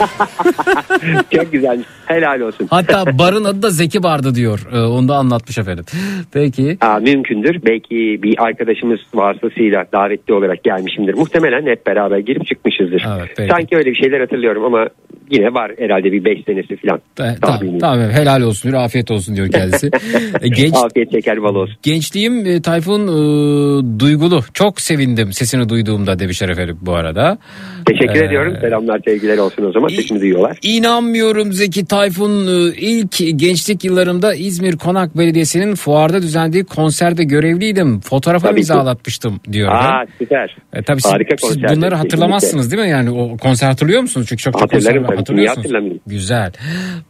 Çok 1.34 1.52
güzelmiş. 1.52 1.86
Helal 2.06 2.40
olsun. 2.40 2.66
Hatta 2.70 3.18
barın 3.18 3.44
adı 3.44 3.62
da 3.62 3.70
Zeki 3.70 4.02
Bar'dı 4.02 4.34
diyor. 4.34 4.66
Ee, 4.72 4.78
onu 4.78 5.08
da 5.08 5.14
anlatmış 5.16 5.58
efendim. 5.58 5.84
Peki. 6.32 6.78
Aa, 6.80 6.98
mümkündür. 6.98 7.56
Belki 7.66 8.22
bir 8.22 8.34
arkadaşımız 8.44 9.00
vasıtasıyla 9.14 9.84
davetli 9.92 10.34
olarak 10.34 10.64
gelmişimdir. 10.64 11.14
Muhtemelen 11.14 11.66
hep 11.66 11.86
beraber 11.86 12.18
girip 12.18 12.46
çıkmışızdır. 12.46 13.06
peki. 13.36 13.50
Sanki 13.50 13.76
öyle 13.76 13.90
bir 13.90 13.96
şeyler 13.96 14.20
hatırlıyorum 14.20 14.64
ama 14.64 14.86
yine 15.30 15.54
var 15.54 15.72
herhalde 15.78 16.12
bir 16.12 16.24
5 16.24 16.44
senesi 16.46 16.76
falan. 16.76 17.00
Ta- 17.16 17.36
Tamam, 17.42 17.78
tamam 17.78 18.10
helal 18.10 18.40
olsun 18.42 18.70
diyor 18.72 18.82
afiyet 18.82 19.10
olsun 19.10 19.36
diyor 19.36 19.48
kendisi. 19.50 19.90
E, 20.42 20.48
Genç, 20.48 20.74
Afiyet 20.74 21.12
şeker 21.12 21.42
bal 21.42 21.54
olsun. 21.54 21.76
gençliğim 21.82 22.46
e, 22.46 22.62
Tayfun 22.62 23.02
e, 23.08 24.00
duygulu. 24.00 24.40
Çok 24.54 24.80
sevindim 24.80 25.32
sesini 25.32 25.68
duyduğumda 25.68 26.18
demiş 26.18 26.42
efendim 26.42 26.78
bu 26.80 26.94
arada. 26.94 27.38
Teşekkür 27.86 28.20
Ee, 28.22 28.24
ediyorum. 28.26 28.56
Selamlar 28.60 29.00
sevgiler 29.04 29.38
olsun 29.38 29.64
o 29.64 29.72
zaman. 29.72 29.85
Sesimi 29.90 30.20
duyuyorlar. 30.20 30.58
İnanmıyorum 30.62 31.52
Zeki 31.52 31.84
Tayfun 31.86 32.46
e, 32.46 32.74
ilk 32.76 33.38
gençlik 33.38 33.84
yıllarımda 33.84 34.34
İzmir 34.34 34.76
Konak 34.76 35.18
Belediyesi'nin 35.18 35.74
fuarda 35.74 36.22
düzenlediği 36.22 36.64
konserde 36.64 37.24
görevliydim. 37.24 38.00
Fotoğrafa 38.00 38.48
Tabii 38.48 38.60
imzalatmıştım 38.60 39.40
diyor. 39.52 39.72
Aa 39.72 40.06
süper. 40.18 40.56
E, 40.72 40.82
tabii 40.82 41.02
siz, 41.02 41.12
Harika 41.12 41.36
siz 41.36 41.48
konserdi. 41.48 41.76
bunları 41.76 41.94
hatırlamazsınız 41.94 42.72
değil 42.72 42.82
mi? 42.82 42.88
Yani 42.88 43.10
o 43.10 43.36
konser 43.36 43.68
hatırlıyor 43.68 44.00
musunuz? 44.02 44.26
Çünkü 44.28 44.42
çok 44.42 44.52
çok 44.58 44.70
konser 44.70 44.96
Hatırlarım. 44.96 45.36
Niye 45.36 45.48
Hatırlıyorsunuz. 45.48 45.98
Güzel. 46.06 46.52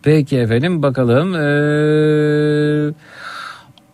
Peki 0.02 0.36
efendim 0.38 0.82
bakalım. 0.82 1.34
Ee, 1.34 2.92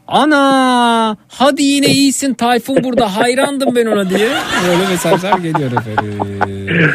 Ana 0.08 1.16
hadi 1.28 1.62
yine 1.62 1.86
iyisin 1.86 2.34
Tayfun 2.34 2.84
burada 2.84 3.16
hayrandım 3.16 3.76
ben 3.76 3.86
ona 3.86 4.10
diye. 4.10 4.28
Böyle 4.68 4.88
mesajlar 4.88 5.38
geliyor 5.38 5.70
efendim. 5.72 6.18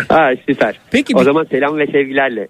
Ha 0.10 0.30
süper. 0.50 0.80
Peki 0.92 1.16
o 1.16 1.20
bir- 1.20 1.26
zaman 1.26 1.48
selam 1.52 1.78
ve 1.78 1.86
sevgilerle. 1.88 2.48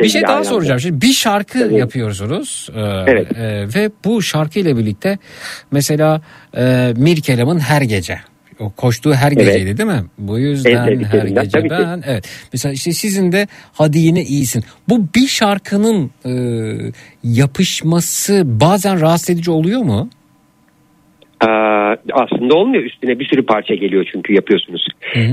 Bir 0.00 0.08
şey 0.08 0.22
daha 0.22 0.44
soracağım. 0.44 0.80
Şimdi 0.80 1.00
bir 1.02 1.12
şarkı 1.12 1.58
yapıyorsunuz. 1.58 2.68
Ee, 2.76 2.80
Evet. 3.06 3.26
e, 3.38 3.66
ve 3.74 3.90
bu 4.04 4.22
şarkı 4.22 4.58
ile 4.58 4.76
birlikte 4.76 5.18
mesela 5.70 6.20
e, 6.56 6.92
Mirkelam'ın 6.96 7.58
her 7.58 7.82
gece 7.82 8.20
o 8.60 8.70
koştuğu 8.70 9.14
her 9.14 9.32
Evet. 9.32 9.38
geceydi 9.38 9.78
değil 9.78 9.88
mi? 9.88 10.04
Bu 10.18 10.38
yüzden 10.38 10.76
her 10.76 11.22
gece 11.42 11.70
ben 11.70 12.02
evet. 12.06 12.48
Mesela 12.52 12.72
işte 12.72 12.92
sizin 12.92 13.32
de 13.32 13.46
hadi 13.72 13.98
yine 13.98 14.22
iyisin. 14.22 14.64
Bu 14.88 15.00
bir 15.14 15.26
şarkının 15.26 16.10
e, 16.26 16.32
yapışması 17.24 18.42
bazen 18.44 19.00
rahatsız 19.00 19.30
edici 19.30 19.50
oluyor 19.50 19.80
mu? 19.82 20.08
Aa, 21.40 21.94
aslında 22.12 22.54
olmuyor. 22.54 22.82
Üstüne 22.82 23.18
bir 23.18 23.28
sürü 23.28 23.46
parça 23.46 23.74
geliyor 23.74 24.06
çünkü 24.12 24.32
yapıyorsunuz. 24.34 24.86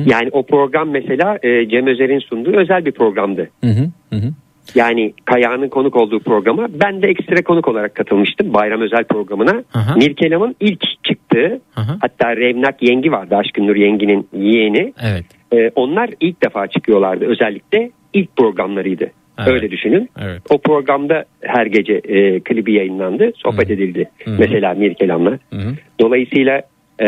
Yani 0.05 0.29
o 0.31 0.43
program 0.45 0.89
mesela 0.89 1.37
e, 1.43 1.69
Cem 1.69 1.87
Özer'in 1.87 2.19
sunduğu 2.19 2.57
özel 2.57 2.85
bir 2.85 2.91
programdı. 2.91 3.49
Hı 3.63 3.69
hı. 3.69 3.89
Hı 4.13 4.15
hı. 4.15 4.33
Yani 4.75 5.13
Kaya'nın 5.25 5.69
konuk 5.69 5.95
olduğu 5.95 6.19
programa 6.19 6.67
ben 6.69 7.01
de 7.01 7.07
ekstra 7.07 7.43
konuk 7.43 7.67
olarak 7.67 7.95
katılmıştım 7.95 8.53
bayram 8.53 8.81
özel 8.81 9.03
programına. 9.03 9.63
Aha. 9.73 9.95
Mirkelam'ın 9.95 10.55
ilk 10.59 10.81
çıktığı 11.03 11.61
Aha. 11.75 11.97
hatta 12.01 12.35
Revnak 12.35 12.83
Yengi 12.83 13.11
vardı 13.11 13.35
Aşkın 13.35 13.67
Nur 13.67 13.75
Yengi'nin 13.75 14.27
yeğeni. 14.33 14.93
Evet. 15.03 15.25
Ee, 15.53 15.71
onlar 15.75 16.09
ilk 16.19 16.43
defa 16.43 16.67
çıkıyorlardı 16.67 17.25
özellikle 17.25 17.91
ilk 18.13 18.35
programlarıydı. 18.35 19.11
Evet. 19.39 19.49
Öyle 19.49 19.71
düşünün. 19.71 20.09
Evet. 20.21 20.41
O 20.49 20.57
programda 20.57 21.25
her 21.41 21.65
gece 21.65 21.93
e, 21.93 22.39
klibi 22.39 22.73
yayınlandı, 22.73 23.31
sohbet 23.35 23.71
edildi. 23.71 24.09
Mesela 24.39 24.73
Mirkelam'la. 24.73 25.31
Hı 25.31 25.55
hı. 25.55 25.75
Dolayısıyla 25.99 26.61
e, 26.99 27.07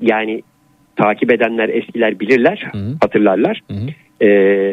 yani 0.00 0.42
takip 0.96 1.32
edenler 1.32 1.68
eskiler 1.68 2.20
bilirler, 2.20 2.72
hatırlarlar. 3.00 3.60
E, 4.22 4.28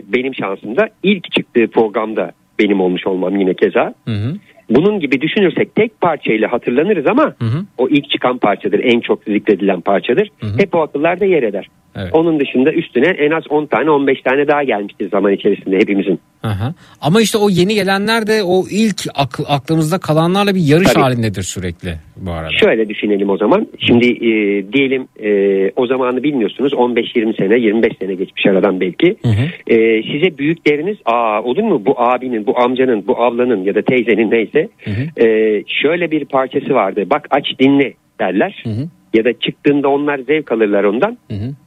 benim 0.07 0.35
şansım 0.35 0.77
da 0.77 0.89
ilk 1.03 1.31
çıktığı 1.31 1.67
programda 1.67 2.31
benim 2.59 2.81
olmuş 2.81 3.07
olmam 3.07 3.35
yine 3.35 3.53
keza. 3.53 3.93
Hı 4.05 4.11
hı. 4.11 4.35
Bunun 4.69 4.99
gibi 4.99 5.21
düşünürsek 5.21 5.75
tek 5.75 6.01
parçayla 6.01 6.51
hatırlanırız 6.51 7.07
ama 7.07 7.35
o 7.77 7.89
ilk 7.89 8.09
çıkan 8.09 8.37
parçadır. 8.37 8.79
En 8.83 8.99
çok 8.99 9.23
zikredilen 9.23 9.81
parçadır. 9.81 10.29
Hep 10.57 10.75
o 10.75 10.81
akıllarda 10.81 11.25
yer 11.25 11.43
eder. 11.43 11.67
Evet. 11.95 12.09
Onun 12.13 12.39
dışında 12.39 12.71
üstüne 12.73 13.07
en 13.07 13.31
az 13.31 13.43
10 13.49 13.65
tane 13.65 13.89
15 13.89 14.21
tane 14.21 14.47
daha 14.47 14.63
gelmiştir 14.63 15.09
zaman 15.09 15.33
içerisinde 15.33 15.75
hepimizin. 15.75 16.19
Aha. 16.43 16.73
Ama 17.01 17.21
işte 17.21 17.37
o 17.37 17.49
yeni 17.49 17.73
gelenler 17.75 18.27
de 18.27 18.43
o 18.43 18.63
ilk 18.71 19.01
ak- 19.15 19.45
aklımızda 19.47 19.97
kalanlarla 19.97 20.55
bir 20.55 20.61
yarış 20.61 20.87
Tabii. 20.93 21.03
halindedir 21.03 21.43
sürekli 21.43 21.89
bu 22.17 22.31
arada. 22.31 22.51
Şöyle 22.59 22.89
düşünelim 22.89 23.29
o 23.29 23.37
zaman. 23.37 23.67
Şimdi 23.79 24.05
e, 24.07 24.31
diyelim 24.73 25.07
e, 25.23 25.71
o 25.75 25.87
zamanı 25.87 26.23
bilmiyorsunuz 26.23 26.73
15-20 26.73 27.37
sene 27.37 27.59
25 27.59 27.93
sene 28.01 28.13
geçmiş 28.15 28.45
aradan 28.45 28.79
belki. 28.79 29.15
E, 29.67 29.75
size 30.03 30.37
büyükleriniz 30.37 30.97
aa 31.05 31.41
olur 31.43 31.63
mu 31.63 31.81
bu 31.85 32.01
abinin 32.01 32.45
bu 32.47 32.59
amcanın 32.59 33.07
bu 33.07 33.23
ablanın 33.23 33.63
ya 33.63 33.75
da 33.75 33.81
teyzenin 33.81 34.31
neyse 34.31 34.67
e, 35.17 35.25
şöyle 35.81 36.11
bir 36.11 36.25
parçası 36.25 36.73
vardı 36.73 37.03
bak 37.09 37.27
aç 37.31 37.45
dinle 37.59 37.93
derler. 38.19 38.63
Ya 39.13 39.25
da 39.25 39.33
çıktığında 39.33 39.87
onlar 39.89 40.17
zevk 40.17 40.51
alırlar 40.51 40.83
ondan. 40.83 41.17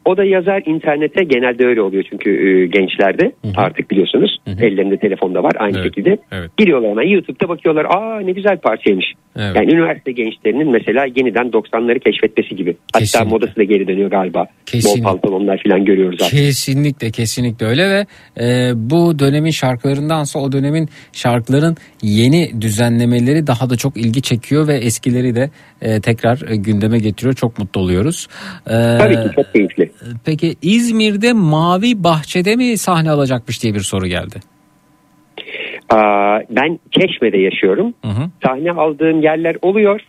O 0.04 0.16
da 0.16 0.24
yazar 0.24 0.62
internete 0.66 1.24
genelde 1.24 1.66
öyle 1.66 1.82
oluyor 1.82 2.04
çünkü 2.10 2.30
e, 2.30 2.66
gençlerde 2.66 3.32
artık 3.56 3.90
biliyorsunuz 3.90 4.38
ellerinde 4.46 4.96
telefonda 4.96 5.42
var 5.42 5.52
aynı 5.58 5.82
şekilde. 5.82 6.18
Evet. 6.32 6.50
Giriyorlar 6.56 6.90
hemen 6.90 7.08
YouTube'da 7.08 7.48
bakıyorlar 7.48 7.84
aa 7.84 8.20
ne 8.20 8.32
güzel 8.32 8.58
parçaymış. 8.58 9.06
Evet. 9.36 9.56
Yani 9.56 9.74
üniversite 9.74 10.12
gençlerinin 10.12 10.70
mesela 10.70 11.04
yeniden 11.16 11.46
90'ları 11.46 12.00
keşfetmesi 12.00 12.56
gibi. 12.56 12.76
Hatta 12.92 12.98
Kesinlikle. 12.98 13.30
modası 13.30 13.56
da 13.56 13.62
geri 13.62 13.88
dönüyor 13.88 14.10
galiba. 14.10 14.46
Kesinlikle. 14.66 15.04
Bol 15.04 15.10
pantolonlar 15.12 15.62
falan 15.66 15.84
görüyoruz 15.84 16.22
artık. 16.22 16.38
Kesinlikle 16.38 17.10
kesinlikle 17.10 17.66
öyle 17.66 17.88
ve 17.90 18.06
e, 18.44 18.72
bu 18.74 19.18
dönemin 19.18 19.50
şarkılarındansa 19.50 20.38
o 20.38 20.52
dönemin 20.52 20.88
şarkıların 21.12 21.76
yeni 22.02 22.60
düzenlemeleri 22.60 23.46
daha 23.46 23.70
da 23.70 23.76
çok 23.76 23.96
ilgi 23.96 24.22
çekiyor 24.22 24.68
ve 24.68 24.74
eskileri 24.74 25.34
de 25.34 25.50
e, 25.82 26.00
tekrar 26.00 26.50
e, 26.50 26.56
gündeme 26.56 26.98
getiriyor. 26.98 27.34
Çok 27.34 27.58
mutlu 27.58 27.80
oluyoruz. 27.80 28.28
E, 28.66 28.98
Tabii 28.98 29.14
ki 29.14 29.34
çok 29.36 29.52
keyifli. 29.52 29.90
Peki 30.24 30.54
İzmir'de 30.62 31.32
Mavi 31.32 32.04
Bahçe'de 32.04 32.56
mi 32.56 32.78
sahne 32.78 33.10
alacakmış 33.10 33.62
diye 33.62 33.74
bir 33.74 33.80
soru 33.80 34.06
geldi. 34.06 34.36
Aa, 35.90 36.38
ben 36.50 36.78
Çeşme'de 36.90 37.38
yaşıyorum. 37.38 37.94
Sahne 38.46 38.72
aldığım 38.72 39.22
yerler 39.22 39.56
oluyor. 39.62 40.00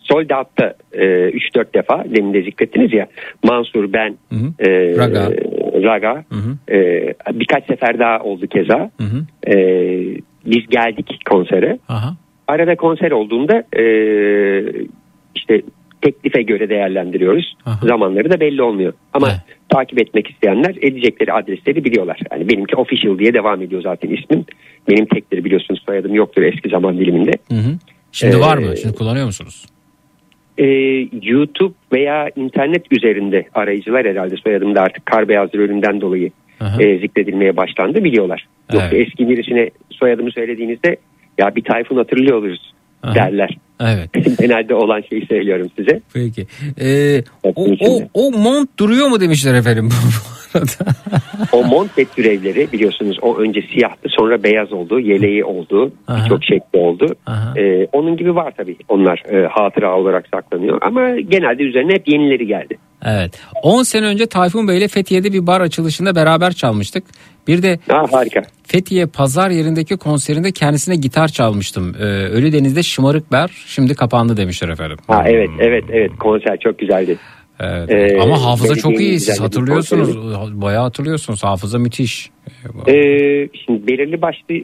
Sold 0.00 0.30
Out'ta 0.30 0.74
e, 0.92 1.04
3-4 1.04 1.74
defa 1.74 2.04
demin 2.16 2.34
de 2.34 2.42
zikrettiniz 2.42 2.92
ya 2.92 3.06
Mansur 3.44 3.92
ben 3.92 4.16
e, 4.58 4.68
Raga. 4.98 5.30
Raga 5.82 6.24
e, 6.70 6.78
birkaç 7.32 7.66
sefer 7.66 7.98
daha 7.98 8.18
oldu 8.20 8.46
keza. 8.46 8.90
E, 9.46 9.54
biz 10.46 10.66
geldik 10.70 11.20
konsere. 11.30 11.78
Aha. 11.88 12.16
Arada 12.48 12.76
konser 12.76 13.10
olduğunda 13.10 13.62
e, 13.78 13.84
işte 15.34 15.62
teklife 16.02 16.42
göre 16.42 16.68
değerlendiriyoruz. 16.68 17.56
Zamanları 17.82 18.30
da 18.30 18.40
belli 18.40 18.62
olmuyor. 18.62 18.92
Ama 19.12 19.28
takip 19.68 20.00
etmek 20.00 20.30
isteyenler 20.30 20.76
edecekleri 20.82 21.32
adresleri 21.32 21.84
biliyorlar. 21.84 22.20
Yani 22.32 22.48
benimki 22.48 22.76
official 22.76 23.18
diye 23.18 23.34
devam 23.34 23.62
ediyor 23.62 23.82
zaten 23.82 24.08
ismim. 24.10 24.44
Benim 24.90 25.06
tekleri 25.06 25.44
biliyorsunuz 25.44 25.82
soyadım 25.86 26.14
yoktur 26.14 26.42
eski 26.42 26.68
zaman 26.68 26.98
diliminde. 26.98 27.30
Hı 27.48 27.54
hı. 27.54 27.72
Şimdi 28.12 28.36
Ee, 28.36 28.40
var 28.40 28.58
mı? 28.58 28.76
Şimdi 28.76 28.94
kullanıyor 28.94 29.26
musunuz? 29.26 29.66
Ee, 30.58 30.64
YouTube 31.22 31.74
veya 31.92 32.30
internet 32.36 32.92
üzerinde 32.92 33.46
arayıcılar 33.54 34.06
herhalde 34.06 34.36
soyadımda 34.36 34.80
artık 34.80 35.06
kar 35.06 35.28
beyazdır 35.28 35.58
ölümden 35.58 36.00
dolayı 36.00 36.30
Aha. 36.60 36.82
e, 36.82 36.98
zikredilmeye 36.98 37.56
başlandı 37.56 38.04
biliyorlar. 38.04 38.46
Yoksa 38.72 38.88
Evet. 38.92 39.06
eski 39.08 39.28
birisine 39.28 39.70
soyadımı 39.90 40.30
söylediğinizde 40.32 40.96
ya 41.38 41.56
bir 41.56 41.64
Tayfun 41.64 41.96
hatırlıyor 41.96 42.38
oluruz 42.38 42.72
derler. 43.14 43.56
Evet. 43.80 44.10
Genelde 44.38 44.74
olan 44.74 45.00
şeyi 45.00 45.26
söylüyorum 45.26 45.70
size. 45.76 46.00
Peki. 46.14 46.46
Ee, 46.80 47.22
o, 47.42 47.52
o, 47.80 48.00
o 48.14 48.30
mont 48.30 48.78
duruyor 48.78 49.08
mu 49.08 49.20
demişler 49.20 49.54
efendim 49.54 49.88
bu 49.90 50.58
arada. 50.58 50.70
O 51.52 51.64
montet 51.64 52.16
türevleri 52.16 52.72
biliyorsunuz 52.72 53.18
o 53.22 53.36
önce 53.36 53.60
siyahtı 53.74 54.08
sonra 54.08 54.42
beyaz 54.42 54.72
oldu, 54.72 55.00
yeleği 55.00 55.44
oldu, 55.44 55.92
Aha. 56.08 56.24
birçok 56.24 56.44
şekli 56.44 56.78
oldu. 56.78 57.16
Aha. 57.26 57.60
Ee, 57.60 57.86
onun 57.92 58.16
gibi 58.16 58.34
var 58.34 58.52
tabii 58.56 58.76
onlar 58.88 59.22
e, 59.28 59.46
hatıra 59.46 59.96
olarak 59.96 60.26
saklanıyor 60.34 60.78
ama 60.82 61.10
genelde 61.20 61.62
üzerine 61.62 61.92
hep 61.92 62.08
yenileri 62.08 62.46
geldi. 62.46 62.78
Evet. 63.04 63.40
10 63.62 63.82
sene 63.82 64.06
önce 64.06 64.26
Tayfun 64.26 64.68
Bey 64.68 64.78
ile 64.78 64.88
Fethiye'de 64.88 65.32
bir 65.32 65.46
bar 65.46 65.60
açılışında 65.60 66.14
beraber 66.14 66.52
çalmıştık. 66.52 67.04
Bir 67.48 67.62
de 67.62 67.78
harika. 67.88 68.42
Fethiye 68.66 69.06
pazar 69.06 69.50
yerindeki 69.50 69.96
konserinde 69.96 70.52
kendisine 70.52 70.96
gitar 70.96 71.28
çalmıştım. 71.28 71.94
Ee, 72.00 72.04
Ölüdeniz'de 72.04 72.82
Şımarık 72.82 73.32
Ber 73.32 73.50
şimdi 73.66 73.94
kapandı 73.94 74.36
demişler 74.36 74.68
efendim. 74.68 74.96
Ha 75.06 75.22
evet 75.26 75.50
evet 75.60 75.84
evet 75.92 76.10
konser 76.20 76.58
çok 76.60 76.78
güzeldi. 76.78 77.16
Evet. 77.60 77.90
Ee, 77.90 78.20
Ama 78.20 78.44
hafıza 78.44 78.74
çok 78.74 79.00
iyi 79.00 79.20
siz 79.20 79.40
hatırlıyorsunuz. 79.40 80.14
konseri. 80.14 80.60
Bayağı 80.60 80.82
hatırlıyorsunuz. 80.82 81.44
Hafıza 81.44 81.78
müthiş. 81.78 82.30
Ee, 82.86 83.48
şimdi 83.64 83.86
belirli 83.86 84.22
başlı 84.22 84.54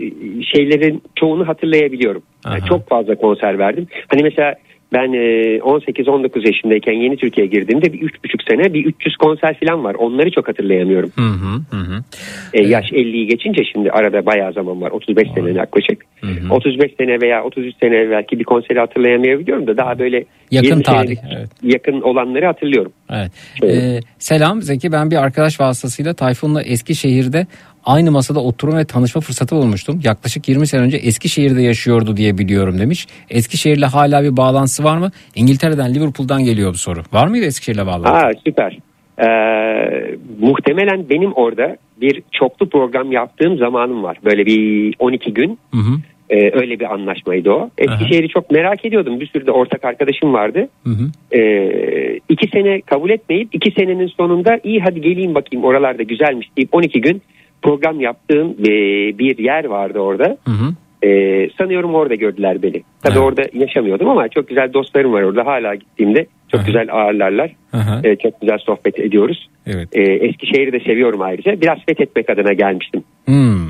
şeylerin 0.55 1.03
çoğunu 1.17 1.49
hatırlayabiliyorum. 1.49 2.23
Yani 2.47 2.61
çok 2.69 2.89
fazla 2.89 3.15
konser 3.15 3.59
verdim. 3.59 3.87
Hani 4.09 4.23
mesela 4.23 4.55
ben 4.95 5.13
e, 5.13 5.59
18-19 5.59 6.47
yaşındayken 6.47 6.93
yeni 6.93 7.17
Türkiye'ye 7.17 7.51
girdiğimde 7.51 7.93
bir 7.93 8.01
3,5 8.01 8.51
sene 8.51 8.75
bir 8.75 8.85
300 8.85 9.17
konser 9.17 9.61
falan 9.61 9.85
var. 9.85 9.95
Onları 9.95 10.31
çok 10.31 10.49
hatırlayamıyorum. 10.49 11.11
Hı 11.17 11.23
hı 11.23 11.77
hı. 11.77 11.77
hı. 11.77 12.05
E, 12.53 12.63
yaş 12.63 12.85
50'yi 12.93 13.27
geçince 13.27 13.63
şimdi 13.73 13.91
arada 13.91 14.27
bayağı 14.27 14.53
zaman 14.53 14.81
var. 14.81 14.91
35 14.91 15.29
sene 15.35 15.51
yaklaşık. 15.51 16.05
35 16.51 16.93
sene 16.99 17.21
veya 17.21 17.45
33 17.45 17.75
sene 17.81 17.97
evvelki 17.97 18.39
bir 18.39 18.45
konseri 18.45 18.79
hatırlayamayabiliyorum 18.79 19.67
da 19.67 19.77
daha 19.77 19.99
böyle 19.99 20.25
Yakın 20.51 20.69
20 20.69 20.83
tarih, 20.83 21.17
senelik 21.17 21.51
yakın 21.63 22.01
olanları 22.01 22.47
hatırlıyorum. 22.47 22.93
Evet. 23.11 23.31
Ee, 23.65 24.01
selam 24.19 24.63
Zeki 24.63 24.93
ben 24.93 25.11
bir 25.11 25.17
arkadaş 25.17 25.61
vasıtasıyla 25.61 26.15
Tayfun'la 26.15 26.63
Eskişehir'de 26.63 27.47
aynı 27.87 28.11
masada 28.11 28.41
oturma 28.41 28.79
ve 28.79 28.85
tanışma 28.85 29.21
fırsatı 29.21 29.57
bulmuştum. 29.57 30.01
Yaklaşık 30.05 30.49
20 30.49 30.67
sene 30.67 30.81
önce 30.83 30.97
Eskişehir'de 30.97 31.63
yaşıyordu 31.63 32.17
diye 32.17 32.39
biliyorum 32.39 32.79
demiş. 32.79 33.07
Eskişehir'le 33.31 33.87
hala 33.87 34.23
bir 34.23 34.37
bağlantısı 34.37 34.85
var 34.85 34.99
mı? 34.99 35.11
İngiltere'den 35.35 35.95
Liverpool'dan 35.95 36.45
geliyor 36.45 36.73
bu 36.73 36.79
soru. 36.79 37.01
Var 37.13 37.27
mıydı 37.27 37.45
Eskişehir'le 37.47 37.87
bağlantı? 37.87 38.09
Aa 38.09 38.31
süper. 38.45 38.79
Ee, 39.19 40.17
muhtemelen 40.41 41.09
benim 41.11 41.33
orada 41.33 41.77
bir 42.01 42.23
çoklu 42.33 42.69
program 42.69 43.13
yaptığım 43.13 43.57
zamanım 43.57 44.03
var. 44.03 44.17
Böyle 44.25 44.47
bir 44.47 44.95
12 44.99 45.35
gün. 45.35 45.59
Hı 45.71 45.81
hı. 45.81 45.95
Ee, 46.31 46.51
öyle 46.53 46.81
bir 46.81 46.95
anlaşmaydı 46.95 47.51
o. 47.51 47.71
Eskişehir'i 47.79 48.29
çok 48.29 48.51
merak 48.51 48.85
ediyordum. 48.85 49.21
Bir 49.21 49.27
sürü 49.27 49.47
de 49.47 49.51
ortak 49.51 49.85
arkadaşım 49.85 50.33
vardı. 50.33 50.69
Hı 50.85 50.91
hı. 50.91 51.37
Ee, 51.39 52.21
iki 52.29 52.49
sene 52.49 52.81
kabul 52.81 53.11
etmeyip 53.11 53.49
iki 53.53 53.71
senenin 53.71 54.07
sonunda 54.07 54.61
iyi 54.65 54.81
hadi 54.81 55.01
geleyim 55.01 55.35
bakayım 55.35 55.65
oralarda 55.65 56.03
güzelmiş 56.03 56.49
deyip 56.57 56.75
12 56.75 57.01
gün 57.01 57.23
program 57.65 58.01
yaptığım 58.01 58.51
e, 58.51 58.73
bir 59.19 59.39
yer 59.39 59.65
vardı 59.65 59.99
orada. 59.99 60.37
Hı 60.45 60.51
hı. 60.51 60.75
Ee, 61.07 61.51
sanıyorum 61.59 61.95
orada 61.95 62.15
gördüler 62.15 62.63
beni. 62.63 62.83
Tabii 63.03 63.19
orada 63.19 63.43
yaşamıyordum 63.53 64.09
ama 64.09 64.29
çok 64.29 64.49
güzel 64.49 64.73
dostlarım 64.73 65.13
var 65.13 65.23
orada. 65.23 65.47
Hala 65.47 65.75
gittiğimde 65.75 66.27
çok 66.53 66.67
güzel 66.67 66.93
ağırlarlar. 66.93 67.53
Hı 67.71 67.77
hı. 67.77 68.09
Ee, 68.09 68.17
çok 68.17 68.41
güzel 68.41 68.59
sohbet 68.59 68.99
ediyoruz. 68.99 69.49
Evet. 69.67 69.89
Ee, 69.93 70.03
Eskişehir'i 70.03 70.73
de 70.73 70.81
seviyorum 70.81 71.23
ayrıca. 71.23 71.61
Biraz 71.61 71.79
fethetmek 71.89 72.31
adına 72.31 72.53
gelmiştim. 72.53 73.05
Hmm. 73.25 73.69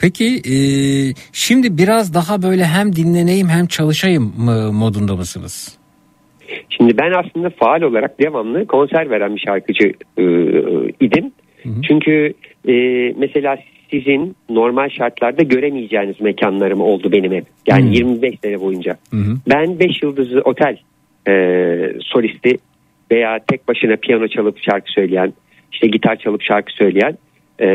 Peki 0.00 0.24
e, 0.24 0.56
şimdi 1.32 1.78
biraz 1.78 2.14
daha 2.14 2.42
böyle 2.42 2.64
hem 2.64 2.96
dinleneyim 2.96 3.48
hem 3.48 3.66
çalışayım 3.66 4.32
mı 4.38 4.72
modunda 4.72 5.16
mısınız? 5.16 5.78
Şimdi 6.70 6.98
ben 6.98 7.12
aslında 7.12 7.50
faal 7.50 7.82
olarak 7.82 8.20
devamlı 8.20 8.66
konser 8.66 9.10
veren 9.10 9.36
bir 9.36 9.44
şarkıcı 9.46 9.92
e, 10.18 10.24
idim. 11.00 11.32
Çünkü 11.88 12.34
e, 12.68 12.72
mesela 13.16 13.58
sizin 13.90 14.36
normal 14.50 14.88
şartlarda 14.88 15.42
göremeyeceğiniz 15.42 16.20
mekanlarım 16.20 16.80
oldu 16.80 17.12
benim 17.12 17.32
hep. 17.32 17.44
Yani 17.66 17.84
Hmm. 17.84 17.92
25 17.92 18.34
sene 18.44 18.60
boyunca. 18.60 18.96
Hı. 19.10 19.16
Ben 19.50 19.78
5 19.78 20.02
yıldızlı 20.02 20.40
otel 20.40 20.78
e, 21.28 21.32
solisti 22.00 22.58
veya 23.10 23.38
tek 23.48 23.68
başına 23.68 23.96
piyano 23.96 24.28
çalıp 24.28 24.58
şarkı 24.70 24.92
söyleyen, 24.92 25.32
işte 25.72 25.86
gitar 25.86 26.16
çalıp 26.16 26.42
şarkı 26.42 26.72
söyleyen 26.72 27.18
e, 27.60 27.66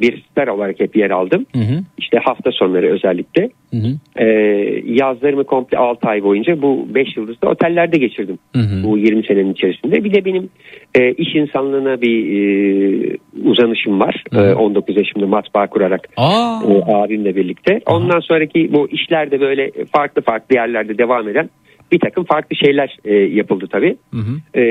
bir 0.00 0.24
star 0.30 0.48
olarak 0.48 0.80
hep 0.80 0.96
yer 0.96 1.10
aldım. 1.10 1.46
Hı 1.52 1.58
hı. 1.58 1.80
İşte 1.98 2.18
hafta 2.24 2.52
sonları 2.52 2.92
özellikle. 2.92 3.50
Hı 3.70 3.76
hı. 3.76 4.22
E, 4.24 4.26
yazlarımı 4.84 5.44
komple 5.44 5.78
6 5.78 6.08
ay 6.08 6.22
boyunca 6.22 6.62
bu 6.62 6.86
5 6.94 7.16
yıldızlı 7.16 7.48
otellerde 7.48 7.98
geçirdim. 7.98 8.38
Hı 8.54 8.60
hı. 8.60 8.84
Bu 8.84 8.98
20 8.98 9.26
senenin 9.26 9.52
içerisinde. 9.52 10.04
Bir 10.04 10.14
de 10.14 10.24
benim 10.24 10.48
e, 10.94 11.12
iş 11.12 11.34
insanlığına 11.34 12.00
bir 12.00 12.16
e, 12.36 13.16
uzanışım 13.44 14.00
var. 14.00 14.24
E, 14.32 14.54
19 14.54 14.96
yaşımda 14.96 15.26
matbaa 15.26 15.66
kurarak 15.66 16.08
Aa. 16.16 16.60
e, 16.68 16.94
abimle 16.94 17.36
birlikte. 17.36 17.80
Ondan 17.86 18.20
sonraki 18.20 18.72
bu 18.72 18.88
işlerde 18.88 19.40
böyle 19.40 19.70
farklı 19.96 20.22
farklı 20.22 20.56
yerlerde 20.56 20.98
devam 20.98 21.28
eden 21.28 21.48
bir 21.92 21.98
takım 21.98 22.24
farklı 22.24 22.56
şeyler 22.56 22.98
e, 23.04 23.14
yapıldı 23.14 23.66
tabii. 23.72 23.96
Hı 24.10 24.20
hı. 24.20 24.60
E, 24.60 24.64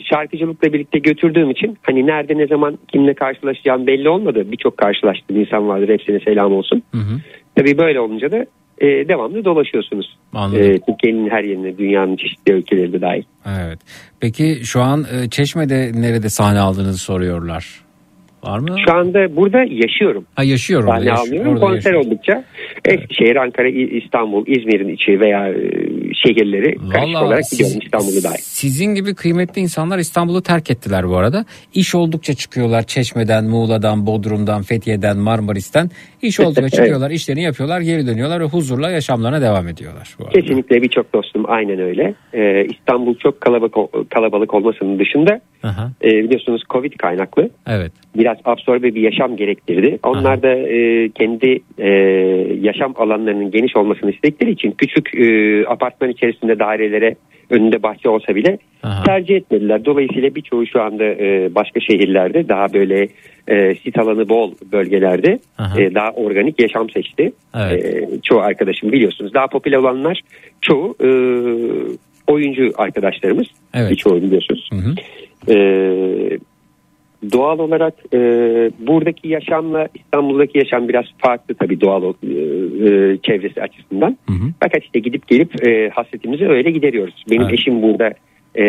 şarkıcılıkla 0.00 0.72
birlikte 0.72 0.98
götürdüğüm 0.98 1.50
için 1.50 1.78
hani 1.82 2.06
nerede 2.06 2.38
ne 2.38 2.46
zaman 2.46 2.78
kimle 2.92 3.14
karşılaşacağım 3.14 3.86
belli 3.86 4.08
olmadı. 4.08 4.52
Birçok 4.52 4.76
karşılaştığım 4.76 5.40
insan 5.40 5.68
vardır 5.68 5.88
hepsine 5.88 6.20
selam 6.20 6.52
olsun. 6.52 6.82
Hı 6.92 6.98
hı. 6.98 7.20
Tabii 7.56 7.78
böyle 7.78 8.00
olunca 8.00 8.32
da 8.32 8.46
e, 8.80 8.86
devamlı 9.08 9.44
dolaşıyorsunuz. 9.44 10.18
Anladım. 10.32 10.62
E, 10.62 10.78
Türkiye'nin 10.78 11.30
her 11.30 11.44
yerine 11.44 11.78
dünyanın 11.78 12.16
çeşitli 12.16 12.52
ülkeleri 12.52 12.92
de 12.92 13.00
dahil. 13.00 13.22
Evet. 13.46 13.78
Peki 14.20 14.60
şu 14.64 14.80
an 14.80 15.04
e, 15.12 15.30
Çeşme'de 15.30 15.92
nerede 15.94 16.28
sahne 16.28 16.60
aldığınızı 16.60 16.98
soruyorlar. 16.98 17.89
Var 18.44 18.58
mı? 18.58 18.76
Şu 18.88 18.94
anda 18.94 19.36
burada 19.36 19.58
yaşıyorum. 19.58 20.24
Ha 20.36 20.44
yaşıyorum. 20.44 20.88
Sahne 20.88 21.04
Yaş- 21.04 21.18
almıyorum. 21.20 21.60
Konser 21.60 21.74
yaşıyorsun. 21.76 22.10
oldukça 22.10 22.44
Eskişehir, 22.84 23.36
Ankara, 23.36 23.68
İstanbul, 23.68 24.44
İzmir'in 24.46 24.88
içi 24.88 25.20
veya 25.20 25.48
e, 25.48 25.54
şehirleri 26.14 26.74
karışık 26.76 26.94
Vallahi 27.14 27.24
olarak 27.24 27.44
siz- 27.46 27.58
gidiyorum 27.58 27.80
İstanbul'u 27.84 28.24
dahil. 28.24 28.38
Sizin 28.40 28.94
gibi 28.94 29.14
kıymetli 29.14 29.60
insanlar 29.62 29.98
İstanbul'u 29.98 30.42
terk 30.42 30.70
ettiler 30.70 31.08
bu 31.08 31.16
arada. 31.16 31.44
İş 31.74 31.94
oldukça 31.94 32.34
çıkıyorlar 32.34 32.82
Çeşme'den, 32.82 33.44
Muğla'dan, 33.44 34.06
Bodrum'dan, 34.06 34.62
Fethiye'den, 34.62 35.16
Marmaris'ten. 35.18 35.90
İş 36.22 36.40
oldukça 36.40 36.60
Evet. 36.62 36.72
çıkıyorlar, 36.72 37.10
işlerini 37.10 37.42
yapıyorlar, 37.42 37.80
geri 37.80 38.06
dönüyorlar 38.06 38.40
ve 38.40 38.44
huzurla 38.44 38.90
yaşamlarına 38.90 39.40
devam 39.42 39.68
ediyorlar. 39.68 40.14
Bu 40.18 40.24
arada. 40.24 40.40
Kesinlikle 40.40 40.82
birçok 40.82 41.14
dostum 41.14 41.44
aynen 41.48 41.78
öyle. 41.80 42.14
Ee, 42.34 42.64
İstanbul 42.64 43.14
çok 43.14 43.40
kalabalık 43.40 43.74
kalabalık 44.10 44.54
olmasının 44.54 44.98
dışında 44.98 45.40
Aha, 45.62 45.90
e, 46.04 46.08
biliyorsunuz 46.08 46.62
Covid 46.70 46.92
kaynaklı 46.92 47.50
evet. 47.66 47.92
biraz 48.16 48.38
absorbe 48.44 48.94
bir 48.94 49.02
yaşam 49.02 49.36
gerektirdi. 49.36 49.98
Onlar 50.02 50.42
da 50.42 50.54
e, 50.54 51.08
kendi 51.08 51.60
e, 51.78 51.88
yaşam 52.60 52.94
alanlarının 52.96 53.50
geniş 53.50 53.76
olmasını 53.76 54.10
istedikleri 54.10 54.50
için 54.50 54.70
küçük 54.70 55.14
e, 55.14 55.64
apartman 55.66 56.10
içerisinde 56.10 56.58
dairelere 56.58 57.14
önünde 57.50 57.82
bahçe 57.82 58.08
olsa 58.08 58.34
bile 58.34 58.58
Aha. 58.82 59.02
tercih 59.02 59.36
etmediler. 59.36 59.84
Dolayısıyla 59.84 60.34
birçoğu 60.34 60.66
şu 60.66 60.82
anda 60.82 61.04
e, 61.04 61.54
başka 61.54 61.80
şehirlerde 61.80 62.48
daha 62.48 62.72
böyle 62.72 63.08
e, 63.48 63.74
sit 63.74 63.98
alanı 63.98 64.28
bol 64.28 64.52
bölgelerde 64.72 65.38
Aha. 65.58 65.80
e, 65.80 65.94
daha 65.94 66.10
organik 66.10 66.60
yaşam 66.60 66.90
seçti. 66.90 67.32
Evet. 67.56 67.84
E, 67.84 68.08
çoğu 68.22 68.40
arkadaşım 68.40 68.92
biliyorsunuz. 68.92 69.34
Daha 69.34 69.46
popüler 69.46 69.76
olanlar 69.76 70.20
çoğu 70.60 70.96
e, 71.00 71.08
oyuncu 72.26 72.72
arkadaşlarımız. 72.78 73.46
Evet. 73.74 73.90
Birçoğu 73.90 74.22
biliyorsunuz. 74.22 74.70
Hı 74.72 74.76
hı. 74.76 74.94
E, 75.50 75.56
doğal 77.32 77.58
olarak 77.58 77.94
e, 78.14 78.18
buradaki 78.78 79.28
yaşamla 79.28 79.88
İstanbul'daki 79.94 80.58
yaşam 80.58 80.88
biraz 80.88 81.04
farklı 81.18 81.54
tabii 81.54 81.80
doğal 81.80 82.02
e, 82.02 82.06
e, 82.06 83.18
çevresi 83.22 83.62
açısından. 83.62 84.16
Hı 84.28 84.32
hı. 84.32 84.52
Fakat 84.60 84.84
işte 84.84 84.98
gidip 84.98 85.28
gelip 85.28 85.66
e, 85.66 85.90
hasretimizi 85.94 86.48
öyle 86.48 86.70
gideriyoruz. 86.70 87.24
Benim 87.30 87.42
Evet. 87.42 87.54
eşim 87.54 87.82
burada 87.82 88.12
e, 88.54 88.64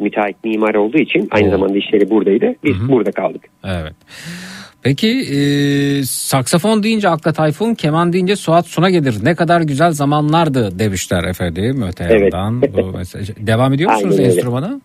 müteahhit 0.00 0.44
mimar 0.44 0.74
olduğu 0.74 0.98
için 0.98 1.28
aynı 1.30 1.48
Oo. 1.48 1.50
zamanda 1.50 1.78
işleri 1.78 2.10
buradaydı. 2.10 2.54
Biz 2.64 2.76
Hı 2.76 2.84
hı. 2.84 2.88
burada 2.88 3.10
kaldık. 3.10 3.42
Evet. 3.64 3.94
Peki 4.82 5.08
e, 5.08 5.38
saksafon 6.02 6.82
deyince 6.82 7.08
akla 7.08 7.32
Tayfun, 7.32 7.74
keman 7.74 8.12
deyince 8.12 8.36
Suat 8.36 8.66
Suna 8.66 8.90
gelir. 8.90 9.14
Ne 9.22 9.34
kadar 9.34 9.60
güzel 9.60 9.90
zamanlardı 9.90 10.78
demişler 10.78 11.24
efendim 11.24 11.82
öte 11.88 12.04
Evet. 12.10 12.32
yandan. 12.34 12.62
Bu 12.62 12.96
mesaj. 12.98 13.30
Devam 13.36 13.72
ediyor 13.72 13.92
musunuz 13.92 14.20
enstrümana? 14.20 14.80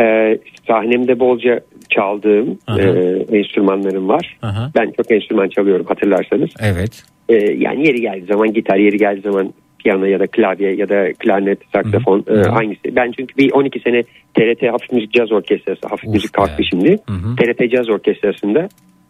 E, 0.00 0.38
sahnemde 0.66 1.18
bolca 1.18 1.60
çaldığım 1.90 2.58
Aha. 2.66 2.80
e, 2.80 2.88
enstrümanlarım 3.32 4.08
var. 4.08 4.36
Aha. 4.42 4.70
Ben 4.76 4.90
çok 4.96 5.10
enstrüman 5.10 5.48
çalıyorum 5.48 5.86
hatırlarsanız. 5.88 6.50
Evet. 6.60 7.02
E, 7.28 7.34
yani 7.36 7.86
yeri 7.86 8.00
geldiği 8.00 8.26
zaman 8.26 8.52
gitar, 8.52 8.76
yeri 8.76 8.96
geldiği 8.96 9.22
zaman 9.22 9.52
piyano 9.78 10.04
ya 10.04 10.20
da 10.20 10.26
klavye 10.26 10.74
ya 10.74 10.88
da 10.88 11.12
klarnet, 11.12 11.58
saksafon 11.72 12.24
e, 12.30 12.48
hangisi? 12.48 12.96
Ben 12.96 13.12
çünkü 13.12 13.36
bir 13.36 13.52
12 13.52 13.80
sene 13.80 14.02
TRT 14.34 14.72
Hafif 14.72 14.92
Müzik 14.92 15.12
Caz 15.12 15.32
Orkestrası, 15.32 15.88
Hafif 15.88 16.08
Of 16.08 16.14
Müzik 16.14 16.32
kalktı 16.32 16.62
şimdi. 16.70 16.98
Hı 17.08 17.12
hı. 17.12 17.36
TRT 17.36 17.70
Caz 17.70 17.90
Orkestrası'nda 17.90 18.68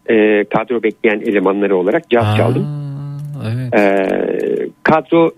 e, 0.09 0.43
kadro 0.43 0.83
bekleyen 0.83 1.19
elemanları 1.19 1.75
olarak 1.75 2.09
caz 2.09 2.25
Aa, 2.25 2.37
çaldım. 2.37 2.67
Evet. 3.43 3.73
E, 3.75 4.69
kadro 4.83 5.31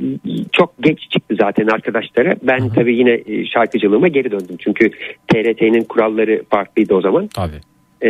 çok 0.52 0.74
geç 0.82 1.00
çıktı 1.10 1.36
zaten 1.42 1.68
arkadaşlara. 1.68 2.36
Ben 2.44 2.70
tabii 2.70 2.96
yine 2.98 3.22
e, 3.26 3.46
şarkıcılığıma 3.46 4.08
geri 4.08 4.32
döndüm. 4.32 4.56
Çünkü 4.60 4.90
TRT'nin 5.28 5.84
kuralları 5.84 6.44
farklıydı 6.50 6.96
o 6.96 7.02
zaman. 7.02 7.28
Tabii. 7.28 7.62
E, 8.04 8.10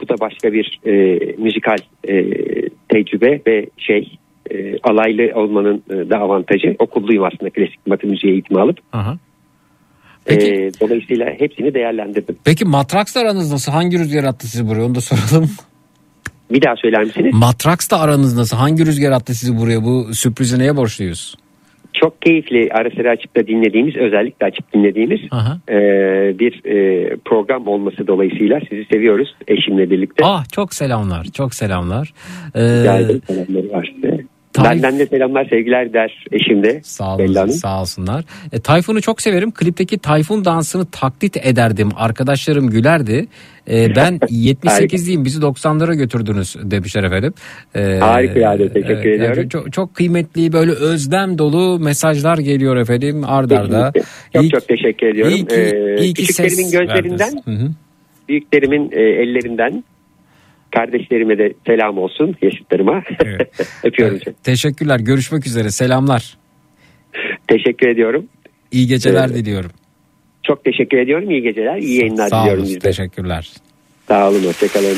bu 0.00 0.08
da 0.08 0.14
başka 0.20 0.52
bir 0.52 0.80
e, 0.86 1.18
müzikal 1.38 1.78
e, 2.08 2.24
tecrübe 2.88 3.40
ve 3.46 3.66
şey 3.78 4.18
e, 4.50 4.78
alaylı 4.78 5.32
olmanın 5.34 5.82
e, 5.90 6.10
da 6.10 6.18
avantajı. 6.18 6.76
Okulluyum 6.78 7.24
aslında 7.24 7.50
klasik 7.50 7.86
batı 7.86 8.06
müziği 8.06 8.32
eğitimi 8.32 8.60
alıp. 8.60 8.78
Aha. 8.92 9.18
Ee, 10.30 10.70
dolayısıyla 10.80 11.26
hepsini 11.38 11.74
değerlendirdim. 11.74 12.36
Peki 12.44 12.64
Matraks'la 12.64 13.20
aranız 13.20 13.52
nasıl? 13.52 13.72
Hangi 13.72 13.98
rüzgar 13.98 14.24
attı 14.24 14.46
sizi 14.46 14.68
buraya? 14.68 14.84
Onu 14.84 14.94
da 14.94 15.00
soralım. 15.00 15.50
Bir 16.50 16.62
daha 16.62 16.76
söyler 16.76 17.04
misiniz? 17.04 17.34
Matraks'la 17.34 18.00
aranız 18.00 18.36
nasıl? 18.36 18.56
Hangi 18.56 18.86
rüzgar 18.86 19.12
attı 19.12 19.34
sizi 19.34 19.58
buraya? 19.58 19.84
Bu 19.84 20.14
sürprizi 20.14 20.58
neye 20.58 20.76
borçluyuz? 20.76 21.34
Çok 21.92 22.22
keyifli 22.22 22.68
ara 22.72 22.90
sıra 22.90 23.10
açıp 23.10 23.36
da 23.36 23.46
dinlediğimiz 23.46 23.96
özellikle 23.96 24.46
açıp 24.46 24.72
dinlediğimiz 24.72 25.20
Aha. 25.30 25.58
e, 25.68 25.74
bir 26.38 26.64
e, 26.64 27.16
program 27.24 27.66
olması 27.66 28.06
dolayısıyla 28.06 28.60
sizi 28.68 28.84
seviyoruz 28.92 29.34
eşimle 29.48 29.90
birlikte. 29.90 30.24
Ah 30.24 30.44
çok 30.52 30.74
selamlar. 30.74 31.24
Çok 31.24 31.54
selamlar. 31.54 32.12
Ee, 32.54 32.60
ederim, 32.60 33.22
selamları 33.26 33.70
var 33.72 33.92
size. 33.94 34.24
Benden 34.64 34.98
de 34.98 35.06
selamlar 35.06 35.44
sevgiler 35.48 35.92
der 35.92 36.24
eşim 36.32 36.62
de. 36.62 36.80
Sağ 36.84 37.16
olun, 37.16 37.46
sağ 37.50 37.80
olsunlar. 37.80 38.24
E, 38.52 38.60
Tayfun'u 38.60 39.00
çok 39.00 39.22
severim. 39.22 39.50
Klipteki 39.50 39.98
Tayfun 39.98 40.44
dansını 40.44 40.86
taklit 40.86 41.36
ederdim. 41.46 41.88
Arkadaşlarım 41.96 42.70
gülerdi. 42.70 43.26
E, 43.70 43.96
ben 43.96 44.16
78'liyim 44.30 45.24
bizi 45.24 45.40
90'lara 45.40 45.94
götürdünüz 45.96 46.56
demişler 46.62 47.04
efendim. 47.04 47.34
E, 47.74 47.98
Harikulade, 47.98 48.72
teşekkür 48.72 48.94
yani 49.10 49.14
ediyorum. 49.14 49.48
çok, 49.48 49.72
çok 49.72 49.94
kıymetli 49.94 50.52
böyle 50.52 50.72
özlem 50.72 51.38
dolu 51.38 51.78
mesajlar 51.78 52.38
geliyor 52.38 52.76
efendim 52.76 53.24
ardarda. 53.24 53.84
arda. 53.86 53.92
Çok 54.34 54.42
İyi- 54.44 54.50
çok 54.50 54.68
teşekkür 54.68 55.06
ediyorum. 55.06 55.34
iyi 55.34 55.46
ki- 55.46 55.54
Ee, 55.54 55.96
iyi 56.02 56.14
ki 56.14 56.22
küçüklerimin 56.26 56.70
gözlerinden, 56.70 57.42
büyüklerimin 58.28 58.90
e, 58.92 59.00
ellerinden, 59.00 59.84
kardeşlerime 60.76 61.38
de 61.38 61.52
selam 61.66 61.98
olsun 61.98 62.36
yaşıtlarıma. 62.42 63.02
Öpüyorum 63.84 64.18
çok. 64.18 64.44
Teşekkürler. 64.44 65.00
Görüşmek 65.00 65.46
üzere. 65.46 65.70
Selamlar. 65.70 66.36
Teşekkür 67.48 67.88
ediyorum. 67.88 68.26
İyi 68.72 68.86
geceler 68.86 69.26
Evet. 69.26 69.36
diliyorum. 69.36 69.70
Çok 70.42 70.64
teşekkür 70.64 70.98
ediyorum. 70.98 71.30
İyi 71.30 71.42
geceler, 71.42 71.76
iyi 71.76 71.98
yayınlar 72.00 72.28
Sağ 72.28 72.40
diliyorum 72.42 72.62
olun. 72.62 72.68
bizde. 72.74 72.88
Teşekkürler. 72.88 73.50
Sağ 74.08 74.28
olun, 74.30 74.44
hoşçakalın. 74.44 74.96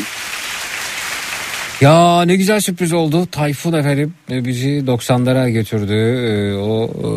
Ya 1.81 2.23
ne 2.25 2.37
güzel 2.37 2.61
sürpriz 2.61 2.93
oldu. 2.93 3.27
Tayfun 3.33 3.73
efendim 3.73 4.15
e, 4.31 4.45
bizi 4.45 4.69
90'lara 4.87 5.51
götürdü. 5.51 5.95
E, 5.95 6.55
O 6.57 6.85
e, 6.87 7.11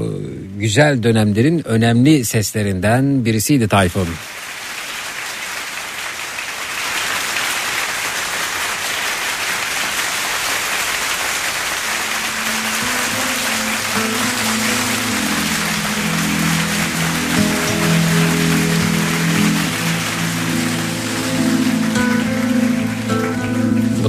güzel 0.60 1.04
dönemlerin 1.04 1.68
önemli 1.68 2.26
seslerinden 2.26 3.26
birisiydi 3.26 3.68
Tayfun. 3.68 4.08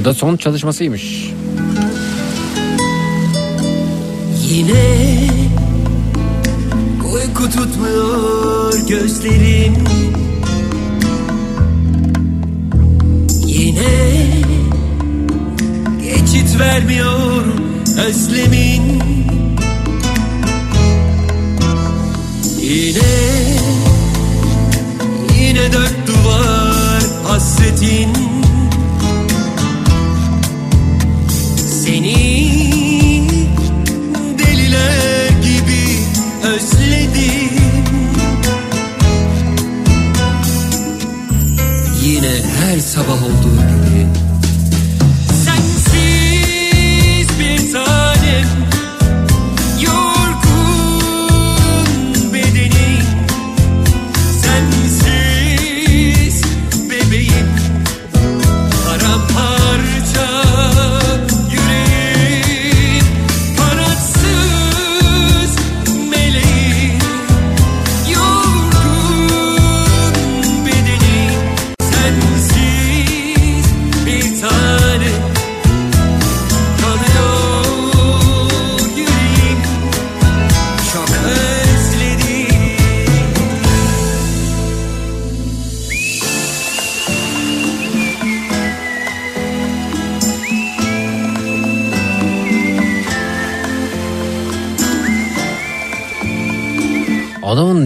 Da 0.05 0.13
son 0.13 0.37
çalışmasıymış. 0.37 1.33
Yine 4.49 5.29
uyku 7.13 7.49
tutmuyor 7.49 8.73
gözlerim. 8.87 9.73
Yine 13.45 14.27
geçit 16.03 16.59
vermiyor 16.59 17.43
özlemin. 18.07 19.01
Yine 22.61 23.01
yine 25.39 25.73
dört 25.73 26.07
duvar 26.07 27.03
hasretin 27.27 28.42
Seni. 31.83 33.27
Deliler 34.39 35.29
gibi 35.29 35.83
özledim. 36.43 37.83
Yine 42.03 42.35
her 42.59 42.79
sabah 42.79 43.23
olduğu 43.23 43.55
gibi 43.55 43.82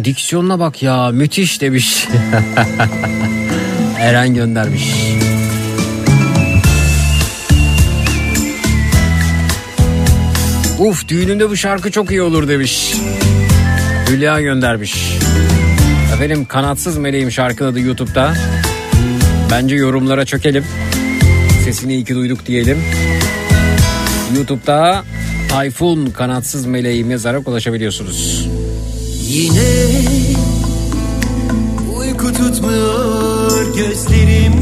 Diksiyonuna 0.04 0.60
bak 0.60 0.84
ya 0.84 1.10
müthiş 1.12 1.62
demiş. 1.62 2.08
Eren 4.00 4.34
göndermiş. 4.34 4.94
Uf 10.80 11.08
düğünümde 11.08 11.50
bu 11.50 11.58
şarkı 11.58 11.92
çok 11.92 12.12
iyi 12.12 12.22
olur 12.22 12.48
demiş. 12.48 12.94
Hülya 14.10 14.42
göndermiş. 14.42 15.18
Efendim 16.14 16.46
kanatsız 16.46 16.98
meleğim 16.98 17.32
şarkının 17.32 17.72
adı 17.72 17.80
YouTube'da. 17.80 18.34
Bence 19.52 19.76
yorumlara 19.76 20.26
çökelim. 20.26 20.66
Sesini 21.64 21.94
iyi 21.94 22.06
ki 22.06 22.16
duyduk 22.16 22.46
diyelim. 22.46 22.78
YouTube'da 24.36 25.04
Tayfun 25.50 26.06
kanatsız 26.06 26.66
meleğim 26.66 27.12
yazarak 27.12 27.48
ulaşabiliyorsunuz. 27.48 28.48
Yine 29.28 29.76
uyku 31.98 32.34
tutmuyor 32.34 33.76
gözlerim. 33.76 34.54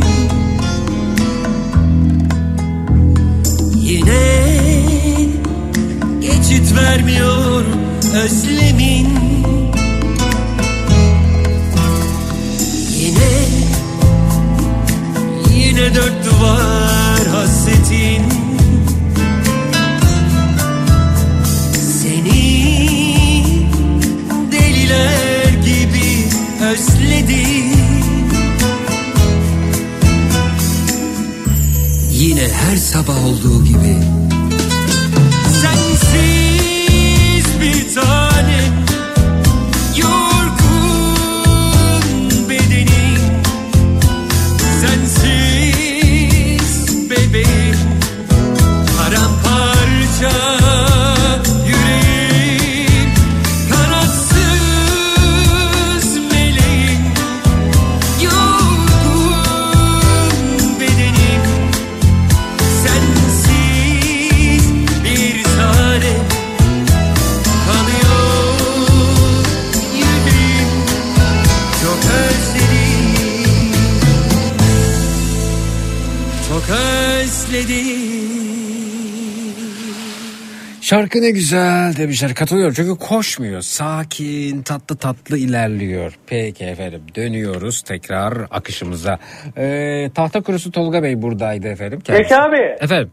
Yine 3.76 4.46
geçit 6.22 6.76
vermiyor 6.76 7.64
özlemin. 8.24 9.08
Yine 12.98 13.32
yine 15.56 15.96
dört 15.96 16.26
duvar 16.26 16.85
her 32.62 32.76
sabah 32.78 33.26
olduğu 33.26 33.64
gibi 33.64 33.98
Şarkı 80.96 81.22
ne 81.22 81.32
güzel 81.32 81.96
demişler. 81.98 82.34
Katılıyorum 82.36 82.74
çünkü 82.74 83.00
koşmuyor. 83.08 83.62
Sakin, 83.62 84.62
tatlı 84.62 84.96
tatlı 84.98 85.38
ilerliyor. 85.38 86.18
Peki 86.28 86.66
efendim 86.66 87.02
dönüyoruz 87.16 87.82
tekrar 87.82 88.34
akışımıza. 88.52 89.20
Ee, 89.58 90.10
tahta 90.16 90.42
kurusu 90.42 90.72
Tolga 90.72 91.04
Bey 91.04 91.22
buradaydı 91.22 91.68
efendim. 91.68 92.00
Kendisi. 92.00 92.24
Peki 92.24 92.42
abi. 92.42 92.58
Efendim. 92.80 93.12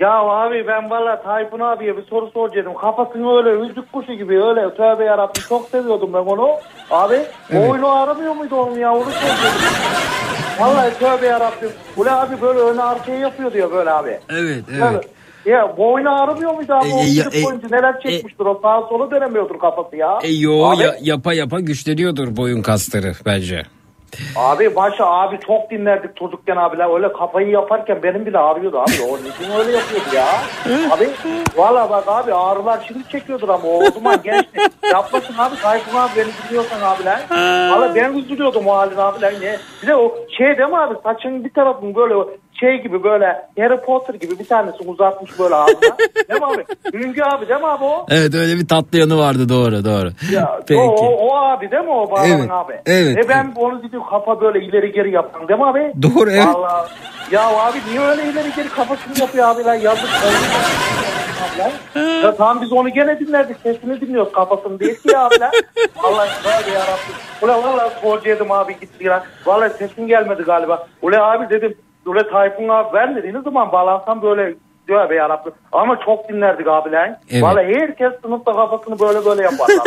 Ya 0.00 0.10
abi 0.12 0.66
ben 0.66 0.90
valla 0.90 1.22
Tayfun 1.22 1.60
abiye 1.60 1.96
bir 1.96 2.02
soru 2.02 2.30
soracaktım. 2.30 2.74
Kafasını 2.74 3.36
öyle 3.36 3.70
üzük 3.70 3.92
kuşu 3.92 4.12
gibi 4.12 4.42
öyle 4.44 4.74
tövbe 4.76 5.04
yarabbim 5.04 5.42
çok 5.48 5.68
seviyordum 5.68 6.12
ben 6.12 6.18
onu. 6.18 6.48
Abi 6.90 7.18
Evet. 7.50 7.70
oyunu 7.70 7.92
aramıyor 7.92 8.34
muydu 8.34 8.56
onun 8.56 8.78
ya 8.78 8.92
onu 8.94 9.04
soracaktım. 9.04 9.72
Vallahi 10.60 10.98
tövbe 10.98 11.26
yarabbim. 11.26 11.70
Ula 11.96 12.20
abi 12.20 12.40
böyle 12.40 12.58
öne 12.60 12.82
arkaya 12.82 13.18
yapıyordu 13.18 13.58
ya 13.58 13.72
böyle 13.72 13.90
abi. 13.90 14.18
Evet 14.30 14.64
Böyle. 14.68 15.00
Ya 15.46 15.74
bu 15.76 15.92
oyunu 15.92 16.22
aramıyor 16.22 16.54
muydu 16.54 16.72
abi? 16.74 16.88
E, 16.88 16.94
o 16.94 17.00
e, 17.00 17.04
gidip 17.06 17.34
e, 17.34 17.44
boyunca 17.44 17.68
neler 17.70 18.00
çekmiştir 18.00 18.44
o? 18.44 18.58
Sağa 18.62 18.82
sola 18.88 19.10
dönemiyordur 19.10 19.58
kafası 19.58 19.96
ya. 19.96 20.18
E, 20.22 20.28
yo 20.28 20.64
Abi- 20.64 20.82
ya- 20.82 20.96
yapa 21.00 21.32
yapa 21.34 21.60
güçleniyordur 21.60 22.36
boyun 22.36 22.62
kasları 22.62 23.12
bence. 23.26 23.62
Abi 24.36 24.76
başa 24.76 25.06
abi 25.06 25.38
çok 25.46 25.70
dinlerdik 25.70 26.16
çocukken 26.16 26.56
abiler. 26.56 26.94
Öyle 26.96 27.12
kafayı 27.12 27.48
yaparken 27.48 28.02
benim 28.02 28.26
bile 28.26 28.38
ağrıyordu 28.38 28.78
abi. 28.78 28.90
O 29.10 29.16
niçin 29.16 29.54
öyle 29.58 29.72
yapıyordu 29.76 30.06
ya? 30.14 30.26
Abi 30.90 31.08
valla 31.56 31.90
bak 31.90 32.04
abi 32.08 32.34
ağrılar 32.34 32.84
şimdi 32.88 33.08
çekiyordur 33.12 33.48
ama 33.48 33.64
o 33.68 33.90
zaman 33.90 34.20
gençti 34.24 34.60
yapmasın 34.92 35.34
abi 35.38 35.56
Tayfun 35.56 35.98
abi 35.98 36.10
beni 36.16 36.26
dinliyorsan 36.48 36.80
abiler. 36.80 37.20
Valla 37.70 37.94
ben 37.94 38.12
üzülüyordum 38.12 38.66
o 38.66 38.72
halin 38.76 38.96
abiler. 38.96 39.32
Ne? 39.42 39.56
Bir 39.82 39.86
de 39.86 39.96
o 39.96 40.14
şey 40.38 40.58
değil 40.58 40.68
mi 40.68 40.78
abi? 40.78 40.94
Saçın 41.02 41.44
bir 41.44 41.52
tarafın 41.52 41.94
böyle 41.94 42.14
şey 42.60 42.82
gibi 42.82 43.02
böyle 43.04 43.26
Harry 43.58 43.80
Potter 43.80 44.14
gibi 44.14 44.38
bir 44.38 44.44
tanesi 44.46 44.76
uzatmış 44.86 45.38
böyle 45.38 45.54
ağzına 45.54 45.80
değil 46.28 46.40
mi 46.40 46.46
abi 46.46 46.64
Hüngü 46.92 47.22
abi 47.22 47.48
değil 47.48 47.60
mi 47.60 47.66
abi 47.66 47.84
o 47.84 48.06
Evet 48.10 48.34
öyle 48.34 48.54
bir 48.58 48.68
tatlı 48.68 48.98
yanı 48.98 49.18
vardı 49.18 49.48
doğru 49.48 49.84
doğru. 49.84 50.08
ya, 50.32 50.60
Peki. 50.68 50.80
O, 50.80 51.06
o, 51.06 51.36
abi 51.36 51.70
değil 51.70 51.82
mi 51.84 51.90
o 51.90 52.10
bağlanan 52.10 52.38
Evet, 52.40 52.50
abi? 52.50 52.72
evet, 52.86 53.24
E 53.24 53.28
ben 53.28 53.52
onu 53.56 53.82
dedim 53.82 54.00
kafa 54.10 54.40
böyle 54.40 54.64
ileri 54.64 54.92
geri 54.92 55.10
yapan 55.10 55.48
değil 55.48 55.60
mi 55.60 55.66
abi? 55.66 55.92
Doğru, 56.02 56.30
evet. 56.30 56.46
Vallahi. 56.54 56.90
Ya 57.30 57.42
abi 57.48 57.78
niye 57.90 58.00
öyle 58.00 58.22
ileri 58.22 58.48
geri 58.56 58.68
kafasını 58.68 59.18
yapıyor 59.20 59.48
abi 59.48 59.64
lan 59.64 59.74
yazık. 59.74 60.08
Abiler. 61.44 61.72
Ya 62.22 62.36
tamam 62.36 62.62
biz 62.62 62.72
onu 62.72 62.88
gene 62.88 63.20
dinlerdik 63.20 63.56
sesini 63.62 64.00
dinliyoruz 64.00 64.32
kafasını 64.32 64.80
değil 64.80 64.94
ki 65.02 65.18
abiler. 65.18 65.50
Vallahi 66.02 66.30
böyle 66.44 66.70
yarabbim. 66.78 67.14
Ula 67.42 67.62
valla 67.64 67.90
sporcu 67.90 68.28
yedim 68.28 68.52
abi 68.52 68.80
gitti 68.80 69.04
ya. 69.04 69.24
Vallahi 69.46 69.72
sesin 69.78 70.06
gelmedi 70.06 70.42
galiba. 70.42 70.86
Ula 71.02 71.30
abi 71.30 71.50
dedim. 71.50 71.74
Ula 72.06 72.28
Tayfun 72.30 72.68
abi 72.68 72.88
ben 72.94 73.16
dediğiniz 73.16 73.42
zaman 73.42 73.72
bağlansam 73.72 74.22
böyle 74.22 74.54
diyor 74.88 75.10
be 75.10 75.14
yarabbim. 75.14 75.52
Ama 75.72 75.98
çok 76.04 76.28
dinlerdik 76.28 76.66
abiler. 76.68 77.16
Evet. 77.30 77.42
Vallahi 77.42 77.66
herkes 77.66 78.12
sınıfta 78.22 78.52
kafasını 78.52 78.98
böyle 79.00 79.24
böyle 79.24 79.42
yaparlar. 79.42 79.84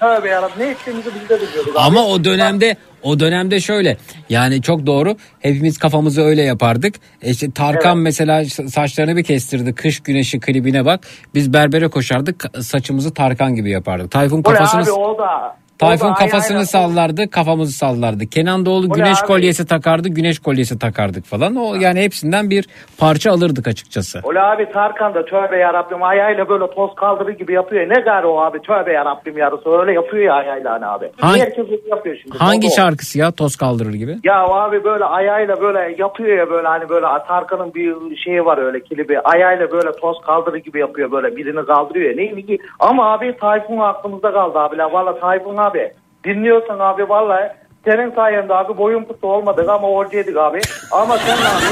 Tövbe 0.00 0.28
yarabbim 0.28 0.66
ne 0.66 0.72
içtiğimizi 0.72 1.10
biz 1.14 1.28
de 1.28 1.36
biliyorduk. 1.40 1.72
abi. 1.76 1.78
Ama 1.86 2.06
o 2.06 2.24
dönemde 2.24 2.76
o 3.02 3.20
dönemde 3.20 3.60
şöyle 3.60 3.96
yani 4.28 4.62
çok 4.62 4.86
doğru 4.86 5.16
hepimiz 5.40 5.78
kafamızı 5.78 6.22
öyle 6.22 6.42
yapardık. 6.42 6.94
E 7.22 7.30
işte 7.30 7.50
Tarkan 7.50 7.94
Evet. 7.96 8.04
mesela 8.04 8.42
sa- 8.42 8.68
saçlarını 8.68 9.16
bir 9.16 9.24
kestirdi 9.24 9.74
kış 9.74 10.00
güneşi 10.00 10.40
klibine 10.40 10.84
bak 10.84 11.00
biz 11.34 11.52
berbere 11.52 11.88
koşardık 11.88 12.44
saçımızı 12.62 13.14
Tarkan 13.14 13.54
gibi 13.54 13.70
yapardık. 13.70 14.10
Tayfun 14.10 14.42
kafasını 14.42 14.82
abi 14.82 14.90
o 14.92 15.18
da. 15.18 15.56
Tayfun 15.80 16.06
o 16.06 16.10
da 16.10 16.14
kafasını 16.14 16.56
aynen- 16.56 16.64
sallardı 16.64 17.30
kafamızı 17.30 17.72
sallardı. 17.72 18.26
Kenan 18.26 18.66
Doğulu 18.66 18.86
O 18.86 18.90
ne 18.90 18.94
güneş 18.94 19.18
abi? 19.20 19.26
kolyesi 19.26 19.66
takardı 19.66 20.08
güneş 20.08 20.38
kolyesi 20.38 20.78
takardık 20.78 21.24
falan. 21.24 21.56
O 21.56 21.74
yani 21.74 22.00
hepsinden 22.02 22.50
bir 22.50 22.64
parça 22.98 23.32
alırdık 23.32 23.68
açıkçası. 23.68 24.20
Ola 24.24 24.50
abi 24.50 24.72
Tarkan 24.72 25.14
da 25.14 25.24
tövbe 25.24 25.56
yarabbim 25.56 26.02
ayağıyla 26.02 26.48
böyle 26.48 26.74
toz 26.74 26.94
kaldırır 26.94 27.32
gibi 27.32 27.52
yapıyor. 27.52 27.88
Ne 27.88 28.00
gari 28.00 28.26
o 28.26 28.40
abi 28.40 28.58
tövbe 28.62 28.92
yarabbim 28.92 29.38
yarısı 29.38 29.70
öyle 29.80 29.92
yapıyor 29.92 30.24
ya 30.24 30.34
ayağıyla 30.34 30.72
hani 30.72 30.86
abi. 30.86 31.10
Hangi- 31.20 31.40
Herkes 31.40 31.58
öyle 31.64 31.76
yapıyor 31.90 32.16
şimdi. 32.22 32.38
Hangi 32.38 32.66
o. 32.66 32.70
şarkısı 32.76 33.18
ya 33.18 33.30
toz 33.32 33.56
kaldırır 33.56 33.92
gibi? 33.94 34.16
Ya 34.24 34.40
abi 34.42 34.84
böyle 34.84 35.04
ayağıyla 35.04 35.60
böyle 35.60 35.94
yapıyor 35.98 36.38
ya 36.38 36.50
böyle 36.50 36.68
hani 36.68 36.88
böyle 36.88 37.06
Tarkan'ın 37.28 37.74
bir 37.74 38.16
şeyi 38.16 38.44
var 38.44 38.58
öyle 38.58 38.80
klibi. 38.80 39.20
Ayağıyla 39.20 39.70
böyle 39.72 39.92
toz 39.92 40.16
kaldırır 40.26 40.56
gibi 40.56 40.80
yapıyor 40.80 41.12
böyle 41.12 41.36
birini 41.36 41.66
kaldırıyor 41.66 42.10
ya. 42.10 42.16
Neydi 42.16 42.46
ki? 42.46 42.58
Ama 42.80 43.12
abi 43.12 43.36
Tayfun 43.40 43.78
aklımızda 43.78 44.32
kaldı 44.32 44.58
abi. 44.58 44.78
La. 44.78 44.92
Valla 44.92 45.20
Tayfun 45.20 45.56
abi 45.70 45.92
dinliyorsan 46.24 46.78
abi 46.78 47.08
vallahi 47.08 47.48
senin 47.84 48.10
sayende 48.14 48.54
abi 48.54 48.76
boyun 48.78 49.04
pusu 49.04 49.26
olmadık 49.26 49.68
ama 49.68 49.88
orcaydık 49.90 50.36
abi. 50.36 50.60
Ama 50.92 51.18
sen 51.18 51.36
abi 51.36 51.64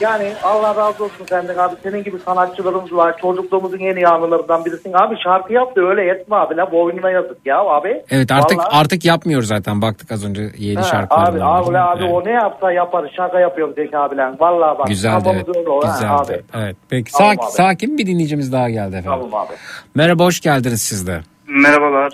yani 0.00 0.32
Allah 0.44 0.76
razı 0.76 1.04
olsun 1.04 1.26
senden 1.28 1.58
abi. 1.58 1.74
Senin 1.82 2.04
gibi 2.04 2.18
sanatçılarımız 2.18 2.92
var. 2.92 3.16
Çocukluğumuzun 3.22 3.78
en 3.78 3.96
iyi 3.96 4.08
anılarından 4.08 4.64
birisin. 4.64 4.92
Abi 4.92 5.16
şarkı 5.24 5.52
yap 5.52 5.76
da 5.76 5.80
öyle 5.80 6.10
etme 6.10 6.36
abi. 6.36 6.56
La 6.56 6.72
boynuna 6.72 7.10
yazık 7.10 7.46
ya 7.46 7.58
abi. 7.60 8.02
Evet 8.10 8.32
artık 8.32 8.58
Vallahi. 8.58 8.76
artık 8.80 9.04
yapmıyor 9.04 9.42
zaten 9.42 9.82
baktık 9.82 10.12
az 10.12 10.24
önce 10.28 10.42
yeni 10.58 10.76
Ha, 10.76 10.82
şarkılarına. 10.82 11.46
Abi, 11.46 11.68
abi, 11.68 11.78
abi 11.78 12.02
Evet. 12.04 12.12
o 12.14 12.24
ne 12.24 12.30
yapsa 12.32 12.72
yapar. 12.72 13.12
Şaka 13.16 13.40
yapıyorum 13.40 13.74
Zeki 13.74 13.98
abiler. 13.98 14.32
Vallahi 14.40 14.78
bak. 14.78 14.86
Güzeldi 14.86 15.28
evet. 15.34 15.56
öyle 15.56 15.68
o, 15.70 15.82
ha, 15.86 15.92
Güzeldi. 15.92 16.12
abi. 16.12 16.42
Evet. 16.64 16.76
Peki 16.90 17.12
Tamam 17.12 17.34
sak- 17.34 17.44
abi. 17.44 17.50
sakin 17.52 17.98
bir 17.98 18.06
dinleyicimiz 18.06 18.52
daha 18.52 18.70
geldi 18.70 18.96
efendim. 18.96 19.20
Tamam 19.30 19.46
abi. 19.46 19.52
Merhaba 19.94 20.24
hoş 20.24 20.40
geldiniz 20.40 20.82
siz 20.82 21.06
de. 21.06 21.20
Merhabalar. 21.46 22.12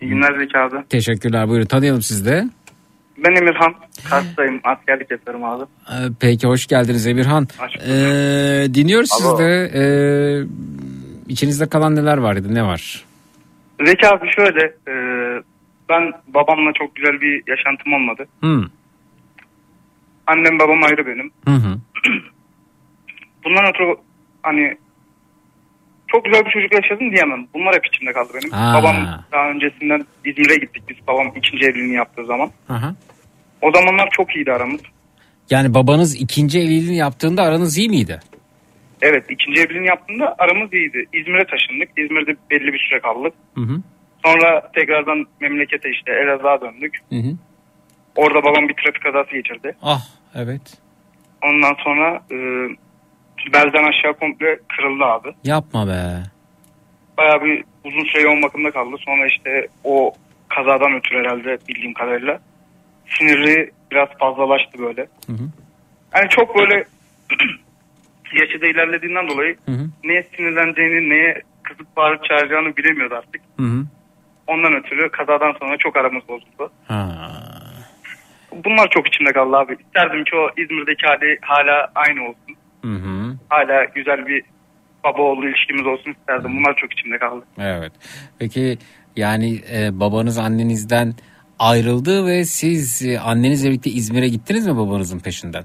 İyi 0.00 0.08
günler 0.08 0.38
Zeki 0.38 0.58
abi. 0.58 0.76
Teşekkürler 0.88 1.48
buyurun 1.48 1.66
tanıyalım 1.66 2.02
siz 2.02 2.26
de. 2.26 2.44
Ben 3.24 3.34
Emirhan. 3.36 3.74
Kars'tayım. 4.10 4.60
Askerlik 4.64 5.10
yapıyorum 5.10 5.44
abi. 5.44 5.64
Ee, 5.90 5.94
Peki 6.20 6.46
hoş 6.46 6.66
geldiniz 6.66 7.06
Emirhan. 7.06 7.48
Ee, 7.86 8.66
dinliyoruz 8.74 9.10
Alo. 9.12 9.20
siz 9.36 9.38
de. 9.46 9.70
Ee, 9.74 10.44
içinizde 11.28 11.68
kalan 11.68 11.96
neler 11.96 12.18
vardı 12.18 12.54
ne 12.54 12.62
var? 12.62 13.04
Zeki 13.86 14.08
abi 14.08 14.28
şöyle. 14.36 14.64
e, 14.66 14.92
ben 15.88 16.12
babamla 16.28 16.72
çok 16.78 16.94
güzel 16.96 17.20
bir 17.20 17.42
yaşantım 17.46 17.92
olmadı. 17.92 18.26
Hı. 18.40 18.64
Annem 20.26 20.58
babam 20.58 20.82
ayrı 20.82 21.06
benim. 21.06 21.30
Hı 21.44 21.50
hı. 21.54 21.78
Bundan 23.44 23.64
ötürü 23.70 23.94
hani 24.42 24.76
çok 26.12 26.24
güzel 26.24 26.44
bir 26.44 26.50
çocuk 26.50 26.72
yaşadım 26.72 27.12
diyemem. 27.12 27.46
Bunlar 27.54 27.74
hep 27.74 27.86
içimde 27.86 28.12
kaldı 28.12 28.28
benim. 28.34 28.54
Aa. 28.54 28.74
Babam 28.74 28.96
daha 29.32 29.50
öncesinden 29.50 30.06
İzmir'e 30.24 30.54
gittik 30.54 30.82
biz 30.88 30.96
babam 31.06 31.32
ikinci 31.36 31.64
evliliğini 31.64 31.94
yaptığı 31.94 32.26
zaman. 32.26 32.50
Aha. 32.68 32.94
O 33.62 33.70
zamanlar 33.72 34.08
çok 34.10 34.36
iyiydi 34.36 34.52
aramız. 34.52 34.80
Yani 35.50 35.74
babanız 35.74 36.20
ikinci 36.20 36.58
evliliğini 36.58 36.96
yaptığında 36.96 37.42
aranız 37.42 37.78
iyi 37.78 37.88
miydi? 37.88 38.20
Evet 39.02 39.24
ikinci 39.30 39.60
evliliğini 39.60 39.88
yaptığında 39.88 40.34
aramız 40.38 40.72
iyiydi. 40.72 41.06
İzmir'e 41.12 41.44
taşındık. 41.44 41.88
İzmir'de 41.96 42.36
belli 42.50 42.72
bir 42.72 42.78
süre 42.88 43.00
kaldık. 43.00 43.34
Hı 43.54 43.60
hı. 43.60 43.82
Sonra 44.24 44.70
tekrardan 44.74 45.26
memlekete 45.40 45.90
işte 45.90 46.12
Elazığ'a 46.12 46.60
döndük. 46.60 46.98
Hı 47.08 47.16
hı. 47.16 47.36
Orada 48.16 48.44
babam 48.44 48.68
bir 48.68 48.74
trafik 48.74 49.02
kazası 49.02 49.30
geçirdi. 49.30 49.76
Ah 49.82 50.02
evet. 50.34 50.78
Ondan 51.42 51.74
sonra 51.84 52.22
e, 52.30 52.36
belden 53.52 53.84
aşağı 53.84 54.14
komple 54.14 54.58
kırıldı 54.68 55.04
abi. 55.04 55.28
Yapma 55.44 55.88
be. 55.88 56.22
Bayağı 57.18 57.44
bir 57.44 57.64
uzun 57.84 58.04
süre 58.04 58.22
yoğun 58.22 58.42
bakımda 58.42 58.70
kaldı. 58.70 58.96
Sonra 58.98 59.26
işte 59.26 59.68
o 59.84 60.12
kazadan 60.48 60.94
ötürü 60.94 61.18
herhalde 61.18 61.58
bildiğim 61.68 61.94
kadarıyla 61.94 62.40
sinirli 63.06 63.70
biraz 63.90 64.08
fazlalaştı 64.18 64.78
böyle. 64.78 65.00
Hı 65.26 65.32
hı. 65.32 65.44
Yani 66.16 66.28
çok 66.28 66.58
böyle 66.58 66.74
yaşı 68.40 68.60
da 68.60 68.66
ilerlediğinden 68.66 69.28
dolayı 69.28 69.56
Hı 69.66 69.72
hı. 69.72 69.86
neye 70.04 70.22
sinirleneceğini, 70.36 71.10
neye 71.10 71.42
kızıp 71.62 71.96
bağırıp 71.96 72.24
çağıracağını 72.24 72.76
bilemiyordu 72.76 73.14
artık. 73.14 73.42
Hı 73.56 73.62
hı. 73.66 73.84
Ondan 74.46 74.74
ötürü 74.74 75.08
kazadan 75.10 75.52
sonra 75.52 75.76
çok 75.76 75.96
aramız 75.96 76.28
bozuldu. 76.28 76.72
Ha. 76.88 77.30
Bunlar 78.64 78.88
çok 78.90 79.08
içimde 79.08 79.32
kaldı 79.32 79.56
abi. 79.56 79.76
İsterdim 79.86 80.24
ki 80.24 80.36
o 80.36 80.50
İzmir'deki 80.56 81.06
hali 81.06 81.38
hala 81.40 81.92
aynı 81.94 82.22
olsun. 82.22 82.56
Hı 82.82 82.88
hı. 82.88 83.19
Hala 83.50 83.84
güzel 83.84 84.26
bir 84.26 84.42
baba 85.04 85.22
oğlu 85.22 85.48
ilişkimiz 85.48 85.86
olsun 85.86 86.10
isterdim. 86.10 86.56
Bunlar 86.56 86.76
çok 86.76 86.92
içimde 86.92 87.18
kaldı. 87.18 87.44
Evet. 87.58 87.92
Peki 88.38 88.78
yani 89.16 89.60
e, 89.74 90.00
babanız 90.00 90.38
annenizden 90.38 91.12
ayrıldı 91.58 92.26
ve 92.26 92.44
siz 92.44 93.06
e, 93.06 93.20
annenizle 93.20 93.68
birlikte 93.70 93.90
İzmir'e 93.90 94.28
gittiniz 94.28 94.66
mi 94.66 94.76
babanızın 94.76 95.18
peşinden? 95.18 95.64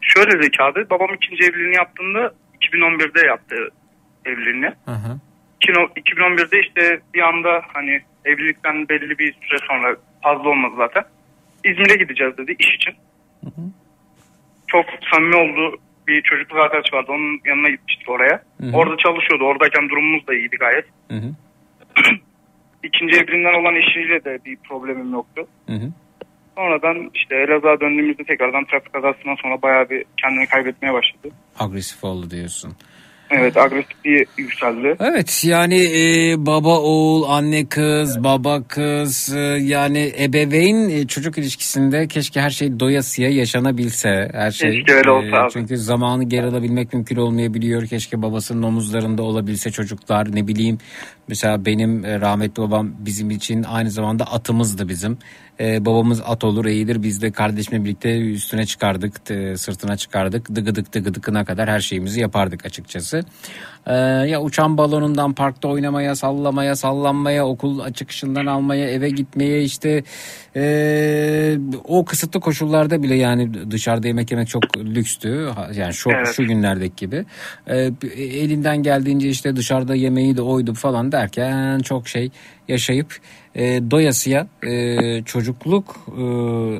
Şöyle 0.00 0.42
Zeki 0.42 0.62
abi 0.62 0.90
babam 0.90 1.14
ikinci 1.14 1.44
evliliğini 1.44 1.76
yaptığında 1.76 2.32
2011'de 2.60 3.26
yaptı 3.26 3.56
evliliğini. 4.24 4.72
Hı 4.84 4.92
hı. 4.92 5.18
2011'de 5.96 6.60
işte 6.60 7.00
bir 7.14 7.20
anda 7.20 7.62
hani 7.74 8.00
evlilikten 8.24 8.88
belli 8.88 9.18
bir 9.18 9.32
süre 9.32 9.58
sonra 9.68 9.96
fazla 10.22 10.48
olmadı 10.48 10.74
zaten. 10.76 11.02
İzmir'e 11.64 11.96
gideceğiz 11.96 12.38
dedi 12.38 12.56
iş 12.58 12.74
için. 12.74 12.94
Çok 14.66 14.86
samimi 15.12 15.36
olduğu 15.36 15.76
bir 16.10 16.22
çocukluk 16.22 16.58
arkadaş 16.58 16.92
vardı. 16.92 17.08
Onun 17.16 17.40
yanına 17.50 17.68
gitmiştik 17.70 18.08
oraya. 18.10 18.42
Hı 18.60 18.66
hı. 18.66 18.76
Orada 18.76 18.96
çalışıyordu. 18.96 19.44
Oradayken 19.44 19.88
durumumuz 19.88 20.26
da 20.26 20.34
iyiydi 20.34 20.56
gayet. 20.56 20.84
Hı 21.10 21.16
hı. 21.16 21.30
İkinci 22.88 23.16
evliliğinden 23.16 23.60
olan 23.60 23.76
eşiyle 23.76 24.24
de 24.24 24.38
bir 24.44 24.56
problemim 24.56 25.12
yoktu. 25.12 25.46
Hı 25.66 25.72
hı. 25.72 25.88
Sonradan 26.56 27.10
işte 27.14 27.36
Elazığ'a 27.36 27.80
döndüğümüzde 27.80 28.24
tekrardan 28.24 28.64
trafik 28.64 28.92
kazasından 28.92 29.36
sonra 29.42 29.62
bayağı 29.62 29.90
bir 29.90 30.04
kendini 30.22 30.46
kaybetmeye 30.46 30.92
başladı. 30.94 31.34
Agresif 31.58 32.04
oldu 32.04 32.30
diyorsun. 32.30 32.72
Evet 33.30 33.56
agresifliği 33.56 34.26
yükseldi. 34.38 34.96
Evet 35.00 35.42
yani 35.44 35.78
e, 35.82 36.34
baba 36.46 36.78
oğul, 36.78 37.22
anne 37.28 37.66
kız, 37.66 38.24
baba 38.24 38.62
kız 38.62 39.34
e, 39.36 39.40
yani 39.60 40.12
ebeveyn 40.20 40.90
e, 40.90 41.06
çocuk 41.06 41.38
ilişkisinde 41.38 42.08
keşke 42.08 42.40
her 42.40 42.50
şey 42.50 42.80
doyasıya 42.80 43.30
yaşanabilse. 43.30 44.30
Her 44.32 44.50
şey. 44.50 44.70
Keşke 44.70 44.94
öyle 44.94 45.10
olsa 45.10 45.36
abi. 45.36 45.52
Çünkü 45.52 45.76
zamanı 45.76 46.24
geri 46.24 46.46
alabilmek 46.46 46.92
mümkün 46.92 47.16
olmayabiliyor. 47.16 47.86
Keşke 47.86 48.22
babasının 48.22 48.62
omuzlarında 48.62 49.22
olabilse 49.22 49.70
çocuklar 49.70 50.34
ne 50.34 50.48
bileyim. 50.48 50.78
Mesela 51.28 51.64
benim 51.64 52.04
e, 52.04 52.20
rahmetli 52.20 52.62
babam 52.62 52.92
bizim 52.98 53.30
için 53.30 53.62
aynı 53.62 53.90
zamanda 53.90 54.24
atımızdı 54.24 54.88
bizim. 54.88 55.18
E, 55.60 55.84
babamız 55.84 56.22
at 56.26 56.44
olur 56.44 56.64
eğilir 56.64 57.02
biz 57.02 57.22
de 57.22 57.30
kardeşimle 57.30 57.84
birlikte 57.84 58.18
üstüne 58.18 58.66
çıkardık 58.66 59.30
e, 59.30 59.56
sırtına 59.56 59.96
çıkardık 59.96 60.54
dıgıdık 60.54 60.92
dıgıdıkına 60.92 61.44
kadar 61.44 61.70
her 61.70 61.80
şeyimizi 61.80 62.20
yapardık 62.20 62.66
açıkçası. 62.66 63.24
E, 63.86 63.94
ya 63.94 64.42
uçan 64.42 64.78
balonundan 64.78 65.32
parkta 65.32 65.68
oynamaya 65.68 66.14
sallamaya 66.14 66.76
sallanmaya 66.76 67.46
okul 67.46 67.92
çıkışından 67.92 68.46
almaya 68.46 68.90
eve 68.90 69.10
gitmeye 69.10 69.62
işte 69.62 70.02
e, 70.56 71.58
o 71.84 72.04
kısıtlı 72.04 72.40
koşullarda 72.40 73.02
bile 73.02 73.14
yani 73.14 73.70
dışarıda 73.70 74.06
yemek 74.06 74.30
yemek 74.30 74.48
çok 74.48 74.78
lükstü 74.78 75.50
yani 75.74 75.94
şu, 75.94 76.10
Evet. 76.10 76.28
şu 76.36 76.46
günlerdeki 76.46 76.96
gibi 76.96 77.24
E, 77.66 77.90
elinden 78.16 78.82
geldiğince 78.82 79.28
işte 79.28 79.56
dışarıda 79.56 79.94
yemeği 79.94 80.36
de 80.36 80.42
oydu 80.42 80.74
falan 80.74 81.12
derken 81.12 81.78
çok 81.78 82.08
şey 82.08 82.30
yaşayıp 82.68 83.18
e, 83.54 83.90
doyasıya 83.90 84.46
e, 84.66 85.22
çocukluk 85.22 85.96
e, 86.08 86.22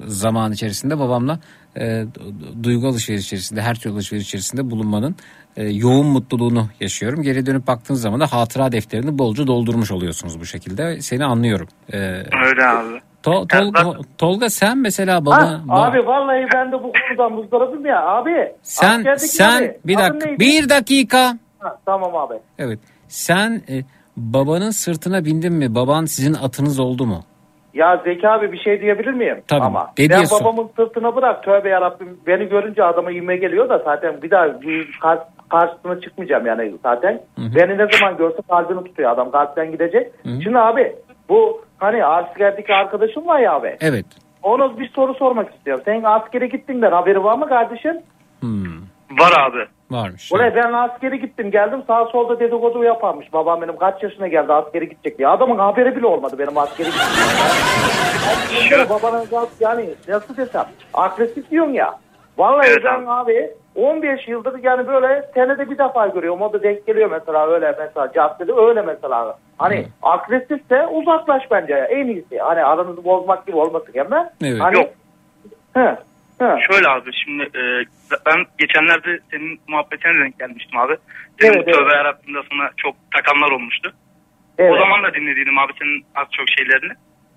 zaman 0.07 0.53
içerisinde 0.53 0.99
babamla 0.99 1.39
e, 1.77 1.81
du- 1.83 2.65
duygu 2.65 2.89
alışveriş 2.89 3.25
içerisinde 3.27 3.63
her 3.63 3.75
türlü 3.75 3.95
alışveriş 3.95 4.27
içerisinde 4.27 4.71
bulunmanın 4.71 5.17
e, 5.57 5.69
yoğun 5.69 6.07
mutluluğunu 6.07 6.69
yaşıyorum. 6.81 7.23
Geri 7.23 7.47
dönüp 7.47 7.67
baktığınız 7.67 8.01
zaman 8.01 8.21
da 8.21 8.27
hatıra 8.33 8.73
defterini 8.73 9.19
bolca 9.19 9.47
doldurmuş 9.47 9.93
oluyorsunuz 9.93 10.41
bu 10.41 10.45
şekilde. 10.47 11.01
Seni 11.03 11.25
anlıyorum. 11.25 11.69
E, 11.93 11.97
Öyle 11.99 12.67
abi. 12.67 13.01
To- 13.23 13.49
Tol- 13.49 14.05
Tolga 14.19 14.51
sen 14.51 14.79
mesela 14.79 15.27
baba, 15.27 15.37
Ha, 15.37 15.63
ba- 15.69 15.91
abi 15.91 16.07
vallahi 16.07 16.47
ben 16.55 16.73
de 16.73 16.73
bu 16.73 16.93
konudan 16.93 17.33
muzdaribim 17.33 17.87
ya 17.87 18.07
abi. 18.07 18.53
sen 18.63 19.17
sen 19.17 19.63
abi, 19.63 19.79
bir 19.85 19.99
dakika 19.99 20.39
bir 20.39 20.69
dakika 20.69 21.39
Ha, 21.59 21.79
tamam 21.87 22.17
abi. 22.17 22.35
evet 22.59 22.79
sen 23.09 23.63
e, 23.69 23.85
babanın 24.21 24.71
sırtına 24.71 25.25
bindin 25.25 25.53
mi 25.53 25.75
baban 25.75 26.05
sizin 26.05 26.35
atınız 26.35 26.81
oldu 26.81 27.07
mu? 27.07 27.21
Ya 27.75 28.01
Zeki 28.05 28.29
abi 28.29 28.53
bir 28.53 28.59
şey 28.59 28.81
diyebilir 28.81 29.13
miyim? 29.13 29.43
Tabii, 29.49 29.63
Ama 29.65 29.81
de 29.99 30.03
ben 30.03 30.09
diyorsun. 30.09 30.39
babamın 30.41 30.71
sırtına 30.77 31.17
bırak 31.17 31.43
tövbe 31.45 31.69
yarabbim 31.69 32.21
beni 32.27 32.49
görünce 32.49 32.85
adama 32.85 33.11
inme 33.13 33.37
geliyor 33.37 33.69
da 33.69 33.79
zaten 33.85 34.23
bir 34.23 34.31
daha 34.31 34.61
bir 34.63 34.99
kar- 35.03 35.25
karşısına 35.51 36.01
çıkmayacağım 36.01 36.47
yani 36.47 36.73
zaten. 36.83 37.21
Beni 37.39 37.79
ne 37.79 37.87
zaman 37.99 38.17
görse 38.17 38.39
kalbini 38.49 38.85
tutuyor 38.85 39.11
adam 39.11 39.31
kalpten 39.31 39.73
gidecek. 39.73 40.13
Şimdi 40.25 40.59
abi 40.59 40.97
bu 41.29 41.63
hani 41.79 42.05
askerdeki 42.05 42.75
arkadaşım 42.75 43.27
var 43.27 43.39
ya 43.41 43.53
abi. 43.55 43.77
Evet. 43.81 44.07
Ona 44.43 44.79
bir 44.79 44.89
soru 44.89 45.15
sormak 45.15 45.55
istiyorum. 45.55 45.83
Sen 45.85 46.03
askere 46.05 46.47
gittiğinden 46.47 46.93
haberi 46.93 47.25
var 47.25 47.39
mı 47.39 47.49
kardeşim? 47.49 47.95
Var 49.11 49.33
abi. 49.49 49.67
Varmış. 49.91 50.33
Ulan 50.33 50.55
ben 50.55 50.73
askere 50.73 51.17
gittim 51.17 51.51
geldim 51.51 51.83
sağ 51.87 52.07
solda 52.07 52.41
dedikodu 52.41 52.85
yaparmış. 52.85 53.33
Babam 53.33 53.63
benim 53.63 53.77
kaç 53.77 54.03
yaşına 54.03 54.29
geldi 54.29 54.53
askere 54.53 54.85
gidecek 54.85 55.19
diye. 55.19 55.29
Adamın 55.29 55.59
haberi 55.59 55.97
bile 55.97 56.07
olmadı 56.07 56.37
benim 56.39 56.59
askere 56.59 56.89
gittiğim. 56.89 58.81
Babanın 58.91 59.27
yani 59.61 59.91
nasıl 60.09 60.37
desem 60.37 60.65
agresif 60.95 61.51
diyorsun 61.51 61.73
ya. 61.73 61.99
Vallahi 62.39 62.67
Evet 62.67 62.79
ben 62.85 63.07
abi 63.07 63.51
15 63.75 64.29
yıldır 64.29 64.59
yani 64.63 64.89
böyle 64.89 65.31
senede 65.35 65.71
bir 65.71 65.79
defa 65.79 66.07
görüyorum. 66.07 66.43
O 66.43 66.53
da 66.53 66.63
denk 66.63 66.87
geliyor 66.87 67.11
mesela 67.11 67.47
öyle 67.47 67.75
mesela 67.79 68.13
caddede 68.13 68.53
öyle 68.53 68.83
mesela. 68.83 69.39
Hani 69.59 69.87
agresifse 70.03 70.87
uzaklaş 70.87 71.43
bence 71.51 71.73
ya 71.75 71.85
en 71.85 72.07
iyisi. 72.07 72.39
Hani 72.39 72.65
aranızı 72.65 73.05
bozmak 73.05 73.47
gibi 73.47 73.57
olmasın 73.57 73.93
ama. 74.07 74.31
Evet. 74.45 74.61
Hani, 74.61 74.77
Yok. 74.77 74.89
He, 75.75 75.97
he. 76.41 76.63
Şöyle 76.71 76.89
abi 76.89 77.11
şimdi 77.25 77.43
e, 77.43 77.63
ben 78.27 78.47
geçenlerde 78.59 79.21
senin 79.31 79.61
muhabbetine 79.69 80.25
denk 80.25 80.39
gelmiştim 80.39 80.79
abi. 80.79 80.97
Senin 81.41 81.53
Evet, 81.53 81.67
bu 81.67 81.73
tövbe 81.73 81.95
yarattığında 81.95 82.43
sana 82.51 82.71
çok 82.77 82.97
takanlar 83.17 83.51
olmuştu. 83.51 83.93
Evet. 84.59 84.73
O 84.73 84.79
zaman 84.79 85.03
da 85.03 85.15
dinlediydim 85.15 85.59
abi 85.59 85.73
senin 85.79 86.05
az 86.15 86.27
çok 86.33 86.47
şeylerini. 86.59 86.93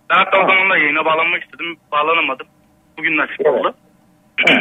Ben 0.09 0.15
hatta 0.15 0.37
o 0.45 0.49
zaman 0.49 0.69
da 0.69 0.77
yayına 0.77 1.05
bağlanmak 1.05 1.43
istedim. 1.43 1.77
Bağlanamadım. 1.91 2.47
Bugün 2.97 3.17
nasip 3.17 3.45
oldu. 3.45 3.75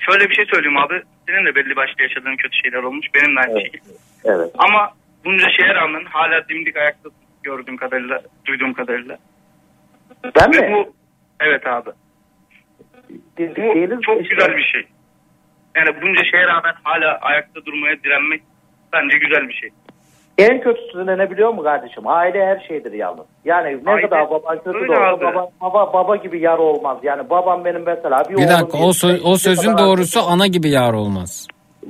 Şöyle 0.00 0.30
bir 0.30 0.34
şey 0.34 0.44
söyleyeyim 0.44 0.78
abi. 0.78 1.02
Senin 1.28 1.46
de 1.46 1.54
belli 1.54 1.76
başlı 1.76 2.02
yaşadığın 2.02 2.36
kötü 2.36 2.58
şeyler 2.62 2.82
olmuş. 2.82 3.06
Benim 3.14 3.36
de 3.36 3.40
aynı 3.40 3.60
şekilde. 3.60 3.92
Evet. 4.24 4.50
Ama 4.58 4.92
bunca 5.24 5.50
şeye 5.50 5.74
rağmen 5.74 6.04
hala 6.04 6.48
dimdik 6.48 6.76
ayakta 6.76 7.08
gördüğüm 7.42 7.76
kadarıyla, 7.76 8.22
duyduğum 8.46 8.72
kadarıyla. 8.72 9.18
Ben 10.40 10.52
Ve 10.52 10.68
mi? 10.68 10.72
bu, 10.74 10.94
evet 11.40 11.66
abi. 11.66 11.90
Bu 13.38 14.02
çok 14.02 14.30
güzel 14.30 14.56
bir 14.56 14.62
şey. 14.62 14.82
Yani 15.76 16.02
bunca 16.02 16.24
şeye 16.24 16.46
rağmen 16.46 16.74
hala 16.82 17.18
ayakta 17.20 17.64
durmaya 17.66 17.96
direnmek 18.04 18.42
bence 18.92 19.18
güzel 19.18 19.48
bir 19.48 19.54
şey. 19.54 19.70
En 20.38 20.60
kötüsü 20.60 21.06
ne 21.06 21.18
ne 21.18 21.30
biliyor 21.30 21.50
musun 21.50 21.64
kardeşim? 21.64 22.06
Aile 22.06 22.46
her 22.46 22.64
şeydir 22.68 22.92
yalnız. 22.92 23.26
Yani 23.44 23.78
ne 23.84 23.90
Aile- 23.90 24.02
kadar 24.02 24.30
baban 24.30 24.58
kötü 24.64 24.88
de 24.88 24.92
olsa 24.92 25.20
baba, 25.20 25.50
baba, 25.60 25.92
baba 25.92 26.16
gibi 26.16 26.40
yar 26.40 26.58
olmaz. 26.58 26.98
Yani 27.02 27.30
babam 27.30 27.64
benim 27.64 27.82
mesela 27.86 28.24
bir, 28.24 28.28
Bir 28.28 28.34
oğlum 28.34 28.48
dakika 28.48 28.78
o, 28.78 28.88
sö- 28.90 29.22
o 29.22 29.36
sözün 29.36 29.78
doğrusu 29.78 30.20
ana 30.28 30.46
gibi 30.46 30.70
yar 30.70 30.92
olmaz. 30.92 31.46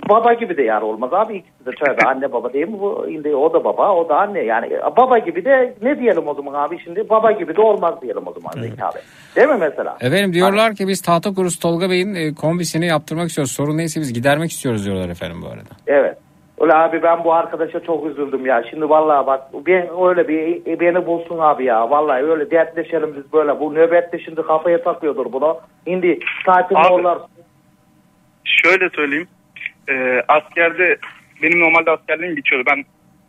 Baba 0.08 0.34
gibi 0.34 0.56
de 0.56 0.62
yar 0.62 0.82
olmaz 0.82 1.12
abi 1.12 1.36
ikisi 1.36 1.66
de 1.66 1.70
tövbe 1.70 2.08
anne 2.08 2.32
baba 2.32 2.52
değil 2.52 2.68
mi 2.68 2.80
bu? 2.80 3.06
Şimdi 3.12 3.34
o 3.34 3.52
da 3.52 3.64
baba 3.64 3.94
o 3.94 4.08
da 4.08 4.18
anne 4.18 4.40
yani 4.40 4.70
baba 4.96 5.18
gibi 5.18 5.44
de 5.44 5.74
ne 5.82 5.98
diyelim 5.98 6.28
o 6.28 6.34
zaman 6.34 6.54
abi 6.54 6.78
şimdi 6.84 7.08
baba 7.08 7.32
gibi 7.32 7.56
de 7.56 7.60
olmaz 7.60 7.94
diyelim 8.02 8.22
o 8.26 8.32
zaman 8.32 8.62
Zeki 8.62 8.84
abi. 8.84 8.98
Değil 9.36 9.48
mi 9.48 9.56
mesela? 9.60 9.96
Efendim 10.00 10.32
diyorlar 10.32 10.74
ki 10.74 10.88
biz 10.88 11.02
tahta 11.02 11.34
kurusu 11.34 11.60
Tolga 11.60 11.90
Bey'in 11.90 12.14
e, 12.14 12.34
kombisini 12.34 12.86
yaptırmak 12.86 13.28
istiyoruz. 13.28 13.52
Sorun 13.52 13.76
neyse 13.76 14.00
biz 14.00 14.12
gidermek 14.12 14.50
istiyoruz 14.50 14.86
diyorlar 14.86 15.08
efendim 15.08 15.42
bu 15.42 15.46
arada. 15.46 15.74
Evet. 15.86 16.18
Öyle 16.60 16.74
abi 16.74 17.02
ben 17.02 17.24
bu 17.24 17.34
arkadaşa 17.34 17.80
çok 17.80 18.06
üzüldüm 18.06 18.46
ya. 18.46 18.64
Şimdi 18.70 18.88
vallahi 18.88 19.26
bak 19.26 19.40
ben 19.66 19.88
öyle 20.08 20.28
bir 20.28 20.66
e, 20.66 20.80
beni 20.80 21.06
bulsun 21.06 21.38
abi 21.38 21.64
ya. 21.64 21.90
Vallahi 21.90 22.22
öyle 22.22 22.50
dertleşelim 22.50 23.16
biz 23.16 23.32
böyle. 23.32 23.60
Bu 23.60 23.74
nöbette 23.74 24.18
şimdi 24.18 24.42
kafaya 24.42 24.82
takıyordur 24.82 25.32
bunu. 25.32 25.58
Şimdi 25.84 26.18
sakin 26.46 26.74
Abi. 26.74 26.88
olurlar. 26.94 27.18
Şöyle 28.44 28.88
söyleyeyim. 28.90 29.28
Ee, 29.90 30.22
askerde 30.28 30.96
benim 31.42 31.60
normalde 31.60 31.90
askerliğim 31.90 32.36
bitiyordu. 32.36 32.64
Ben 32.70 32.84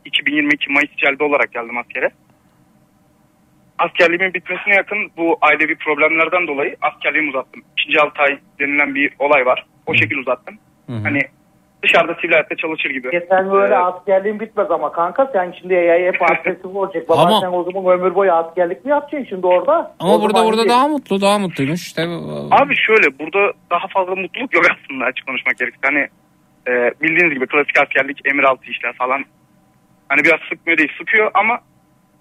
2022 0.05 0.71
Mayıs 0.71 0.91
celbi 0.97 1.23
olarak 1.23 1.51
geldim 1.51 1.77
askere. 1.77 2.09
Askerliğimin 3.79 4.33
bitmesine 4.33 4.75
yakın 4.75 4.97
bu 5.17 5.37
ailevi 5.41 5.75
problemlerden 5.75 6.47
dolayı 6.47 6.75
askerliğimi 6.81 7.29
uzattım. 7.29 7.61
İkinci 7.77 8.01
altı 8.01 8.21
ay 8.21 8.37
denilen 8.59 8.95
bir 8.95 9.13
olay 9.19 9.45
var. 9.45 9.65
O 9.85 9.93
şekil 9.93 10.17
uzattım. 10.17 10.55
Hani 11.03 11.19
dışarıda 11.83 12.15
sivil 12.21 12.31
hayatta 12.31 12.55
çalışır 12.55 12.89
gibi. 12.89 13.07
E 13.15 13.25
sen 13.29 13.51
öyle 13.55 13.73
Ee, 13.73 13.77
askerliğin 13.77 14.39
bitmez 14.39 14.71
ama 14.71 14.91
kanka 14.91 15.29
sen 15.33 15.53
şimdi 15.59 15.73
ya 15.73 15.97
hep 15.97 16.21
agresif 16.31 16.65
olacak. 16.65 17.09
Baba 17.09 17.21
Ama- 17.21 17.39
sen 17.41 17.51
o 17.51 17.63
zaman 17.63 17.99
ömür 17.99 18.15
boyu 18.15 18.31
askerlik 18.33 18.85
mi 18.85 18.91
yapacaksın 18.91 19.29
şimdi 19.29 19.47
orada? 19.47 19.95
Ama 19.99 20.15
O 20.15 20.21
burada 20.21 20.45
burada 20.45 20.63
iyi. 20.65 20.69
daha 20.69 20.87
mutlu 20.87 21.21
daha 21.21 21.39
mutluymuş. 21.39 21.81
İşte, 21.81 22.01
Abi 22.51 22.75
şöyle 22.75 23.19
burada 23.19 23.53
daha 23.71 23.87
fazla 23.87 24.15
mutluluk 24.15 24.53
yok 24.55 24.63
aslında 24.71 25.05
açık 25.05 25.27
konuşmak 25.27 25.57
gerekirse. 25.57 25.81
Hani 25.87 26.07
e, 26.67 26.71
bildiğiniz 27.01 27.33
gibi 27.33 27.47
klasik 27.47 27.79
askerlik 27.79 28.19
emir 28.25 28.43
altı 28.43 28.71
işler 28.71 28.93
falan. 28.93 29.25
Hani 30.09 30.23
biraz 30.23 30.39
sıkmıyor 30.49 30.77
değil 30.77 30.91
sıkıyor 30.97 31.31
ama 31.33 31.59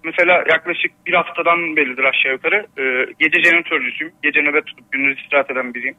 mesela 0.04 0.44
yaklaşık 0.50 0.92
bir 1.06 1.14
haftadan 1.14 1.76
beridir 1.76 2.04
aşağı 2.04 2.32
yukarı 2.32 2.66
e, 2.78 2.84
gece 3.18 3.42
jeneratörcüsüyüm. 3.42 4.12
Gece 4.22 4.40
nöbet 4.42 4.66
tutup 4.66 4.92
gündüz 4.92 5.18
istirahat 5.18 5.50
eden 5.50 5.74
biriyim. 5.74 5.96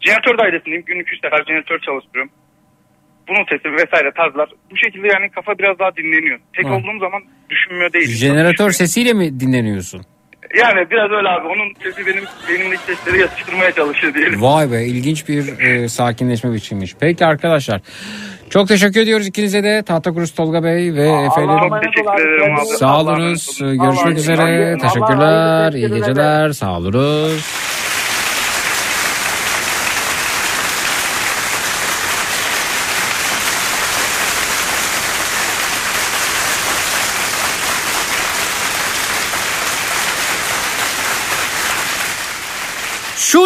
Jeneratör 0.00 0.38
dairesindeyim. 0.38 0.84
Günlük 0.84 1.12
3 1.12 1.20
sefer 1.20 1.44
jeneratör 1.48 1.78
çalıştırıyorum. 1.78 2.32
Bunun 3.28 3.44
sesi 3.50 3.72
vesaire 3.72 4.10
tarzlar. 4.16 4.48
Bu 4.70 4.76
şekilde 4.76 5.06
yani 5.06 5.30
kafa 5.30 5.58
biraz 5.58 5.78
daha 5.78 5.96
dinleniyor. 5.96 6.38
Tek 6.56 6.64
Ha. 6.66 6.74
olduğum 6.74 6.98
zaman 7.00 7.22
düşünmüyor 7.50 7.92
değil. 7.92 8.08
Jeneratör 8.08 8.70
sesiyle 8.70 9.12
mi 9.12 9.40
dinleniyorsun? 9.40 10.02
Yani 10.62 10.90
biraz 10.90 11.10
öyle 11.10 11.28
abi. 11.28 11.46
Onun 11.48 11.74
sesi 11.82 12.06
benim 12.06 12.24
benimdeki 12.48 12.82
sesleri 12.82 13.20
yatıştırmaya 13.20 13.72
çalışıyor 13.72 14.14
diyelim. 14.14 14.42
Vay 14.42 14.72
be 14.72 14.84
ilginç 14.84 15.28
bir 15.28 15.58
e, 15.58 15.88
sakinleşme 15.88 16.52
biçimmiş. 16.52 16.94
Peki 17.00 17.26
arkadaşlar. 17.26 17.80
Çok 18.50 18.68
teşekkür 18.68 19.00
ediyoruz 19.00 19.26
ikinize 19.26 19.64
de. 19.64 19.82
Tahtakurusu 19.82 20.34
Tolga 20.34 20.64
Bey 20.64 20.94
ve 20.94 21.08
efendim. 21.08 21.58
Çok 21.68 21.82
teşekkür 21.82 22.38
ederim 22.38 22.54
abi. 22.54 22.66
Sağ 22.66 23.00
olunuz. 23.00 23.58
Görüşmek 23.60 24.18
üzere. 24.18 24.78
Teşekkürler. 24.78 25.72
İyi 25.72 25.88
geceler. 25.88 26.52
Sağ 26.52 26.76
olunuz. 26.78 27.73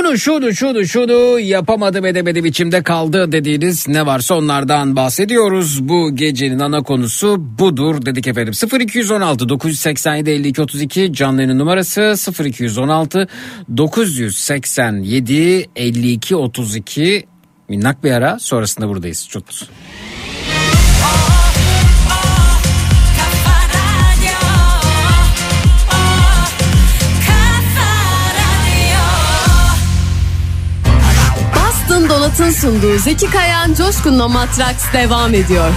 Şunu 0.09 0.19
şunu 0.19 0.55
şunu 0.55 0.87
şunu 0.87 1.41
yapamadım 1.41 2.07
edemedim 2.07 2.45
içimde 2.45 2.83
kaldı 2.83 3.33
dediğiniz 3.33 3.89
ne 3.89 4.07
varsa 4.07 4.35
onlardan 4.35 4.97
bahsediyoruz. 4.97 5.89
Bu 5.89 6.17
gecenin 6.17 6.59
ana 6.59 6.83
konusu 6.83 7.37
budur 7.59 8.07
dedik 8.07 8.27
efendim. 8.27 8.55
0216 8.81 9.49
987 9.49 10.31
52 10.31 10.63
32 10.63 11.13
canlı 11.13 11.43
yayın 11.43 11.59
numarası 11.59 12.15
0216 12.45 13.29
987 13.77 15.67
52 15.77 16.37
32 16.37 17.27
minnak 17.69 18.05
bir 18.05 18.13
ara 18.13 18.39
sonrasında 18.39 18.89
buradayız. 18.89 19.29
Çut. 19.29 19.45
Bastın 19.45 21.38
Donat'ın 32.29 32.51
sunduğu 32.51 32.99
Zeki 32.99 33.31
Kayan 33.31 33.75
Coşkun'la 33.75 34.29
Matraks 34.29 34.93
devam 34.93 35.35
ediyor. 35.35 35.71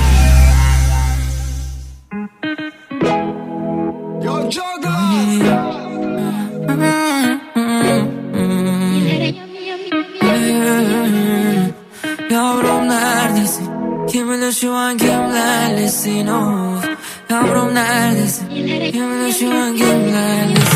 Yavrum 12.32 12.90
neredesin? 12.90 13.70
Kim 14.08 14.32
bilir 14.32 14.52
şu 14.52 14.74
an 14.74 14.98
kimlerlesin 14.98 16.28
of 16.28 16.86
Yavrum 17.30 17.76
neredesin? 17.76 18.50
Kim 18.92 19.12
bilir 19.12 19.34
şu 19.34 19.50
an 19.50 19.76
kimlerlesin 19.76 20.71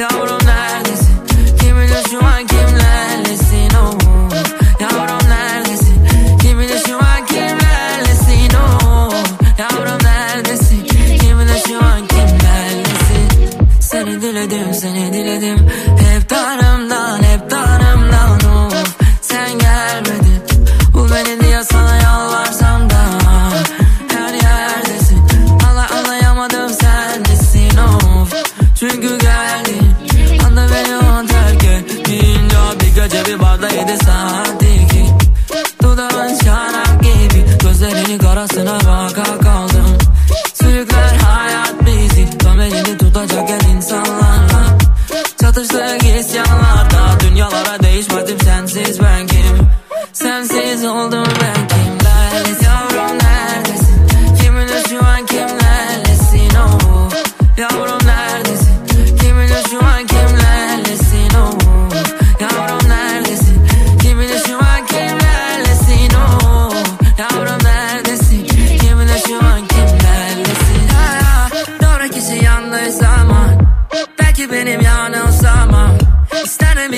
Yavrum 0.00 0.46
neredesin? 0.46 1.26
Kim 1.60 1.76
bilir 1.76 2.04
şu 2.10 2.24
an 2.26 2.46
kimlerlesin 2.46 3.74
of 3.74 4.02
Yavrum 4.80 5.30
neredesin? 5.30 6.06
Kim 6.42 6.58
bilir 6.58 6.78
şu 6.86 6.96
an 6.96 7.26
kimlerlesin 7.26 8.56
of 8.56 9.14
Yavrum 9.58 9.98
neredesin? 10.04 10.84
Kim 11.20 11.38
bilir 11.38 11.62
şu 11.68 11.84
an 11.84 12.06
kimlerlesin? 12.06 13.60
Seni 13.80 14.22
diledim 14.22 14.74
seni 14.74 15.12
diledim 15.12 15.68
Hep 15.98 16.28
tanrımdan 16.28 16.69
Karasına 38.40 38.78
baka 38.80 39.38
kaldım. 39.38 39.98
Sürükler 40.54 41.16
hayat 41.16 41.74
bizi 41.86 42.38
Tam 42.38 42.60
elini 42.60 42.98
tutacak 42.98 43.50
el 43.50 43.68
insanlarla. 43.68 44.78
Çatıştık 45.40 46.04
isyanlarda 46.20 47.20
Dünyalara 47.20 47.82
değişmedim 47.82 48.40
sensiz 48.44 49.00
ben 49.00 49.26
kim 49.26 49.68
Sensiz 50.12 50.49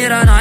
İsterim 0.02 0.22
bir 0.22 0.32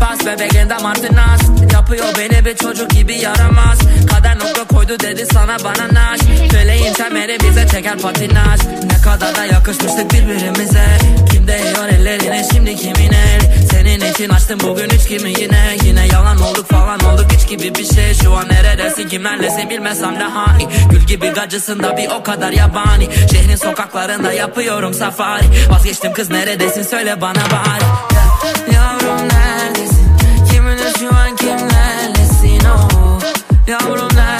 Dejame 0.00 0.12
en 0.12 0.16
paz 0.16 0.26
bebeğin 0.26 0.70
damar 0.70 0.94
tınas 0.94 1.40
Yapıyor 1.72 2.06
beni 2.18 2.44
bir 2.44 2.56
çocuk 2.56 2.90
gibi 2.90 3.14
yaramaz. 3.14 3.78
Kader 4.10 4.38
nokta 4.38 4.64
koydu 4.64 5.00
dedi 5.00 5.26
sana 5.32 5.56
bana 5.64 5.94
naş. 5.94 6.20
Feleğin 6.52 6.92
temeli 6.92 7.38
bize 7.40 7.66
çeker 7.68 7.98
patinaj. 7.98 8.60
Ne 8.66 9.02
kadar 9.04 9.36
da 9.36 9.44
yakışmıştık 9.44 10.12
birbirimize. 10.12 10.86
Kim 11.32 11.48
değiyor 11.48 11.88
ellerine 11.88 12.46
şimdi 12.52 12.76
kimin 12.76 13.12
el? 13.12 13.40
Senin 13.70 14.12
için 14.12 14.28
açtım 14.28 14.58
bugün 14.62 14.90
üç 14.90 15.08
kimi 15.08 15.30
yine. 15.40 15.76
Yine 15.84 16.06
yalan 16.06 16.40
olduk 16.40 16.68
falan 16.68 17.00
olduk 17.00 17.26
hiç 17.32 17.48
gibi 17.48 17.74
bir 17.74 17.94
şey. 17.94 18.14
Şu 18.22 18.34
an 18.34 18.48
neredesin 18.48 19.08
kimlerlesin 19.08 19.70
bilmesem 19.70 20.20
de 20.20 20.24
hani. 20.24 20.68
Gül 20.90 21.00
gibi 21.00 21.28
gacısın 21.28 21.82
da 21.82 21.96
bir 21.96 22.10
o 22.10 22.22
kadar 22.22 22.52
yabani. 22.52 23.08
Şehrin 23.32 23.56
sokaklarında 23.56 24.32
yapıyorum 24.32 24.94
safari. 24.94 25.44
Vazgeçtim 25.70 26.12
kız 26.12 26.30
neredesin 26.30 26.82
söyle 26.82 27.20
bana 27.20 27.42
bari. 27.50 27.84
Yavrum 28.74 29.28
neredesin 29.28 29.89
oh 33.70 33.78
Yavrum 33.78 34.08
neredesin 34.14 34.39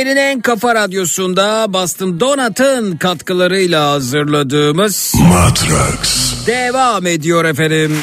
Türkiye'nin 0.00 0.20
en 0.20 0.40
kafa 0.40 0.74
radyosunda 0.74 1.72
Bastım 1.72 2.20
Donat'ın 2.20 2.96
katkılarıyla 2.96 3.90
hazırladığımız 3.90 5.12
Matrax 5.28 6.46
devam 6.46 7.06
ediyor 7.06 7.44
efendim. 7.44 7.96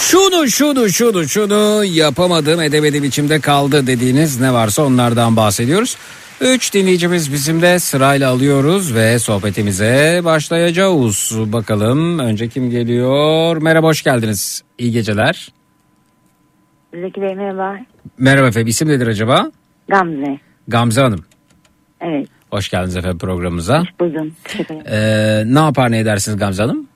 Şunu 0.00 0.50
şunu 0.50 0.88
şunu 0.92 1.28
şunu 1.28 1.84
yapamadım 1.84 2.60
edemedim 2.60 3.04
içimde 3.04 3.40
kaldı 3.40 3.86
dediğiniz 3.86 4.40
ne 4.40 4.52
varsa 4.52 4.82
onlardan 4.82 5.36
bahsediyoruz. 5.36 5.96
Üç 6.40 6.74
dinleyicimiz 6.74 7.32
bizim 7.32 7.62
de 7.62 7.78
sırayla 7.78 8.30
alıyoruz 8.30 8.94
ve 8.94 9.18
sohbetimize 9.18 10.20
başlayacağız. 10.24 11.32
Bakalım 11.52 12.18
önce 12.18 12.48
kim 12.48 12.70
geliyor? 12.70 13.56
Merhaba 13.56 13.86
hoş 13.86 14.02
geldiniz. 14.02 14.62
İyi 14.78 14.92
geceler. 14.92 15.48
Zeki 16.94 17.20
Bey 17.22 17.34
merhaba. 17.34 17.76
Merhaba 18.18 18.46
efendim 18.48 18.68
isim 18.68 18.88
nedir 18.88 19.06
acaba? 19.06 19.50
Gamze. 19.88 20.38
Gamze 20.68 21.00
Hanım. 21.00 21.24
Evet. 22.00 22.28
Hoş 22.50 22.68
geldiniz 22.70 22.96
efendim 22.96 23.18
programımıza. 23.18 23.82
Buldum. 24.00 24.32
Teşekkür 24.44 24.74
ederim. 24.74 24.86
Ee, 24.90 25.54
ne 25.54 25.58
yapar 25.58 25.90
ne 25.90 25.98
edersiniz 25.98 26.38
Gamze 26.38 26.62
Hanım? 26.62 26.87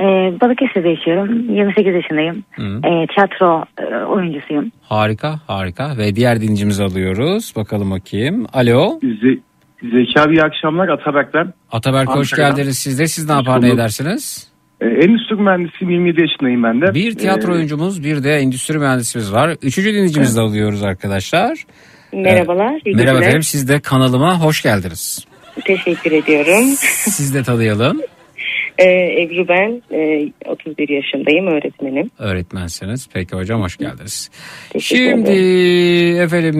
Ee, 0.00 0.04
Balıkesir'de 0.40 0.88
yaşıyorum. 0.88 1.54
28 1.56 1.94
yaşındayım. 1.94 2.44
Hı. 2.56 2.62
Ee, 2.62 3.06
tiyatro 3.14 3.64
e, 3.80 4.04
oyuncusuyum. 4.04 4.72
Harika 4.82 5.40
harika 5.46 5.98
ve 5.98 6.16
diğer 6.16 6.40
dinleyicimizi 6.40 6.84
alıyoruz. 6.84 7.52
Bakalım 7.56 7.92
o 7.92 7.96
kim? 8.04 8.46
Alo. 8.52 8.98
Ze- 9.02 9.38
Zeki 9.82 10.20
abi 10.20 10.34
iyi 10.36 10.42
akşamlar 10.42 10.88
Atabek 10.88 11.34
ben. 11.34 11.52
Ataberk 11.72 12.08
hoş 12.08 12.32
Ankara'dan. 12.32 12.56
geldiniz 12.56 12.78
siz 12.78 12.98
de. 12.98 13.06
Siz 13.06 13.28
ne 13.28 13.32
Hoş 13.34 13.46
yapar 13.46 13.62
ne 13.62 13.70
edersiniz? 13.70 14.48
Ee, 14.80 14.86
endüstri 14.86 15.34
mühendisiyim 15.36 15.90
27 15.90 16.20
yaşındayım 16.20 16.62
ben 16.62 16.80
de. 16.80 16.94
Bir 16.94 17.14
tiyatro 17.14 17.52
Ee, 17.52 17.54
oyuncumuz 17.54 18.04
bir 18.04 18.24
de 18.24 18.34
endüstri 18.36 18.78
mühendisimiz 18.78 19.32
var. 19.32 19.56
Üçüncü 19.62 19.92
dinleyicimizi 19.94 20.36
de 20.36 20.40
alıyoruz 20.40 20.82
arkadaşlar. 20.82 21.64
Merhabalar. 22.12 22.80
iyi 22.84 22.96
Merhaba 22.96 23.18
efendim 23.18 23.42
siz 23.42 23.68
de 23.68 23.80
kanalıma 23.80 24.40
hoş 24.40 24.62
geldiniz. 24.62 25.24
Teşekkür 25.64 26.12
ediyorum. 26.12 26.64
Siz 26.88 27.34
de 27.34 27.42
tanıyalım. 27.42 28.00
Ee, 28.78 29.22
Ebru 29.22 29.48
ben. 29.48 29.82
Ee, 29.92 30.32
31 30.46 30.88
yaşındayım. 30.88 31.46
Öğretmenim. 31.46 32.10
Öğretmensiniz. 32.18 33.08
Peki 33.12 33.36
hocam 33.36 33.62
hoş 33.62 33.76
geldiniz. 33.76 34.30
Teşekkür 34.70 35.10
Şimdi 35.10 35.30
efendim 36.20 36.56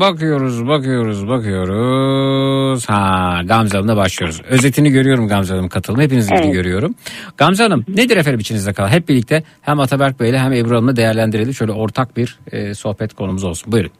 bakıyoruz 0.00 0.68
bakıyoruz 0.68 1.28
bakıyoruz. 1.28 2.88
Ha 2.88 3.40
Gamze 3.44 3.76
Hanım'la 3.76 3.96
başlıyoruz. 3.96 4.42
Özetini 4.48 4.90
görüyorum 4.90 5.28
Gamze 5.28 5.54
Hanım 5.54 5.68
katılımı. 5.68 6.02
Hepinizinkini 6.02 6.44
Evet. 6.46 6.54
görüyorum. 6.54 6.94
Gamze 7.36 7.62
Hanım 7.62 7.84
nedir 7.88 8.16
efendim 8.16 8.40
içinizde 8.40 8.72
kalan? 8.72 8.88
Hep 8.88 9.08
birlikte 9.08 9.42
hem 9.62 9.80
Ataberk 9.80 10.20
Bey'le 10.20 10.38
hem 10.38 10.52
Ebru 10.52 10.70
Hanım'la 10.76 10.96
değerlendirelim. 10.96 11.54
Şöyle 11.54 11.72
ortak 11.72 12.16
bir 12.16 12.38
e, 12.52 12.74
sohbet 12.74 13.14
konumuz 13.14 13.44
olsun. 13.44 13.72
Buyurun. 13.72 13.90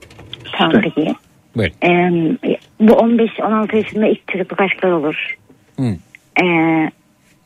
Tamam 0.58 0.82
peki. 0.82 1.14
Buyurun. 1.56 1.74
Ee, 1.84 2.36
bu 2.80 2.92
15-16 2.92 3.76
yaşında 3.76 4.06
ilk 4.06 4.28
çocukluk 4.28 4.60
aşklar 4.60 4.90
olur. 4.90 5.36
Hı. 5.80 5.96
Ee, 6.42 6.90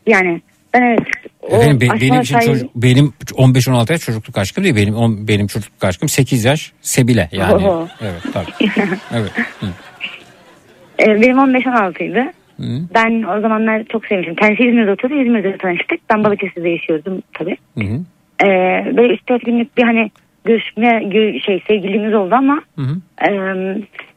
yani 0.06 0.40
ben 0.74 0.82
evet 0.82 1.00
Efendim 1.48 1.80
be- 1.80 2.00
benim 2.00 2.20
için 2.20 2.38
çocuk- 2.38 2.70
benim 2.74 3.12
15-16 3.32 3.92
yaş 3.92 4.00
çocukluk 4.00 4.38
aşkım 4.38 4.64
değil. 4.64 4.76
Benim 4.76 4.94
on- 4.94 5.28
benim 5.28 5.46
çocukluk 5.46 5.84
aşkım 5.84 6.08
8 6.08 6.44
yaş 6.44 6.72
Sebile 6.80 7.28
yani. 7.32 7.54
Oho. 7.54 7.88
Evet 8.02 8.22
tabii. 8.32 8.70
Evet. 9.14 9.30
Hı. 9.60 9.66
Ee, 11.00 11.06
benim 11.22 11.36
15-16'ydı. 11.36 12.32
Hı. 12.56 12.80
Ben 12.94 13.22
o 13.22 13.40
zamanlar 13.40 13.84
çok 13.84 14.06
sevmiştim. 14.06 14.34
Kendisi 14.34 14.62
İzmir'de 14.68 14.90
oturuyordu. 14.90 15.24
İzmir'de 15.26 15.56
tanıştık. 15.56 16.00
Ben 16.10 16.24
Balıkesir'de 16.24 16.68
yaşıyordum 16.68 17.22
tabii. 17.32 17.56
Hı 17.78 17.84
hı. 17.84 18.00
Ee, 18.44 18.46
böyle 18.96 19.14
3-4 19.14 19.44
günlük 19.44 19.76
bir 19.76 19.82
hani 19.82 20.10
görüşme 20.44 20.86
gö- 20.88 21.40
şey 21.40 21.62
sevgilimiz 21.68 22.14
oldu 22.14 22.34
ama 22.34 22.62
Hı 22.78 22.82
hı. 22.82 22.96
e, 23.28 23.30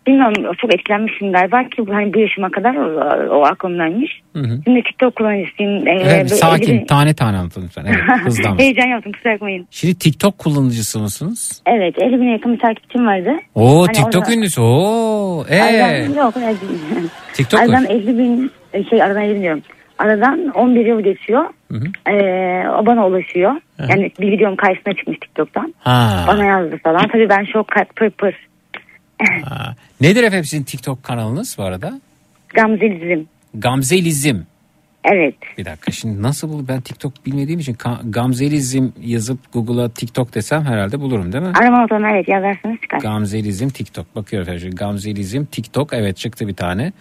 bilmiyorum 0.07 0.55
çok 0.61 0.73
etkilenmişim 0.73 1.31
galiba 1.31 1.63
ki 1.63 1.83
hani 1.91 2.13
bu 2.13 2.19
yaşıma 2.19 2.51
kadar 2.51 2.75
o, 2.75 3.37
o 3.39 3.43
aklımdaymış. 3.45 4.21
Hı 4.33 4.39
hı. 4.39 4.59
Şimdi 4.63 4.83
TikTok 4.83 5.15
kullanıcısıyım. 5.15 5.87
Evet, 5.87 6.05
böyle 6.05 6.27
sakin 6.27 6.73
elimi- 6.79 6.85
tane 6.87 7.13
tane 7.13 7.37
anlatın 7.37 7.63
lütfen. 7.63 7.85
Evet, 7.85 7.99
hızlı. 8.25 8.57
Heyecan 8.57 8.87
yaptım 8.87 9.11
kusura 9.11 9.33
bakmayın. 9.33 9.67
Şimdi 9.71 9.99
TikTok 9.99 10.37
kullanıcısı 10.37 10.99
mısınız? 10.99 11.61
Evet 11.65 12.01
50 12.01 12.21
bine 12.21 12.31
yakın 12.31 12.53
bir 12.53 12.59
takipçim 12.59 13.05
vardı. 13.07 13.31
Oo 13.55 13.81
Hani 13.87 13.93
TikTok 13.93 14.23
orada- 14.23 14.33
ünlüsü. 14.33 14.61
Oo. 14.61 15.45
Ee, 15.49 15.61
Aradan, 15.61 16.13
yok. 16.13 16.33
TikTok 17.33 17.59
Aradan 17.59 17.85
50 17.85 18.17
bin 18.17 18.51
şey 18.89 19.03
aradan 19.03 19.23
50 19.23 19.35
bin 19.35 19.41
diyorum. 19.41 19.61
Aradan 19.99 20.47
11 20.47 20.85
yıl 20.85 21.01
geçiyor. 21.01 21.45
Hı 21.71 21.77
hı. 21.77 22.11
Ee, 22.11 22.69
o 22.69 22.85
bana 22.85 23.07
ulaşıyor. 23.07 23.51
Hı. 23.51 23.85
Yani 23.89 24.11
bir 24.19 24.31
videom 24.31 24.55
karşısına 24.55 24.93
çıkmış 24.93 25.17
TikTok'tan. 25.19 25.73
Ha. 25.79 26.25
Bana 26.27 26.45
yazdı 26.45 26.79
falan. 26.83 27.07
Tabii 27.07 27.29
ben 27.29 27.43
şok 27.43 27.67
pır 27.95 28.09
pır. 28.09 28.35
Nedir 30.01 30.23
efendim 30.23 30.45
sizin 30.45 30.63
TikTok 30.63 31.03
kanalınız 31.03 31.55
bu 31.57 31.63
arada? 31.63 32.01
Gamzelizim. 32.53 33.27
Gamzelizm. 33.55 34.37
Evet. 35.13 35.35
Bir 35.57 35.65
dakika 35.65 35.91
şimdi 35.91 36.21
nasıl 36.21 36.49
bul 36.49 36.67
ben 36.67 36.81
TikTok 36.81 37.25
bilmediğim 37.25 37.59
için 37.59 37.77
Gamzelizm 38.03 38.89
yazıp 39.01 39.53
Google'a 39.53 39.89
TikTok 39.89 40.35
desem 40.35 40.65
herhalde 40.65 40.99
bulurum 40.99 41.33
değil 41.33 41.43
mi? 41.43 41.51
Arama 41.61 41.81
notuna 41.81 42.11
evet 42.11 42.27
yazarsanız 42.27 42.81
çıkar. 42.81 42.99
Gamzelizm 42.99 43.69
TikTok. 43.69 44.15
Bakıyorum 44.15 44.53
efendim. 44.53 44.75
Gamzelizm 44.75 45.45
TikTok. 45.45 45.93
Evet 45.93 46.17
çıktı 46.17 46.47
bir 46.47 46.55
tane. 46.55 46.93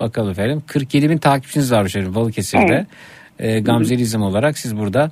Bakalım 0.00 0.30
efendim. 0.30 0.62
47 0.66 1.10
bin 1.10 1.18
takipçiniz 1.18 1.72
varmış 1.72 1.96
efendim 1.96 2.14
Balıkesir'de. 2.14 2.86
Ee, 3.38 3.60
Gamzelizm 3.60 4.22
olarak 4.22 4.58
siz 4.58 4.76
burada 4.76 5.10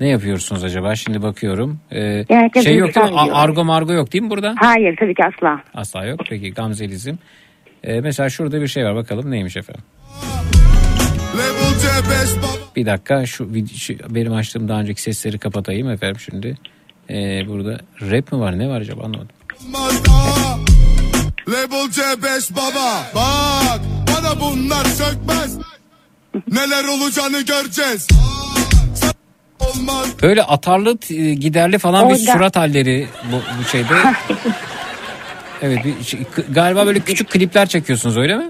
ne 0.00 0.08
yapıyorsunuz 0.08 0.64
acaba? 0.64 0.96
Şimdi 0.96 1.22
bakıyorum. 1.22 1.80
Ee, 1.92 2.24
şey 2.62 2.76
yok 2.76 2.94
değil 2.94 3.12
mi? 3.12 3.18
Argo 3.32 3.64
margo 3.64 3.92
yok 3.92 4.12
değil 4.12 4.24
mi 4.24 4.30
burada? 4.30 4.54
Hayır 4.58 4.96
tabii 5.00 5.14
ki 5.14 5.22
asla. 5.24 5.62
Asla 5.74 6.04
yok. 6.04 6.20
Peki 6.28 6.54
Gamzelizm. 6.54 7.14
Ee, 7.84 8.00
mesela 8.00 8.30
şurada 8.30 8.60
bir 8.60 8.68
şey 8.68 8.84
var. 8.84 8.94
Bakalım 8.94 9.30
neymiş 9.30 9.56
efendim. 9.56 9.84
Bir 12.76 12.86
dakika 12.86 13.26
şu, 13.26 13.50
şu 13.78 13.94
benim 14.14 14.32
açtığım 14.32 14.68
daha 14.68 14.80
önceki 14.80 15.02
sesleri 15.02 15.38
kapatayım 15.38 15.90
efendim 15.90 16.20
şimdi. 16.20 16.54
Ee, 17.10 17.42
burada 17.48 17.80
rap 18.00 18.32
mi 18.32 18.40
var 18.40 18.58
ne 18.58 18.68
var 18.68 18.80
acaba 18.80 19.02
anlamadım. 19.04 19.36
Label 21.48 21.90
C5 21.90 22.56
baba 22.56 23.10
Bak 23.14 23.80
bana 24.08 24.40
bunlar 24.40 24.84
sökmez 24.84 25.58
Neler 26.52 26.84
olacağını 26.84 27.40
göreceğiz 27.40 28.08
Böyle 30.22 30.42
atarlı 30.42 30.98
t- 30.98 31.34
giderli 31.34 31.78
falan 31.78 32.08
bir 32.08 32.14
Orada- 32.14 32.32
surat 32.32 32.56
halleri 32.56 33.06
bu, 33.32 33.36
bu 33.60 33.64
şeyde. 33.64 33.86
evet 35.62 35.78
bir 35.84 36.04
şey- 36.04 36.20
galiba 36.54 36.86
böyle 36.86 37.00
küçük 37.00 37.30
klipler 37.30 37.66
çekiyorsunuz 37.66 38.16
öyle 38.18 38.36
mi? 38.36 38.44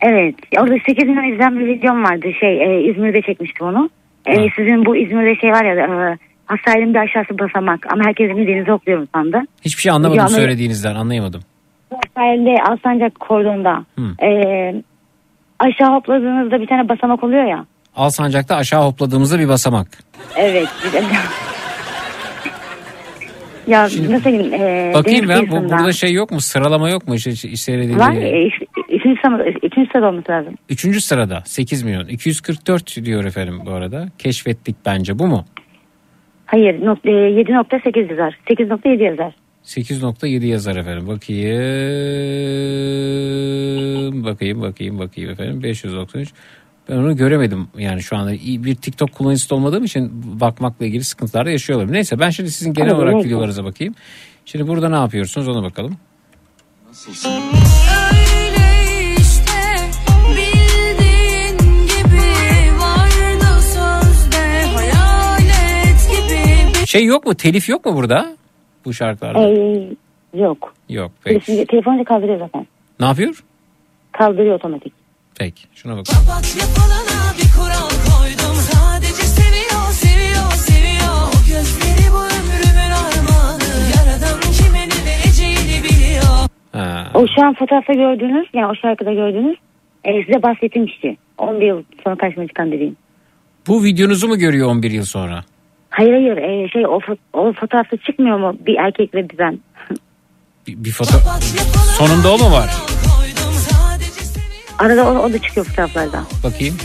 Evet. 0.00 0.34
Orada 0.58 0.74
8 0.86 1.04
milyon 1.08 1.32
izlen 1.34 1.58
bir 1.60 1.66
videom 1.66 2.04
vardı. 2.04 2.26
Şey 2.40 2.62
e, 2.62 2.90
İzmir'de 2.90 3.22
çekmiştim 3.22 3.66
onu. 3.66 3.90
E, 4.26 4.34
sizin 4.56 4.84
bu 4.86 4.96
İzmir'de 4.96 5.40
şey 5.40 5.50
var 5.50 5.64
ya 5.64 5.74
e, 5.74 6.18
hastanenin 6.46 6.94
bir 6.94 6.98
aşağısı 6.98 7.38
basamak. 7.38 7.92
Ama 7.92 8.04
herkes 8.04 8.30
beni 8.30 8.46
denize 8.46 8.72
okluyorum 8.72 9.08
sandı. 9.14 9.40
Hiçbir 9.64 9.82
şey 9.82 9.92
anlamadım 9.92 10.18
Ya, 10.22 10.28
söylediğinizden 10.28 10.94
anlayamadım. 10.94 11.40
Sahilde 12.16 12.62
Alsancak 12.70 13.20
kordonda. 13.20 13.84
E, 14.22 14.28
aşağı 15.58 15.94
hopladığınızda 15.94 16.60
bir 16.60 16.66
tane 16.66 16.88
basamak 16.88 17.24
oluyor 17.24 17.44
ya. 17.44 17.66
Alsancak'ta 17.96 18.56
aşağı 18.56 18.84
hopladığımızda 18.84 19.38
bir 19.38 19.48
basamak. 19.48 19.88
Evet. 20.36 20.68
ya 23.66 23.82
nasıl 23.82 24.24
diyeyim? 24.24 24.54
E, 24.54 24.92
Bakayım 24.94 25.28
ben 25.28 25.50
bu, 25.50 25.70
burada 25.70 25.92
şey 25.92 26.12
yok 26.12 26.30
mu 26.30 26.40
sıralama 26.40 26.90
yok 26.90 27.08
mu? 27.08 27.14
İşte, 27.14 27.30
işte 27.30 27.98
Var. 27.98 28.12
E, 28.12 28.50
üçüncü, 28.88 29.20
sırada, 29.20 29.44
üçüncü 29.44 29.90
sırada 29.92 30.08
olması 30.08 30.32
lazım. 30.32 30.54
Üçüncü 30.68 31.00
sırada 31.00 31.42
8 31.46 31.82
milyon 31.82 32.06
244 32.06 33.04
diyor 33.04 33.24
efendim 33.24 33.60
bu 33.66 33.70
arada. 33.70 34.08
Keşfettik 34.18 34.76
bence 34.86 35.18
bu 35.18 35.26
mu? 35.26 35.44
Hayır. 36.46 36.86
Not, 36.86 37.06
e, 37.06 37.10
7.8 37.10 38.10
yazar. 38.10 38.38
8.7 38.50 39.02
yazar. 39.02 39.34
8.7 39.64 40.46
yazar 40.46 40.76
efendim. 40.76 41.06
Bakayım. 41.06 41.46
Bakayım 44.24 44.62
bakayım 44.62 44.98
bakayım 44.98 45.30
efendim. 45.30 45.62
593. 45.62 46.32
Ben 46.88 46.96
onu 46.96 47.16
göremedim 47.16 47.68
yani 47.78 48.02
şu 48.02 48.16
anda 48.16 48.32
bir 48.32 48.74
TikTok 48.74 49.12
kullanıcısı 49.12 49.54
olmadığım 49.54 49.84
için 49.84 50.10
bakmakla 50.40 50.86
ilgili 50.86 51.04
sıkıntılar 51.04 51.46
da 51.46 51.50
yaşıyor 51.50 51.78
olabilirim. 51.78 51.94
Neyse 51.96 52.18
ben 52.18 52.30
şimdi 52.30 52.50
sizin 52.50 52.72
genel 52.74 52.94
olarak 52.94 53.24
videolarınıza 53.24 53.64
bakayım. 53.64 53.94
Şimdi 54.44 54.68
burada 54.68 54.88
ne 54.88 54.96
yapıyorsunuz 54.96 55.48
ona 55.48 55.62
bakalım. 55.62 55.96
Öyle 57.26 58.66
işte 59.18 59.52
bildiğin 60.28 61.58
gibi 61.86 62.80
vardı 62.80 63.60
sözde 63.62 64.64
hayalet 64.74 66.10
gibi 66.10 66.86
Şey 66.86 67.04
yok 67.04 67.26
mu 67.26 67.34
telif 67.34 67.68
yok 67.68 67.84
mu 67.86 67.96
burada 67.96 68.36
bu 68.84 68.92
şarkılarda? 68.94 69.48
E, 69.48 69.88
yok. 70.34 70.74
Yok 70.88 71.12
peki. 71.24 71.66
Telefonu, 71.66 72.04
kaldırıyor 72.04 72.38
zaten. 72.38 72.66
Ne 73.00 73.06
yapıyor? 73.06 73.44
Kaldırıyor 74.12 74.54
otomatik. 74.54 75.05
Peki 75.38 75.62
şuna 75.74 75.92
bakalım. 75.96 76.20
Kapat 76.26 76.56
yapalana 76.60 77.18
bir 77.38 77.48
kural 77.56 77.90
koydum 78.08 78.56
Sadece 78.72 79.22
seviyor 79.38 79.86
seviyor 79.92 80.50
seviyor 80.52 81.16
O 81.34 81.38
gözleri 81.48 82.12
bu 82.14 82.20
ömrümün 82.36 82.90
armağanı 83.04 83.64
Yaradan 83.96 84.40
kime 84.40 84.82
ne 84.88 85.00
vereceğini 85.10 85.84
biliyor 85.84 86.48
Ha. 86.72 87.10
O 87.14 87.26
şu 87.36 87.46
an 87.46 87.54
fotoğrafta 87.54 87.92
gördüğünüz 87.92 88.46
yani 88.54 88.66
o 88.66 88.74
şarkıda 88.82 89.12
gördüğünüz 89.12 89.56
e, 90.04 90.24
size 90.24 90.42
bahsettiğim 90.42 90.86
kişi. 90.88 91.16
11 91.38 91.66
yıl 91.66 91.82
sonra 92.04 92.16
karşıma 92.16 92.46
çıkan 92.46 92.72
dediğim. 92.72 92.96
Bu 93.66 93.84
videonuzu 93.84 94.28
mu 94.28 94.38
görüyor 94.38 94.68
11 94.68 94.90
yıl 94.90 95.04
sonra? 95.04 95.44
Hayır 95.90 96.12
hayır 96.12 96.36
e, 96.36 96.68
şey 96.68 96.86
o, 96.86 96.98
fo- 96.98 97.18
o 97.32 97.52
fotoğrafta 97.52 97.96
çıkmıyor 97.96 98.38
mu 98.38 98.56
bir 98.66 98.74
erkek 98.76 99.14
ve 99.14 99.30
bir 99.30 99.38
ben. 99.38 99.58
Bir, 100.66 100.84
bir 100.84 100.90
foto... 100.90 101.10
Sonunda 101.98 102.34
o 102.34 102.38
mu 102.38 102.52
var? 102.52 102.70
Arada 104.78 105.10
o, 105.10 105.18
o 105.18 105.32
da 105.32 105.38
çıkıyor 105.38 105.66
fotoğraflarda. 105.66 106.22
Bakayım. 106.44 106.76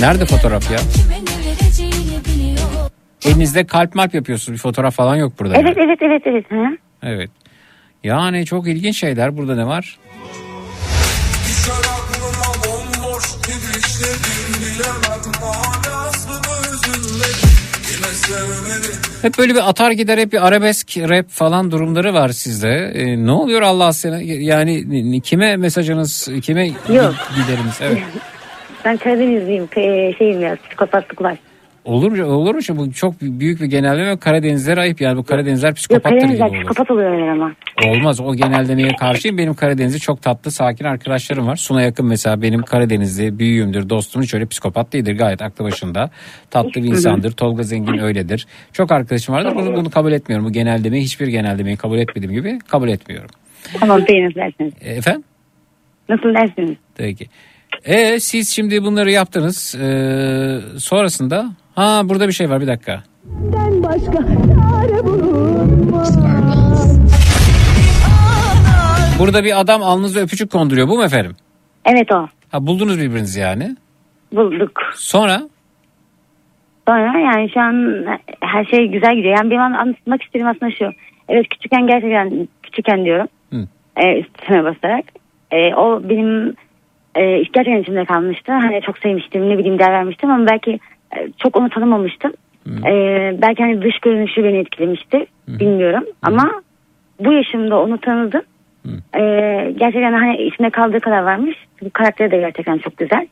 Nerede 0.00 0.26
fotoğraf 0.26 0.70
ya? 0.70 0.78
Elinizde 3.24 3.66
kalp 3.66 3.94
malp 3.94 4.14
yapıyorsunuz. 4.14 4.56
Bir 4.58 4.62
fotoğraf 4.62 4.94
falan 4.94 5.16
yok 5.16 5.32
burada. 5.38 5.56
Evet 5.56 5.76
evet 5.78 5.98
evet 6.02 6.22
evet. 6.26 6.50
Hı? 6.50 6.76
Evet. 7.02 7.30
Yani 8.04 8.46
çok 8.46 8.68
ilginç 8.68 8.98
şeyler. 8.98 9.36
Burada 9.36 9.56
ne 9.56 9.66
var? 9.66 9.98
Hep 19.22 19.38
böyle 19.38 19.54
bir 19.54 19.68
atar 19.68 19.90
gider 19.90 20.18
hep 20.18 20.32
bir 20.32 20.46
arabesk 20.46 20.96
rap 20.96 21.30
falan 21.30 21.70
durumları 21.70 22.14
var 22.14 22.28
sizde. 22.28 22.92
Ee, 22.94 23.26
ne 23.26 23.32
oluyor 23.32 23.62
Allah 23.62 23.92
seni? 23.92 24.44
Yani 24.44 25.20
kime 25.20 25.56
mesajınız, 25.56 26.28
kime 26.42 26.66
Yok. 26.66 27.14
gideriniz? 27.36 27.78
Evet. 27.80 27.98
Ben 28.84 28.96
Karadenizliyim. 28.96 29.68
E, 29.76 30.12
şeyim 30.18 30.40
ya 30.40 30.56
psikopatlık 30.68 31.22
var. 31.22 31.38
Olur 31.84 32.12
mu? 32.12 32.24
Olur 32.24 32.54
mu? 32.54 32.76
Bu 32.76 32.92
çok 32.92 33.20
büyük 33.20 33.60
bir 33.60 33.66
genelleme. 33.66 34.16
Karadenizler 34.16 34.78
ayıp 34.78 35.00
yani. 35.00 35.16
Bu 35.16 35.24
Karadenizler 35.24 35.68
Yok 35.68 35.76
psikopattır 35.76 36.10
gibi 36.10 36.20
Karadenizler 36.20 36.46
olur. 36.46 36.56
psikopat 36.56 36.90
oluyorlar 36.90 37.28
ama. 37.28 37.52
Olmaz 37.86 38.20
o 38.20 38.34
genellemeye 38.34 38.96
karşıyım. 38.96 39.38
Benim 39.38 39.54
Karadenizli 39.54 40.00
çok 40.00 40.22
tatlı 40.22 40.50
sakin 40.50 40.84
arkadaşlarım 40.84 41.46
var. 41.46 41.56
Suna 41.56 41.82
yakın 41.82 42.06
mesela 42.06 42.42
benim 42.42 42.62
Karadenizli 42.62 43.38
büyüğümdür 43.38 43.88
dostum 43.88 44.22
hiç 44.22 44.34
öyle 44.34 44.46
psikopat 44.46 44.92
değildir. 44.92 45.18
Gayet 45.18 45.42
aklı 45.42 45.64
başında. 45.64 46.10
Tatlı 46.50 46.82
bir 46.82 46.88
insandır. 46.88 47.32
Tolga 47.32 47.62
Zengin 47.62 47.98
öyledir. 47.98 48.46
Çok 48.72 48.92
arkadaşım 48.92 49.34
vardır. 49.34 49.52
Bunu, 49.54 49.76
bunu 49.76 49.90
kabul 49.90 50.12
etmiyorum. 50.12 50.46
Bu 50.46 50.52
genellemeyi 50.52 51.04
hiçbir 51.04 51.26
genellemeyi 51.26 51.76
kabul 51.76 51.98
etmediğim 51.98 52.34
gibi 52.34 52.58
kabul 52.68 52.88
etmiyorum. 52.88 53.30
Tamam 53.80 54.00
beğenir 54.08 54.34
dersiniz. 54.34 54.72
E, 54.80 54.92
efendim? 54.92 55.24
Nasıl 56.08 56.34
dersiniz? 56.34 56.76
Peki. 56.96 57.26
E 57.84 58.20
siz 58.20 58.48
şimdi 58.48 58.82
bunları 58.84 59.10
yaptınız. 59.10 59.74
E, 59.74 59.88
sonrasında 60.78 61.50
ha 61.80 62.08
burada 62.08 62.28
bir 62.28 62.32
şey 62.32 62.50
var 62.50 62.60
bir 62.60 62.66
dakika. 62.66 63.02
Ben 63.24 63.82
başka 63.82 64.12
çare 64.12 65.04
bulunmaz. 65.04 66.18
Burada 69.18 69.44
bir 69.44 69.60
adam 69.60 69.82
alnınıza 69.82 70.20
öpücük 70.20 70.52
konduruyor 70.52 70.88
bu 70.88 70.96
mu 70.96 71.04
efendim? 71.04 71.36
Evet 71.84 72.12
o. 72.12 72.28
Ha 72.52 72.66
buldunuz 72.66 72.98
birbirinizi 72.98 73.40
yani. 73.40 73.76
Bulduk. 74.32 74.80
Sonra 74.94 75.40
Sonra 76.88 77.18
yani 77.18 77.50
şu 77.54 77.60
an 77.60 78.06
her 78.40 78.64
şey 78.64 78.86
güzel 78.86 79.16
gidiyor. 79.16 79.36
Yani 79.36 79.50
benim 79.50 79.62
anlatmak 79.62 80.22
istediğim 80.22 80.48
aslında 80.48 80.70
şu. 80.70 80.90
Evet 81.28 81.48
küçükken 81.48 81.86
gerçekten 81.86 82.48
küçükken 82.62 83.04
diyorum. 83.04 83.26
Hı. 83.52 83.66
E, 83.96 84.20
üstüne 84.20 84.64
basarak. 84.64 85.04
E, 85.50 85.74
o 85.74 86.08
benim 86.08 86.54
e, 87.14 87.42
gerçekten 87.42 87.82
içimde 87.82 88.04
kalmıştı. 88.04 88.52
Hani 88.52 88.80
çok 88.86 88.98
sevmiştim 88.98 89.48
ne 89.48 89.58
bileyim 89.58 89.78
değer 89.78 89.92
vermiştim 89.92 90.30
ama 90.30 90.46
belki 90.46 90.78
çok 91.38 91.56
onu 91.56 91.68
tanımamıştım. 91.68 92.32
E, 92.86 92.92
belki 93.42 93.62
hani 93.62 93.82
dış 93.82 93.98
görünüşü 93.98 94.44
beni 94.44 94.58
etkilemişti. 94.58 95.26
Bilmiyorum 95.48 96.04
ama 96.22 96.50
bu 97.20 97.32
yaşımda 97.32 97.80
onu 97.80 97.98
tanıdım. 97.98 98.42
E, 99.16 99.22
gerçekten 99.76 100.12
hani 100.12 100.42
içimde 100.42 100.70
kaldığı 100.70 101.00
kadar 101.00 101.22
varmış. 101.22 101.56
Bu 101.82 101.90
karakteri 101.90 102.30
de 102.30 102.36
gerçekten 102.36 102.78
çok 102.78 102.96
güzel. 102.96 103.26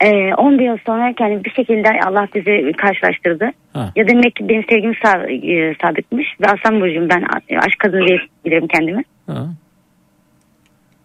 Ee, 0.00 0.34
11 0.34 0.64
yıl 0.64 0.78
sonra 0.86 1.14
yani 1.20 1.44
bir 1.44 1.50
şekilde 1.50 1.88
Allah 2.06 2.28
bizi 2.34 2.72
karşılaştırdı. 2.72 3.50
Ha. 3.72 3.92
Ya 3.96 4.08
demek 4.08 4.36
ki 4.36 4.48
benim 4.48 4.64
sevgim 4.68 4.94
sağ, 5.04 5.26
e, 5.26 5.74
sadıkmış 5.82 6.26
ve 6.40 6.46
Aslan 6.46 6.80
Burcu'yum 6.80 7.08
ben 7.08 7.24
aşk 7.56 7.78
kadını 7.78 8.06
diye 8.06 8.18
bilirim 8.44 8.66
kendimi. 8.66 9.02
Ha. 9.26 9.46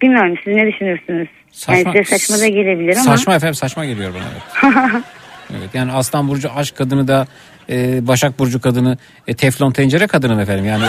Bilmiyorum 0.03 0.35
siz 0.43 0.55
ne 0.55 0.67
düşünürsünüz? 0.73 1.27
yani 1.67 1.83
size 2.03 2.17
saçma 2.17 2.39
da 2.39 2.47
gelebilir 2.47 2.93
ama. 2.95 3.03
Saçma 3.03 3.35
efendim 3.35 3.55
saçma 3.55 3.85
geliyor 3.85 4.13
bana 4.13 4.23
evet. 4.33 5.03
evet. 5.59 5.69
Yani 5.73 5.91
Aslan 5.91 6.27
Burcu 6.27 6.49
aşk 6.55 6.75
kadını 6.75 7.07
da 7.07 7.27
e, 7.69 8.07
Başak 8.07 8.39
Burcu 8.39 8.61
kadını 8.61 8.97
e, 9.27 9.33
teflon 9.33 9.71
tencere 9.71 10.07
kadını 10.07 10.41
efendim? 10.41 10.65
Yani 10.65 10.83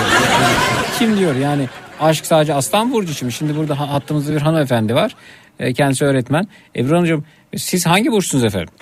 kim 0.99 1.17
diyor 1.19 1.35
yani 1.35 1.69
aşk 2.01 2.27
sadece 2.27 2.55
Aslan 2.55 2.93
Burcu 2.93 3.13
için 3.13 3.27
mi? 3.27 3.33
Şimdi 3.33 3.57
burada 3.57 3.81
ha- 3.81 3.93
hattımızda 3.93 4.35
bir 4.35 4.41
hanımefendi 4.41 4.95
var. 4.95 5.15
E, 5.61 5.73
kendisi 5.73 6.05
öğretmen. 6.05 6.45
Ebru 6.77 6.93
Hanımcığım 6.95 7.25
siz 7.57 7.87
hangi 7.87 8.13
burçsunuz 8.13 8.45
efendim? 8.45 8.75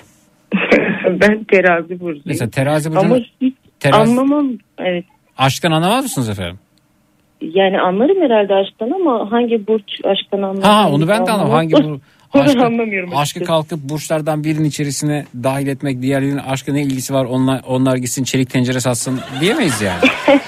ben 1.21 1.43
terazi 1.43 1.99
burcuyum. 1.99 2.21
Mesela 2.25 2.49
terazi 2.51 2.89
burcunu 2.91 3.05
Ama 3.13 3.17
hiç 3.41 3.53
terazi- 3.79 3.95
anlamam. 4.11 4.49
Evet. 4.77 5.05
aşktan 5.37 5.71
anlamaz 5.71 6.03
mısınız 6.03 6.29
efendim? 6.29 6.59
Yani 7.53 7.79
anlarım 7.79 8.21
herhalde 8.21 8.53
aşktan 8.53 8.91
ama 8.91 9.31
hangi 9.31 9.67
burç 9.67 9.91
aşktan 10.03 10.37
anlamam. 10.41 10.61
Ha 10.61 10.89
onu 10.91 11.07
ben 11.07 11.25
de 11.27 11.31
anlamam. 11.31 11.51
Hangi 11.51 11.73
bu 11.83 11.99
Onu 12.33 12.43
aşkı, 12.43 12.65
anlamıyorum. 12.65 13.09
aşkı 13.17 13.43
kalkıp 13.43 13.79
burçlardan 13.89 14.43
birinin 14.43 14.63
içerisine 14.65 15.25
dahil 15.43 15.67
etmek, 15.67 16.01
diğerlerinin 16.01 16.37
aşkı 16.37 16.73
ne 16.73 16.81
ilgisi 16.81 17.13
var? 17.13 17.25
Onlar 17.25 17.61
onlar 17.67 17.95
gitsin 17.95 18.23
çelik 18.23 18.49
tencere 18.49 18.79
satsın 18.79 19.19
diyemeyiz 19.41 19.81
yani. 19.81 19.99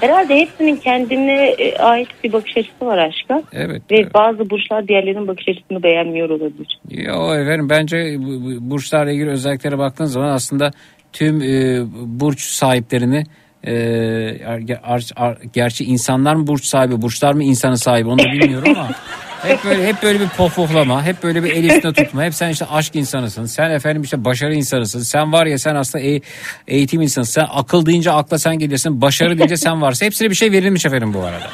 Herhalde 0.00 0.36
hepsinin 0.36 0.76
kendine 0.76 1.46
e, 1.50 1.76
ait 1.78 2.08
bir 2.24 2.32
bakış 2.32 2.56
açısı 2.56 2.86
var 2.86 2.98
aşka. 2.98 3.42
Evet. 3.52 3.82
Ve 3.90 4.14
bazı 4.14 4.50
burçlar 4.50 4.88
diğerlerinin 4.88 5.28
bakış 5.28 5.48
açısını 5.48 5.82
beğenmiyor 5.82 6.30
olabilir. 6.30 6.78
Yo 6.90 7.34
efendim 7.34 7.68
bence 7.70 8.16
bu- 8.18 8.44
bu 8.44 8.70
burçlarla 8.70 9.12
ilgili 9.12 9.30
özelliklere 9.30 9.78
baktığınız 9.78 10.12
zaman 10.12 10.28
aslında 10.28 10.70
tüm 11.12 11.42
e, 11.42 11.82
burç 12.20 12.40
sahiplerini 12.40 13.24
e, 13.66 14.76
ar- 14.84 15.10
ar- 15.16 15.38
gerçi 15.52 15.84
insanlar 15.84 16.34
mı 16.34 16.46
burç 16.46 16.64
sahibi, 16.64 17.02
burçlar 17.02 17.32
mı 17.32 17.44
insanın 17.44 17.74
sahibi 17.74 18.08
onu 18.08 18.18
da 18.18 18.24
bilmiyorum 18.24 18.72
ama 18.76 18.88
hep 19.42 19.64
böyle 19.64 19.86
hep 19.86 20.02
böyle 20.02 20.20
bir 20.20 20.28
pohpohlama, 20.28 21.04
hep 21.04 21.22
böyle 21.22 21.44
bir 21.44 21.50
el 21.50 21.64
üstüne 21.64 21.92
tutma. 21.92 22.24
Hep 22.24 22.34
sen 22.34 22.50
işte 22.50 22.66
aşk 22.66 22.96
insanısın. 22.96 23.46
Sen 23.46 23.70
efendim 23.70 24.02
işte 24.02 24.24
başarı 24.24 24.54
insanısın. 24.54 25.00
Sen 25.00 25.32
var 25.32 25.46
ya 25.46 25.58
sen 25.58 25.74
aslında 25.74 26.04
e- 26.04 26.20
eğitim 26.68 27.00
insanısın. 27.00 27.32
Sen 27.32 27.46
akıl 27.54 27.86
deyince 27.86 28.10
akla 28.12 28.38
sen 28.38 28.58
gelirsin. 28.58 29.00
Başarı 29.00 29.38
deyince 29.38 29.56
sen 29.56 29.82
varsın. 29.82 30.06
Hepsine 30.06 30.30
bir 30.30 30.34
şey 30.34 30.52
verilmiş 30.52 30.86
efendim 30.86 31.14
bu 31.14 31.20
arada. 31.22 31.50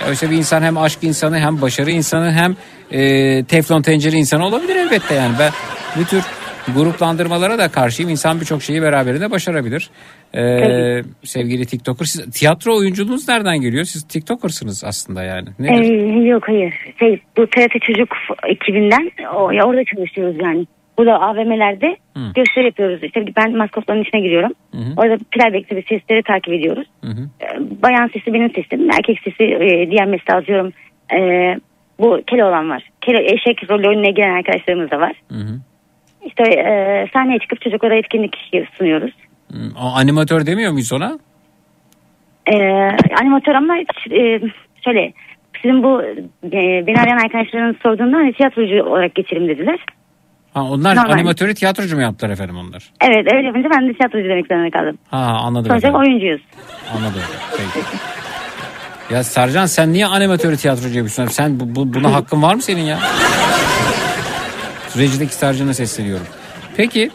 Ya 0.00 0.08
Oysa 0.08 0.30
bir 0.30 0.36
insan 0.36 0.62
hem 0.62 0.78
aşk 0.78 0.98
insanı 1.02 1.38
hem 1.38 1.60
başarı 1.60 1.90
insanı 1.90 2.32
hem 2.32 2.56
e, 2.90 3.44
teflon 3.44 3.82
tencere 3.82 4.16
insanı 4.16 4.46
olabilir 4.46 4.76
elbette 4.76 5.14
yani. 5.14 5.34
Ben 5.38 5.52
bu 5.96 6.04
tür 6.04 6.22
gruplandırmalara 6.74 7.58
da 7.58 7.68
karşıyım. 7.68 8.10
İnsan 8.10 8.40
birçok 8.40 8.62
şeyi 8.62 8.82
beraberinde 8.82 9.30
başarabilir. 9.30 9.90
E, 10.34 10.40
Tabii. 10.40 11.02
sevgili 11.22 11.66
TikToker. 11.66 12.04
Siz, 12.04 12.30
tiyatro 12.30 12.76
oyunculuğunuz 12.76 13.28
nereden 13.28 13.60
geliyor? 13.60 13.84
Siz 13.84 14.08
TikToker'sınız 14.08 14.84
aslında 14.84 15.22
yani. 15.22 15.48
Nedir? 15.58 15.92
Ee, 15.92 16.28
yok 16.28 16.42
hayır. 16.48 16.74
Şey, 16.98 17.20
bu 17.36 17.46
TRT 17.46 17.82
Çocuk 17.82 18.08
ekibinden 18.48 19.10
o, 19.34 19.50
ya 19.50 19.64
orada 19.64 19.84
çalışıyoruz 19.84 20.36
yani. 20.42 20.66
Burada 20.98 21.20
AVM'lerde 21.20 21.96
Hı. 22.16 22.20
gösteri 22.34 22.64
yapıyoruz. 22.64 23.02
İşte 23.02 23.24
ben 23.36 23.56
maskotların 23.56 24.02
içine 24.02 24.20
giriyorum. 24.20 24.52
Hı 24.72 24.78
hı. 24.78 24.92
Orada 24.96 25.18
playbacks 25.30 25.72
ve 25.72 25.82
sesleri 25.82 26.22
takip 26.22 26.54
ediyoruz. 26.54 26.86
Hı 27.04 27.10
hı. 27.10 27.28
Ee, 27.42 27.82
Bayan 27.82 28.08
sesi 28.08 28.34
benim 28.34 28.52
sesim. 28.54 28.90
Erkek 28.90 29.18
sesi 29.24 29.44
e, 29.44 29.90
diğer 29.90 30.06
mesleği 30.06 30.38
atıyorum. 30.38 30.72
Ee, 31.12 31.56
bu 32.00 32.20
Keloğlan 32.26 32.70
var. 32.70 32.82
Kelo, 33.00 33.18
eşek 33.18 33.70
rolü 33.70 33.88
oyununa 33.88 34.10
giren 34.10 34.36
arkadaşlarımız 34.36 34.90
da 34.90 35.00
var. 35.00 35.12
Hı 35.28 35.38
hı. 35.38 35.60
İşte 36.26 36.42
e, 36.42 37.06
sahneye 37.12 37.38
çıkıp 37.38 37.60
çocuklara 37.60 37.94
etkinlik 37.96 38.36
sunuyoruz. 38.78 39.12
Hı. 39.52 39.58
O 39.82 39.86
animatör 39.94 40.46
demiyor 40.46 40.72
muyuz 40.72 40.92
ona? 40.92 41.18
Ee, 42.52 42.56
animatör 43.20 43.54
ama 43.54 43.78
e, 44.10 44.40
şöyle 44.84 45.12
sizin 45.62 45.82
bu 45.82 46.02
e, 46.52 46.86
beni 46.86 47.00
arayan 47.00 47.18
arkadaşların 47.24 47.76
sorduğunda 47.82 48.16
hani 48.16 48.32
tiyatrocu 48.32 48.82
olarak 48.82 49.14
geçelim 49.14 49.48
dediler. 49.48 49.78
Ha, 50.54 50.62
onlar 50.64 50.96
Normal. 50.96 51.10
animatörü 51.12 51.54
tiyatrocu 51.54 51.96
mu 51.96 52.02
yaptılar 52.02 52.30
efendim 52.32 52.56
onlar? 52.58 52.90
Evet 53.00 53.32
öyle 53.32 53.46
yapınca 53.46 53.68
ben 53.70 53.88
de 53.88 53.92
tiyatrocu 53.94 54.28
demek 54.28 54.46
zorunda 54.46 54.70
kaldım. 54.70 54.98
Ha 55.10 55.18
anladım 55.18 55.68
Sonuçta 55.68 55.88
efendim. 55.88 56.08
oyuncuyuz. 56.08 56.40
Anladım. 56.96 57.20
Peki. 57.50 57.86
Ya 59.14 59.24
Sercan 59.24 59.66
sen 59.66 59.92
niye 59.92 60.06
animatörü 60.06 60.56
tiyatrocu 60.56 60.88
yapıyorsun? 60.88 61.26
Sen 61.26 61.60
bu, 61.60 61.74
bu- 61.74 61.94
buna 61.94 62.12
hakkın 62.14 62.42
var 62.42 62.54
mı 62.54 62.62
senin 62.62 62.82
ya? 62.82 62.98
Recideki 64.96 65.34
Sercan'a 65.34 65.74
sesleniyorum. 65.74 66.26
Peki 66.76 67.10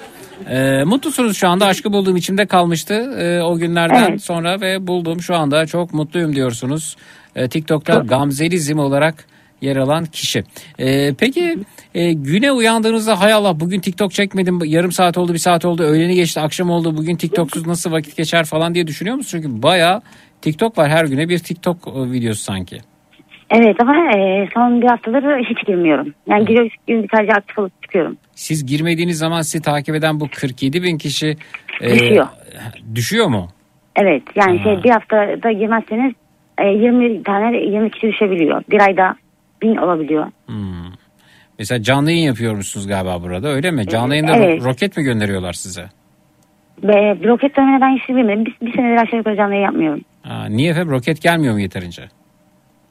e, 0.50 0.84
mutlusunuz 0.84 1.38
şu 1.38 1.48
anda 1.48 1.66
aşkı 1.66 1.94
bulduğum 1.94 2.16
içimde 2.16 2.46
kalmıştı 2.46 2.94
e, 2.94 3.42
o 3.42 3.58
günlerden 3.58 4.10
Evet. 4.10 4.24
sonra 4.24 4.62
ve 4.62 4.88
buldum 4.88 5.22
şu 5.22 5.36
anda 5.36 5.66
çok 5.66 5.94
mutluyum 5.94 6.36
diyorsunuz. 6.36 6.96
E, 7.36 7.50
TikTok'ta 7.50 7.96
Gamzelizm 7.96 8.80
olarak 8.80 9.26
yer 9.62 9.76
alan 9.76 10.06
kişi. 10.06 10.44
E, 10.80 11.14
peki 11.14 11.58
e, 11.96 12.14
güne 12.14 12.52
uyandığınızda 12.52 13.20
hay 13.20 13.34
Allah 13.34 13.60
bugün 13.60 13.80
TikTok 13.80 14.14
çekmedim 14.14 14.64
yarım 14.66 14.92
saat 14.92 15.18
oldu 15.18 15.34
bir 15.34 15.40
saat 15.40 15.66
oldu 15.66 15.84
öğleni 15.84 16.16
geçti 16.16 16.40
akşam 16.40 16.70
oldu 16.70 16.98
bugün 16.98 17.16
TikToksuz 17.16 17.68
nasıl 17.68 17.92
vakit 17.92 18.18
geçer 18.18 18.46
falan 18.46 18.76
diye 18.76 18.88
düşünüyor 18.88 19.16
musunuz? 19.16 19.44
Çünkü 19.44 19.64
baya 19.64 20.02
TikTok 20.42 20.78
var 20.78 20.90
her 20.90 21.06
güne 21.06 21.30
bir 21.30 21.40
TikTok 21.40 21.88
e, 21.88 22.12
videosu 22.12 22.44
sanki. 22.44 22.80
Evet 23.52 23.76
ama 23.82 24.12
e, 24.18 24.48
son 24.54 24.82
bir 24.82 24.88
haftaları 24.88 25.44
hiç 25.44 25.66
girmiyorum. 25.68 26.14
Yani 26.28 26.46
giriyor 26.46 26.72
gün 26.88 27.08
sadece 27.16 27.34
aktif 27.34 27.60
olup 27.60 27.82
çıkıyorum. 27.84 28.18
Siz 28.36 28.66
girmediğiniz 28.66 29.18
zaman 29.18 29.42
sizi 29.42 29.62
takip 29.62 29.96
eden 29.96 30.20
bu 30.20 30.28
47 30.42 30.84
bin 30.84 30.98
kişi 30.98 31.38
e, 31.82 31.90
Düşüyor. 31.94 32.28
Düşüyor 32.96 33.28
mu? 33.28 33.48
Evet 33.96 34.24
yani 34.36 34.60
şey 34.64 34.84
bir 34.84 34.90
haftada 34.90 35.52
girmezseniz 35.52 36.14
e, 36.62 36.68
20 36.68 37.24
tane 37.24 37.58
20 37.58 37.92
kişi 37.92 38.08
düşebiliyor. 38.08 38.64
Bir 38.70 38.82
ayda 38.82 39.16
bin 39.62 39.76
olabiliyor. 39.76 40.28
Mesela 41.60 41.84
canlı 41.84 42.12
yayın 42.12 42.26
yapıyormuşsunuz 42.26 42.88
galiba 42.88 43.22
burada 43.24 43.48
öyle 43.48 43.72
mi? 43.72 43.88
Canlı 43.88 44.16
yayında 44.16 44.32
ro- 44.32 44.44
Evet. 44.46 44.64
roket 44.64 44.98
mi 44.98 45.04
gönderiyorlar 45.04 45.54
size? 45.54 45.86
Ve 46.84 47.18
roket 47.24 47.58
dönemine 47.58 47.82
ben 47.82 47.98
hiç 47.98 48.10
bilmiyorum. 48.10 48.46
Bir, 48.46 48.68
bir 48.68 48.74
senedir 48.74 49.02
aşağı 49.02 49.18
yukarı 49.18 49.36
canlı 49.36 49.54
yayın 49.54 49.66
yapmıyorum. 49.66 50.02
Aa, 50.24 50.46
niye 50.46 50.72
efendim 50.72 50.92
roket 50.92 51.22
gelmiyor 51.22 51.54
mu 51.54 51.60
yeterince? 51.60 52.04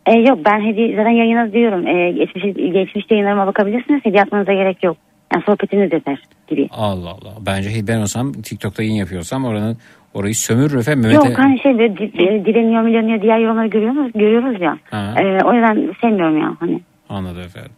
E, 0.09 0.19
yok 0.29 0.39
ben 0.45 0.61
hediye 0.61 0.97
zaten 0.97 1.11
yayına 1.11 1.53
diyorum. 1.53 1.87
E, 1.87 2.11
geçmiş, 2.13 2.45
geçmiş 2.73 3.05
yayınlarıma 3.11 3.47
bakabilirsiniz. 3.47 4.05
Hediye 4.05 4.23
atmanıza 4.23 4.53
gerek 4.53 4.85
yok. 4.85 4.97
Yani 5.35 5.45
sohbetiniz 5.47 5.93
yeter 5.93 6.19
gibi. 6.49 6.69
Allah 6.73 7.09
Allah. 7.11 7.33
Bence 7.47 7.71
ben 7.89 8.01
olsam 8.01 8.33
TikTok'ta 8.33 8.83
yayın 8.83 8.95
yapıyorsam 8.95 9.45
oranın 9.45 9.77
orayı 10.15 10.35
sömürür 10.35 10.79
efendim. 10.81 11.03
Mehmet'e- 11.11 11.29
Yok 11.29 11.39
hani 11.39 11.59
şey 11.63 11.79
böyle 11.79 11.97
di- 11.97 12.13
di- 12.13 12.45
dileniyor 12.45 12.83
mileniyor 12.83 13.23
diğer 13.23 13.39
yorumları 13.39 13.67
görüyoruz, 13.67 14.13
görüyoruz 14.15 14.61
ya. 14.61 14.79
Ha. 14.91 15.15
E, 15.21 15.45
o 15.45 15.53
yüzden 15.55 15.93
sevmiyorum 16.01 16.41
ya 16.41 16.57
hani. 16.61 16.81
Anladım 17.09 17.41
efendim. 17.43 17.73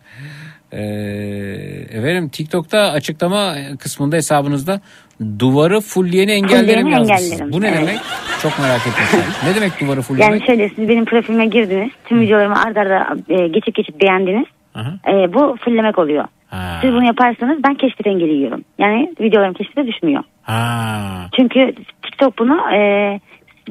Ee, 0.73 0.79
efendim 1.99 2.29
TikTok'ta 2.29 2.79
açıklama 2.93 3.55
kısmında 3.79 4.17
hesabınızda 4.17 4.81
duvarı 5.39 5.81
fullleyeni 5.81 6.31
engellerim 6.33 6.83
Fullleyeni 6.83 6.91
yazmışsınız. 6.91 7.33
engellerim, 7.33 7.53
Bu 7.53 7.61
ne 7.61 7.69
evet. 7.69 7.79
demek? 7.81 8.01
Çok 8.43 8.59
merak 8.59 8.81
ettim. 8.87 9.21
ne 9.45 9.55
demek 9.55 9.81
duvarı 9.81 10.03
fulllemek? 10.03 10.31
Yani 10.31 10.47
şöyle 10.47 10.69
siz 10.69 10.89
benim 10.89 11.05
profilime 11.05 11.47
girdiniz. 11.47 11.91
Tüm 12.05 12.21
videolarımı 12.21 12.63
arda 12.63 12.81
arda 12.81 13.17
e, 13.29 13.49
geçip 13.49 13.75
geçip 13.75 14.01
beğendiniz. 14.03 14.47
Aha. 14.75 14.93
E, 15.09 15.35
bu 15.35 15.57
fulllemek 15.65 15.99
oluyor. 15.99 16.25
Ha. 16.47 16.79
Siz 16.81 16.93
bunu 16.93 17.05
yaparsanız 17.05 17.59
ben 17.69 17.75
keşfet 17.75 18.07
engeli 18.07 18.33
yiyorum. 18.35 18.65
Yani 18.79 19.15
videolarım 19.21 19.55
keşfete 19.55 19.87
düşmüyor. 19.87 20.23
Ha. 20.43 21.27
Çünkü 21.37 21.75
TikTok 22.03 22.39
bunu 22.39 22.75
e, 22.75 22.81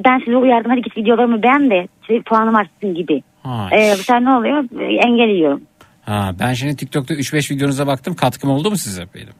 ben 0.04 0.18
size 0.24 0.36
uyardım 0.36 0.70
hadi 0.70 0.82
git 0.82 0.96
videolarımı 0.96 1.42
beğen 1.42 1.70
de 1.70 1.88
işte 2.02 2.22
puanım 2.22 2.54
artsın 2.56 2.94
gibi. 2.94 3.22
Ha. 3.42 3.68
E, 3.72 3.92
bu 3.92 3.96
sefer 3.96 4.24
ne 4.24 4.30
oluyor? 4.30 4.64
E, 4.80 4.84
engel 5.08 5.28
yiyorum. 5.34 5.60
Ha, 6.02 6.30
ben 6.40 6.52
şimdi 6.52 6.76
TikTok'ta 6.76 7.14
3-5 7.14 7.54
videonuza 7.54 7.86
baktım. 7.86 8.14
Katkım 8.14 8.50
oldu 8.50 8.70
mu 8.70 8.76
size 8.76 9.02
benim? 9.14 9.34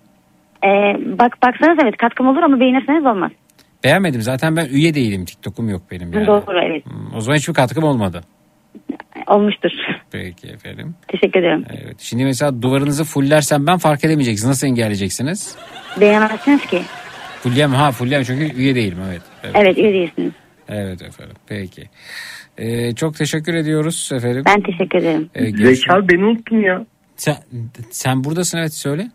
Ee, 0.65 0.69
bak 1.19 1.39
baksanız 1.43 1.79
evet 1.83 1.97
katkım 1.97 2.27
olur 2.29 2.43
ama 2.43 2.61
beğenirseniz 2.61 3.07
olmaz. 3.07 3.31
Beğenmedim. 3.85 4.23
Zaten 4.23 4.57
ben 4.57 4.67
üye 4.67 4.95
değilim. 4.95 5.25
TikTok'um 5.25 5.69
yok 5.69 5.83
benim 5.91 6.13
yani. 6.13 6.27
Doğru 6.27 6.61
evet. 6.65 6.87
Hmm, 6.87 7.15
O 7.17 7.21
zaman 7.21 7.37
hiçbir 7.39 7.55
katkım 7.55 7.85
olmadı. 7.85 8.21
Olmuştur. 9.27 9.71
Peki 10.11 10.47
efendim. 10.49 10.95
Teşekkür 11.09 11.41
ederim. 11.41 11.65
Evet. 11.71 12.01
Şimdi 12.01 12.25
mesela 12.25 12.63
duvarınızı 12.63 13.05
fullersem 13.05 13.67
ben 13.67 13.79
fark 13.79 14.05
edemeyeceksiniz. 14.05 14.49
Nasıl 14.49 14.67
engelleyeceksiniz? 14.67 15.57
Beğenemezsiniz 16.01 16.67
ki. 16.67 16.83
Fulleyem 17.43 17.71
ha 17.73 17.93
fulleyem 17.93 18.23
çünkü 18.25 18.57
üye 18.57 18.75
değilim 18.75 18.99
evet. 19.11 19.23
Evet, 19.45 19.55
Evet 19.59 19.79
üye 19.79 19.93
değilsiniz. 19.93 20.33
evet 20.69 21.03
efendim. 21.03 21.37
Peki. 21.49 21.83
Ee, 22.59 22.95
çok 22.95 23.17
teşekkür 23.17 23.55
ediyoruz 23.55 24.11
efendim. 24.15 24.43
Ben 24.47 24.61
teşekkür 24.63 24.99
ederim. 24.99 25.31
Ee, 25.35 25.51
görüşmek- 25.51 25.77
Zeka 25.77 26.09
beni 26.09 26.25
unuttun 26.25 26.57
ya. 26.61 26.87
Sen, 27.17 27.37
sen 27.91 28.25
buradasın 28.25 28.59
evet 28.59 28.75
söyle. 28.75 29.11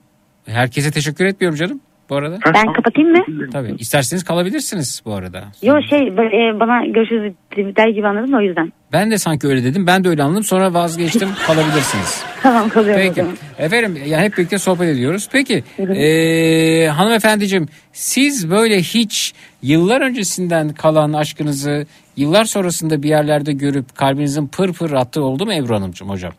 Herkese 0.46 0.92
teşekkür 0.92 1.26
etmiyorum 1.26 1.58
canım 1.58 1.82
bu 2.10 2.16
arada. 2.16 2.38
Ben 2.54 2.74
kapatayım 2.74 3.12
mı? 3.12 3.50
Tabii. 3.52 3.76
İsterseniz 3.80 4.24
kalabilirsiniz 4.24 5.02
bu 5.06 5.14
arada. 5.14 5.44
Yok 5.62 5.78
şey 5.90 6.18
böyle, 6.18 6.48
e, 6.48 6.60
bana 6.60 6.86
görüşürüz 6.86 7.34
der 7.58 7.88
gibi 7.88 8.08
anladım 8.08 8.32
da 8.32 8.38
o 8.38 8.42
yüzden. 8.42 8.74
Ben 8.94 9.12
de 9.12 9.18
sanki 9.18 9.48
öyle 9.48 9.64
dedim. 9.64 9.88
Ben 9.88 10.04
de 10.04 10.10
öyle 10.10 10.24
anladım. 10.24 10.44
Sonra 10.44 10.74
vazgeçtim. 10.74 11.30
kalabilirsiniz. 11.48 12.26
Tamam 12.44 12.70
kalıyorum 12.70 13.02
Peki. 13.02 13.26
Efendim 13.58 13.98
yani 14.08 14.24
hep 14.24 14.38
birlikte 14.38 14.58
sohbet 14.58 14.90
ediyoruz. 14.90 15.30
Peki 15.32 15.64
eee 15.80 16.88
hanımefendiciğim 16.88 17.68
siz 17.94 18.52
böyle 18.52 18.78
hiç 18.78 19.34
yıllar 19.62 20.02
öncesinden 20.02 20.70
kalan 20.70 21.14
aşkınızı 21.14 21.86
yıllar 22.18 22.46
sonrasında 22.46 23.04
bir 23.04 23.10
yerlerde 23.10 23.54
görüp 23.54 23.96
kalbinizin 23.96 24.48
pır 24.48 24.74
pır 24.74 24.92
attığı 24.92 25.24
oldu 25.24 25.46
mu 25.46 25.54
Ebru 25.54 25.76
Hanımcığım 25.76 26.10
hocam? 26.10 26.32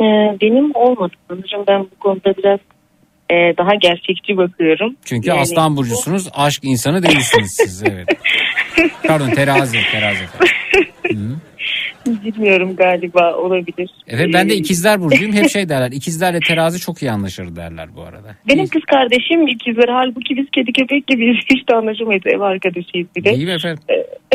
Ee, 0.00 0.04
benim 0.40 0.70
olmadı 0.74 1.12
sanırım 1.28 1.64
ben 1.68 1.80
bu 1.80 1.98
konuda 2.00 2.34
biraz 2.36 2.58
e, 3.30 3.34
daha 3.58 3.74
gerçekçi 3.74 4.36
bakıyorum. 4.36 4.96
Çünkü 5.04 5.28
Yani- 5.28 5.40
aslan 5.40 5.76
burcusunuz 5.76 6.28
aşk 6.34 6.64
insanı 6.64 7.02
değilsiniz 7.02 7.56
siz 7.60 7.82
evet. 7.92 8.08
Pardon 9.06 9.30
terazi 9.30 9.78
terazi. 9.92 10.24
Bilmiyorum 12.24 12.76
galiba 12.76 13.34
olabilir. 13.36 13.90
Evet 14.08 14.26
ben 14.34 14.48
de 14.50 14.54
Ee, 14.54 14.56
ikizler 14.56 15.00
burcuyum 15.02 15.32
hep 15.32 15.50
şey 15.50 15.68
derler 15.68 15.90
ikizlerle 15.92 16.40
terazi 16.40 16.78
çok 16.80 17.02
iyi 17.02 17.10
anlaşır 17.10 17.56
derler 17.56 17.88
bu 17.96 18.02
arada. 18.02 18.36
Benim 18.48 18.66
kız 18.66 18.82
kardeşim 18.84 19.48
ikizler 19.48 19.88
halbuki 19.88 20.36
biz 20.36 20.46
kedi 20.54 20.72
köpek 20.72 21.06
gibiyiz 21.06 21.36
hiç 21.50 21.68
de 21.68 21.74
anlaşamayız 21.74 22.22
ev 22.26 22.40
arkadaşıyız 22.40 23.06
bir 23.16 23.24
de. 23.24 23.32
İyi 23.34 23.48
efendim? 23.50 23.82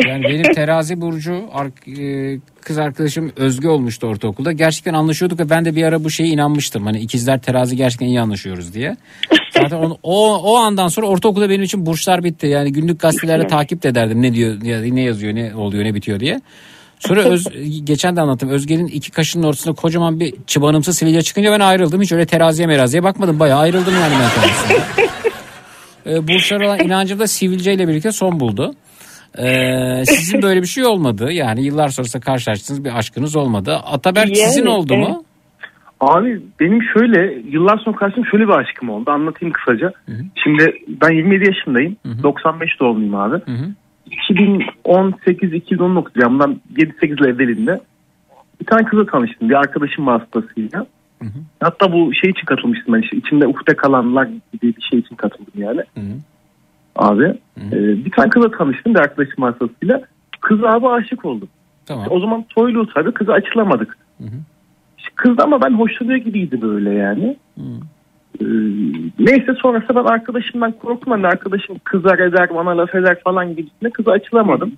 Yani 0.06 0.24
benim 0.24 0.54
terazi 0.54 1.00
burcu 1.00 1.44
e, 1.98 2.38
kız 2.60 2.78
arkadaşım 2.78 3.32
Özge 3.36 3.68
olmuştu 3.68 4.06
ortaokulda. 4.06 4.52
Gerçekten 4.52 4.94
anlaşıyorduk 4.94 5.40
ve 5.40 5.50
ben 5.50 5.64
de 5.64 5.76
bir 5.76 5.82
ara 5.82 6.04
bu 6.04 6.10
şeye 6.10 6.28
inanmıştım. 6.28 6.84
Hani 6.86 7.00
ikizler 7.00 7.40
terazi 7.40 7.76
gerçekten 7.76 8.06
iyi 8.06 8.20
anlaşıyoruz 8.20 8.74
diye. 8.74 8.96
Zaten 9.52 9.76
onu, 9.76 9.98
o, 10.02 10.36
o 10.36 10.56
andan 10.56 10.88
sonra 10.88 11.06
ortaokulda 11.06 11.50
benim 11.50 11.62
için 11.62 11.86
burçlar 11.86 12.24
bitti. 12.24 12.46
Yani 12.46 12.72
günlük 12.72 13.00
gazetelerde 13.00 13.46
takip 13.46 13.82
de 13.82 13.88
ederdim 13.88 14.22
ne 14.22 14.34
diyor 14.34 14.62
ya- 14.62 14.80
ne 14.94 15.00
yazıyor 15.02 15.34
ne 15.34 15.54
oluyor 15.54 15.84
ne 15.84 15.94
bitiyor 15.94 16.20
diye. 16.20 16.40
Sonra 16.98 17.22
öz, 17.22 17.46
geçen 17.84 18.16
de 18.16 18.20
anlattım. 18.20 18.48
Özge'nin 18.48 18.86
iki 18.86 19.10
kaşının 19.10 19.42
ortasında 19.42 19.74
kocaman 19.74 20.20
bir 20.20 20.34
çıbanımsı 20.46 20.92
sivilce 20.94 21.22
çıkınca 21.22 21.52
ben 21.52 21.60
ayrıldım. 21.60 22.02
Hiç 22.02 22.12
öyle 22.12 22.26
teraziye 22.26 22.66
meraziye 22.66 23.02
bakmadım. 23.02 23.40
Bayağı 23.40 23.58
ayrıldım 23.60 23.94
yani 23.94 24.14
ben 24.20 24.42
kendisinden. 24.42 24.84
e, 26.16 26.28
burçlara 26.28 26.66
olan 26.66 26.80
inancım 26.80 27.18
da 27.18 27.26
sivilceyle 27.26 27.88
birlikte 27.88 28.12
son 28.12 28.40
buldu. 28.40 28.74
Ee, 29.38 30.04
sizin 30.04 30.42
böyle 30.42 30.62
bir 30.62 30.66
şey 30.66 30.84
olmadı. 30.84 31.32
Yani 31.32 31.64
yıllar 31.64 31.88
sonrasında 31.88 32.22
karşılaştığınız 32.22 32.84
bir 32.84 32.98
aşkınız 32.98 33.36
olmadı. 33.36 33.76
Ataberk 33.84 34.26
Yani, 34.26 34.36
sizin 34.36 34.66
oldu 34.66 34.94
evet. 34.96 35.08
mu? 35.08 35.24
Abi 36.00 36.40
benim 36.60 36.82
şöyle 36.82 37.40
yıllar 37.50 37.78
sonra 37.78 37.96
karşım 37.96 38.26
şöyle 38.26 38.44
bir 38.44 38.52
aşkım 38.52 38.90
oldu. 38.90 39.10
Anlatayım 39.10 39.52
kısaca. 39.52 39.92
Şimdi 40.44 40.74
ben 40.88 41.10
27 41.10 41.44
yaşındayım. 41.46 41.96
95 42.22 42.80
doğumluyum 42.80 43.14
abi. 43.14 43.42
2018-2019 44.30 46.04
yani 46.22 46.32
bundan 46.32 46.60
7-8 46.76 47.08
yıl 47.08 47.34
evvelinde 47.34 47.80
bir 48.60 48.66
tane 48.66 48.84
kızla 48.84 49.06
tanıştım. 49.06 49.48
Bir 49.48 49.54
arkadaşım 49.54 50.06
vasıtasıyla. 50.06 50.86
Hatta 51.60 51.92
bu 51.92 52.14
şey 52.14 52.30
için 52.30 52.44
katılmıştım 52.46 52.94
ben 52.94 53.02
işte 53.02 53.16
içimde 53.16 53.46
ukde 53.46 53.76
kalanlar 53.76 54.24
gibi 54.24 54.76
bir 54.76 54.82
şey 54.90 54.98
için 54.98 55.16
katıldım 55.16 55.52
yani. 55.56 55.80
Abi 56.96 57.24
e, 57.72 58.04
bir 58.04 58.10
tane 58.10 58.28
kızla 58.28 58.50
tanıştım 58.50 58.94
bir 58.94 59.00
arkadaşım 59.00 59.44
vasıtasıyla. 59.44 60.02
Kız 60.40 60.64
abi 60.64 60.88
aşık 60.88 61.24
oldum. 61.24 61.48
Tamam. 61.86 62.06
O 62.10 62.20
zaman 62.20 62.44
toylu 62.48 62.86
tabii 62.94 63.12
kızı 63.12 63.32
açılamadık. 63.32 63.98
İşte 64.98 65.10
Kız 65.16 65.40
ama 65.40 65.62
ben 65.62 65.70
hoşlanıyor 65.70 66.18
gibiydi 66.18 66.62
böyle 66.62 66.90
yani. 66.90 67.36
Ee, 68.40 68.44
neyse 69.18 69.54
sonrasında 69.62 70.04
ben 70.04 70.10
arkadaşımdan 70.10 70.72
korktum. 70.72 71.12
Hani 71.12 71.26
arkadaşım 71.26 71.76
kızar 71.84 72.18
eder 72.18 72.48
bana 72.54 72.78
laf 72.78 72.94
eder 72.94 73.20
falan 73.24 73.56
gibisine 73.56 73.90
kıza 73.90 74.12
açılamadım. 74.12 74.72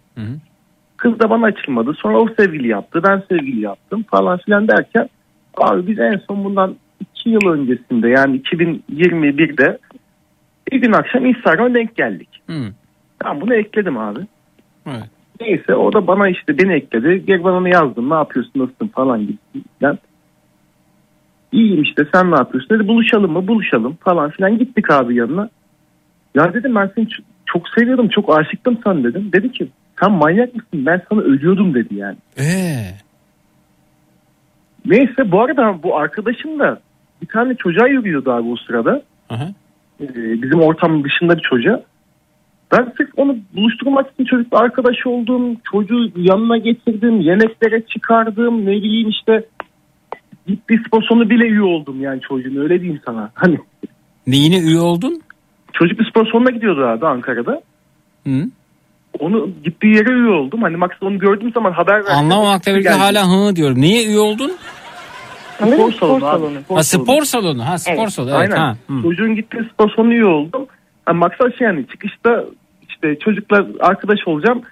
Kız 0.96 1.20
da 1.20 1.30
bana 1.30 1.46
açılmadı. 1.46 1.94
Sonra 1.94 2.18
o 2.18 2.28
sevgili 2.38 2.68
yaptı. 2.68 3.00
Ben 3.04 3.22
sevgili 3.28 3.60
yaptım 3.60 4.04
falan 4.10 4.38
filan 4.38 4.68
derken 4.68 5.08
abi 5.56 5.86
biz 5.86 5.98
en 5.98 6.20
son 6.28 6.44
bundan 6.44 6.76
iki 7.00 7.30
yıl 7.30 7.48
öncesinde 7.48 8.08
yani 8.08 8.40
2021'de 8.40 9.78
bir 10.72 10.80
gün 10.80 10.92
akşam 10.92 11.26
Instagram'a 11.26 11.74
denk 11.74 11.96
geldik. 11.96 12.28
Ben 13.24 13.40
bunu 13.40 13.54
ekledim 13.54 13.98
abi. 13.98 14.20
Evet. 14.86 15.10
Neyse 15.40 15.74
o 15.74 15.92
da 15.92 16.06
bana 16.06 16.28
işte 16.28 16.58
beni 16.58 16.72
ekledi. 16.72 17.26
Gel 17.26 17.44
bana 17.44 17.56
onu 17.56 17.68
yazdım 17.68 18.10
ne 18.10 18.14
yapıyorsun 18.14 18.52
nasılsın 18.56 18.88
falan 18.88 19.20
gibisinden. 19.20 19.98
İyiyim 21.52 21.82
işte 21.82 22.06
sen 22.14 22.30
ne 22.30 22.36
yapıyorsun 22.36 22.78
dedi 22.78 22.88
buluşalım 22.88 23.32
mı 23.32 23.48
buluşalım 23.48 23.96
falan 24.00 24.30
filan 24.30 24.58
gittik 24.58 24.90
abi 24.90 25.14
yanına. 25.14 25.48
Ya 26.34 26.54
dedim 26.54 26.74
ben 26.74 26.90
seni 26.94 27.08
çok 27.46 27.68
seviyordum 27.68 28.08
çok 28.08 28.38
aşıktım 28.38 28.78
sana 28.84 29.04
dedim. 29.04 29.30
Dedi 29.32 29.52
ki 29.52 29.68
sen 30.00 30.12
manyak 30.12 30.54
mısın 30.54 30.86
ben 30.86 31.02
sana 31.08 31.20
ölüyordum 31.20 31.74
dedi 31.74 31.94
yani. 31.94 32.16
Ee? 32.38 33.06
Neyse 34.86 35.32
bu 35.32 35.42
arada 35.42 35.82
bu 35.82 35.96
arkadaşım 35.96 36.58
da 36.58 36.80
bir 37.22 37.26
tane 37.26 37.54
çocuğa 37.54 37.86
yürüyordu 37.88 38.32
abi 38.32 38.48
o 38.48 38.56
sırada. 38.56 39.02
Ee, 39.30 39.34
bizim 40.42 40.60
ortamın 40.60 41.04
dışında 41.04 41.36
bir 41.36 41.42
çocuğa. 41.50 41.82
Ben 42.72 42.92
sırf 42.96 43.10
onu 43.16 43.36
buluşturmak 43.56 44.12
için 44.12 44.24
çocukla 44.24 44.58
arkadaş 44.58 45.06
oldum. 45.06 45.56
Çocuğu 45.72 46.12
yanına 46.16 46.58
getirdim. 46.58 47.20
Yemeklere 47.20 47.82
çıkardım. 47.94 48.66
Ne 48.66 48.70
bileyim 48.70 49.08
işte 49.08 49.44
gitti 50.46 50.80
spor 50.86 51.02
salonu 51.02 51.30
bile 51.30 51.44
üye 51.44 51.62
oldum 51.62 52.00
yani 52.02 52.20
çocuğun 52.28 52.56
öyle 52.56 52.80
diyeyim 52.80 53.00
sana. 53.06 53.30
Hani 53.34 53.58
Neyine 54.26 54.58
üye 54.58 54.80
oldun? 54.80 55.22
çocuk 55.72 55.98
bir 55.98 56.10
spor 56.10 56.26
salonuna 56.26 56.50
gidiyordu 56.50 56.86
abi 56.86 57.06
Ankara'da. 57.06 57.60
Hı? 58.26 58.44
Onu 59.18 59.50
gittiği 59.64 59.94
yere 59.94 60.10
üye 60.10 60.30
oldum. 60.30 60.62
Hani 60.62 60.76
maksat 60.76 61.02
onu 61.02 61.18
gördüğüm 61.18 61.52
zaman 61.52 61.72
haber 61.72 61.94
verdim. 61.94 62.12
Anlamamakla 62.18 62.72
birlikte 62.72 62.90
hala 62.90 63.28
hı 63.28 63.56
diyorum. 63.56 63.80
Niye 63.80 64.06
üye 64.06 64.18
oldun? 64.18 64.52
Spor 65.56 65.92
salonu. 65.92 66.26
abi, 66.26 66.46
Ha 66.74 66.82
spor 66.82 67.22
salonu. 67.22 67.68
Ha 67.68 67.78
spor 67.78 68.08
salonu. 68.08 68.30
Evet, 68.30 68.40
Aynen. 68.52 68.56
ha. 68.56 68.76
Hı. 68.88 69.02
Çocuğun 69.02 69.36
gittiği 69.36 69.68
spor 69.74 69.90
salonu 69.90 70.12
üye 70.14 70.24
oldum. 70.24 70.66
Yani 71.08 71.18
maksat 71.18 71.58
şey 71.58 71.66
yani 71.66 71.86
çıkışta 71.86 72.44
işte 72.88 73.18
çocukla 73.18 73.66
arkadaş 73.80 74.18
olacağım. 74.26 74.62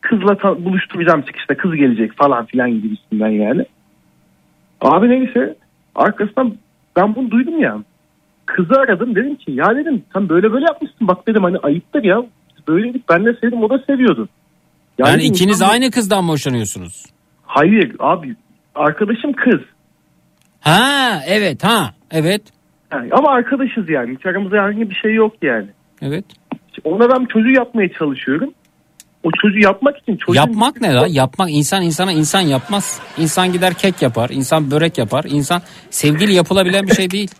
Kızla 0.00 0.36
ta- 0.38 0.64
buluşturacağım 0.64 1.22
çıkışta. 1.22 1.56
Kız 1.56 1.74
gelecek 1.74 2.16
falan 2.16 2.46
filan 2.46 2.70
gibisinden 2.70 3.28
yani. 3.28 3.64
Abi 4.80 5.08
neyse 5.10 5.54
arkasından 5.94 6.54
ben 6.96 7.14
bunu 7.14 7.30
duydum 7.30 7.58
ya. 7.60 7.78
Kızı 8.46 8.74
aradım 8.80 9.14
dedim 9.14 9.36
ki 9.36 9.52
ya 9.52 9.76
dedim 9.76 10.02
sen 10.12 10.28
böyle 10.28 10.52
böyle 10.52 10.64
yapmışsın 10.64 11.08
bak 11.08 11.26
dedim 11.28 11.42
hani 11.44 11.58
ayıptır 11.58 12.04
ya. 12.04 12.22
Böyleydik 12.68 13.08
ben 13.08 13.24
de 13.24 13.34
sevdim 13.40 13.62
o 13.62 13.70
da 13.70 13.78
seviyordu. 13.78 14.28
Yani 14.98 15.18
dedim, 15.18 15.32
ikiniz 15.32 15.56
insan- 15.60 15.70
aynı 15.70 15.90
kızdan 15.90 16.24
mı 16.24 16.30
hoşlanıyorsunuz? 16.32 17.06
Hayır 17.46 17.96
abi 17.98 18.36
arkadaşım 18.74 19.32
kız. 19.32 19.60
Ha 20.60 21.22
evet 21.26 21.64
ha 21.64 21.94
evet. 22.10 22.42
Yani 22.92 23.08
ama 23.12 23.30
arkadaşız 23.30 23.88
yani. 23.88 24.14
Hiç 24.16 24.26
aramızda 24.26 24.56
herhangi 24.56 24.90
bir 24.90 24.94
şey 24.94 25.14
yok 25.14 25.32
yani. 25.42 25.66
Evet. 26.02 26.24
Ona 26.84 27.10
ben 27.10 27.24
çocuğu 27.24 27.50
yapmaya 27.50 27.88
çalışıyorum. 27.98 28.54
O 29.24 29.30
çocuğu 29.42 29.58
yapmak 29.58 29.98
için 29.98 30.16
çocuğun... 30.16 30.40
Yapmak 30.40 30.80
ne 30.80 30.94
la? 30.94 31.06
Yapmak 31.06 31.50
insan 31.50 31.82
insana 31.82 32.12
insan 32.12 32.40
yapmaz. 32.40 33.00
İnsan 33.18 33.52
gider 33.52 33.74
kek 33.74 34.02
yapar, 34.02 34.30
insan 34.30 34.70
börek 34.70 34.98
yapar. 34.98 35.24
İnsan 35.28 35.62
sevgili 35.90 36.34
yapılabilen 36.34 36.86
bir 36.86 36.94
şey 36.94 37.10
değil. 37.10 37.30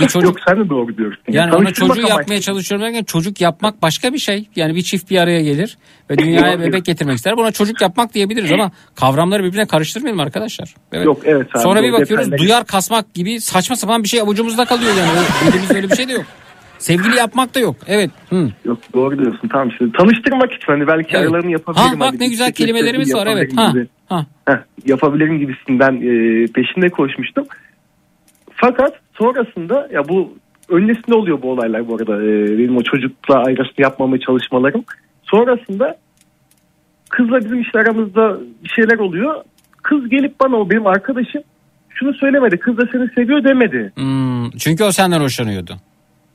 Bir 0.00 0.06
çocuk 0.06 0.24
Yok 0.24 0.36
sen 0.48 0.64
de 0.64 0.68
doğru 0.68 0.96
diyorsun. 0.96 1.22
Yani 1.28 1.54
ona 1.54 1.72
çocuğu 1.72 2.00
yapmaya 2.00 2.40
çalışıyorum 2.40 2.86
derken 2.86 3.04
çocuk 3.04 3.40
yapmak 3.40 3.82
başka 3.82 4.12
bir 4.12 4.18
şey. 4.18 4.48
Yani 4.56 4.74
bir 4.74 4.82
çift 4.82 5.10
bir 5.10 5.18
araya 5.18 5.42
gelir 5.42 5.78
ve 6.10 6.18
dünyaya 6.18 6.60
bebek 6.60 6.84
getirmek 6.84 7.16
ister. 7.16 7.36
Buna 7.36 7.52
çocuk 7.52 7.80
yapmak 7.80 8.14
diyebiliriz 8.14 8.52
ama 8.52 8.70
kavramları 8.94 9.44
birbirine 9.44 9.66
karıştırmayalım 9.66 10.20
arkadaşlar. 10.20 10.74
Evet. 10.92 11.06
Yok 11.06 11.20
evet 11.24 11.46
abi. 11.54 11.62
Sonra 11.62 11.82
bir 11.82 11.92
bakıyoruz 11.92 12.26
detaylar- 12.26 12.38
duyar 12.38 12.66
kasmak 12.66 13.14
gibi 13.14 13.40
saçma 13.40 13.76
sapan 13.76 14.02
bir 14.02 14.08
şey 14.08 14.20
avucumuzda 14.20 14.64
kalıyor 14.64 14.92
yani. 14.98 15.50
Elimizde 15.50 15.74
öyle 15.74 15.90
bir 15.90 15.96
şey 15.96 16.08
de 16.08 16.12
yok. 16.12 16.24
Sevgili 16.78 17.16
yapmak 17.16 17.54
da 17.54 17.60
yok. 17.60 17.76
Evet. 17.86 18.10
Hı. 18.30 18.50
Yok 18.64 18.78
doğru 18.94 19.18
diyorsun 19.18 19.48
tamam 19.48 19.68
işte 19.68 19.84
tanıştırmak 19.98 20.52
için 20.52 20.66
hani 20.66 20.86
belki 20.86 21.16
Evet. 21.16 21.26
aralarını 21.26 21.50
yapabilirim. 21.50 21.86
Ha, 21.88 22.00
bak 22.00 22.08
hani 22.08 22.20
ne 22.20 22.26
güzel 22.26 22.52
kelimelerimiz 22.52 23.14
var, 23.14 23.26
evet. 23.26 23.52
Ha, 23.56 23.70
gibi. 23.70 23.86
ha. 24.08 24.26
Heh, 24.44 24.54
yapabilirim 24.86 25.38
gibisinden 25.38 25.92
e, 25.96 26.46
peşinde 26.46 26.88
koşmuştum. 26.88 27.44
Fakat 28.54 28.94
sonrasında 29.20 29.88
ya 29.92 30.08
bu 30.08 30.34
öncesinde 30.68 31.14
oluyor 31.14 31.42
bu 31.42 31.50
olaylar 31.50 31.88
bu 31.88 31.94
arada. 31.94 32.22
Ee, 32.22 32.58
benim 32.58 32.76
o 32.76 32.82
çocukla 32.82 33.34
ayrısını 33.34 33.74
yapmamaya 33.78 34.20
çalışmalarım. 34.20 34.84
Sonrasında 35.22 35.96
kızla 37.10 37.38
bizim 37.38 37.60
işte 37.60 37.78
aramızda 37.78 38.38
bir 38.64 38.68
şeyler 38.68 38.98
oluyor. 38.98 39.44
Kız 39.82 40.08
gelip 40.08 40.40
bana 40.40 40.56
o 40.56 40.70
benim 40.70 40.86
arkadaşım 40.86 41.42
şunu 41.88 42.14
söylemedi. 42.14 42.56
Kız 42.56 42.78
da 42.78 42.82
seni 42.92 43.08
seviyor 43.14 43.44
demedi. 43.44 43.92
Hmm, 43.94 44.50
çünkü 44.50 44.84
o 44.84 44.92
senden 44.92 45.20
hoşlanıyordu. 45.20 45.76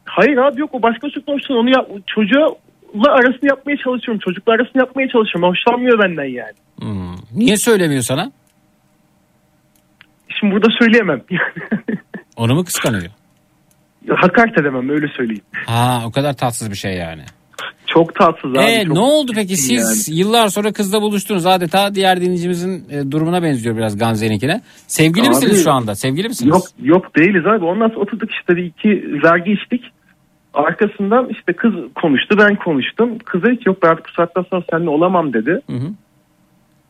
Hayır 0.06 0.38
abi 0.38 0.62
yok 0.62 0.70
o 0.74 0.82
başka 0.82 1.10
çocukla 1.10 1.34
hoşlanıyor. 1.34 1.64
Onu 1.64 1.70
yap, 1.70 1.90
çocuğla 2.08 3.12
arasını 3.12 3.50
yapmaya 3.50 3.78
çalışıyorum. 3.78 4.22
Çocukla 4.26 4.54
arasını 4.54 4.82
yapmaya 4.82 5.08
çalışıyorum. 5.08 5.50
Hoşlanmıyor 5.50 6.00
benden 6.00 6.26
yani. 6.26 6.54
Hmm. 6.80 7.16
Niye 7.36 7.58
söylemiyor 7.58 8.02
sana? 8.02 8.32
Şimdi 10.40 10.54
burada 10.54 10.68
söyleyemem. 10.80 11.22
Onu 12.36 12.56
mu 12.56 12.64
kıskanıyor? 12.66 13.12
Hakaret 14.10 14.58
edemem 14.58 14.90
öyle 14.90 15.08
söyleyeyim. 15.08 15.44
Ha 15.66 16.04
o 16.06 16.12
kadar 16.12 16.34
tatsız 16.34 16.72
bir 16.72 16.76
şey 16.76 16.94
yani. 16.94 17.22
Çok 17.86 18.16
tatsız 18.16 18.52
abi. 18.52 18.60
Ee, 18.60 18.84
çok 18.84 18.94
ne 18.94 19.00
oldu 19.00 19.32
peki 19.36 19.58
siz 19.58 20.10
yıllar 20.20 20.48
sonra 20.48 20.74
kızla 20.74 21.02
buluştunuz 21.02 21.46
adeta 21.46 21.96
diğer 21.96 22.22
dinleyicimizin 22.22 22.90
e, 22.90 23.12
durumuna 23.12 23.44
benziyor 23.44 23.78
biraz 23.78 23.98
Gamze'ninkine. 23.98 24.62
Sevgili 24.88 25.22
Abi- 25.22 25.30
misiniz 25.30 25.64
şu 25.64 25.72
anda? 25.72 25.96
Sevgili 25.96 26.28
misiniz? 26.28 26.50
Yok 26.50 26.64
yok 26.80 27.16
değiliz 27.16 27.46
abi. 27.46 27.66
Ondan 27.66 27.88
sonra 27.88 28.00
oturduk 28.00 28.32
işte 28.32 28.56
bir 28.56 28.64
iki 28.64 28.90
vergi 29.24 29.52
içtik. 29.52 29.92
Arkasından 30.54 31.30
işte 31.30 31.54
kız 31.54 31.74
konuştu 31.96 32.38
ben 32.40 32.56
konuştum. 32.56 33.18
Kız 33.26 33.44
dedi 33.44 33.60
ki 33.60 33.70
yok 33.70 33.78
ben 33.84 33.90
artık 33.90 34.06
bu 34.06 34.12
saatten 34.12 34.46
sonra 34.50 34.64
seninle 34.72 34.90
olamam 34.90 35.34
dedi. 35.34 35.62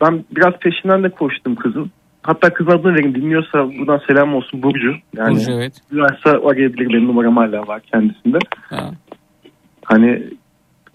Ben 0.01 0.25
biraz 0.35 0.53
peşinden 0.53 1.03
de 1.03 1.09
koştum 1.09 1.56
kızın. 1.56 1.91
Hatta 2.25 2.53
kızın 2.53 2.71
adını 2.71 2.93
vereyim 2.93 3.15
dinliyorsa 3.15 3.57
buradan 3.77 4.01
selam 4.07 4.35
olsun 4.35 4.63
Burcu. 4.63 4.95
Yani 5.17 5.35
Burcu, 5.35 5.51
evet. 5.51 5.73
Varsa 5.91 6.29
arayabilir 6.29 6.89
benim 6.89 7.07
numaram 7.07 7.37
hala 7.37 7.67
var 7.67 7.81
kendisinde. 7.91 8.37
Ha. 8.69 8.91
Hani 9.83 10.23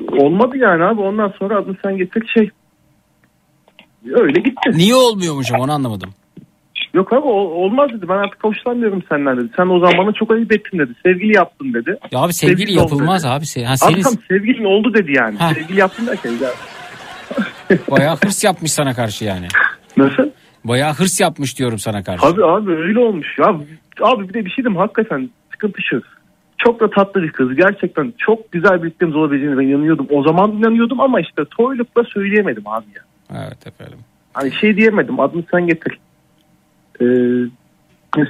olmadı 0.09 0.57
yani 0.57 0.85
abi 0.85 1.01
ondan 1.01 1.33
sonra 1.39 1.57
adını 1.59 1.77
sen 1.83 1.97
getir 1.97 2.27
şey. 2.35 2.51
Öyle 4.11 4.41
gitti. 4.41 4.71
Niye 4.73 4.95
olmuyormuş 4.95 5.53
ama 5.53 5.65
onu 5.65 5.73
anlamadım. 5.73 6.11
Yok 6.95 7.13
abi 7.13 7.27
ol- 7.27 7.51
olmaz 7.65 7.91
dedi 7.91 8.09
ben 8.09 8.15
artık 8.17 8.45
hoşlanmıyorum 8.45 9.03
senden 9.09 9.37
dedi. 9.37 9.49
Sen 9.57 9.67
o 9.67 9.79
zaman 9.81 9.99
bana 9.99 10.13
çok 10.13 10.31
ayıp 10.31 10.53
ettin 10.53 10.79
dedi. 10.79 10.93
Sevgili 11.07 11.37
yaptın 11.37 11.75
dedi. 11.75 11.99
Ya 12.13 12.19
abi 12.21 12.33
sevgili 12.33 12.59
Sevgili 12.59 12.79
yapılmaz 12.79 13.25
abi. 13.27 13.45
Se- 13.45 13.65
Ha, 13.65 13.71
Abi 13.73 13.79
senin 13.79 14.03
tam 14.03 14.13
sevgilin 14.29 14.65
oldu 14.65 14.95
dedi 14.95 15.13
yani. 15.17 15.37
Ha. 15.39 15.55
Sevgili 15.55 15.81
yaptın 15.81 16.07
derken 16.07 16.31
ya. 16.31 16.51
bayağı 17.91 18.17
hırs 18.17 18.45
yapmış 18.45 18.73
sana 18.73 18.95
karşı 18.95 19.25
yani. 19.25 19.47
Nasıl? 19.97 20.31
Bayağı 20.65 20.95
hırs 20.95 21.21
yapmış 21.21 21.59
diyorum 21.59 21.79
sana 21.79 22.03
karşı. 22.03 22.27
Abi 22.27 22.45
abi 22.45 22.71
öyle 22.71 22.99
olmuş 22.99 23.39
ya. 23.39 23.47
Abi 24.03 24.29
bir 24.29 24.35
de 24.35 24.45
bir 24.45 24.51
şey 24.51 24.65
diyeyim 24.65 24.81
hakikaten 24.81 25.31
sıkıntı 25.53 25.83
şu. 25.83 26.03
Çok 26.59 26.81
da 26.81 26.91
tatlı 26.91 27.23
bir 27.23 27.31
kız. 27.33 27.57
Gerçekten 27.57 28.13
çok 28.19 28.53
güzel 28.53 28.83
birliktemiz 28.83 29.17
olabileceğine 29.17 29.59
ben 29.59 29.67
inanıyordum. 29.67 30.07
O 30.11 30.23
zaman 30.23 30.53
inanıyordum 30.53 31.01
ama 31.01 31.21
işte 31.21 31.43
toylukla 31.57 32.05
söyleyemedim 32.05 32.63
abi 32.67 32.85
ya. 32.97 33.03
Evet 33.45 33.67
efendim. 33.67 33.99
Hani 34.33 34.53
şey 34.53 34.77
diyemedim 34.77 35.21
adını 35.21 35.45
sen 35.51 35.67
getir. 35.67 35.99
Ee, 37.01 37.05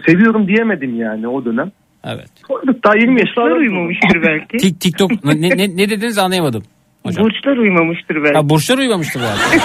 seviyorum 0.06 0.48
diyemedim 0.48 1.00
yani 1.00 1.28
o 1.28 1.44
dönem. 1.44 1.72
Evet. 2.04 2.30
Toyluk 2.48 2.84
daha 2.84 2.94
20 2.96 3.20
yaşında. 3.20 3.54
uymamıştır 3.54 4.22
belki. 4.22 4.56
Tik, 4.56 4.80
TikTok 4.80 5.24
ne, 5.24 5.40
ne, 5.40 5.76
ne 5.76 5.90
dediniz 5.90 6.18
anlayamadım. 6.18 6.62
Hocam. 7.06 7.24
Burçlar 7.24 7.56
uymamıştır 7.56 8.16
belki. 8.24 8.34
Ha, 8.34 8.48
burçlar 8.48 8.78
uymamıştır 8.78 9.20
belki. 9.20 9.64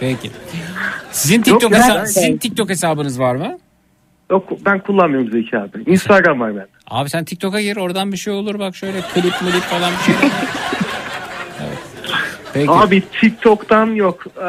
Peki. 0.00 0.30
Sizin 1.10 1.42
TikTok, 1.42 1.62
Yok 1.62 1.72
hesa- 1.72 1.98
ben- 1.98 2.04
sizin 2.04 2.36
TikTok 2.36 2.70
hesabınız 2.70 3.20
var 3.20 3.34
mı? 3.34 3.58
Yok 4.30 4.48
ben 4.64 4.78
kullanmıyorum 4.78 5.30
Zeki 5.30 5.58
abi. 5.58 5.82
Instagram 5.86 6.40
var 6.40 6.50
bende. 6.50 6.66
Abi 6.86 7.08
sen 7.10 7.24
TikTok'a 7.24 7.60
gir 7.60 7.76
oradan 7.76 8.12
bir 8.12 8.16
şey 8.16 8.32
olur 8.32 8.58
bak 8.58 8.76
şöyle 8.76 9.00
klip 9.00 9.42
milip 9.42 9.62
falan 9.62 9.92
bir 9.98 10.04
şey. 10.04 10.14
evet. 11.60 11.78
Peki. 12.54 12.70
Abi 12.70 13.02
TikTok'tan 13.20 13.86
yok. 13.86 14.24
Ee, 14.36 14.44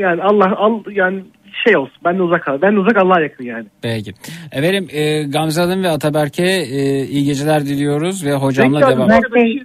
yani 0.00 0.22
Allah 0.22 0.56
al 0.56 0.80
yani 0.90 1.24
şey 1.64 1.76
olsun. 1.76 1.96
Ben 2.04 2.18
de 2.18 2.22
uzak 2.22 2.48
al. 2.48 2.58
Ben 2.62 2.76
de 2.76 2.80
uzak 2.80 2.96
Allah'a 2.96 3.20
yakın 3.20 3.44
yani. 3.44 3.66
Peki. 3.82 4.14
Efendim 4.52 4.88
e, 4.90 5.22
Gamze 5.22 5.60
Hanım 5.60 5.82
ve 5.82 5.88
Ataberk'e 5.88 6.42
e, 6.46 7.04
iyi 7.06 7.24
geceler 7.24 7.66
diliyoruz 7.66 8.24
ve 8.24 8.34
hocamla 8.34 8.78
Zeki 8.80 8.86
abi, 8.92 8.96
devam. 8.96 9.10
şey- 9.34 9.62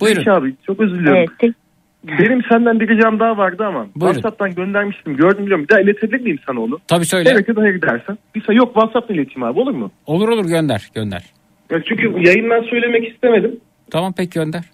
Buyurun. 0.00 0.18
Zeki 0.20 0.30
abi 0.32 0.54
çok 0.66 0.80
özür 0.80 0.98
diliyorum. 0.98 1.24
Benim 2.04 2.42
senden 2.48 2.80
bir 2.80 2.88
ricam 2.88 3.20
daha 3.20 3.36
vardı 3.36 3.64
ama 3.66 3.86
Buyurun. 3.96 4.14
WhatsApp'tan 4.14 4.54
göndermiştim. 4.54 5.16
Gördüm 5.16 5.44
biliyorum. 5.44 5.64
Bir 5.64 5.68
daha 5.68 5.80
iletebilir 5.80 6.20
miyim 6.20 6.38
sana 6.46 6.60
onu? 6.60 6.78
Tabii 6.88 7.04
söyle. 7.04 7.30
Evet 7.32 7.48
ya 7.48 7.56
da 7.56 7.60
hayır 7.60 7.82
dersen. 7.82 8.18
Bir 8.34 8.44
say- 8.44 8.56
yok 8.56 8.74
WhatsApp'tan 8.74 9.16
ileteyim 9.16 9.42
abi 9.42 9.60
olur 9.60 9.72
mu? 9.74 9.90
Olur 10.06 10.28
olur 10.28 10.44
gönder 10.44 10.88
gönder. 10.94 11.22
Ya 11.70 11.78
çünkü 11.88 12.14
yayından 12.26 12.62
söylemek 12.62 13.08
istemedim. 13.08 13.60
Tamam 13.90 14.14
peki 14.16 14.30
gönder. 14.30 14.64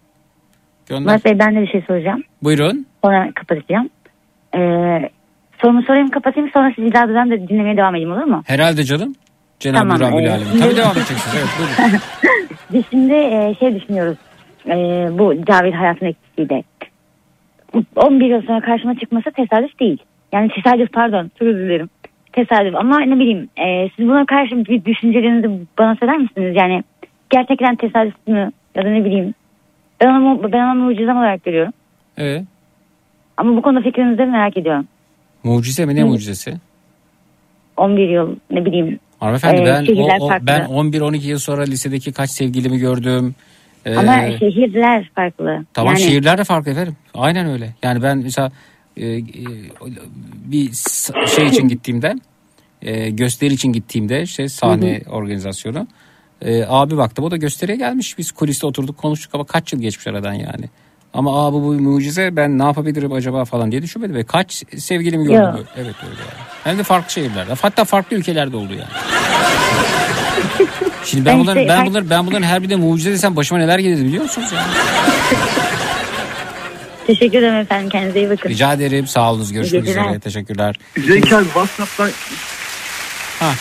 Gönder. 0.88 1.02
Murat 1.04 1.24
Bey 1.24 1.38
ben 1.38 1.56
de 1.56 1.60
bir 1.62 1.66
şey 1.66 1.82
soracağım. 1.86 2.22
Buyurun. 2.42 2.86
Sonra 3.04 3.32
kapatacağım. 3.34 3.90
Ee, 4.56 5.10
sorumu 5.62 5.82
sorayım 5.82 6.10
kapatayım 6.10 6.50
sonra 6.50 6.72
sizi 6.76 6.92
daha 6.92 7.08
düzen 7.08 7.30
de 7.30 7.48
dinlemeye 7.48 7.76
devam 7.76 7.94
edeyim 7.94 8.12
olur 8.12 8.24
mu? 8.24 8.42
Herhalde 8.46 8.84
canım. 8.84 9.14
Cenab-ı 9.60 9.78
Tamam, 9.78 10.00
Rabbül 10.00 10.22
evet. 10.22 10.32
Alemin. 10.32 10.60
Tabii 10.60 10.76
devam 10.76 10.92
edeceksiniz. 10.96 11.34
Evet 11.38 11.48
buyurun. 11.58 12.00
Biz 12.72 12.82
şimdi 12.90 13.12
e, 13.14 13.54
şey 13.58 13.74
düşünüyoruz. 13.80 14.16
E, 14.66 14.72
bu 15.18 15.34
Cavit 15.44 15.74
hayatın 15.74 16.06
etkisiyle. 16.06 16.62
11 17.96 18.26
yıl 18.26 18.42
sonra 18.42 18.60
karşıma 18.60 18.94
çıkması 18.98 19.30
tesadüf 19.30 19.80
değil. 19.80 19.98
Yani 20.32 20.48
tesadüf 20.48 20.92
pardon 20.92 21.30
çok 21.38 21.48
özür 21.48 21.60
dilerim. 21.60 21.88
Tesadüf 22.32 22.74
ama 22.74 23.00
ne 23.00 23.14
bileyim 23.18 23.48
e, 23.58 23.88
siz 23.96 24.06
buna 24.08 24.26
karşı 24.26 24.64
bir 24.64 24.84
düşüncelerinizi 24.84 25.66
bana 25.78 25.96
söyler 25.96 26.18
misiniz? 26.18 26.56
Yani 26.56 26.84
gerçekten 27.30 27.76
tesadüf 27.76 28.14
mü 28.26 28.52
ya 28.74 28.84
da 28.84 28.88
ne 28.88 29.04
bileyim. 29.04 29.34
Ben 30.00 30.06
onu, 30.08 30.52
ben 30.52 30.74
onu 30.74 30.84
mucizem 30.84 31.16
olarak 31.16 31.44
görüyorum. 31.44 31.72
Ee, 32.18 32.42
Ama 33.36 33.56
bu 33.56 33.62
konuda 33.62 33.82
fikrinizi 33.82 34.18
de 34.18 34.24
merak 34.24 34.56
ediyorum. 34.56 34.86
mucize 35.44 35.86
mi 35.86 35.94
ne 35.96 36.04
mucizesi? 36.04 36.54
11 37.76 38.08
yıl 38.08 38.36
ne 38.50 38.64
bileyim. 38.64 38.98
Hanımefendi 39.20 39.60
e, 39.60 39.64
ben 39.64 39.86
o, 39.96 40.26
o- 40.26 40.30
ben 40.42 40.60
11-12 40.64 41.26
yıl 41.28 41.38
sonra 41.38 41.62
lisedeki 41.62 42.12
kaç 42.12 42.30
sevgilimi 42.30 42.78
gördüm. 42.78 43.34
Ee, 43.86 43.96
Ama 43.96 44.38
şehirler 44.38 45.10
farklı. 45.14 45.64
Tamam 45.74 45.94
yani, 45.94 46.02
şehirler 46.02 46.38
de 46.38 46.44
farklı 46.44 46.70
efendim. 46.70 46.96
Aynen 47.14 47.50
öyle. 47.50 47.74
Yani 47.82 48.02
ben 48.02 48.18
mesela 48.18 48.50
e, 48.96 49.06
e, 49.06 49.22
bir 50.44 50.72
şey 51.36 51.46
için 51.46 51.68
gittiğimde 51.68 52.14
e, 52.82 53.10
gösteri 53.10 53.54
için 53.54 53.72
gittiğimde 53.72 54.22
işte 54.22 54.48
sahne 54.48 55.00
organizasyonu 55.10 55.86
e, 56.42 56.64
abi 56.68 56.96
baktım 56.96 57.24
o 57.24 57.30
da 57.30 57.36
gösteriye 57.36 57.76
gelmiş. 57.76 58.18
Biz 58.18 58.32
kuliste 58.32 58.66
oturduk 58.66 58.98
konuştuk 58.98 59.34
ama 59.34 59.44
kaç 59.44 59.72
yıl 59.72 59.80
geçmiş 59.80 60.06
aradan 60.06 60.32
yani. 60.32 60.64
Ama 61.14 61.46
abi 61.46 61.56
bu 61.56 61.72
mucize 61.72 62.36
ben 62.36 62.58
ne 62.58 62.64
yapabilirim 62.64 63.12
acaba 63.12 63.44
falan 63.44 63.70
diye 63.72 63.82
düşünmedim. 63.82 64.14
Ve 64.14 64.24
kaç 64.24 64.62
sevgilimi 64.76 65.24
gördüm. 65.24 65.56
Yok. 65.56 65.66
Evet 65.76 65.94
öyle 66.04 66.20
yani. 66.20 66.46
Hem 66.64 66.78
de 66.78 66.82
farklı 66.82 67.10
şehirlerde. 67.10 67.54
Hatta 67.62 67.84
farklı 67.84 68.16
ülkelerde 68.16 68.56
oldu 68.56 68.72
yani. 68.72 68.90
Şimdi 71.06 71.24
ben 71.24 71.32
Ben 71.32 71.40
bunların 71.40 71.62
işte- 71.62 71.74
ben 71.74 71.86
bunların 71.86 72.10
ben 72.10 72.26
bunların 72.26 72.46
her 72.46 72.62
birine 72.62 72.76
mucize 72.76 73.12
desem 73.12 73.36
başıma 73.36 73.60
neler 73.60 73.78
gelirdi 73.78 74.04
biliyor 74.04 74.22
musunuz 74.22 74.48
yani? 74.54 74.66
Teşekkür 77.06 77.38
ederim 77.38 77.54
efendim. 77.54 77.88
Kendinize 77.90 78.18
iyi 78.20 78.30
bakın. 78.30 78.48
Rica 78.48 78.72
ederim. 78.72 79.06
Sağ 79.06 79.32
olunuz. 79.32 79.52
Görüşmek 79.52 79.84
geceler. 79.84 80.04
üzere. 80.04 80.20
Teşekkürler. 80.20 80.76
Zeki 81.06 81.36
abi 81.36 81.44
WhatsApp'tan 81.44 82.10
Ha. 83.38 83.52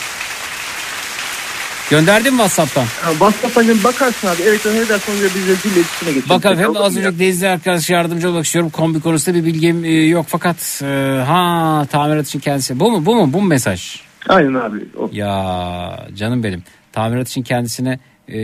Gönderdin 1.90 2.34
mi 2.34 2.38
WhatsApp'tan? 2.38 2.86
Ha, 3.02 3.12
WhatsApp'tan 3.12 3.84
bakarsın 3.84 4.28
abi. 4.28 4.42
Evet 4.46 4.66
ne 4.66 4.90
dersen 4.90 4.98
sonra 4.98 5.30
biz 5.36 5.48
de 5.48 5.56
dil 5.64 5.76
iletişime 5.76 6.12
geçelim. 6.12 6.30
Bak 6.30 6.46
efendim 6.46 6.70
Olur 6.70 6.80
mu 6.80 6.86
az 6.86 6.98
önce 6.98 7.20
Denizli 7.20 7.48
arkadaş 7.50 7.90
yardımcı 7.90 8.30
olmak 8.30 8.46
istiyorum. 8.46 8.70
Kombi 8.70 9.02
konusunda 9.02 9.38
bir 9.38 9.46
bilgim 9.46 9.86
e, 9.86 9.92
yok 9.92 10.26
fakat 10.30 10.82
e, 10.84 11.22
ha 11.28 11.86
tamirat 11.92 12.28
için 12.28 12.40
kendisi. 12.40 12.80
Bu 12.80 12.92
mu 12.92 13.06
bu 13.06 13.16
mu 13.16 13.34
bu 13.34 13.42
mu 13.42 13.48
mesaj? 13.48 13.96
Aynen 14.30 14.54
abi. 14.54 14.78
O. 14.98 15.10
Ya 15.14 16.08
canım 16.16 16.44
benim. 16.44 16.64
Tamirat 16.96 17.28
için 17.30 17.42
kendisine 17.44 18.00
e, 18.28 18.38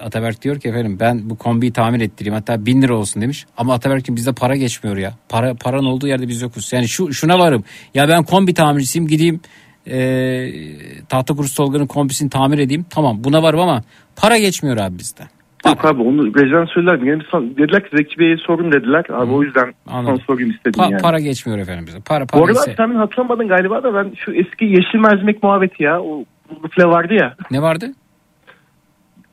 Ataberk 0.00 0.42
diyor 0.42 0.60
ki 0.60 0.68
efendim 0.68 0.96
ben 1.00 1.30
bu 1.30 1.38
kombiyi 1.38 1.72
tamir 1.72 2.00
ettireyim 2.00 2.34
hatta 2.34 2.66
bin 2.66 2.82
lira 2.82 2.94
olsun 2.96 3.22
demiş. 3.22 3.46
Ama 3.56 3.74
Ataberk'in 3.74 4.16
bizde 4.16 4.32
para 4.32 4.56
geçmiyor 4.56 4.96
ya. 4.96 5.12
Para 5.28 5.54
paranın 5.54 5.84
olduğu 5.86 6.06
yerde 6.08 6.28
biz 6.28 6.42
yokuz. 6.42 6.72
Yani 6.72 6.88
şu 6.88 7.12
şuna 7.12 7.38
varım. 7.38 7.64
Ya 7.94 8.08
ben 8.08 8.22
kombi 8.22 8.54
tamircisiyim 8.54 9.08
gideyim 9.08 9.40
e, 9.90 9.98
tahta 11.08 11.34
kurusu 11.34 11.56
Tolga'nın 11.56 11.86
kombisini 11.86 12.30
tamir 12.30 12.58
edeyim. 12.58 12.86
Tamam 12.90 13.24
buna 13.24 13.42
varım 13.42 13.60
ama 13.60 13.82
para 14.16 14.38
geçmiyor 14.38 14.76
abi 14.76 14.98
bizde. 14.98 15.22
Yok 15.66 15.84
abi 15.84 16.02
onu 16.02 16.26
Rezen 16.34 16.64
söylerdim. 16.74 17.06
Yani 17.06 17.22
son- 17.30 17.50
dediler 17.56 17.82
ki 17.84 17.96
Zeki 17.96 18.18
Bey'e 18.18 18.36
sorun 18.36 18.72
dediler. 18.72 19.04
Abi 19.10 19.32
o 19.32 19.42
yüzden 19.42 19.74
Anladım. 19.86 20.16
son 20.16 20.24
sorayım 20.34 20.50
istedim 20.50 20.80
Pa- 20.80 20.92
yani. 20.92 21.02
Para 21.02 21.20
geçmiyor 21.20 21.58
efendim 21.58 21.86
bize. 21.86 21.98
Para 22.00 22.26
para 22.26 22.40
Bu 22.42 22.46
arada 22.46 22.60
ise- 22.60 22.74
sen 22.76 22.94
hatırlamadın 22.94 23.48
galiba 23.48 23.82
da 23.82 23.94
ben 23.94 24.12
şu 24.24 24.32
eski 24.32 24.64
yeşil 24.64 24.98
mercimek 24.98 25.42
muhabbeti 25.42 25.82
ya. 25.82 26.00
O 26.02 26.24
bufle 26.62 26.84
vardı 26.84 27.14
ya. 27.14 27.36
Ne 27.50 27.62
vardı? 27.62 27.92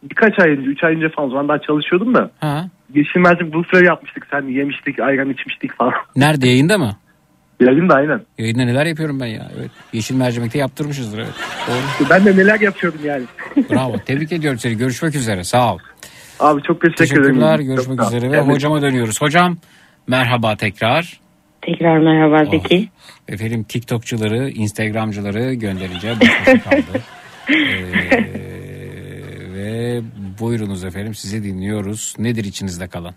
Birkaç 0.03 0.39
ay 0.39 0.49
önce, 0.49 0.61
üç 0.69 0.83
ay 0.83 0.95
önce 0.95 1.09
falan 1.09 1.27
o 1.27 1.31
zaman 1.31 1.47
daha 1.49 1.59
çalışıyordum 1.59 2.15
da. 2.15 2.31
Ha. 2.39 2.69
Yeşil 2.93 3.19
mercimek 3.19 3.53
bufle 3.53 3.85
yapmıştık. 3.85 4.27
Sen 4.31 4.41
yemiştik, 4.47 4.99
ayran 4.99 5.29
içmiştik 5.29 5.77
falan. 5.77 5.93
Nerede 6.15 6.47
yayında 6.47 6.77
mı? 6.77 6.95
Yayında 7.59 7.93
aynen. 7.95 8.21
Yayında 8.37 8.63
neler 8.63 8.85
yapıyorum 8.85 9.19
ben 9.19 9.25
ya. 9.25 9.51
Evet. 9.59 9.71
Yeşil 9.93 10.15
mercimekte 10.15 10.59
yaptırmışızdır 10.59 11.17
evet. 11.19 11.33
Doğru. 11.67 12.09
Ben 12.09 12.25
de 12.25 12.37
neler 12.37 12.59
yapıyordum 12.59 12.99
yani. 13.03 13.23
Bravo. 13.71 13.97
Tebrik 14.05 14.31
ediyorum 14.31 14.59
seni. 14.59 14.77
Görüşmek 14.77 15.15
üzere. 15.15 15.43
Sağ 15.43 15.73
ol. 15.73 15.79
Abi 16.39 16.61
çok 16.61 16.81
teşekkür 16.81 17.03
ederim. 17.21 17.23
Teşekkürler. 17.23 17.57
Çok 17.57 17.65
Görüşmek 17.65 18.01
ol. 18.03 18.07
üzere 18.07 18.31
ve 18.31 18.37
Evet. 18.37 18.47
hocama 18.47 18.81
dönüyoruz. 18.81 19.21
Hocam 19.21 19.57
merhaba 20.07 20.55
tekrar. 20.55 21.19
Tekrar 21.61 21.97
merhaba 21.97 22.45
Zeki. 22.45 22.89
Efendim 23.29 23.63
TikTokçuları, 23.63 24.49
Instagramcıları 24.49 25.53
göndereceğim. 25.53 26.17
Baş 26.21 26.47
başa 26.47 26.69
kaldı. 26.69 26.83
Ee, 27.49 28.23
ve 29.55 30.01
buyurunuz 30.39 30.83
efendim 30.83 31.13
sizi 31.13 31.43
dinliyoruz. 31.43 32.15
Nedir 32.19 32.43
içinizde 32.43 32.87
kalan? 32.87 33.13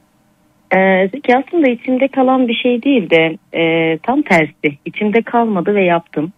Ee, 0.76 1.08
Zeki 1.14 1.36
aslında 1.36 1.70
içimde 1.70 2.08
kalan 2.08 2.48
bir 2.48 2.54
şey 2.54 2.82
değil 2.82 3.10
de 3.10 3.38
e, 3.58 3.98
tam 3.98 4.22
tersi. 4.22 4.78
İçimde 4.84 5.22
kalmadı 5.22 5.74
ve 5.74 5.84
yaptım. 5.84 6.32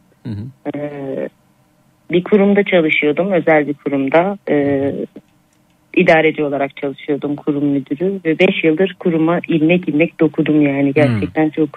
Ee, 0.75 1.29
bir 2.11 2.25
kurumda 2.25 2.65
çalışıyordum, 2.65 3.33
özel 3.33 3.69
bir 3.69 3.75
kurumda. 3.75 4.39
Ee, 4.51 4.95
idareci 5.97 6.45
olarak 6.45 6.77
çalışıyordum 6.77 7.37
kurum 7.37 7.65
müdürü 7.65 8.21
ve 8.25 8.39
5 8.39 8.65
yıldır 8.65 8.97
kuruma 8.99 9.41
ilmek 9.49 9.89
ilmek 9.89 10.21
dokudum 10.21 10.63
yani 10.63 10.93
gerçekten 10.93 11.51
çok 11.51 11.69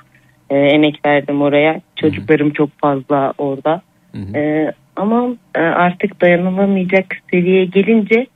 e, 0.54 0.58
emek 0.58 1.06
verdim 1.06 1.42
oraya. 1.42 1.82
Çocuklarım 1.96 2.54
çok 2.54 2.70
fazla 2.80 3.34
orada. 3.38 3.82
Ee, 4.36 4.72
ama 4.96 5.28
e, 5.56 5.60
artık 5.60 6.22
dayanılamayacak 6.22 7.06
seviyeye 7.32 7.66
gelince 7.66 8.28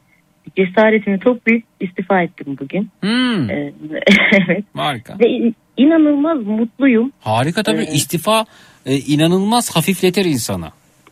cesaretimi 0.56 1.20
toplayıp 1.20 1.64
istifa 1.80 2.22
ettim 2.22 2.58
bugün. 2.62 2.90
Ee, 3.04 3.74
evet. 4.48 4.64
Harika. 4.76 5.20
Ve 5.20 5.30
in- 5.30 5.56
inanılmaz 5.78 6.44
mutluyum. 6.46 7.12
Harika 7.22 7.64
tabii 7.64 7.78
Evet. 7.78 7.94
istifa 7.96 8.46
e, 8.86 8.96
inanılmaz 8.96 9.76
hafifletir 9.76 10.26
insanı. 10.26 10.66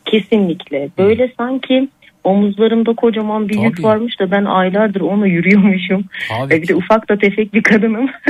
Kesinlikle. 0.04 0.88
Böyle 0.98 1.32
sanki 1.38 1.88
omuzlarımda 2.26 2.92
kocaman 2.94 3.48
bir 3.48 3.58
yük 3.58 3.76
Tabii. 3.76 3.86
varmış 3.86 4.20
da 4.20 4.30
ben 4.30 4.44
aylardır 4.44 5.00
onunla 5.00 5.26
yürüyormuşum. 5.26 6.04
Tabii 6.28 6.54
Ee, 6.54 6.62
bir 6.62 6.68
de 6.68 6.74
ufak 6.74 7.08
da 7.08 7.18
tefek 7.18 7.54
bir 7.54 7.62
kadınım. 7.62 8.10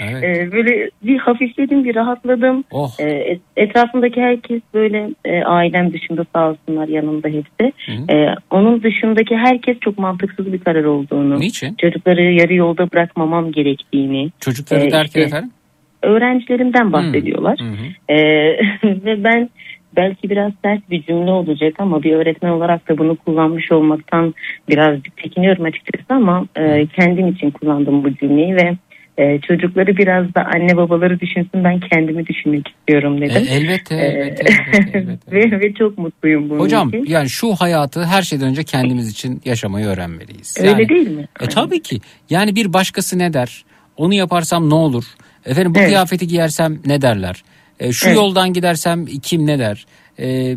Evet. 0.00 0.24
Ee, 0.24 0.52
böyle 0.52 0.90
bir 1.02 1.18
hafifledim, 1.18 1.84
bir 1.84 1.94
rahatladım. 1.94 2.64
Oh. 2.70 2.90
Ee, 3.00 3.04
et- 3.04 3.40
etrafımdaki 3.56 4.20
herkes 4.20 4.60
böyle 4.74 5.10
e, 5.24 5.42
ailem 5.42 5.92
dışında 5.92 6.26
sağ 6.34 6.50
olsunlar 6.50 6.88
yanımda 6.88 7.28
hepsi. 7.28 7.72
Ee, 8.10 8.26
onun 8.50 8.82
dışındaki 8.82 9.36
herkes 9.36 9.80
çok 9.80 9.98
mantıksız 9.98 10.52
bir 10.52 10.58
karar 10.58 10.84
olduğunu. 10.84 11.40
Niçin? 11.40 11.74
Çocukları 11.74 12.22
yarı 12.22 12.54
yolda 12.54 12.92
bırakmamam 12.92 13.52
gerektiğini. 13.52 14.30
Çocukları 14.40 14.80
Ee, 14.80 14.90
derken 14.90 15.04
işte 15.06 15.20
efendim? 15.20 15.50
Öğrencilerimden 16.02 16.92
bahsediyorlar. 16.92 17.58
Ee, 18.08 18.14
ve 18.84 19.24
ben 19.24 19.50
belki 19.96 20.30
biraz 20.30 20.52
sert 20.64 20.90
bir 20.90 21.02
cümle 21.02 21.30
olacak 21.30 21.74
ama 21.78 22.02
bir 22.02 22.12
öğretmen 22.12 22.50
olarak 22.50 22.88
da 22.88 22.98
bunu 22.98 23.16
kullanmış 23.16 23.72
olmaktan 23.72 24.34
birazcık 24.68 25.18
çekiniyorum 25.18 25.64
açıkçası 25.64 26.04
ama 26.08 26.46
e, 26.56 26.86
kendim 26.86 27.28
için 27.28 27.50
kullandım 27.50 28.04
bu 28.04 28.14
cümleyi 28.14 28.54
ve 28.56 28.76
e, 29.18 29.40
çocukları 29.40 29.96
biraz 29.96 30.34
da 30.34 30.44
anne 30.54 30.76
babaları 30.76 31.20
düşünsün 31.20 31.64
ben 31.64 31.80
kendimi 31.80 32.26
düşünmek 32.26 32.68
istiyorum 32.68 33.20
dedim. 33.20 33.42
E, 33.48 33.54
elbette, 33.54 33.94
Ee, 33.94 33.98
elbette, 33.98 34.44
elbette, 34.98 35.32
ve, 35.32 35.60
ve 35.60 35.72
çok 35.74 35.98
mutluyum 35.98 36.50
bunun 36.50 36.60
Hocam 36.60 36.88
için. 36.88 37.04
yani 37.08 37.28
şu 37.28 37.54
hayatı 37.54 38.04
her 38.04 38.22
şeyden 38.22 38.48
önce 38.48 38.64
kendimiz 38.64 39.08
için 39.10 39.40
yaşamayı 39.44 39.86
öğrenmeliyiz. 39.86 40.56
Öyle 40.60 40.70
Yani- 40.70 40.88
değil 40.88 41.08
mi? 41.10 41.28
E 41.40 41.46
tabii 41.46 41.82
ki. 41.82 41.98
Yani 42.30 42.54
bir 42.56 42.72
başkası 42.72 43.18
ne 43.18 43.32
der? 43.32 43.64
Onu 43.96 44.14
yaparsam 44.14 44.70
ne 44.70 44.74
olur? 44.74 45.04
Efendim 45.46 45.74
bu 45.74 45.78
Evet. 45.78 45.88
kıyafeti 45.88 46.26
giyersem 46.26 46.78
ne 46.86 47.02
derler? 47.02 47.42
E, 47.80 47.92
şu 47.92 48.06
Evet. 48.06 48.16
yoldan 48.16 48.52
gidersem 48.52 49.06
kim 49.06 49.46
ne 49.46 49.58
der? 49.58 49.86
E, 50.18 50.56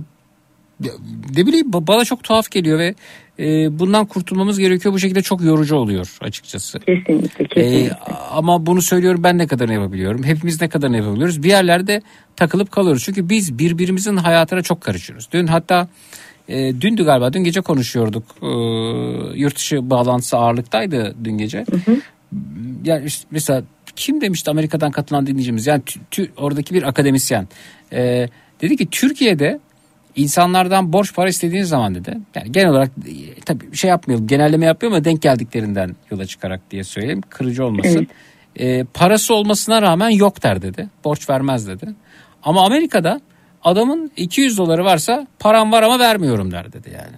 ne 1.38 1.45
bileyim 1.48 1.72
ba- 1.72 1.88
bana 1.88 2.06
çok 2.06 2.23
tuhaf 2.23 2.51
geliyor 2.51 2.80
ve 2.80 2.95
e, 3.39 3.80
bundan 3.80 4.06
kurtulmamız 4.06 4.59
gerekiyor. 4.59 4.93
Bu 4.93 4.99
şekilde 4.99 5.22
çok 5.22 5.43
yorucu 5.43 5.75
oluyor 5.75 6.17
açıkçası. 6.22 6.80
Kesinlikle 6.80 7.45
E, 7.45 7.48
kesinlikle. 7.48 7.95
ama 8.31 8.65
bunu 8.65 8.81
söylüyorum 8.81 9.23
ben 9.23 9.38
ne 9.38 9.48
kadarını 9.48 9.73
yapabiliyorum. 9.73 10.23
Hepimiz 10.23 10.61
ne 10.61 10.69
kadarını 10.69 10.98
yapabiliyoruz. 10.98 11.43
Bir 11.43 11.49
yerlerde 11.49 12.01
takılıp 12.35 12.72
kalıyoruz. 12.72 13.03
Çünkü 13.03 13.30
biz 13.30 13.59
birbirimizin 13.59 14.17
hayatına 14.17 14.61
çok 14.61 14.81
karışıyoruz. 14.81 15.27
Dün 15.31 15.48
hatta 15.48 15.88
e, 16.49 16.81
dündü 16.81 17.06
galiba 17.06 17.33
dün 17.33 17.43
gece 17.43 17.61
konuşuyorduk. 17.61 18.23
E, 18.41 18.48
yurt 19.39 19.56
dışı 19.56 19.89
bağlantısı 19.89 20.38
ağırlıktaydı 20.38 21.15
dün 21.23 21.38
gece. 21.38 21.65
Yani 22.83 23.06
işte 23.06 23.27
mesela 23.31 23.64
kim 23.99 24.21
demişti 24.21 24.51
Amerika'dan 24.51 24.91
katılan 24.91 25.27
dinleyicimiz? 25.27 25.67
Yani 25.67 25.81
tü- 25.81 25.99
tü- 26.11 26.29
oradaki 26.37 26.73
bir 26.73 26.83
akademisyen. 26.83 27.47
E, 27.93 28.29
dedi 28.61 28.77
ki 28.77 28.87
Türkiye'de 28.91 29.59
insanlardan 30.15 30.93
borç 30.93 31.15
para 31.15 31.29
istediğiniz 31.29 31.69
zaman 31.69 31.95
dedi 31.95 32.17
yani 32.35 32.51
genel 32.51 32.69
olarak 32.69 32.91
e, 33.07 33.41
tabii 33.45 33.75
şey 33.75 33.89
yapmayalım 33.89 34.27
genelleme 34.27 34.65
yapmıyorum 34.65 34.95
ama 34.95 35.05
denk 35.05 35.21
geldiklerinden 35.21 35.95
yola 36.11 36.25
çıkarak 36.25 36.71
diye 36.71 36.83
söyleyeyim 36.83 37.21
kırıcı 37.29 37.65
olmasın. 37.65 38.07
E, 38.55 38.83
parası 38.83 39.33
olmasına 39.33 39.81
rağmen 39.81 40.09
yok 40.09 40.43
der 40.43 40.61
dedi 40.61 40.89
borç 41.03 41.29
vermez 41.29 41.67
dedi. 41.67 41.85
Ama 42.43 42.65
Amerika'da 42.65 43.21
adamın 43.63 44.11
200 44.17 44.57
doları 44.57 44.85
varsa 44.85 45.27
param 45.39 45.71
var 45.71 45.83
ama 45.83 45.99
vermiyorum 45.99 46.51
der 46.51 46.73
dedi 46.73 46.89
yani. 46.93 47.15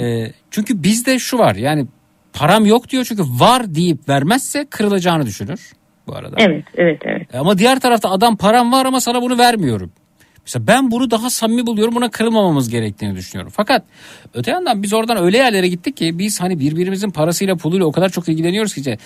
E, 0.00 0.32
çünkü 0.50 0.82
bizde 0.82 1.18
şu 1.18 1.38
var 1.38 1.54
yani 1.54 1.86
param 2.34 2.66
yok 2.66 2.88
diyor 2.90 3.04
çünkü 3.04 3.22
var 3.22 3.74
deyip 3.74 4.08
vermezse 4.08 4.66
kırılacağını 4.70 5.26
düşünür 5.26 5.72
bu 6.06 6.16
arada. 6.16 6.36
Evet 6.38 6.64
evet 6.74 7.00
evet. 7.04 7.34
E, 7.34 7.38
Ama 7.38 7.58
diğer 7.58 7.80
tarafta 7.80 8.10
adam 8.10 8.36
param 8.36 8.72
var 8.72 8.86
ama 8.86 9.00
sana 9.00 9.22
bunu 9.22 9.38
vermiyorum. 9.38 9.92
Mesela 10.46 10.66
ben 10.66 10.90
bunu 10.90 11.10
daha 11.10 11.30
samimi 11.30 11.66
buluyorum 11.66 11.94
buna 11.94 12.10
kırılmamamız 12.10 12.70
gerektiğini 12.70 13.16
düşünüyorum. 13.16 13.52
Fakat 13.56 13.82
öte 14.34 14.50
yandan 14.50 14.82
biz 14.82 14.92
oradan 14.92 15.16
öyle 15.24 15.38
yerlere 15.38 15.68
gittik 15.68 15.96
ki 15.96 16.18
biz 16.18 16.40
hani 16.40 16.60
birbirimizin 16.60 17.10
parasıyla 17.10 17.56
puluyla 17.56 17.86
o 17.86 17.92
kadar 17.92 18.08
çok 18.08 18.28
ilgileniyoruz 18.28 18.74
ki 18.74 18.80
işte, 18.80 18.90
e, 18.90 18.98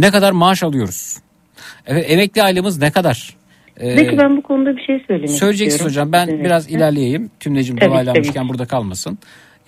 ne 0.00 0.10
kadar 0.10 0.32
maaş 0.32 0.62
alıyoruz. 0.62 1.16
Evet, 1.86 2.10
emekli 2.10 2.42
aylığımız 2.42 2.78
ne 2.78 2.90
kadar? 2.90 3.36
E, 3.76 3.96
Peki 3.96 4.18
ben 4.18 4.36
bu 4.36 4.42
konuda 4.42 4.76
bir 4.76 4.82
şey 4.82 5.04
söylemek 5.06 5.30
Söyleyeceksin 5.30 5.66
istiyorum. 5.76 5.90
hocam 5.92 6.12
ben 6.12 6.28
Evet. 6.28 6.44
biraz 6.44 6.70
ilerleyeyim. 6.70 7.30
Tümlecim 7.40 7.80
dolaylanmışken 7.80 8.48
burada 8.48 8.66
kalmasın. 8.66 9.18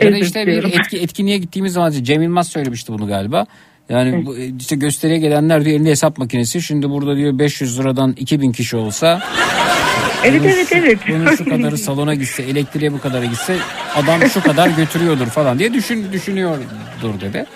Ya 0.00 0.12
da 0.12 0.18
işte 0.18 0.46
bir 0.46 0.64
etki, 0.64 0.98
etkinliğe 0.98 1.38
gittiğimiz 1.38 1.72
zaman 1.72 1.90
Cem 1.90 2.22
Yılmaz 2.22 2.48
söylemişti 2.48 2.92
bunu 2.92 3.06
galiba. 3.06 3.46
Yani 3.88 4.26
bu, 4.26 4.36
işte 4.60 4.76
gösteriye 4.76 5.18
gelenler 5.18 5.64
diyor 5.64 5.76
elinde 5.76 5.90
hesap 5.90 6.18
makinesi. 6.18 6.62
Şimdi 6.62 6.90
burada 6.90 7.16
diyor 7.16 7.38
500 7.38 7.78
liradan 7.78 8.12
2000 8.18 8.52
kişi 8.52 8.76
olsa. 8.76 9.22
Evet 10.24 10.40
bunun 10.40 10.48
evet 10.50 10.68
şu- 10.68 10.76
evet. 10.76 10.98
Bunun 11.08 11.36
şu 11.36 11.44
kadarı 11.44 11.78
salona 11.78 12.14
gitse 12.14 12.42
elektriğe 12.42 12.92
bu 12.92 13.00
kadara 13.00 13.24
gitse 13.24 13.56
adam 13.96 14.28
şu 14.28 14.42
kadar 14.42 14.68
götürüyordur 14.68 15.26
falan 15.26 15.58
diye 15.58 15.74
düşün 15.74 16.12
düşünüyordur 16.12 17.20
dedi. 17.20 17.46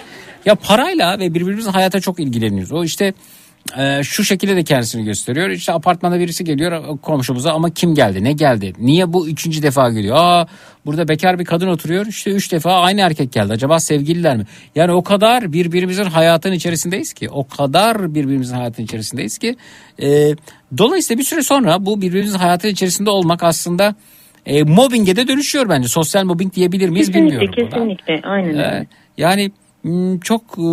Ya 0.44 0.54
parayla 0.54 1.18
ve 1.18 1.34
birbirimizin 1.34 1.70
hayata 1.70 2.00
çok 2.00 2.20
ilgileniyoruz. 2.20 2.72
O 2.72 2.84
işte 2.84 3.14
e, 3.78 4.02
şu 4.02 4.24
şekilde 4.24 4.56
de 4.56 4.64
kendisini 4.64 5.04
gösteriyor. 5.04 5.50
İşte 5.50 5.72
apartmanda 5.72 6.20
birisi 6.20 6.44
geliyor 6.44 6.98
komşumuza 6.98 7.52
ama 7.52 7.70
kim 7.70 7.94
geldi 7.94 8.24
ne 8.24 8.32
geldi? 8.32 8.72
Niye 8.78 9.12
bu 9.12 9.28
üçüncü 9.28 9.62
defa 9.62 9.90
geliyor? 9.90 10.16
Aa 10.18 10.46
burada 10.86 11.08
bekar 11.08 11.38
bir 11.38 11.44
kadın 11.44 11.68
oturuyor 11.68 12.06
işte 12.06 12.30
üç 12.30 12.52
defa 12.52 12.80
aynı 12.80 13.00
erkek 13.00 13.32
geldi. 13.32 13.52
Acaba 13.52 13.80
sevgililer 13.80 14.36
mi? 14.36 14.44
Yani 14.74 14.92
o 14.92 15.02
kadar 15.02 15.52
birbirimizin 15.52 16.04
hayatın 16.04 16.52
içerisindeyiz 16.52 17.12
ki 17.12 17.28
o 17.30 17.48
kadar 17.48 18.14
birbirimizin 18.14 18.54
hayatın 18.56 18.82
içerisindeyiz 18.82 19.38
ki 19.38 19.56
e, 20.02 20.34
dolayısıyla 20.78 21.18
bir 21.18 21.24
süre 21.24 21.42
sonra 21.42 21.86
bu 21.86 22.00
birbirimizin 22.00 22.38
hayatın 22.38 22.68
içerisinde 22.68 23.10
olmak 23.10 23.42
aslında 23.42 23.94
e, 24.46 24.62
mobbinge 24.62 25.16
de 25.16 25.28
dönüşüyor 25.28 25.68
bence. 25.68 25.88
Sosyal 25.88 26.24
mobbing 26.24 26.54
diyebilir 26.54 26.88
miyiz 26.88 27.06
Kesinlikle 27.06 27.40
bilmiyorum. 27.40 27.70
kesinlikle 27.70 28.20
aynen 28.28 28.48
öyle. 28.50 28.62
Ee, 28.62 28.86
yani 29.18 29.50
m, 29.84 30.20
çok 30.20 30.42
e, 30.42 30.68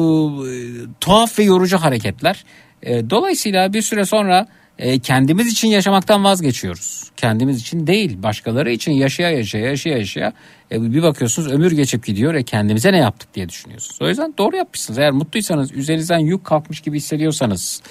tuhaf 1.00 1.40
ve 1.40 1.44
yorucu 1.44 1.78
hareketler. 1.78 2.44
E, 2.86 3.10
dolayısıyla 3.10 3.74
bir 3.74 3.82
süre 3.82 4.06
sonra 4.06 4.48
e, 4.80 5.00
kendimiz 5.00 5.52
için 5.52 5.68
yaşamaktan 5.68 6.24
vazgeçiyoruz. 6.24 7.04
Kendimiz 7.18 7.62
için 7.62 7.88
değil, 7.88 8.24
başkaları 8.24 8.72
için 8.72 8.92
yaşaya 8.92 9.30
yaşaya 9.32 9.66
yaşaya 9.68 9.98
yaşaya 9.98 10.34
e, 10.72 10.82
bir 10.82 11.04
bakıyorsunuz 11.04 11.52
ömür 11.52 11.72
geçip 11.72 12.06
gidiyor 12.06 12.34
ve 12.34 12.44
kendimize 12.44 12.92
ne 12.92 12.98
yaptık 12.98 13.36
diye 13.36 13.50
düşünüyorsunuz. 13.50 14.02
O 14.02 14.08
yüzden 14.08 14.34
doğru 14.38 14.56
yapmışsınız. 14.56 15.00
Eğer 15.00 15.12
mutluysanız, 15.12 15.72
üzerinizden 15.72 16.20
yük 16.20 16.46
kalkmış 16.46 16.82
gibi 16.82 16.98
hissediyorsanız, 16.98 17.84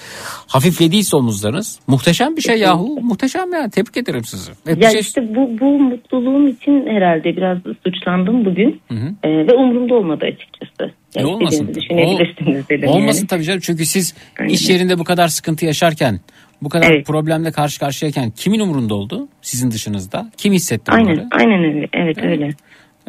hafiflediyse 0.47 1.17
omuzlarınız 1.17 1.79
muhteşem 1.87 2.35
bir 2.35 2.41
şey 2.41 2.59
yahu. 2.59 2.99
Muhteşem 3.01 3.53
yani. 3.53 3.71
Tebrik 3.71 3.97
ederim 3.97 4.23
sizi. 4.23 4.51
Ya 4.81 4.89
şey- 4.89 4.99
işte 4.99 5.21
bu, 5.21 5.59
bu 5.59 5.79
mutluluğum 5.79 6.47
için 6.47 6.87
herhalde 6.87 7.37
biraz 7.37 7.57
suçlandım 7.83 8.45
bugün 8.45 8.81
Hı 8.91 8.95
hı. 8.95 9.07
Ee, 9.23 9.47
ve 9.47 9.53
umurumda 9.53 9.95
olmadı 9.95 10.25
açıkçası. 10.25 10.93
E, 11.15 11.25
olmasın. 11.25 11.75
düşünebilirsiniz 11.75 12.69
dedim 12.69 12.89
Olmasın 12.89 13.19
yani. 13.19 13.27
tabii 13.27 13.43
canım 13.43 13.59
çünkü 13.59 13.85
siz 13.85 14.15
iş 14.49 14.69
yerinde 14.69 14.99
bu 14.99 15.03
kadar 15.03 15.27
sıkıntı 15.27 15.65
yaşarken 15.65 16.19
bu 16.61 16.69
kadar 16.69 17.03
problemle 17.03 17.51
karşı 17.51 17.79
karşıyayken 17.79 18.31
kimin 18.31 18.59
umurunda 18.59 18.95
oldu 18.95 19.27
sizin 19.41 19.71
dışınızda? 19.71 20.31
Kim 20.37 20.53
hissetti 20.53 20.91
bunları? 20.91 21.07
Aynen, 21.07 21.27
aynen 21.31 21.63
öyle. 21.63 21.87
Evet 21.93 22.17
öyle. 22.23 22.49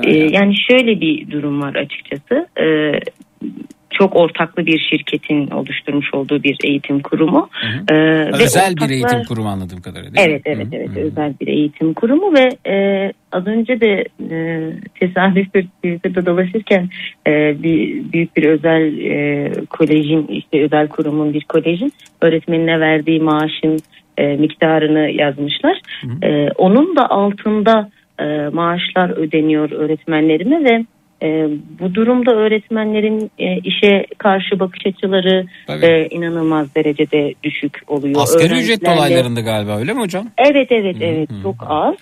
Ee, 0.05 0.19
yani 0.19 0.55
şöyle 0.71 1.01
bir 1.01 1.31
durum 1.31 1.61
var 1.61 1.75
açıkçası. 1.75 2.49
Ee, 2.61 2.99
çok 3.99 4.17
ortaklı 4.17 4.67
bir 4.67 4.79
şirketin 4.91 5.51
oluşturmuş 5.51 6.15
olduğu 6.15 6.43
bir 6.43 6.57
eğitim 6.65 7.01
kurumu. 7.01 7.49
Ee, 7.91 7.95
ve 7.95 8.31
Özel 8.33 8.71
bir 8.77 8.81
ortaklar- 8.81 8.93
eğitim 8.93 9.25
kurumu 9.25 9.49
anladığım 9.49 9.81
kadarıyla 9.81 10.15
değil 10.15 10.29
Evet 10.31 10.47
mi? 10.47 10.53
evet 10.57 10.67
evet 10.73 10.97
özel 10.97 11.35
bir 11.41 11.47
eğitim 11.47 11.95
kurumu 11.95 12.35
ve 12.35 12.71
e, 12.73 13.13
az 13.33 13.47
önce 13.47 13.81
de 13.81 14.05
e, 14.31 14.37
tesadüf 15.01 15.55
bir 15.55 15.63
Twitter'da 15.67 16.27
dolaşırken 16.27 16.89
e, 17.27 17.63
bir 17.63 18.13
büyük 18.13 18.37
bir 18.37 18.45
özel 18.47 18.99
e, 18.99 19.51
kolejin 19.71 20.27
işte 20.27 20.63
özel 20.65 20.89
kurumun 20.89 21.35
bir 21.35 21.45
kolejin 21.45 21.93
öğretmenine 22.21 22.81
verdiği 22.81 23.21
maaşın 23.21 23.79
e, 24.19 24.27
miktarını 24.37 25.11
yazmışlar. 25.11 25.81
E, 26.23 26.49
onun 26.51 26.97
da 26.97 27.11
altında 27.11 27.91
e, 28.21 28.25
maaşlar 28.53 29.11
ödeniyor 29.11 29.71
öğretmenlerine 29.71 30.65
ve 30.65 30.85
e, 31.23 31.49
bu 31.81 31.95
durumda 31.95 32.35
öğretmenlerin 32.35 33.31
e, 33.39 33.57
işe 33.57 34.07
karşı 34.19 34.61
bakış 34.61 34.87
açıları 34.87 35.47
e, 35.69 36.07
inanılmaz 36.07 36.75
derecede 36.75 37.35
düşük 37.43 37.81
oluyor. 37.87 38.21
Asgari 38.23 38.55
ücret 38.55 38.87
dolaylarında 38.87 39.41
galiba 39.41 39.79
öyle 39.79 39.93
mi 39.93 40.01
hocam? 40.01 40.29
Evet 40.39 40.73
evet 40.73 40.97
evet 41.01 41.29
çok 41.43 41.55
az. 41.69 41.95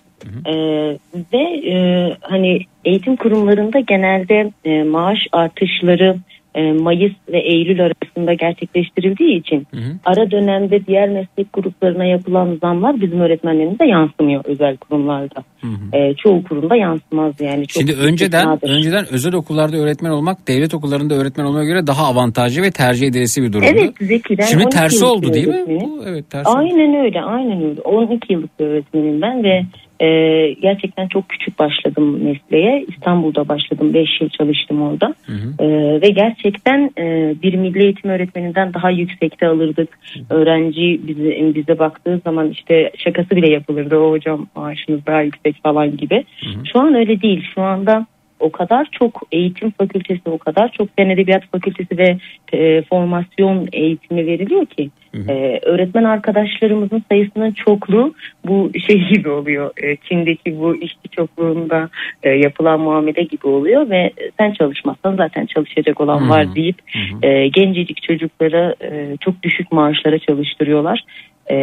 Ee, 0.47 0.99
ve 1.33 1.70
e, 1.70 1.76
hani 2.20 2.60
eğitim 2.84 3.17
kurumlarında 3.17 3.81
genelde 3.81 4.51
e, 4.65 4.83
maaş 4.83 5.18
artışları 5.33 6.17
e, 6.17 6.34
Mayıs 6.62 7.12
ve 7.33 7.41
Eylül 7.41 7.84
arasında 7.84 8.34
gerçekleştirildiği 8.34 9.41
için 9.41 9.66
ara 10.05 10.31
dönemde 10.31 10.86
diğer 10.86 11.08
meslek 11.08 11.52
gruplarına 11.52 12.05
yapılan 12.05 12.58
zamlar 12.62 13.00
bizim 13.00 13.20
öğretmenlerimize 13.20 13.86
yansımıyor 13.86 14.44
özel 14.44 14.76
kurumlarda. 14.76 15.44
E, 15.92 16.15
çoğu 16.15 16.44
kurumda 16.44 16.76
yansımaz 16.76 17.41
yani. 17.41 17.66
Çok 17.66 17.83
Şimdi 17.83 17.92
önceden 18.00 18.47
nadir. 18.49 18.70
önceden 18.70 19.05
özel 19.12 19.34
okullarda 19.34 19.76
öğretmen 19.76 20.10
olmak 20.10 20.49
devlet 20.49 20.74
okullarında 20.74 21.15
öğretmen 21.15 21.44
olmaya 21.44 21.65
göre 21.65 21.86
daha 21.86 22.07
avantajlı 22.07 22.62
ve 22.62 22.70
tercih 22.70 23.07
edilesi 23.07 23.42
bir 23.42 23.52
durumdu. 23.52 23.70
Evet 23.74 23.92
Zeki 24.00 24.39
ben 24.39 24.44
Şimdi 24.44 24.65
12 24.65 24.76
tersi 24.76 25.05
oldu 25.05 25.33
değil 25.34 25.49
mi? 25.49 25.65
Bu, 25.68 26.02
evet 26.07 26.31
tersi 26.31 26.49
oldu. 26.49 26.58
Aynen 26.58 27.05
öyle 27.05 27.20
aynen 27.23 27.62
öyle 27.65 27.81
12 27.81 28.33
yıllık 28.33 28.60
bir 28.60 28.65
öğretmenim 28.65 29.23
ben 29.23 29.44
ve 29.44 29.62
e, 30.00 30.06
gerçekten 30.52 31.08
çok 31.08 31.28
küçük 31.28 31.58
başladım 31.58 32.24
mesleğe. 32.24 32.84
İstanbul'da 32.89 33.48
başladım. 33.48 33.94
5 33.94 34.20
yıl 34.20 34.28
çalıştım 34.28 34.82
orada. 34.82 35.14
E, 35.58 35.66
ve 36.02 36.08
gerçekten 36.08 36.90
e, 36.98 37.34
bir 37.42 37.55
milli 37.55 37.82
eğitim 37.82 38.10
öğretmeninden 38.10 38.74
daha 38.74 38.90
yüksekte 38.90 39.47
alırdık. 39.47 39.98
Öğrenci 40.31 41.00
bize, 41.06 41.55
bize 41.55 41.78
baktığı 41.78 42.20
zaman 42.24 42.50
işte 42.50 42.90
şakası 42.97 43.31
bile 43.31 43.50
yapılırdı. 43.50 43.98
O 43.98 44.10
hocam 44.10 44.47
maaşınız 44.56 45.06
daha 45.06 45.23
yüksek 45.23 45.62
falan 45.62 45.97
gibi. 45.97 46.24
Şu 46.73 46.81
an 46.81 46.94
öyle 46.94 47.23
değil. 47.23 47.44
Şu 47.55 47.62
anda 47.62 48.06
o 48.40 48.50
kadar 48.50 48.89
çok 48.92 49.23
eğitim 49.32 49.70
fakültesi, 49.70 50.31
o 50.31 50.39
kadar 50.39 50.73
çok 50.73 50.97
fen 50.97 51.08
edebiyat 51.08 51.42
fakültesi 51.52 51.98
ve 51.98 52.18
e, 52.52 52.82
formasyon 52.82 53.68
eğitimi 53.73 54.26
veriliyor 54.26 54.66
ki 54.66 54.90
e, 55.28 55.60
öğretmen 55.62 56.05
arkadaşlarımızın 56.05 57.02
sayısının 57.09 57.52
çokluğu 57.52 58.15
bu 58.47 58.70
şey 58.86 59.09
gibi 59.12 59.28
oluyor. 59.28 59.70
E, 59.83 59.97
Çin'deki 59.97 60.60
bu 60.60 60.76
işçi 60.76 61.09
çokluğunda 61.17 61.89
e, 62.23 62.31
yapılan 62.31 62.81
muamele 62.81 63.23
gibi 63.23 63.47
oluyor 63.47 63.91
ve 63.91 64.10
sen 64.39 64.52
çalışmazsan 64.52 65.17
zaten 65.17 65.47
çalışacak 65.47 66.01
olan 66.01 66.31
var 66.31 66.55
deyip 66.55 66.76
e, 67.23 67.49
gencecik 67.49 68.02
çocuklara 68.02 68.75
e, 68.81 69.17
çok 69.20 69.43
düşük 69.43 69.73
maaşlara 69.73 70.18
çalıştırıyorlar. 70.18 71.05
E, 71.51 71.57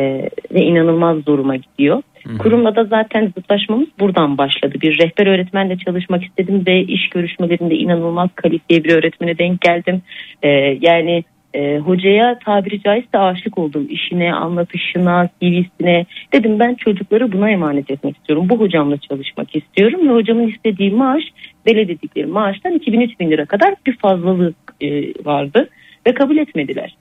ve 0.51 0.61
inanılmaz 0.61 1.17
zoruma 1.17 1.55
gidiyor. 1.55 2.01
Kurumla 2.39 2.75
da 2.75 2.85
zaten 2.85 3.31
zıtlaşmamız 3.38 3.88
buradan 3.99 4.38
başladı. 4.38 4.75
Bir 4.81 4.99
rehber 4.99 5.27
öğretmenle 5.27 5.77
çalışmak 5.77 6.23
istedim 6.23 6.63
ve 6.67 6.81
iş 6.81 7.09
görüşmelerinde 7.09 7.75
inanılmaz 7.75 8.30
kalifiye 8.35 8.83
bir 8.83 8.93
öğretmene 8.93 9.38
denk 9.38 9.61
geldim. 9.61 10.01
Ee, 10.43 10.49
yani 10.81 11.23
e, 11.53 11.77
hocaya 11.77 12.39
tabiri 12.39 12.81
caizse 12.81 13.17
aşık 13.17 13.57
oldum. 13.57 13.88
İşine, 13.89 14.33
anlatışına, 14.33 15.30
CV'sine. 15.41 16.05
Dedim 16.33 16.59
ben 16.59 16.75
çocukları 16.75 17.31
buna 17.31 17.49
emanet 17.49 17.91
etmek 17.91 18.17
istiyorum. 18.17 18.49
Bu 18.49 18.59
hocamla 18.59 18.97
çalışmak 18.97 19.55
istiyorum 19.55 20.09
ve 20.09 20.13
hocamın 20.13 20.47
istediği 20.47 20.91
maaş 20.91 21.23
bele 21.65 21.88
dedikleri 21.88 22.25
maaştan 22.25 22.77
2000-3000 22.77 23.30
lira 23.30 23.45
kadar 23.45 23.75
bir 23.85 23.97
fazlalık 23.97 24.55
e, 24.81 25.13
vardı 25.25 25.69
ve 26.07 26.13
kabul 26.13 26.38
etmediler. 26.38 26.95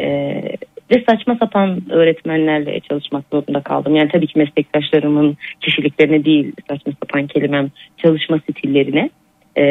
Ee, 0.00 0.42
ve 0.90 1.04
saçma 1.08 1.36
sapan 1.36 1.82
öğretmenlerle 1.90 2.80
çalışmak 2.80 3.24
zorunda 3.32 3.60
kaldım. 3.60 3.96
Yani 3.96 4.08
tabii 4.12 4.26
ki 4.26 4.38
meslektaşlarımın 4.38 5.36
kişiliklerine 5.60 6.24
değil 6.24 6.52
saçma 6.68 6.92
sapan 7.02 7.26
kelimem 7.26 7.70
çalışma 7.96 8.38
stillerine. 8.38 9.10
Ee, 9.56 9.62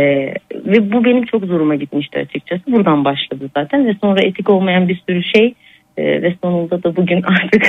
ve 0.52 0.92
bu 0.92 1.06
benim 1.06 1.26
çok 1.26 1.46
zoruma 1.46 1.76
gitmişti 1.76 2.20
açıkçası. 2.20 2.62
Buradan 2.68 3.06
başladı 3.06 3.50
zaten 3.58 3.88
ve 3.88 3.94
sonra 4.02 4.22
etik 4.22 4.50
olmayan 4.50 4.88
bir 4.88 5.04
sürü 5.08 5.24
şey 5.24 5.54
e, 5.98 6.22
ve 6.22 6.36
sonunda 6.44 6.84
da 6.84 6.96
bugün 6.96 7.22
artık 7.44 7.64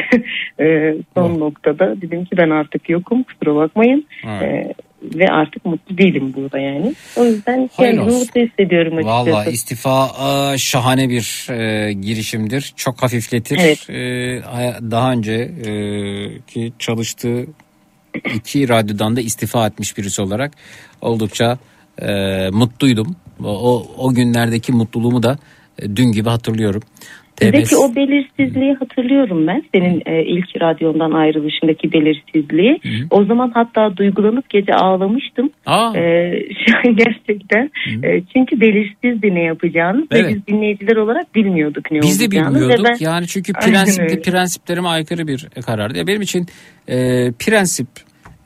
e, 0.60 0.94
son 1.14 1.40
noktada 1.40 2.00
dedim 2.00 2.24
ki 2.24 2.36
ben 2.36 2.50
artık 2.50 2.88
yokum 2.88 3.22
kusura 3.22 3.54
bakmayın. 3.54 4.06
E, 4.24 4.74
ve 5.02 5.28
artık 5.28 5.64
mutlu 5.64 5.98
değilim 5.98 6.32
burada 6.36 6.58
yani. 6.58 6.94
O 7.16 7.24
yüzden 7.24 7.70
kendimi 7.76 8.04
mutlu 8.04 8.40
hissediyorum 8.40 8.96
açıkçası. 8.96 9.30
Valla 9.30 9.44
istifa 9.44 10.10
aa, 10.18 10.58
şahane 10.58 11.08
bir 11.08 11.46
e, 11.50 11.92
girişimdir. 11.92 12.72
Çok 12.76 13.02
hafifletir. 13.02 13.58
Evet. 13.62 13.90
E, 13.90 14.42
daha 14.90 15.12
önce 15.12 15.32
e, 15.32 15.70
ki 16.46 16.72
çalıştığı 16.78 17.46
iki 18.34 18.68
radyodan 18.68 19.16
da 19.16 19.20
istifa 19.20 19.66
etmiş 19.66 19.98
birisi 19.98 20.22
olarak 20.22 20.52
oldukça 21.00 21.58
e, 22.02 22.08
mutluydum. 22.52 23.16
O, 23.44 23.86
o, 23.98 24.14
günlerdeki 24.14 24.72
mutluluğumu 24.72 25.22
da 25.22 25.38
e, 25.78 25.96
dün 25.96 26.12
gibi 26.12 26.28
hatırlıyorum. 26.28 26.82
Peki 27.36 27.76
o 27.76 27.94
belirsizliği 27.94 28.74
hatırlıyorum 28.74 29.46
ben. 29.46 29.62
Senin 29.74 30.02
e, 30.06 30.24
ilk 30.24 30.62
radyondan 30.62 31.10
ayrılışındaki 31.10 31.92
belirsizliği. 31.92 32.80
O 33.10 33.24
zaman 33.24 33.50
hatta 33.54 33.96
duygulanıp 33.96 34.50
gece 34.50 34.74
ağlamıştım. 34.74 35.50
Aa. 35.66 35.92
E, 36.84 36.92
gerçekten. 36.92 37.70
E, 38.02 38.22
çünkü 38.36 38.60
belirsizdi 38.60 39.34
ne 39.34 39.42
yapacağını 39.42 40.06
Evet. 40.10 40.24
ve 40.24 40.28
biz 40.34 40.46
dinleyiciler 40.46 40.96
olarak 40.96 41.34
bilmiyorduk 41.34 41.90
ne 41.90 42.02
Biz 42.02 42.20
de 42.20 42.24
olacağını. 42.24 42.56
ve 42.56 42.60
bilmiyorduk. 42.60 42.86
ben- 42.86 42.96
Yani 43.04 43.26
çünkü 43.26 43.52
Aynen 43.54 43.70
prensip, 43.84 44.02
öyle. 44.02 44.22
prensiplerime 44.22 44.88
aykırı 44.88 45.26
bir 45.28 45.48
karardı. 45.66 46.06
Benim 46.06 46.22
için 46.22 46.46
e, 46.88 46.96
prensip 47.38 47.86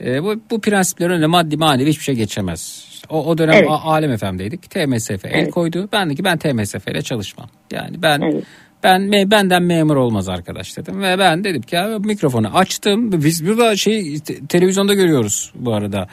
e, 0.05 0.23
bu, 0.23 0.35
bu 0.51 0.61
prensiplerin 0.61 1.11
önüne 1.11 1.27
maddi 1.27 1.57
manevi 1.57 1.89
hiçbir 1.89 2.05
şey 2.05 2.15
geçemez. 2.15 2.89
O, 3.11 3.25
o 3.27 3.39
dönem 3.39 3.55
Evet. 3.55 3.69
Alem 3.71 4.17
FM'deydik. 4.17 4.71
TMSF 4.71 5.25
el 5.25 5.31
Evet. 5.33 5.51
koydu. 5.51 5.89
Ben 5.93 6.11
de 6.11 6.15
ki 6.15 6.25
ben 6.25 6.39
TMSF 6.39 6.89
ile 6.89 7.03
çalışmam. 7.03 7.49
Yani 7.73 8.03
ben 8.03 8.43
ben 8.83 9.01
me- 9.03 9.31
benden 9.31 9.63
memur 9.63 9.97
olmaz 9.97 10.29
arkadaş 10.29 10.77
dedim 10.77 11.03
ve 11.03 11.19
ben 11.19 11.45
dedim 11.45 11.63
ki 11.63 11.75
ya, 11.75 11.99
mikrofonu 11.99 12.57
açtım. 12.57 13.13
Biz 13.13 13.47
burada 13.47 13.77
şey 13.77 14.19
te- 14.19 14.47
televizyonda 14.47 14.95
görüyoruz 14.95 15.53
bu 15.55 15.75
arada. 15.75 16.09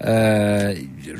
Ee, 0.00 0.08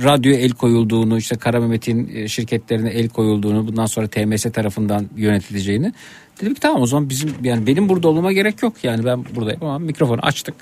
radyoya 0.05 0.39
el 0.39 0.51
koyulduğunu 0.51 1.19
işte 1.19 1.37
Kara 1.37 1.61
Mehmet'in 1.61 2.11
e, 2.15 2.29
şirketlerine 2.29 2.91
el 2.91 3.09
koyulduğunu 3.09 3.67
bundan 3.69 3.87
sonra 3.87 4.07
TMS 4.07 4.43
tarafından 4.43 5.09
yönetileceğini 5.17 5.93
dedim 6.41 6.55
ki 6.55 6.61
tamam 6.61 6.83
o 6.83 6.87
zaman 6.87 7.09
bizim 7.09 7.35
yani 7.43 7.67
benim 7.67 7.89
burada 7.89 8.09
olmama 8.09 8.33
gerek 8.33 8.63
yok 8.63 8.75
yani 8.83 9.05
ben 9.05 9.25
buradayım 9.35 9.63
ama 9.63 9.79
mikrofonu 9.79 10.21
açtık 10.23 10.55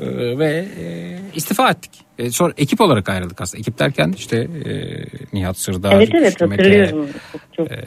Ee, 0.00 0.38
ve 0.38 0.68
e, 0.80 1.18
istifa 1.34 1.70
ettik. 1.70 1.90
E, 2.18 2.30
sonra 2.30 2.52
ekip 2.56 2.80
olarak 2.80 3.08
ayrıldık 3.08 3.40
aslında. 3.40 3.60
Ekip 3.60 3.78
derken 3.78 4.14
işte 4.16 4.36
e, 4.36 4.72
Nihat 5.32 5.58
Sırdar, 5.58 5.92
Evet 5.92 6.10
evet 6.14 6.40
Mete, 6.40 6.56
hatırlıyorum. 6.56 7.08
Çok, 7.56 7.68
çok, 7.68 7.78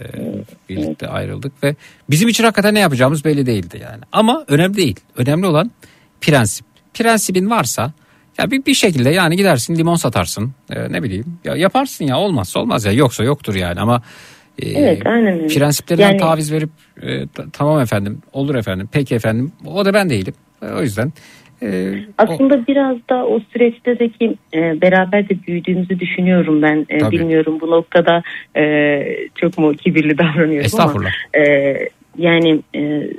birlikte 0.69 1.07
ayrıldık 1.07 1.63
ve 1.63 1.75
bizim 2.09 2.29
için 2.29 2.43
hakikaten 2.43 2.75
ne 2.75 2.79
yapacağımız 2.79 3.25
belli 3.25 3.45
değildi 3.45 3.79
yani. 3.83 4.01
Ama 4.11 4.45
önemli 4.47 4.77
değil. 4.77 4.99
Önemli 5.17 5.47
olan 5.47 5.71
prensip. 6.21 6.65
Prensibin 6.93 7.49
varsa 7.49 7.91
ya 8.37 8.51
bir, 8.51 8.65
bir 8.65 8.73
şekilde 8.73 9.09
yani 9.09 9.37
gidersin 9.37 9.75
limon 9.75 9.95
satarsın 9.95 10.53
Ee, 10.69 10.91
ne 10.91 11.03
bileyim 11.03 11.39
ya 11.45 11.55
yaparsın 11.55 12.05
ya 12.05 12.17
olmazsa 12.17 12.59
olmaz 12.59 12.85
ya 12.85 12.91
yoksa 12.91 13.23
yoktur 13.23 13.55
yani 13.55 13.79
ama 13.79 13.95
e, 13.95 14.01
Evet, 14.63 15.05
aynen 15.07 15.33
öyle. 15.39 15.47
prensiplerinden 15.47 16.07
Yani- 16.07 16.17
taviz 16.19 16.53
verip 16.53 16.69
e, 17.01 17.27
ta- 17.27 17.45
tamam 17.53 17.79
efendim 17.79 18.17
olur 18.33 18.55
efendim 18.55 18.89
peki 18.91 19.15
efendim 19.15 19.51
o 19.65 19.85
da 19.85 19.93
ben 19.93 20.09
değilim. 20.09 20.33
E, 20.61 20.65
o 20.65 20.81
yüzden 20.81 21.11
e, 21.63 21.93
Aslında 22.17 22.67
biraz 22.67 22.97
da 23.09 23.25
o 23.25 23.39
süreçte 23.53 23.99
de 23.99 24.09
ki 24.09 24.35
e, 24.53 24.81
beraber 24.81 25.29
de 25.29 25.33
büyüdüğümüzü 25.47 25.99
düşünüyorum 25.99 26.61
ben. 26.61 26.85
E, 26.89 26.97
Tabii. 26.97 27.19
bilmiyorum 27.19 27.57
bu 27.61 27.71
noktada 27.71 28.23
e, 28.57 29.03
çok 29.35 29.57
mu 29.57 29.73
kibirli 29.73 30.17
davranıyorum 30.17 30.65
Estağfurullah. 30.65 31.11
ama 31.35 31.43
e, 31.45 31.77
yani 32.17 32.59
e, 32.75 33.09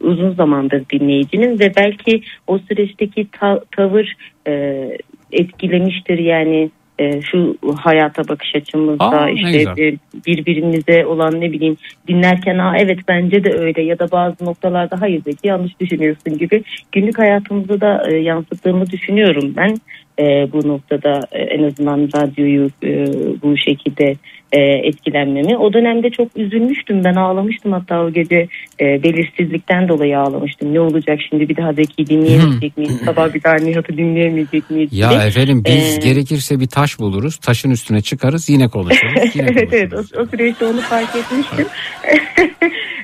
uzun 0.00 0.34
zamandır 0.34 0.82
dinleyicinin 0.92 1.58
ve 1.58 1.72
belki 1.76 2.22
o 2.46 2.58
süreçteki 2.58 3.28
ta- 3.40 3.64
tavır 3.76 4.16
e, 4.48 4.52
etkilemiştir 5.32 6.18
yani 6.18 6.70
e, 6.98 7.22
şu 7.22 7.56
hayata 7.76 8.28
bakış 8.28 8.54
açımızda 8.54 9.04
Aa, 9.04 9.30
işte 9.30 9.62
e, 9.62 9.96
birbirimize 10.26 11.06
olan 11.06 11.40
ne 11.40 11.52
bileyim 11.52 11.76
dinlerken 12.08 12.58
Aa, 12.58 12.78
evet 12.78 12.98
bence 13.08 13.44
de 13.44 13.52
öyle 13.52 13.82
ya 13.82 13.98
da 13.98 14.10
bazı 14.10 14.44
noktalarda 14.44 15.00
hayır 15.00 15.22
Zeki 15.22 15.48
yanlış 15.48 15.80
düşünüyorsun 15.80 16.38
gibi 16.38 16.62
günlük 16.92 17.18
hayatımızda 17.18 17.80
da 17.80 18.10
e, 18.10 18.16
yansıttığımı 18.16 18.86
düşünüyorum 18.86 19.54
ben. 19.56 19.76
e, 20.18 20.52
bu 20.52 20.68
noktada 20.68 21.20
e, 21.32 21.38
en 21.42 21.62
azından 21.62 22.08
radyoyu 22.16 22.70
e, 22.84 23.06
bu 23.42 23.56
şekilde 23.56 24.14
e, 24.52 24.60
etkilenmemi. 24.60 25.56
O 25.56 25.72
dönemde 25.72 26.10
çok 26.10 26.28
üzülmüştüm. 26.36 27.04
Ben 27.04 27.14
ağlamıştım 27.14 27.72
hatta 27.72 28.04
o 28.04 28.10
gece 28.12 28.48
e, 28.80 29.02
belirsizlikten 29.02 29.88
dolayı 29.88 30.18
ağlamıştım. 30.18 30.74
Ne 30.74 30.80
olacak 30.80 31.18
şimdi 31.28 31.48
bir 31.48 31.56
daha 31.56 31.72
Zeki 31.72 32.06
dinleyemeyecek 32.06 32.76
miyiz? 32.78 33.00
Sabah 33.04 33.34
bir 33.34 33.42
daha 33.42 33.54
Nihat'ı 33.54 33.96
dinleyemeyecek 33.96 34.70
miyiz? 34.70 34.90
Ya 34.92 35.10
diye. 35.10 35.20
efendim 35.20 35.62
biz 35.66 35.98
E, 35.98 36.00
gerekirse 36.00 36.60
bir 36.60 36.66
taş 36.66 36.98
buluruz. 36.98 37.36
Taşın 37.36 37.70
üstüne 37.70 38.00
çıkarız 38.00 38.48
yine 38.50 38.68
konuşuruz. 38.68 39.34
Yine 39.36 39.46
evet 39.52 39.68
evet 39.72 39.92
o, 39.92 40.20
o 40.20 40.26
süreçte 40.26 40.66
onu 40.66 40.80
fark 40.80 41.16
etmiştim. 41.16 41.66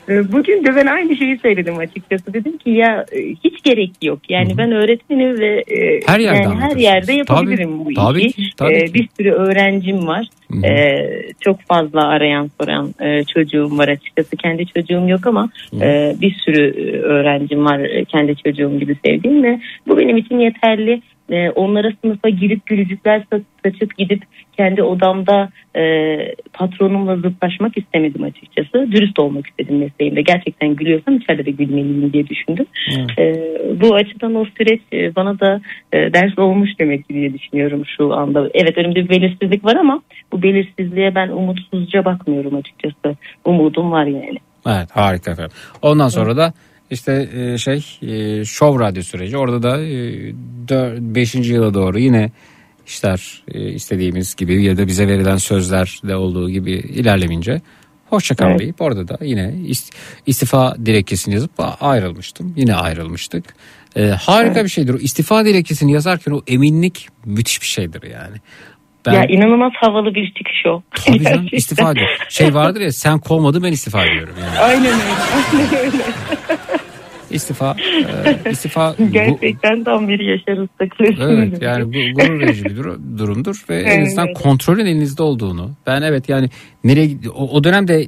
E, 0.08 0.32
Bugün 0.32 0.64
de 0.64 0.76
ben 0.76 0.86
aynı 0.86 1.16
şeyi 1.16 1.38
söyledim 1.38 1.78
açıkçası. 1.78 2.34
Dedim 2.34 2.58
ki 2.58 2.70
ya 2.70 3.04
e, 3.12 3.18
hiç 3.44 3.62
gerek 3.62 3.90
yok. 4.02 4.18
Yani 4.28 4.58
ben 4.58 4.72
öğretmenim 4.72 5.38
ve 5.40 5.64
e, 5.68 6.00
Her 6.06 6.20
yerde 6.20 6.38
yani 6.38 6.60
her 6.60 6.76
yerde 6.76 7.12
yapabilirim 7.12 7.84
bu 7.84 7.94
Tabii 7.94 8.22
işi. 8.22 8.32
ki, 8.36 8.42
tabii 8.56 8.86
ki. 8.86 8.94
Bir 8.94 9.08
sürü 9.16 9.30
öğrencim 9.30 10.06
var. 10.06 10.26
E, 10.64 11.06
çok 11.40 11.60
fazla 11.60 12.06
arayan 12.08 12.50
soran 12.60 12.94
e, 13.00 13.24
çocuğum 13.24 13.78
var 13.78 13.88
açıkçası. 13.88 14.36
Kendi 14.36 14.66
çocuğum 14.66 15.08
yok 15.08 15.26
ama 15.26 15.48
e, 15.80 16.16
bir 16.20 16.34
sürü 16.34 16.64
e, 16.66 16.98
öğrencim 16.98 17.64
var 17.64 17.78
e, 17.78 18.04
kendi 18.04 18.36
çocuğum 18.36 18.78
gibi 18.78 18.96
sevdiğim 19.04 19.42
ve 19.42 19.60
bu 19.86 19.98
benim 19.98 20.16
için 20.16 20.38
yeterli. 20.38 21.02
E, 21.30 21.50
onlara 21.50 21.92
sınıfa 22.02 22.28
girip 22.28 22.66
gülücükler 22.66 23.24
sa- 23.32 23.42
saçıp 23.64 23.98
gidip 23.98 24.22
kendi 24.56 24.82
odamda 24.82 25.48
e, 25.76 25.82
patronumla 26.52 27.16
zıtlaşmak 27.16 27.78
istemedim 27.78 28.22
açıkçası. 28.22 28.92
Dürüst 28.92 29.18
olmak 29.18 29.46
istedim 29.46 29.78
mesleğimde. 29.78 30.22
Gerçekten 30.22 30.74
gülüyorsam 30.74 31.16
içeride 31.16 31.46
de 31.46 31.50
gülmeliyim 31.50 32.12
diye 32.12 32.26
düşündüm. 32.28 32.66
E, 33.18 33.34
bu 33.80 33.94
açıdan 33.94 34.34
o 34.34 34.44
süreç 34.58 34.80
e, 34.92 35.16
bana 35.16 35.40
da 35.40 35.60
e, 35.92 36.12
ders 36.12 36.38
olmuş 36.38 36.70
demek 36.78 37.08
ki 37.08 37.14
diye 37.14 37.34
düşünüyorum 37.34 37.82
şu 37.96 38.14
anda. 38.14 38.50
Evet 38.54 38.78
önümde 38.78 39.04
bir 39.04 39.08
belirsizlik 39.08 39.64
var 39.64 39.76
ama 39.76 40.02
bu 40.32 40.42
belirsizliğe 40.42 41.14
ben 41.14 41.28
umutsuzca 41.28 42.04
bakmıyorum 42.04 42.54
açıkçası. 42.54 43.16
Umudum 43.44 43.90
var 43.90 44.06
yani. 44.06 44.38
Evet 44.66 44.90
harika 44.90 45.30
efendim. 45.30 45.56
Ondan 45.82 46.08
sonra 46.08 46.36
da 46.36 46.52
işte 46.90 47.28
e, 47.34 47.58
şey 47.58 47.84
e, 48.02 48.44
şov 48.44 48.80
radyo 48.80 49.02
süreci 49.02 49.36
orada 49.36 49.62
da 49.62 49.78
5. 51.14 51.34
yıla 51.34 51.74
doğru 51.74 51.98
yine 51.98 52.30
işler 52.86 53.42
e, 53.48 53.72
istediğimiz 53.72 54.34
gibi 54.34 54.64
ya 54.64 54.76
da 54.76 54.86
bize 54.86 55.08
verilen 55.08 55.36
sözlerde 55.36 56.16
olduğu 56.16 56.50
gibi 56.50 56.72
ilerlemince 56.72 57.60
hoşça 58.06 58.34
kal 58.34 58.50
Evet. 58.50 58.60
deyip 58.60 58.80
orada 58.80 59.08
da 59.08 59.18
yine 59.24 59.42
ist- 59.66 59.92
istifa 60.26 60.76
dilekçesini 60.86 61.34
yazıp 61.34 61.50
ayrılmıştım. 61.80 62.54
Yine 62.56 62.74
ayrılmıştık. 62.74 63.44
E, 63.96 64.06
harika 64.06 64.64
bir 64.64 64.68
şeydir. 64.68 64.94
O 64.94 64.98
istifa 64.98 65.44
dilekçesini 65.44 65.92
yazarken 65.92 66.32
o 66.32 66.42
eminlik 66.46 67.08
müthiş 67.24 67.60
bir 67.62 67.66
şeydir 67.66 68.02
yani. 68.02 68.36
Ben, 69.06 69.12
Ya 69.12 69.24
inanılmaz 69.26 69.72
havalı 69.74 70.14
bir 70.14 70.26
çıkış 70.34 70.66
o. 70.66 70.82
Tabii 71.06 71.24
canım 71.24 71.48
istifa 71.52 71.90
ediyor. 71.92 72.08
Şey 72.28 72.54
vardır 72.54 72.80
ya 72.80 72.92
sen 72.92 73.18
kovmadın 73.18 73.62
ben 73.62 73.72
istifa 73.72 74.04
ediyorum 74.04 74.34
yani. 74.40 74.58
Aynen 74.58 74.86
öyle. 74.86 74.94
Aynen 75.52 75.84
öyle. 75.84 76.04
İstifa, 77.34 77.76
e, 78.46 78.50
istifa 78.50 78.94
bu- 78.98 79.10
Gerçekten 79.12 79.84
tam 79.84 80.08
bir 80.08 80.20
yaşarız 80.20 80.68
Evet 81.20 81.62
yani 81.62 81.84
bu 81.86 82.20
gurur 82.20 82.40
verici 82.40 82.64
bir 82.64 82.76
dur- 82.76 82.98
durumdur 83.18 83.64
ve 83.68 83.76
en 83.82 83.98
Evet, 83.98 84.06
azından 84.08 84.26
evet. 84.26 84.38
kontrolün 84.38 84.86
elinizde 84.86 85.22
olduğunu. 85.22 85.70
Ben 85.86 86.02
evet 86.02 86.28
yani 86.28 86.50
nereye 86.84 87.16
o, 87.34 87.50
o 87.50 87.64
dönemde 87.64 88.06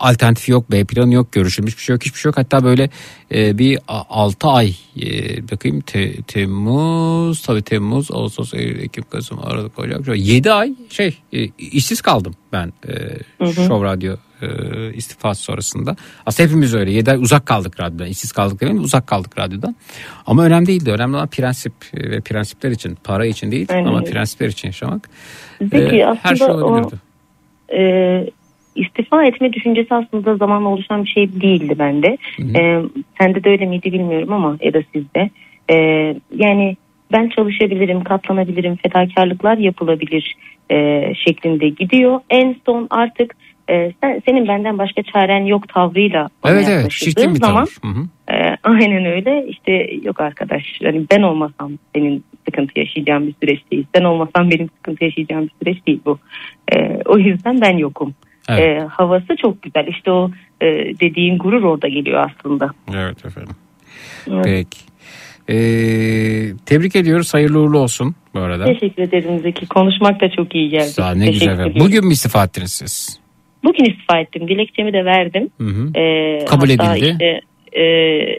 alternatif 0.00 0.48
yok, 0.48 0.70
B 0.70 0.84
planı 0.84 1.14
yok, 1.14 1.32
görüşülmüş 1.32 1.76
bir 1.78 1.82
şey 1.82 1.94
yok, 1.94 2.04
hiçbir 2.04 2.18
şey 2.18 2.28
yok. 2.28 2.36
Hatta 2.38 2.64
böyle 2.64 2.90
e, 3.34 3.58
bir 3.58 3.78
6 3.88 4.48
ay 4.48 4.74
e, 5.02 5.06
bakayım 5.52 5.80
Te- 5.80 6.22
Temmuz 6.22 7.42
tabii 7.42 7.62
Temmuz, 7.62 8.10
Ağustos, 8.12 8.54
Eylül, 8.54 8.80
Ekim, 8.80 9.04
Kasım, 9.10 9.38
Aralık, 9.42 9.78
Ocak, 9.78 10.04
Şubat. 10.04 10.18
7 10.18 10.52
ay 10.52 10.72
şey 10.90 11.18
e, 11.32 11.44
işsiz 11.58 12.00
kaldım 12.00 12.34
ben 12.52 12.72
e. 12.88 13.52
Show 13.52 13.86
Radyo 13.86 14.16
e, 14.42 14.46
istifası 14.94 15.42
sonrasında. 15.42 15.96
Aslında 16.26 16.48
hepimiz 16.48 16.74
öyle. 16.74 16.90
7 16.90 17.10
ay 17.10 17.16
uzak 17.16 17.46
kaldık 17.46 17.80
radyodan. 17.80 18.06
İşsiz 18.06 18.32
kaldık 18.32 18.60
demeyeyim 18.60 18.84
uzak 18.84 19.06
kaldık 19.06 19.38
radyodan. 19.38 19.76
Ama 20.26 20.44
önemli 20.44 20.66
değildi. 20.66 20.92
Önemli 20.92 21.16
olan 21.16 21.28
prensip 21.28 21.72
ve 21.94 22.20
prensipler 22.20 22.70
için. 22.70 22.94
Para 23.04 23.26
için 23.26 23.50
değil 23.50 23.66
Aynen 23.70 23.86
ama 23.88 24.02
prensipler 24.02 24.48
için 24.48 24.68
yaşamak. 24.68 25.08
Peki 25.70 25.96
E, 25.96 26.14
her 26.22 26.36
şey 26.36 26.46
o- 26.46 26.50
olabilirdi. 26.52 26.94
e, 27.74 27.80
istifa 28.74 29.24
etme 29.24 29.52
düşüncesi 29.52 29.94
aslında 29.94 30.36
zamanla 30.36 30.68
oluşan 30.68 31.04
bir 31.04 31.08
şey 31.08 31.40
değildi 31.40 31.74
bende. 31.78 32.16
E, 32.40 32.82
sende 33.20 33.44
de 33.44 33.50
öyle 33.50 33.66
miydi 33.66 33.92
bilmiyorum 33.92 34.32
ama 34.32 34.56
ya 34.62 34.74
da 34.74 34.78
sizde. 34.94 35.30
E, 35.70 35.74
yani 36.36 36.76
ben 37.12 37.28
çalışabilirim, 37.28 38.04
katlanabilirim, 38.04 38.76
fedakarlıklar 38.76 39.58
yapılabilir 39.58 40.34
e, 40.70 41.02
şeklinde 41.26 41.68
gidiyor. 41.68 42.20
En 42.30 42.56
son 42.66 42.86
artık 42.90 43.36
e, 43.70 43.92
sen, 44.02 44.22
senin 44.26 44.48
benden 44.48 44.78
başka 44.78 45.02
çaren 45.02 45.44
yok 45.44 45.68
tavrıyla 45.68 46.28
Evet 46.44 46.66
evet 46.70 46.90
çirkin 46.90 47.34
bir 47.34 47.40
zaman 47.40 47.64
tavır. 47.64 47.94
Hı 47.94 48.00
hı. 48.00 48.04
ee, 48.34 48.56
aynen 48.62 49.04
öyle. 49.04 49.46
İşte 49.48 49.90
yok 50.02 50.20
arkadaş. 50.20 50.62
Yani 50.80 51.06
ben 51.10 51.22
olmasam 51.22 51.72
senin 51.94 52.24
sıkıntı 52.44 52.80
yaşayacağın 52.80 53.26
bir 53.26 53.34
süreç 53.42 53.60
değil. 53.72 53.86
Sen 53.94 54.04
olmasan 54.04 54.50
benim 54.50 54.68
sıkıntı 54.76 55.04
yaşayacağım 55.04 55.44
bir 55.44 55.66
süreç 55.66 55.86
değil 55.86 56.00
bu. 56.06 56.18
Ee, 56.72 57.00
o 57.04 57.18
yüzden 57.18 57.60
ben 57.60 57.76
yokum. 57.76 58.14
Evet. 58.48 58.60
Ee, 58.60 58.86
havası 58.90 59.36
çok 59.36 59.62
güzel. 59.62 59.86
İşte 59.86 60.10
o 60.10 60.30
e, 60.60 60.66
dediğin 61.00 61.38
gurur 61.38 61.62
orada 61.62 61.88
geliyor 61.88 62.30
aslında. 62.30 62.70
Evet 62.94 63.24
efendim. 63.26 63.56
Evet. 64.30 64.44
Peki. 64.44 64.78
E, 65.48 65.56
tebrik 66.66 66.96
ediyoruz. 66.96 67.34
Hayırlı 67.34 67.60
uğurlu 67.60 67.78
olsun 67.78 68.14
bu 68.34 68.38
arada. 68.38 68.64
Teşekkür 68.64 69.02
ederim 69.02 69.38
Zeki. 69.38 69.66
Konuşmak 69.66 70.20
da 70.20 70.30
çok 70.30 70.54
iyi 70.54 70.68
geldi. 70.68 70.88
Sağ 70.88 71.14
ne 71.14 71.24
Teşekkür 71.24 71.50
güzel. 71.50 71.80
Bugün 71.80 72.06
mü 72.06 72.12
istifa 72.12 72.44
ettiniz 72.44 72.72
siz? 72.72 73.20
Bugün 73.64 73.84
istifa 73.84 74.18
ettim. 74.18 74.48
Dilekçemi 74.48 74.92
de 74.92 75.04
verdim. 75.04 75.50
Hı 75.58 75.64
hı. 75.64 76.00
Ee, 76.00 76.44
Kabul 76.44 76.68
edildi. 76.68 77.08
Işte, 77.10 77.40
e, 77.72 77.84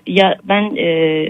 ya 0.07 0.35
ben 0.43 0.75
e, 0.75 1.25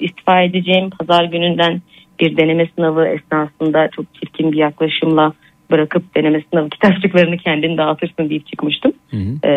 istifa 0.00 0.42
edeceğim 0.42 0.90
pazar 0.90 1.24
gününden 1.24 1.80
bir 2.20 2.36
deneme 2.36 2.66
sınavı 2.76 3.08
esnasında 3.08 3.88
çok 3.88 4.14
çirkin 4.14 4.52
bir 4.52 4.56
yaklaşımla 4.56 5.32
bırakıp 5.70 6.16
deneme 6.16 6.42
sınavı 6.50 6.68
kitapçıklarını 6.68 7.36
kendin 7.36 7.76
dağıtırsın 7.76 8.30
deyip 8.30 8.46
çıkmıştım. 8.46 8.92
E, 9.44 9.50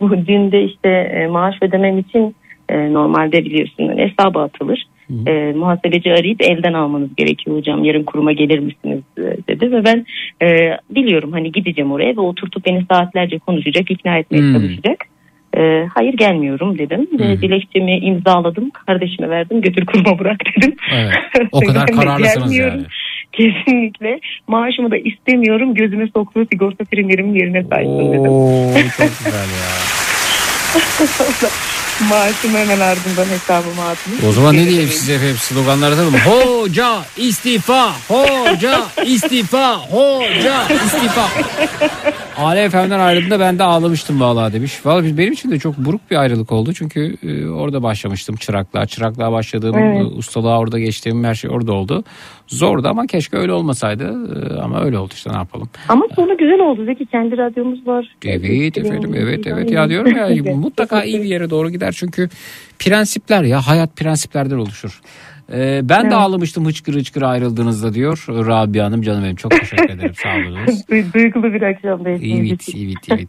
bu 0.00 0.26
dün 0.26 0.52
de 0.52 0.64
işte 0.64 0.88
e, 0.88 1.26
maaş 1.26 1.54
ödemem 1.62 1.98
için 1.98 2.36
e, 2.68 2.92
normalde 2.92 3.44
biliyorsun 3.44 3.98
hesaba 3.98 4.42
atılır. 4.42 4.84
E, 5.26 5.52
muhasebeci 5.56 6.12
arayıp 6.12 6.42
elden 6.42 6.72
almanız 6.72 7.16
gerekiyor 7.16 7.56
hocam 7.56 7.84
yarın 7.84 8.04
kuruma 8.04 8.32
gelir 8.32 8.58
misiniz 8.58 9.00
dedi 9.48 9.72
ve 9.72 9.84
ben 9.84 10.06
e, 10.42 10.78
biliyorum 10.90 11.32
hani 11.32 11.52
gideceğim 11.52 11.92
oraya 11.92 12.16
ve 12.16 12.20
oturtup 12.20 12.66
beni 12.66 12.84
saatlerce 12.90 13.38
konuşacak 13.38 13.90
ikna 13.90 14.18
etmeye 14.18 14.38
Hmm. 14.40 14.52
çalışacak. 14.52 15.06
E, 15.56 15.86
hayır 15.94 16.14
gelmiyorum 16.14 16.78
dedim 16.78 17.08
ve 17.18 17.40
dilekçemi 17.40 17.98
imzaladım 17.98 18.70
kardeşime 18.70 19.30
verdim 19.30 19.60
götür 19.60 19.86
kuruma 19.86 20.18
bırak 20.18 20.40
dedim. 20.56 20.74
Evet. 20.94 21.12
O 21.52 21.60
kadar 21.60 21.86
kararlısınız 21.86 22.56
yani. 22.56 22.82
Kesinlikle 23.32 24.20
maaşımı 24.48 24.90
da 24.90 24.96
istemiyorum 24.96 25.74
gözüme 25.74 26.08
soktuğu 26.14 26.46
sigorta 26.52 26.84
primlerimin 26.84 27.34
yerine 27.34 27.64
saysın 27.64 28.12
dedim. 28.12 28.30
Oo 28.30 28.72
çok 28.96 29.08
güzel 29.18 29.48
ya. 29.58 29.68
Maaşımı 32.10 32.58
hemen 32.58 32.80
ardından 32.80 33.24
hesabıma 33.24 33.82
atmış. 33.82 34.24
O 34.28 34.32
zaman 34.32 34.54
ne 34.56 34.66
diyeyim 34.68 34.88
size 34.88 35.12
efendim 35.14 35.36
sloganlar 35.36 35.92
atalım. 35.92 36.14
Hoca 36.14 36.98
istifa, 37.16 37.92
hoca 38.08 38.80
istifa, 39.06 39.76
hoca 39.76 40.62
istifa. 40.84 41.28
Ale 42.38 42.62
Efendi'den 42.62 42.98
ayrıldığında 43.00 43.40
ben 43.40 43.58
de 43.58 43.62
ağlamıştım 43.62 44.20
vallahi 44.20 44.52
demiş. 44.52 44.86
Vallahi 44.86 45.18
benim 45.18 45.32
için 45.32 45.50
de 45.50 45.58
çok 45.58 45.78
buruk 45.78 46.10
bir 46.10 46.16
ayrılık 46.16 46.52
oldu. 46.52 46.72
Çünkü 46.72 47.16
e, 47.22 47.48
orada 47.48 47.82
başlamıştım 47.82 48.36
çıraklığa. 48.36 48.86
Çıraklığa 48.86 49.32
başladığım, 49.32 49.78
Evet. 49.78 50.00
e, 50.00 50.04
ustalığa 50.04 50.58
orada 50.58 50.78
geçtiğim 50.78 51.24
her 51.24 51.34
şey 51.34 51.50
orada 51.50 51.72
oldu. 51.72 52.04
Zordu 52.46 52.88
ama 52.88 53.06
keşke 53.06 53.36
öyle 53.36 53.52
olmasaydı. 53.52 54.04
E, 54.04 54.60
ama 54.60 54.80
öyle 54.84 54.98
oldu 54.98 55.12
işte 55.14 55.32
ne 55.32 55.36
yapalım. 55.36 55.68
Ama 55.88 56.04
sonu 56.16 56.36
güzel 56.36 56.60
oldu 56.60 56.84
Zeki 56.84 57.06
kendi 57.06 57.36
radyomuz 57.38 57.86
var. 57.86 58.16
Evet 58.24 58.78
efendim 58.78 59.14
evet 59.16 59.46
evet 59.46 59.70
ya 59.70 59.88
diyorum 59.88 60.16
ya 60.16 60.54
mutlaka 60.54 61.04
iyi 61.04 61.22
bir 61.22 61.28
yere 61.28 61.50
doğru 61.50 61.70
gider 61.70 61.87
çünkü 61.92 62.28
prensipler 62.78 63.42
ya 63.42 63.66
hayat 63.66 63.96
prensiplerden 63.96 64.56
oluşur. 64.56 65.00
Ee, 65.52 65.80
ben 65.82 66.02
de 66.02 66.06
Evet. 66.06 66.12
ağlamıştım 66.12 66.66
hıçkırı 66.66 66.96
hıçkırı 66.96 67.26
ayrıldığınızda 67.26 67.94
diyor 67.94 68.24
Rabia 68.28 68.84
Hanım 68.86 69.02
canım 69.02 69.24
benim 69.24 69.36
çok 69.36 69.50
teşekkür 69.50 69.90
ederim 69.90 70.12
sağ 70.22 70.28
olunuz. 70.36 70.80
Du- 70.90 71.12
Duygulu 71.14 71.52
bir 71.52 71.62
akşamdayız. 71.62 72.20
Evet, 72.24 72.68
evet, 72.76 72.96
evet. 73.10 73.28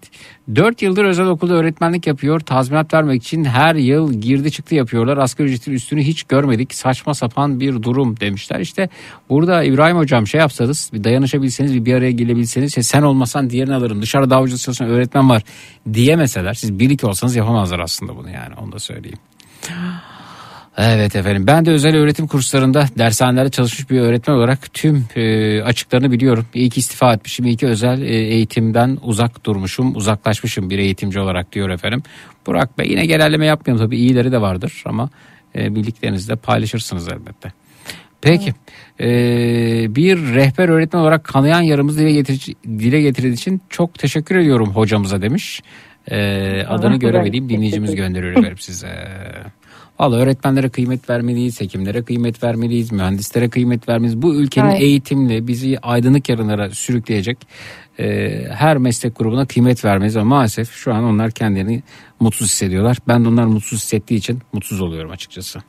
4 0.56 0.82
yıldır 0.82 1.06
özel 1.06 1.26
okulda 1.26 1.54
öğretmenlik 1.54 2.08
yapıyor. 2.08 2.40
Tazminat 2.40 2.94
vermek 2.94 3.24
için 3.24 3.44
her 3.44 3.76
yıl 3.76 4.14
girdi 4.14 4.52
çıktı 4.52 4.76
yapıyorlar. 4.76 5.18
Asgari 5.18 5.48
ücretin 5.48 5.72
üstünü 5.72 6.02
hiç 6.04 6.24
görmedik. 6.24 6.74
Saçma 6.74 7.14
sapan 7.14 7.60
bir 7.60 7.84
durum 7.84 8.20
demişler. 8.20 8.60
İşte 8.60 8.90
burada 9.30 9.64
İbrahim 9.64 9.98
hocam 9.98 10.28
şey 10.28 10.40
yapsanız 10.40 10.90
bir 10.94 11.04
dayanışabilseniz 11.04 11.74
bir, 11.76 11.86
bir 11.86 11.94
araya 11.94 12.12
gelebilseniz 12.12 12.68
işte 12.68 12.84
sen 12.84 13.02
olmasan 13.02 13.50
diğerini 13.50 13.76
alırım. 13.76 14.02
Dışarıda 14.02 14.30
davacı 14.30 14.58
çalışan 14.58 14.88
öğretmen 14.90 15.30
var 15.30 15.42
diyemeseler 15.94 16.54
siz 16.54 16.80
bir 16.80 16.90
iki 16.90 17.06
olsanız 17.06 17.36
yapamazlar 17.36 17.80
aslında 17.80 18.16
bunu 18.16 18.30
yani 18.30 18.56
onu 18.64 18.72
da 18.72 18.80
söyleyeyim. 18.80 19.20
Evet 20.82 21.16
efendim 21.16 21.48
ben 21.48 21.66
de 21.66 21.72
özel 21.72 21.96
öğretim 21.96 22.28
kurslarında 22.28 22.86
dershanelerde 22.98 23.50
çalışmış 23.50 23.90
bir 23.90 24.00
öğretmen 24.00 24.36
olarak 24.36 24.74
tüm 24.74 25.06
e, 25.16 25.62
açıklarını 25.62 26.12
biliyorum. 26.12 26.46
İyi 26.54 26.70
ki 26.70 26.80
istifa 26.80 27.14
etmişim, 27.14 27.46
iyi 27.46 27.58
ki 27.58 27.68
özel 27.68 28.02
e, 28.02 28.16
eğitimden 28.16 28.98
uzak 29.02 29.46
durmuşum, 29.46 29.96
uzaklaşmışım 29.96 30.70
bir 30.70 30.80
eğitimci 30.80 31.20
olarak 31.20 31.54
diyor 31.54 31.70
efendim. 31.70 32.04
Burak 32.48 32.78
Bey 32.78 32.90
yine 32.90 33.06
genelleme 33.06 33.46
yapmıyorum 33.46 33.86
tabii 33.86 33.98
iyileri 33.98 34.32
de 34.32 34.42
vardır 34.42 34.84
ama 34.86 35.10
e, 35.56 35.76
bildiklerinizle 35.76 36.36
paylaşırsınız 36.36 37.08
elbette. 37.08 37.52
Peki 38.22 38.54
e, 39.00 39.06
bir 39.96 40.18
rehber 40.18 40.70
öğretmen 40.70 41.00
olarak 41.00 41.24
kanayan 41.24 41.62
yaramızı 41.62 42.00
dile, 42.00 42.12
getirici, 42.12 42.56
dile 42.66 43.02
getirdiği 43.02 43.34
için 43.34 43.62
çok 43.70 44.00
teşekkür 44.00 44.36
ediyorum 44.36 44.70
hocamıza 44.70 45.22
demiş. 45.22 45.62
E, 46.12 46.18
adını 46.68 47.00
güzel. 47.00 47.34
dinleyicimiz 47.34 47.96
gönderiyor 47.96 48.32
efendim 48.32 48.58
size. 48.58 49.08
Valla 50.00 50.16
öğretmenlere 50.16 50.70
kıymet 50.70 51.10
vermeliyiz, 51.10 51.62
hekimlere 51.62 52.04
kıymet 52.04 52.44
vermeliyiz, 52.44 52.92
mühendislere 52.92 53.50
kıymet 53.50 53.90
vermeliyiz. 53.90 54.22
Bu 54.22 54.36
ülkenin 54.36 54.70
Evet. 54.70 54.82
eğitimli 54.82 55.48
bizi 55.48 55.80
aydınlık 55.80 56.30
yarınlara 56.30 56.70
sürükleyecek 56.70 57.38
e, 58.00 58.30
her 58.50 58.78
meslek 58.78 59.16
grubuna 59.20 59.46
kıymet 59.46 59.86
vermeliyiz. 59.86 60.18
Ama 60.18 60.36
maalesef 60.36 60.72
şu 60.72 60.94
an 60.94 61.04
onlar 61.04 61.32
kendilerini 61.32 61.84
mutsuz 62.20 62.48
hissediyorlar. 62.48 62.98
Ben 63.08 63.26
de 63.26 63.28
onlar 63.28 63.46
mutsuz 63.46 63.80
hissettiği 63.80 64.18
için 64.18 64.40
mutsuz 64.54 64.82
oluyorum 64.82 65.12
açıkçası. 65.12 65.60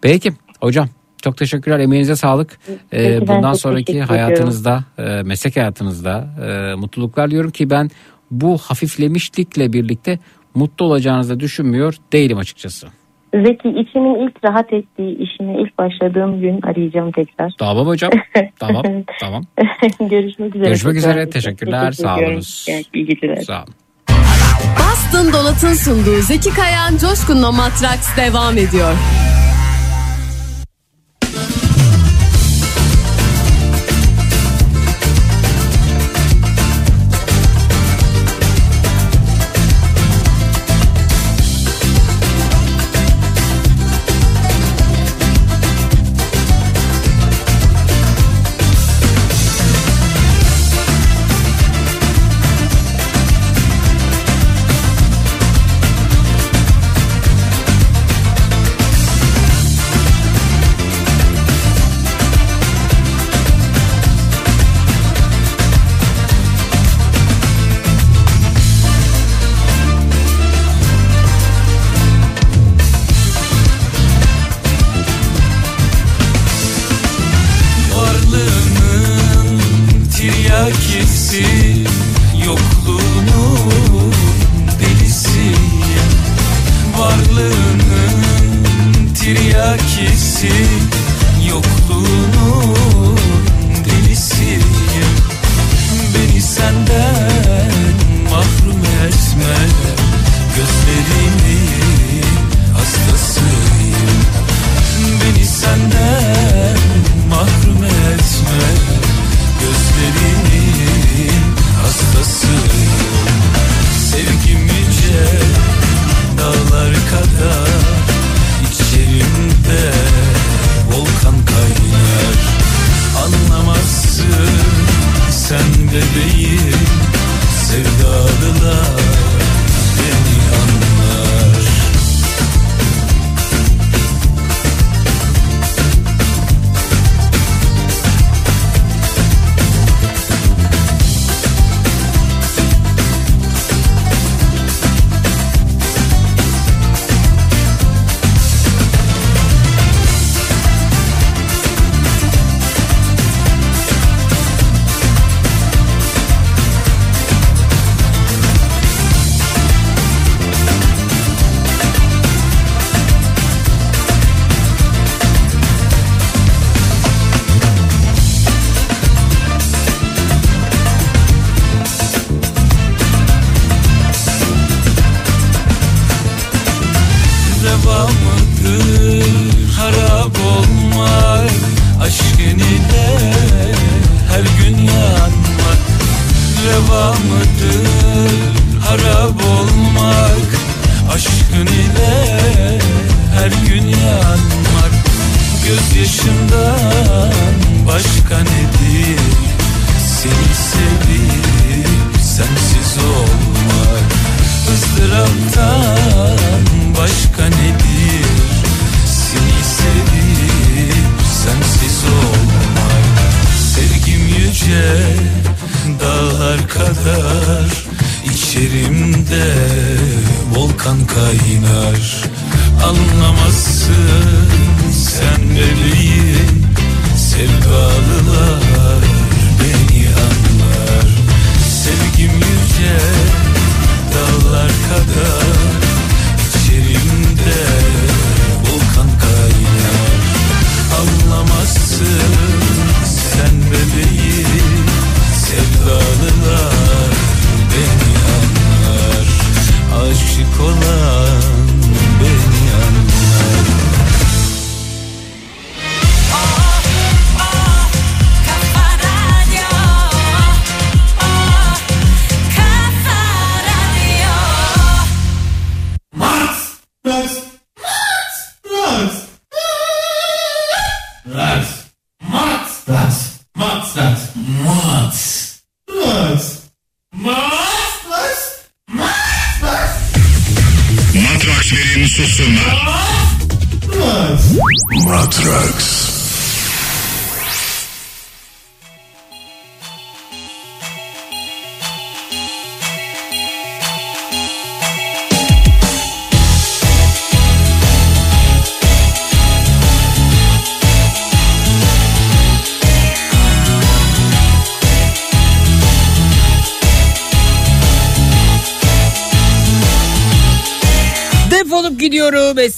Peki 0.00 0.32
hocam 0.60 0.88
çok 1.22 1.36
teşekkürler 1.36 1.78
emeğinize 1.78 2.16
sağlık. 2.16 2.58
Ee, 2.92 3.20
bundan 3.20 3.52
sonraki 3.52 4.02
hayatınızda 4.02 4.84
e, 4.98 5.02
meslek 5.02 5.56
hayatınızda 5.56 6.34
e, 6.46 6.74
mutluluklar 6.74 7.30
diyorum 7.30 7.50
ki 7.50 7.70
ben 7.70 7.90
bu 8.30 8.58
hafiflemişlikle 8.58 9.72
birlikte 9.72 10.18
mutlu 10.54 10.84
olacağınızı 10.84 11.40
düşünmüyor 11.40 11.96
değilim 12.12 12.38
açıkçası. 12.38 12.88
Zeki 13.34 13.68
içimin 13.68 14.26
ilk 14.26 14.44
rahat 14.44 14.72
ettiği 14.72 15.18
işime 15.18 15.62
ilk 15.62 15.78
başladığım 15.78 16.40
gün 16.40 16.60
arayacağım 16.62 17.12
tekrar. 17.12 17.52
Tamam 17.58 17.86
hocam. 17.86 18.10
tamam. 18.58 18.82
Tamam. 19.20 19.42
Görüşmek 20.00 20.56
üzere. 20.56 20.68
Görüşmek 20.68 20.96
üzere. 20.96 21.30
Teşekkürler. 21.30 21.90
Teşekkür 21.90 22.02
Sağ. 22.02 22.18
Evet, 22.68 22.86
iyi 22.94 23.06
geceler. 23.06 23.36
Sağ 23.36 23.62
olun. 23.62 23.74
Boston 24.78 25.32
Donat'ın 25.32 25.74
sunduğu 25.74 26.20
Zeki 26.20 26.50
Kayan 26.54 26.96
Coşkun'la 26.96 27.52
Matraks 27.52 28.16
devam 28.16 28.58
ediyor. 28.58 28.94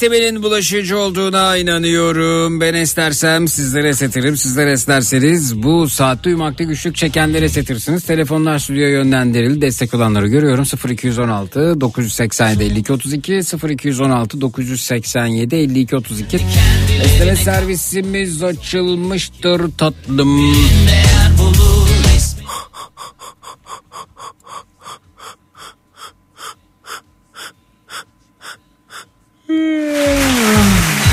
Esnemenin 0.05 0.43
bulaşıcı 0.43 0.99
olduğuna 0.99 1.57
inanıyorum. 1.57 2.61
Ben 2.61 2.75
esnersem 2.75 3.49
sizlere 3.49 3.89
esnetirim. 3.89 4.37
Sizler 4.37 4.67
esnerseniz 4.67 5.63
bu 5.63 5.89
saatte 5.89 6.29
uyumakta 6.29 6.65
güçlük 6.65 6.97
çekenlere 6.97 7.45
esnetirsiniz. 7.45 8.05
Telefonlar 8.05 8.59
stüdyoya 8.59 8.89
yönlendirildi. 8.89 9.61
Destek 9.61 9.95
olanları 9.95 10.29
görüyorum. 10.29 10.65
0216 10.91 11.81
987 11.81 12.65
52 12.65 12.93
32 12.93 13.41
0216 13.69 14.41
987 14.41 15.57
52 15.57 15.97
32 15.97 16.39
Esneme 17.05 17.37
servisimiz 17.37 18.43
açılmıştır 18.43 19.71
tatlım. 19.79 20.55
Eğer 29.55 31.04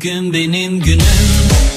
bugün 0.00 0.32
benim 0.32 0.80
günüm 0.80 1.28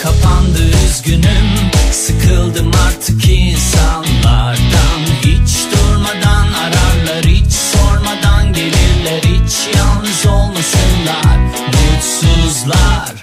kapandı 0.04 0.60
üzgünüm. 0.86 1.72
Sıkıldım 1.92 2.72
artık 2.88 3.30
insanlardan. 3.30 5.00
Hiç 5.22 5.58
durmadan 5.72 6.48
ararlar 6.54 7.26
hiç 7.26 7.54
sormadan 7.54 8.54
gelirler. 8.54 9.22
Hiç 9.24 9.76
yalnız 9.78 10.26
olmasınlar 10.26 11.38
mutsuzlar. 11.68 13.14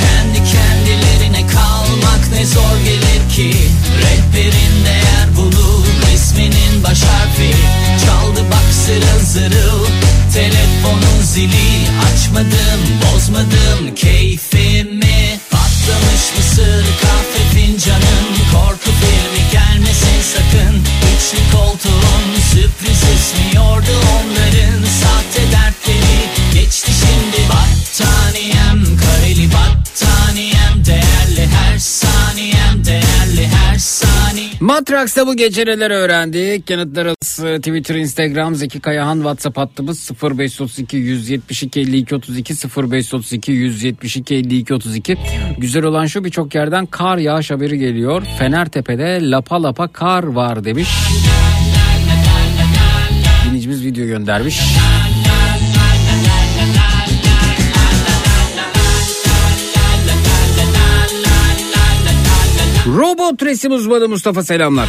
Kendi 0.00 0.38
kendilerine 0.52 1.46
kalmak 1.46 2.30
ne 2.32 2.46
zor 2.46 2.76
gelir 2.84 3.34
ki. 3.36 3.56
Rehberin 4.02 4.84
değer 4.84 5.36
bulur 5.36 5.86
resminin 6.12 6.84
baş 6.84 7.02
harfi. 7.02 7.54
Çaldı 8.06 8.40
bak 8.50 8.72
zırıl 8.72 9.20
zırıl 9.24 10.01
Telefonun 10.32 11.22
zili 11.22 11.88
açmadım 12.12 12.80
bozmadım. 13.02 13.94
Keyfimi 13.94 15.38
Patlamış 15.50 16.24
mısır 16.36 16.84
kahve 17.02 17.42
fincanın 17.54 18.26
Korku 18.52 18.90
filmi 19.00 19.50
gelmesin 19.52 20.22
sakın. 20.34 20.76
Üçlü 21.16 21.56
koltuğun 21.56 22.40
sürpriz 22.52 23.02
ismiyordu 23.16 23.92
onların. 24.14 24.84
Sahte 25.02 25.52
dertleri 25.52 26.54
geçti 26.54 26.90
şimdi 27.00 27.48
Battaniyem. 27.48 28.96
Kareli 28.96 29.48
battaniyem 29.52 30.51
Matraks'ta 34.60 35.26
bu 35.26 35.36
gece 35.36 35.64
neler 35.64 35.90
öğrendik? 35.90 36.70
Yanıtlarımız 36.70 37.40
e, 37.44 37.58
Twitter, 37.58 37.94
Instagram, 37.94 38.54
Zeki 38.54 38.80
Kayahan, 38.80 39.16
WhatsApp 39.16 39.58
hattımız 39.58 40.10
0532 40.22 40.96
172 40.96 41.80
52 41.80 42.14
32 42.14 42.54
0532 42.54 43.52
172 43.52 44.34
52 44.34 44.74
32. 44.74 45.18
Güzel 45.58 45.84
olan 45.84 46.06
şu 46.06 46.24
birçok 46.24 46.54
yerden 46.54 46.86
kar 46.86 47.18
yağış 47.18 47.50
haberi 47.50 47.78
geliyor. 47.78 48.22
Fenertepe'de 48.38 49.30
lapa 49.30 49.62
lapa 49.62 49.88
kar 49.88 50.24
var 50.24 50.64
demiş. 50.64 50.88
Dinleyicimiz 53.46 53.84
video 53.84 54.06
göndermiş. 54.06 54.60
Robot 62.86 63.42
resim 63.42 63.72
uzmanı 63.72 64.08
Mustafa 64.08 64.42
selamlar. 64.42 64.88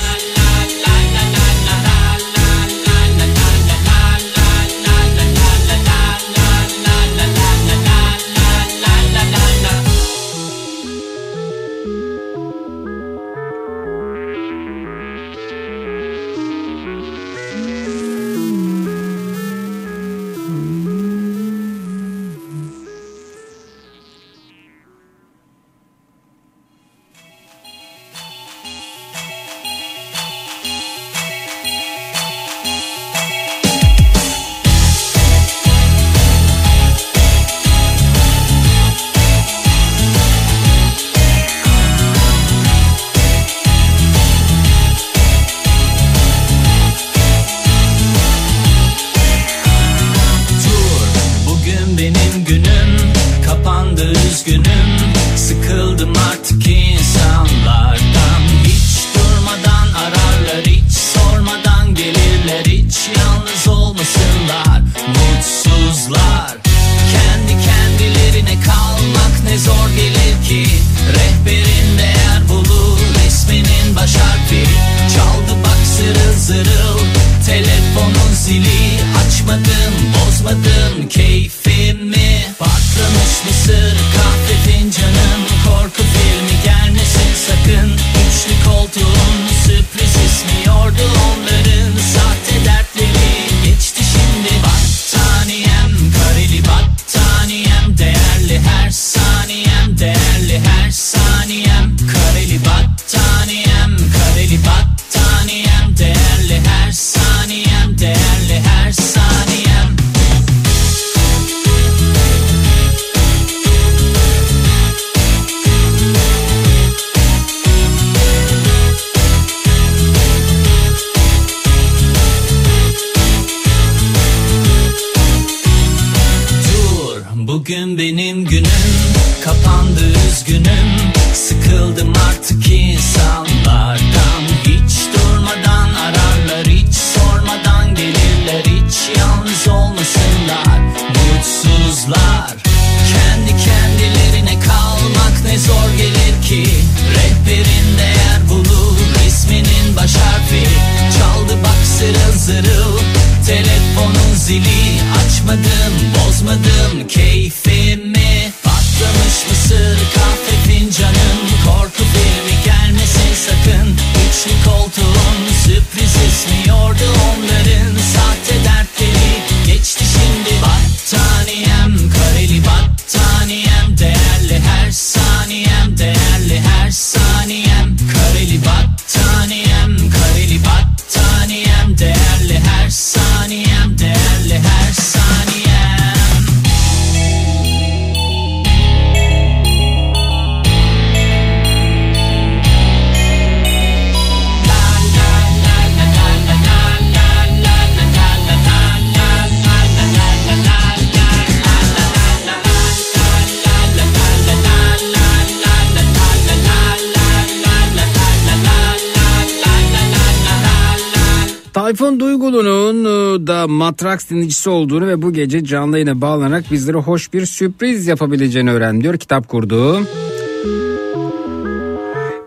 Da 213.93 214.05
Matrax 214.05 214.29
dinleyicisi 214.29 214.69
olduğunu 214.69 215.07
ve 215.07 215.21
bu 215.21 215.33
gece 215.33 215.63
canlı 215.63 215.97
yayına 215.97 216.21
bağlanarak 216.21 216.71
bizlere 216.71 216.97
hoş 216.97 217.33
bir 217.33 217.45
sürpriz 217.45 218.07
yapabileceğini 218.07 218.71
öğrendim 218.71 219.03
diyor 219.03 219.17
kitap 219.17 219.47
kurdu. 219.47 220.07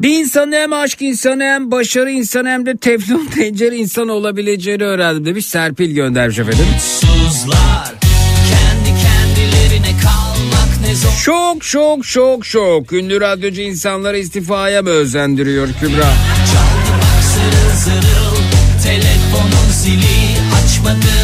Bir 0.02 0.20
insanın 0.20 0.52
hem 0.52 0.72
aşk 0.72 1.02
insanı 1.02 1.42
hem 1.42 1.70
başarı 1.70 2.10
insanı 2.10 2.48
hem 2.48 2.66
de 2.66 2.76
teflon 2.76 3.26
tencere 3.34 3.76
insanı 3.76 4.12
olabileceğini 4.12 4.84
öğrendim 4.84 5.26
demiş 5.26 5.46
Serpil 5.46 5.90
göndermiş 5.90 6.38
efendim. 6.38 6.66
Mutsuzlar 6.72 7.94
kendi 8.50 9.00
kendilerine 9.02 10.00
kalmak 10.02 10.88
ne 10.88 10.94
zor 10.94 11.10
Şok 11.10 11.64
şok 11.64 12.04
şok 12.04 12.46
şok. 12.46 12.92
Ünlü 12.92 13.20
radyocu 13.20 13.60
insanları 13.60 14.18
istifaya 14.18 14.82
mı 14.82 14.90
özendiriyor 14.90 15.68
Kübra? 15.80 16.12
Çaldı 16.52 16.92
bak 17.02 17.24
zırıl 17.24 17.76
zırıl 17.84 18.36
Telefonun 18.82 19.72
zili 19.72 20.36
açmadım 20.56 21.15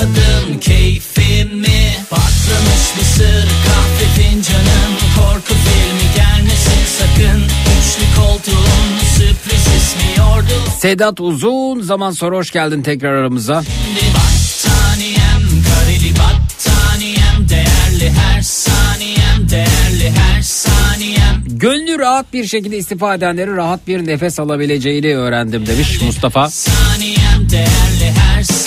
bozmadım 0.00 0.60
keyfimi. 0.60 1.96
Patlamış 2.10 2.96
mısır 2.98 3.48
kahve 3.66 4.22
fincanım. 4.22 4.92
Korku 5.16 5.54
filmi 5.54 6.14
gelmesin 6.16 6.98
sakın. 6.98 7.42
Üçlü 7.44 8.20
koltuğun 8.20 8.98
sürpriz 9.16 9.66
ismiyordu 9.76 10.70
Sedat 10.78 11.20
uzun 11.20 11.80
zaman 11.80 12.10
sonra 12.10 12.36
hoş 12.36 12.50
geldin 12.50 12.82
tekrar 12.82 13.12
aramıza. 13.12 13.62
Şimdi 13.62 14.14
battaniyem 14.14 15.62
kareli 15.64 16.14
battaniyem. 16.14 17.48
Değerli 17.48 18.18
her 18.18 18.42
saniyem 18.42 19.50
değerli 19.50 20.10
her 20.10 20.42
saniyem. 20.42 21.42
Gönlü 21.46 21.98
rahat 21.98 22.32
bir 22.32 22.46
şekilde 22.46 22.78
istifa 22.78 23.14
edenlerin 23.14 23.56
rahat 23.56 23.86
bir 23.86 24.06
nefes 24.06 24.40
alabileceğini 24.40 25.16
öğrendim 25.16 25.66
demiş 25.66 26.02
Mustafa. 26.02 26.50
Saniyem 26.50 27.50
değerli 27.50 28.12
her 28.18 28.42
saniyem 28.42 28.59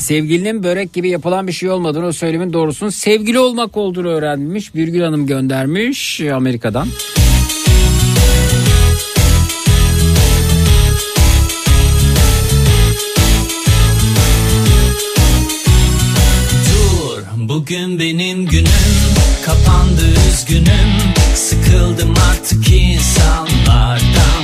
Sevgilinin 0.00 0.62
börek 0.62 0.92
gibi 0.92 1.08
yapılan 1.08 1.46
bir 1.46 1.52
şey 1.52 1.70
olmadığını 1.70 2.06
o 2.06 2.12
söylemin 2.12 2.52
doğrusunun 2.52 2.90
sevgili 2.90 3.38
olmak 3.38 3.76
olduğunu 3.76 4.08
öğrenmiş. 4.08 4.74
Birgül 4.74 5.00
Hanım 5.00 5.26
göndermiş 5.26 6.20
Amerika'dan. 6.20 6.88
Dur 16.70 17.48
bugün 17.48 17.98
benim 17.98 18.46
günüm 18.46 19.10
Kapandı 19.46 20.02
üzgünüm 20.28 20.90
Sıkıldım 21.34 22.14
artık 22.30 22.68
insanlardan 22.68 24.39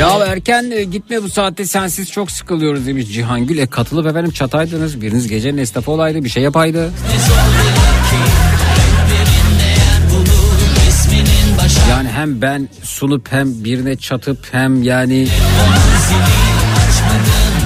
Ya 0.00 0.18
erken 0.26 0.70
e, 0.70 0.84
gitme 0.84 1.22
bu 1.22 1.28
saatte 1.28 1.66
sensiz 1.66 2.10
çok 2.10 2.30
sıkılıyoruz 2.30 2.86
demiş 2.86 3.12
Cihangül. 3.12 3.58
E 3.58 3.66
katılıp 3.66 4.06
efendim 4.06 4.30
çataydınız. 4.30 5.00
Biriniz 5.00 5.28
gecenin 5.28 5.58
esnafı 5.58 5.90
olaydı 5.90 6.24
bir 6.24 6.28
şey 6.28 6.42
yapaydı. 6.42 6.90
Yani 11.90 12.08
hem 12.08 12.42
ben 12.42 12.68
sunup 12.82 13.32
hem 13.32 13.64
birine 13.64 13.96
çatıp 13.96 14.38
hem 14.52 14.82
yani 14.82 15.28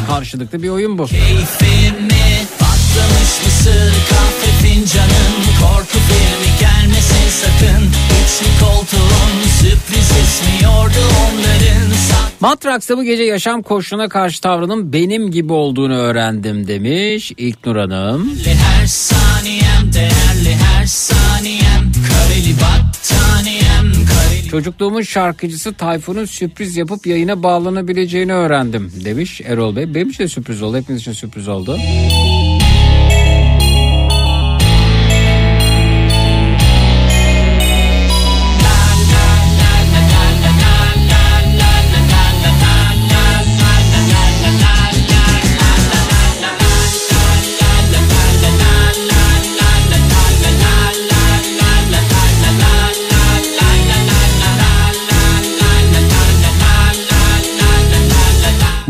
karşılıklı 0.06 0.62
bir 0.62 0.68
oyun 0.68 0.98
bu. 0.98 1.06
Keyfimi 1.06 2.46
patlamış 2.58 3.32
mısır 3.44 3.92
kahve 4.10 4.50
fincanım 4.62 5.34
Korku 5.60 5.98
filmi 6.08 6.58
gelmesin 6.60 7.28
sakın 7.40 7.84
Üçlü 8.24 8.64
koltuğun 8.66 9.48
sürpriz 9.60 10.10
ismiyordu 10.10 11.00
onların 11.24 11.90
Sa- 11.90 12.23
Matraks'ta 12.44 12.96
bu 12.98 13.04
gece 13.04 13.22
yaşam 13.22 13.62
koşuluna 13.62 14.08
karşı 14.08 14.40
tavrının 14.40 14.92
benim 14.92 15.30
gibi 15.30 15.52
olduğunu 15.52 15.96
öğrendim 15.96 16.66
demiş 16.66 17.32
İlknur 17.36 17.76
Hanım. 17.76 18.32
Her 18.44 18.86
saniyem 18.86 19.92
değerli 19.94 20.54
her 20.54 20.86
saniyem 20.86 21.92
Kareli 22.08 22.54
battaniyem 22.54 24.06
kareli 24.06 24.48
Çocukluğumun 24.48 25.02
şarkıcısı 25.02 25.74
Tayfun'un 25.74 26.24
sürpriz 26.24 26.76
yapıp 26.76 27.06
yayına 27.06 27.42
bağlanabileceğini 27.42 28.32
öğrendim 28.32 28.92
demiş 29.04 29.40
Erol 29.40 29.76
Bey. 29.76 29.94
Benim 29.94 30.10
için 30.10 30.24
de 30.24 30.28
sürpriz 30.28 30.62
oldu. 30.62 30.76
Hepiniz 30.76 31.00
için 31.00 31.12
sürpriz 31.12 31.48
oldu. 31.48 31.78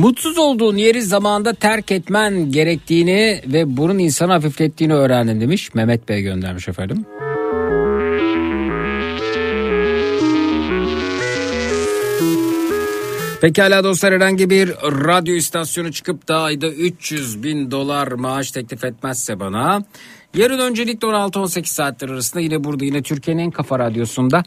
Mutsuz 0.04 0.38
olduğun 0.38 0.76
yeri 0.76 1.02
zamanda 1.02 1.54
terk 1.54 1.92
etmen 1.92 2.50
gerektiğini 2.50 3.40
ve 3.46 3.76
bunun 3.76 3.98
insanı 3.98 4.32
hafiflettiğini 4.32 4.94
öğrendim 4.94 5.40
demiş. 5.40 5.74
Mehmet 5.74 6.08
Bey 6.08 6.22
göndermiş 6.22 6.68
efendim. 6.68 7.06
Pekala 13.40 13.84
dostlar 13.84 14.14
herhangi 14.14 14.50
bir 14.50 14.68
radyo 14.82 15.34
istasyonu 15.34 15.92
çıkıp 15.92 16.28
da 16.28 16.40
ayda 16.40 16.68
300 16.68 17.42
bin 17.42 17.70
dolar 17.70 18.12
maaş 18.12 18.50
teklif 18.50 18.84
etmezse 18.84 19.40
bana 19.40 19.82
yarın 20.34 20.58
öncelikle 20.58 21.08
16-18 21.08 21.66
saatler 21.66 22.08
arasında 22.08 22.42
yine 22.42 22.64
burada 22.64 22.84
yine 22.84 23.02
Türkiye'nin 23.02 23.42
en 23.42 23.50
kafa 23.50 23.78
radyosunda 23.78 24.42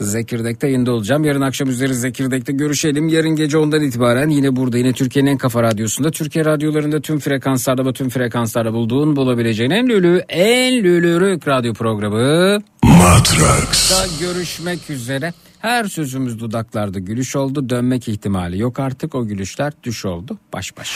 Zekirdek'te 0.00 0.66
yayında 0.66 0.92
olacağım. 0.92 1.24
Yarın 1.24 1.40
akşam 1.40 1.68
üzeri 1.68 1.94
Zekirdek'te 1.94 2.52
görüşelim. 2.52 3.08
Yarın 3.08 3.36
gece 3.36 3.58
ondan 3.58 3.82
itibaren 3.82 4.28
yine 4.28 4.56
burada 4.56 4.78
yine 4.78 4.92
Türkiye'nin 4.92 5.30
en 5.30 5.38
kafa 5.38 5.62
radyosunda. 5.62 6.10
Türkiye 6.10 6.44
radyolarında 6.44 7.00
tüm 7.00 7.18
frekanslarda 7.18 7.86
ve 7.86 7.92
tüm 7.92 8.08
frekanslarda 8.08 8.72
bulduğun 8.72 9.16
bulabileceğin 9.16 9.70
en 9.70 9.88
lülü 9.88 10.24
en 10.28 10.84
lülürük 10.84 11.48
radyo 11.48 11.74
programı. 11.74 12.58
Matrax. 12.82 13.90
Da 13.90 14.06
görüşmek 14.20 14.90
üzere. 14.90 15.32
Her 15.58 15.84
sözümüz 15.84 16.40
dudaklarda 16.40 16.98
gülüş 16.98 17.36
oldu. 17.36 17.68
Dönmek 17.68 18.08
ihtimali 18.08 18.58
yok 18.58 18.80
artık. 18.80 19.14
O 19.14 19.26
gülüşler 19.26 19.72
düş 19.82 20.04
oldu. 20.04 20.38
Baş 20.52 20.76
baş. 20.76 20.90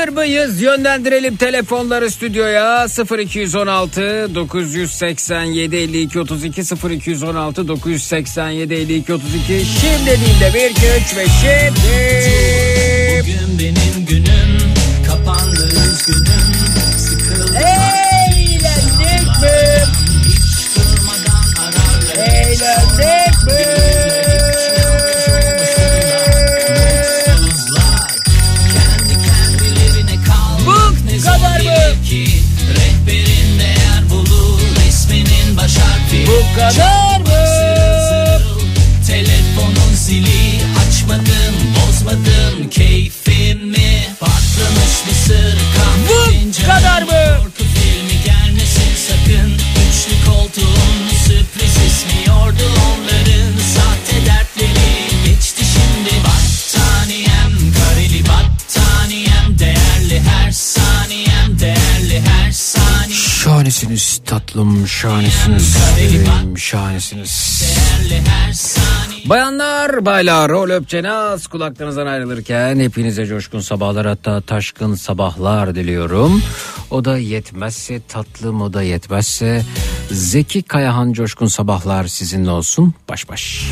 Hazır 0.00 0.12
mıyız? 0.12 0.62
Yönlendirelim 0.62 1.36
telefonları 1.36 2.10
stüdyoya 2.10 2.86
0216 3.18 4.34
987 4.34 5.76
52 5.76 6.20
32 6.20 6.62
0216 6.90 7.68
987 7.68 8.74
52 8.74 9.14
32 9.14 9.64
Şimdi 9.80 10.10
değil 10.10 10.40
de 10.40 10.54
1 10.54 10.70
2 10.70 10.80
3 10.80 11.16
ve 11.16 11.26
şimdi 11.40 12.22
Bugün 13.20 13.58
benim 13.58 14.06
günüm 14.06 14.74
kapandı 15.06 15.66
üzgünüm 15.66 16.54
Sıkıldım 16.98 17.56
Eğlendik 17.56 19.42
mi? 19.42 19.84
Hiç 20.24 20.76
durmadan 20.76 21.64
ararlar 21.64 22.26
Eğlendik 22.26 23.46
mi? 23.46 24.09
Bu 36.50 36.54
kadar 36.54 37.20
mı? 37.20 38.40
Telefonun 39.06 39.94
zili 39.94 40.60
açmadım 40.86 41.54
bozmadım 41.76 42.70
keyfimi 42.70 44.06
Patlamış 44.20 45.06
mısır 45.08 45.58
kahve 45.76 46.40
Bu 46.62 46.66
kadar 46.66 47.02
mı? 47.02 47.38
Korku 47.38 47.64
filmi 47.74 48.24
gelmesin 48.24 48.92
sakın 49.08 49.52
Üçlü 49.54 50.30
koltuğun 50.30 51.08
sürpriz 51.26 51.76
ismi 51.76 52.28
yordu 52.28 52.64
onların 52.64 53.52
Şahanesiniz 63.50 64.20
tatlım, 64.26 64.86
şahanesiniz 64.86 65.76
bebeğim, 65.96 66.58
şahanesiniz. 66.58 67.64
Bayanlar, 69.24 70.06
baylar, 70.06 70.50
rol 70.50 70.70
öpçenaz 70.70 71.46
kulaklarınızdan 71.46 72.06
ayrılırken 72.06 72.80
hepinize 72.80 73.26
coşkun 73.26 73.60
sabahlar 73.60 74.06
hatta 74.06 74.40
taşkın 74.40 74.94
sabahlar 74.94 75.74
diliyorum. 75.74 76.42
O 76.90 77.04
da 77.04 77.18
yetmezse 77.18 78.00
tatlım 78.08 78.62
o 78.62 78.72
da 78.72 78.82
yetmezse 78.82 79.62
Zeki 80.10 80.62
Kayahan 80.62 81.12
coşkun 81.12 81.46
sabahlar 81.46 82.06
sizinle 82.06 82.50
olsun 82.50 82.94
baş 83.08 83.28
baş. 83.28 83.66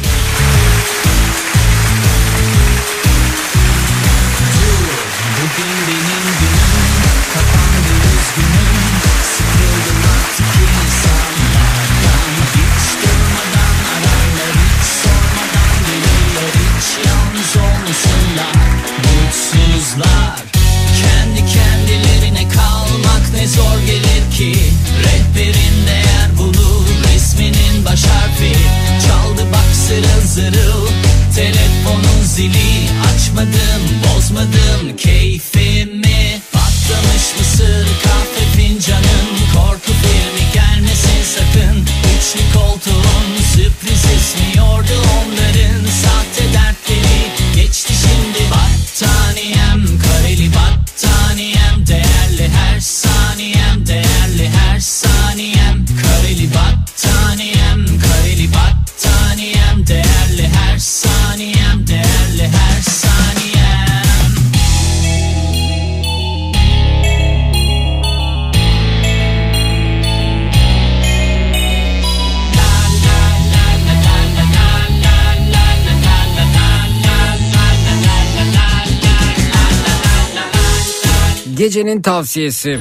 Gecenin 81.59 82.03
tavsiyesi 82.03 82.79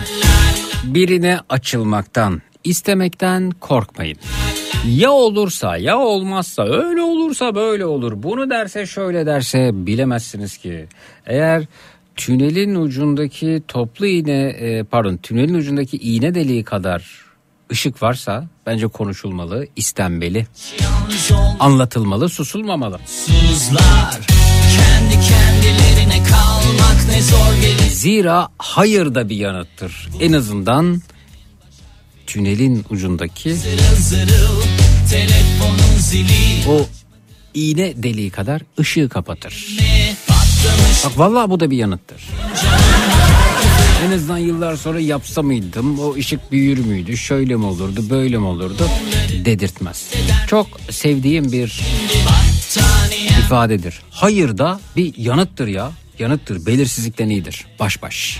birine 0.84 1.40
açılmaktan, 1.50 2.42
istemekten 2.64 3.52
korkmayın. 3.52 4.18
Ya 4.88 5.12
olursa 5.12 5.78
ya 5.78 5.98
olmazsa 5.98 6.64
öyle 6.64 7.02
olursa 7.02 7.56
böyle 7.56 7.86
olur. 7.86 8.14
Bunu 8.24 8.50
derse 8.50 8.86
şöyle 8.86 9.26
derse 9.26 9.70
bilemezsiniz 9.74 10.58
ki. 10.58 10.88
Eğer 11.26 11.64
tünelin 12.16 12.76
ucundaki 12.76 13.64
toplu 13.68 14.06
iğne 14.06 14.48
e, 14.48 14.84
pardon 14.84 15.18
tünelin 15.18 15.54
ucundaki 15.54 15.98
iğne 15.98 16.36
deliği 16.36 16.64
kadar 16.64 17.26
ışık 17.72 18.04
varsa 18.04 18.48
bence 18.66 18.88
konuşulmalı, 18.88 19.68
istenmeli, 19.76 20.48
anlatılmalı, 21.60 22.30
susulmamalı. 22.30 23.00
Mutsuzlar 23.00 24.20
kendi 24.78 25.14
kendilerine 25.14 25.37
Zira 27.92 28.50
hayır 28.58 29.16
da 29.16 29.30
bir 29.30 29.36
yanıttır. 29.36 30.10
En 30.20 30.34
azından 30.34 31.02
tünelin 32.28 32.86
ucundaki 32.90 33.56
Zırıl 33.56 33.96
zırıl 33.96 34.62
o 36.68 36.88
iğne 37.54 38.04
deliği 38.04 38.30
kadar 38.30 38.62
ışığı 38.80 39.10
kapatır. 39.10 39.78
Bak 41.06 41.18
vallahi 41.18 41.50
bu 41.50 41.60
da 41.60 41.72
bir 41.72 41.78
yanıttır. 41.78 42.28
En 44.08 44.12
azından 44.12 44.38
yıllar 44.38 44.76
sonra 44.76 45.00
yapsa 45.00 45.44
mıydım 45.44 46.00
o 46.00 46.16
ışık 46.16 46.52
büyür 46.52 46.78
müydü 46.86 47.18
şöyle 47.18 47.56
mi 47.56 47.66
olurdu 47.66 48.10
böyle 48.10 48.38
mi 48.38 48.46
olurdu 48.46 48.90
dedirtmez. 49.46 50.06
Çok 50.48 50.68
sevdiğim 50.90 51.52
bir 51.52 51.82
ifadedir. 53.40 54.02
Hayır 54.12 54.58
da 54.58 54.80
bir 54.96 55.18
yanıttır 55.18 55.68
ya 55.68 55.92
yanıttır 56.20 56.66
belirsizlikten 56.66 57.30
iyidir 57.30 57.66
baş 57.80 58.02
baş. 58.02 58.40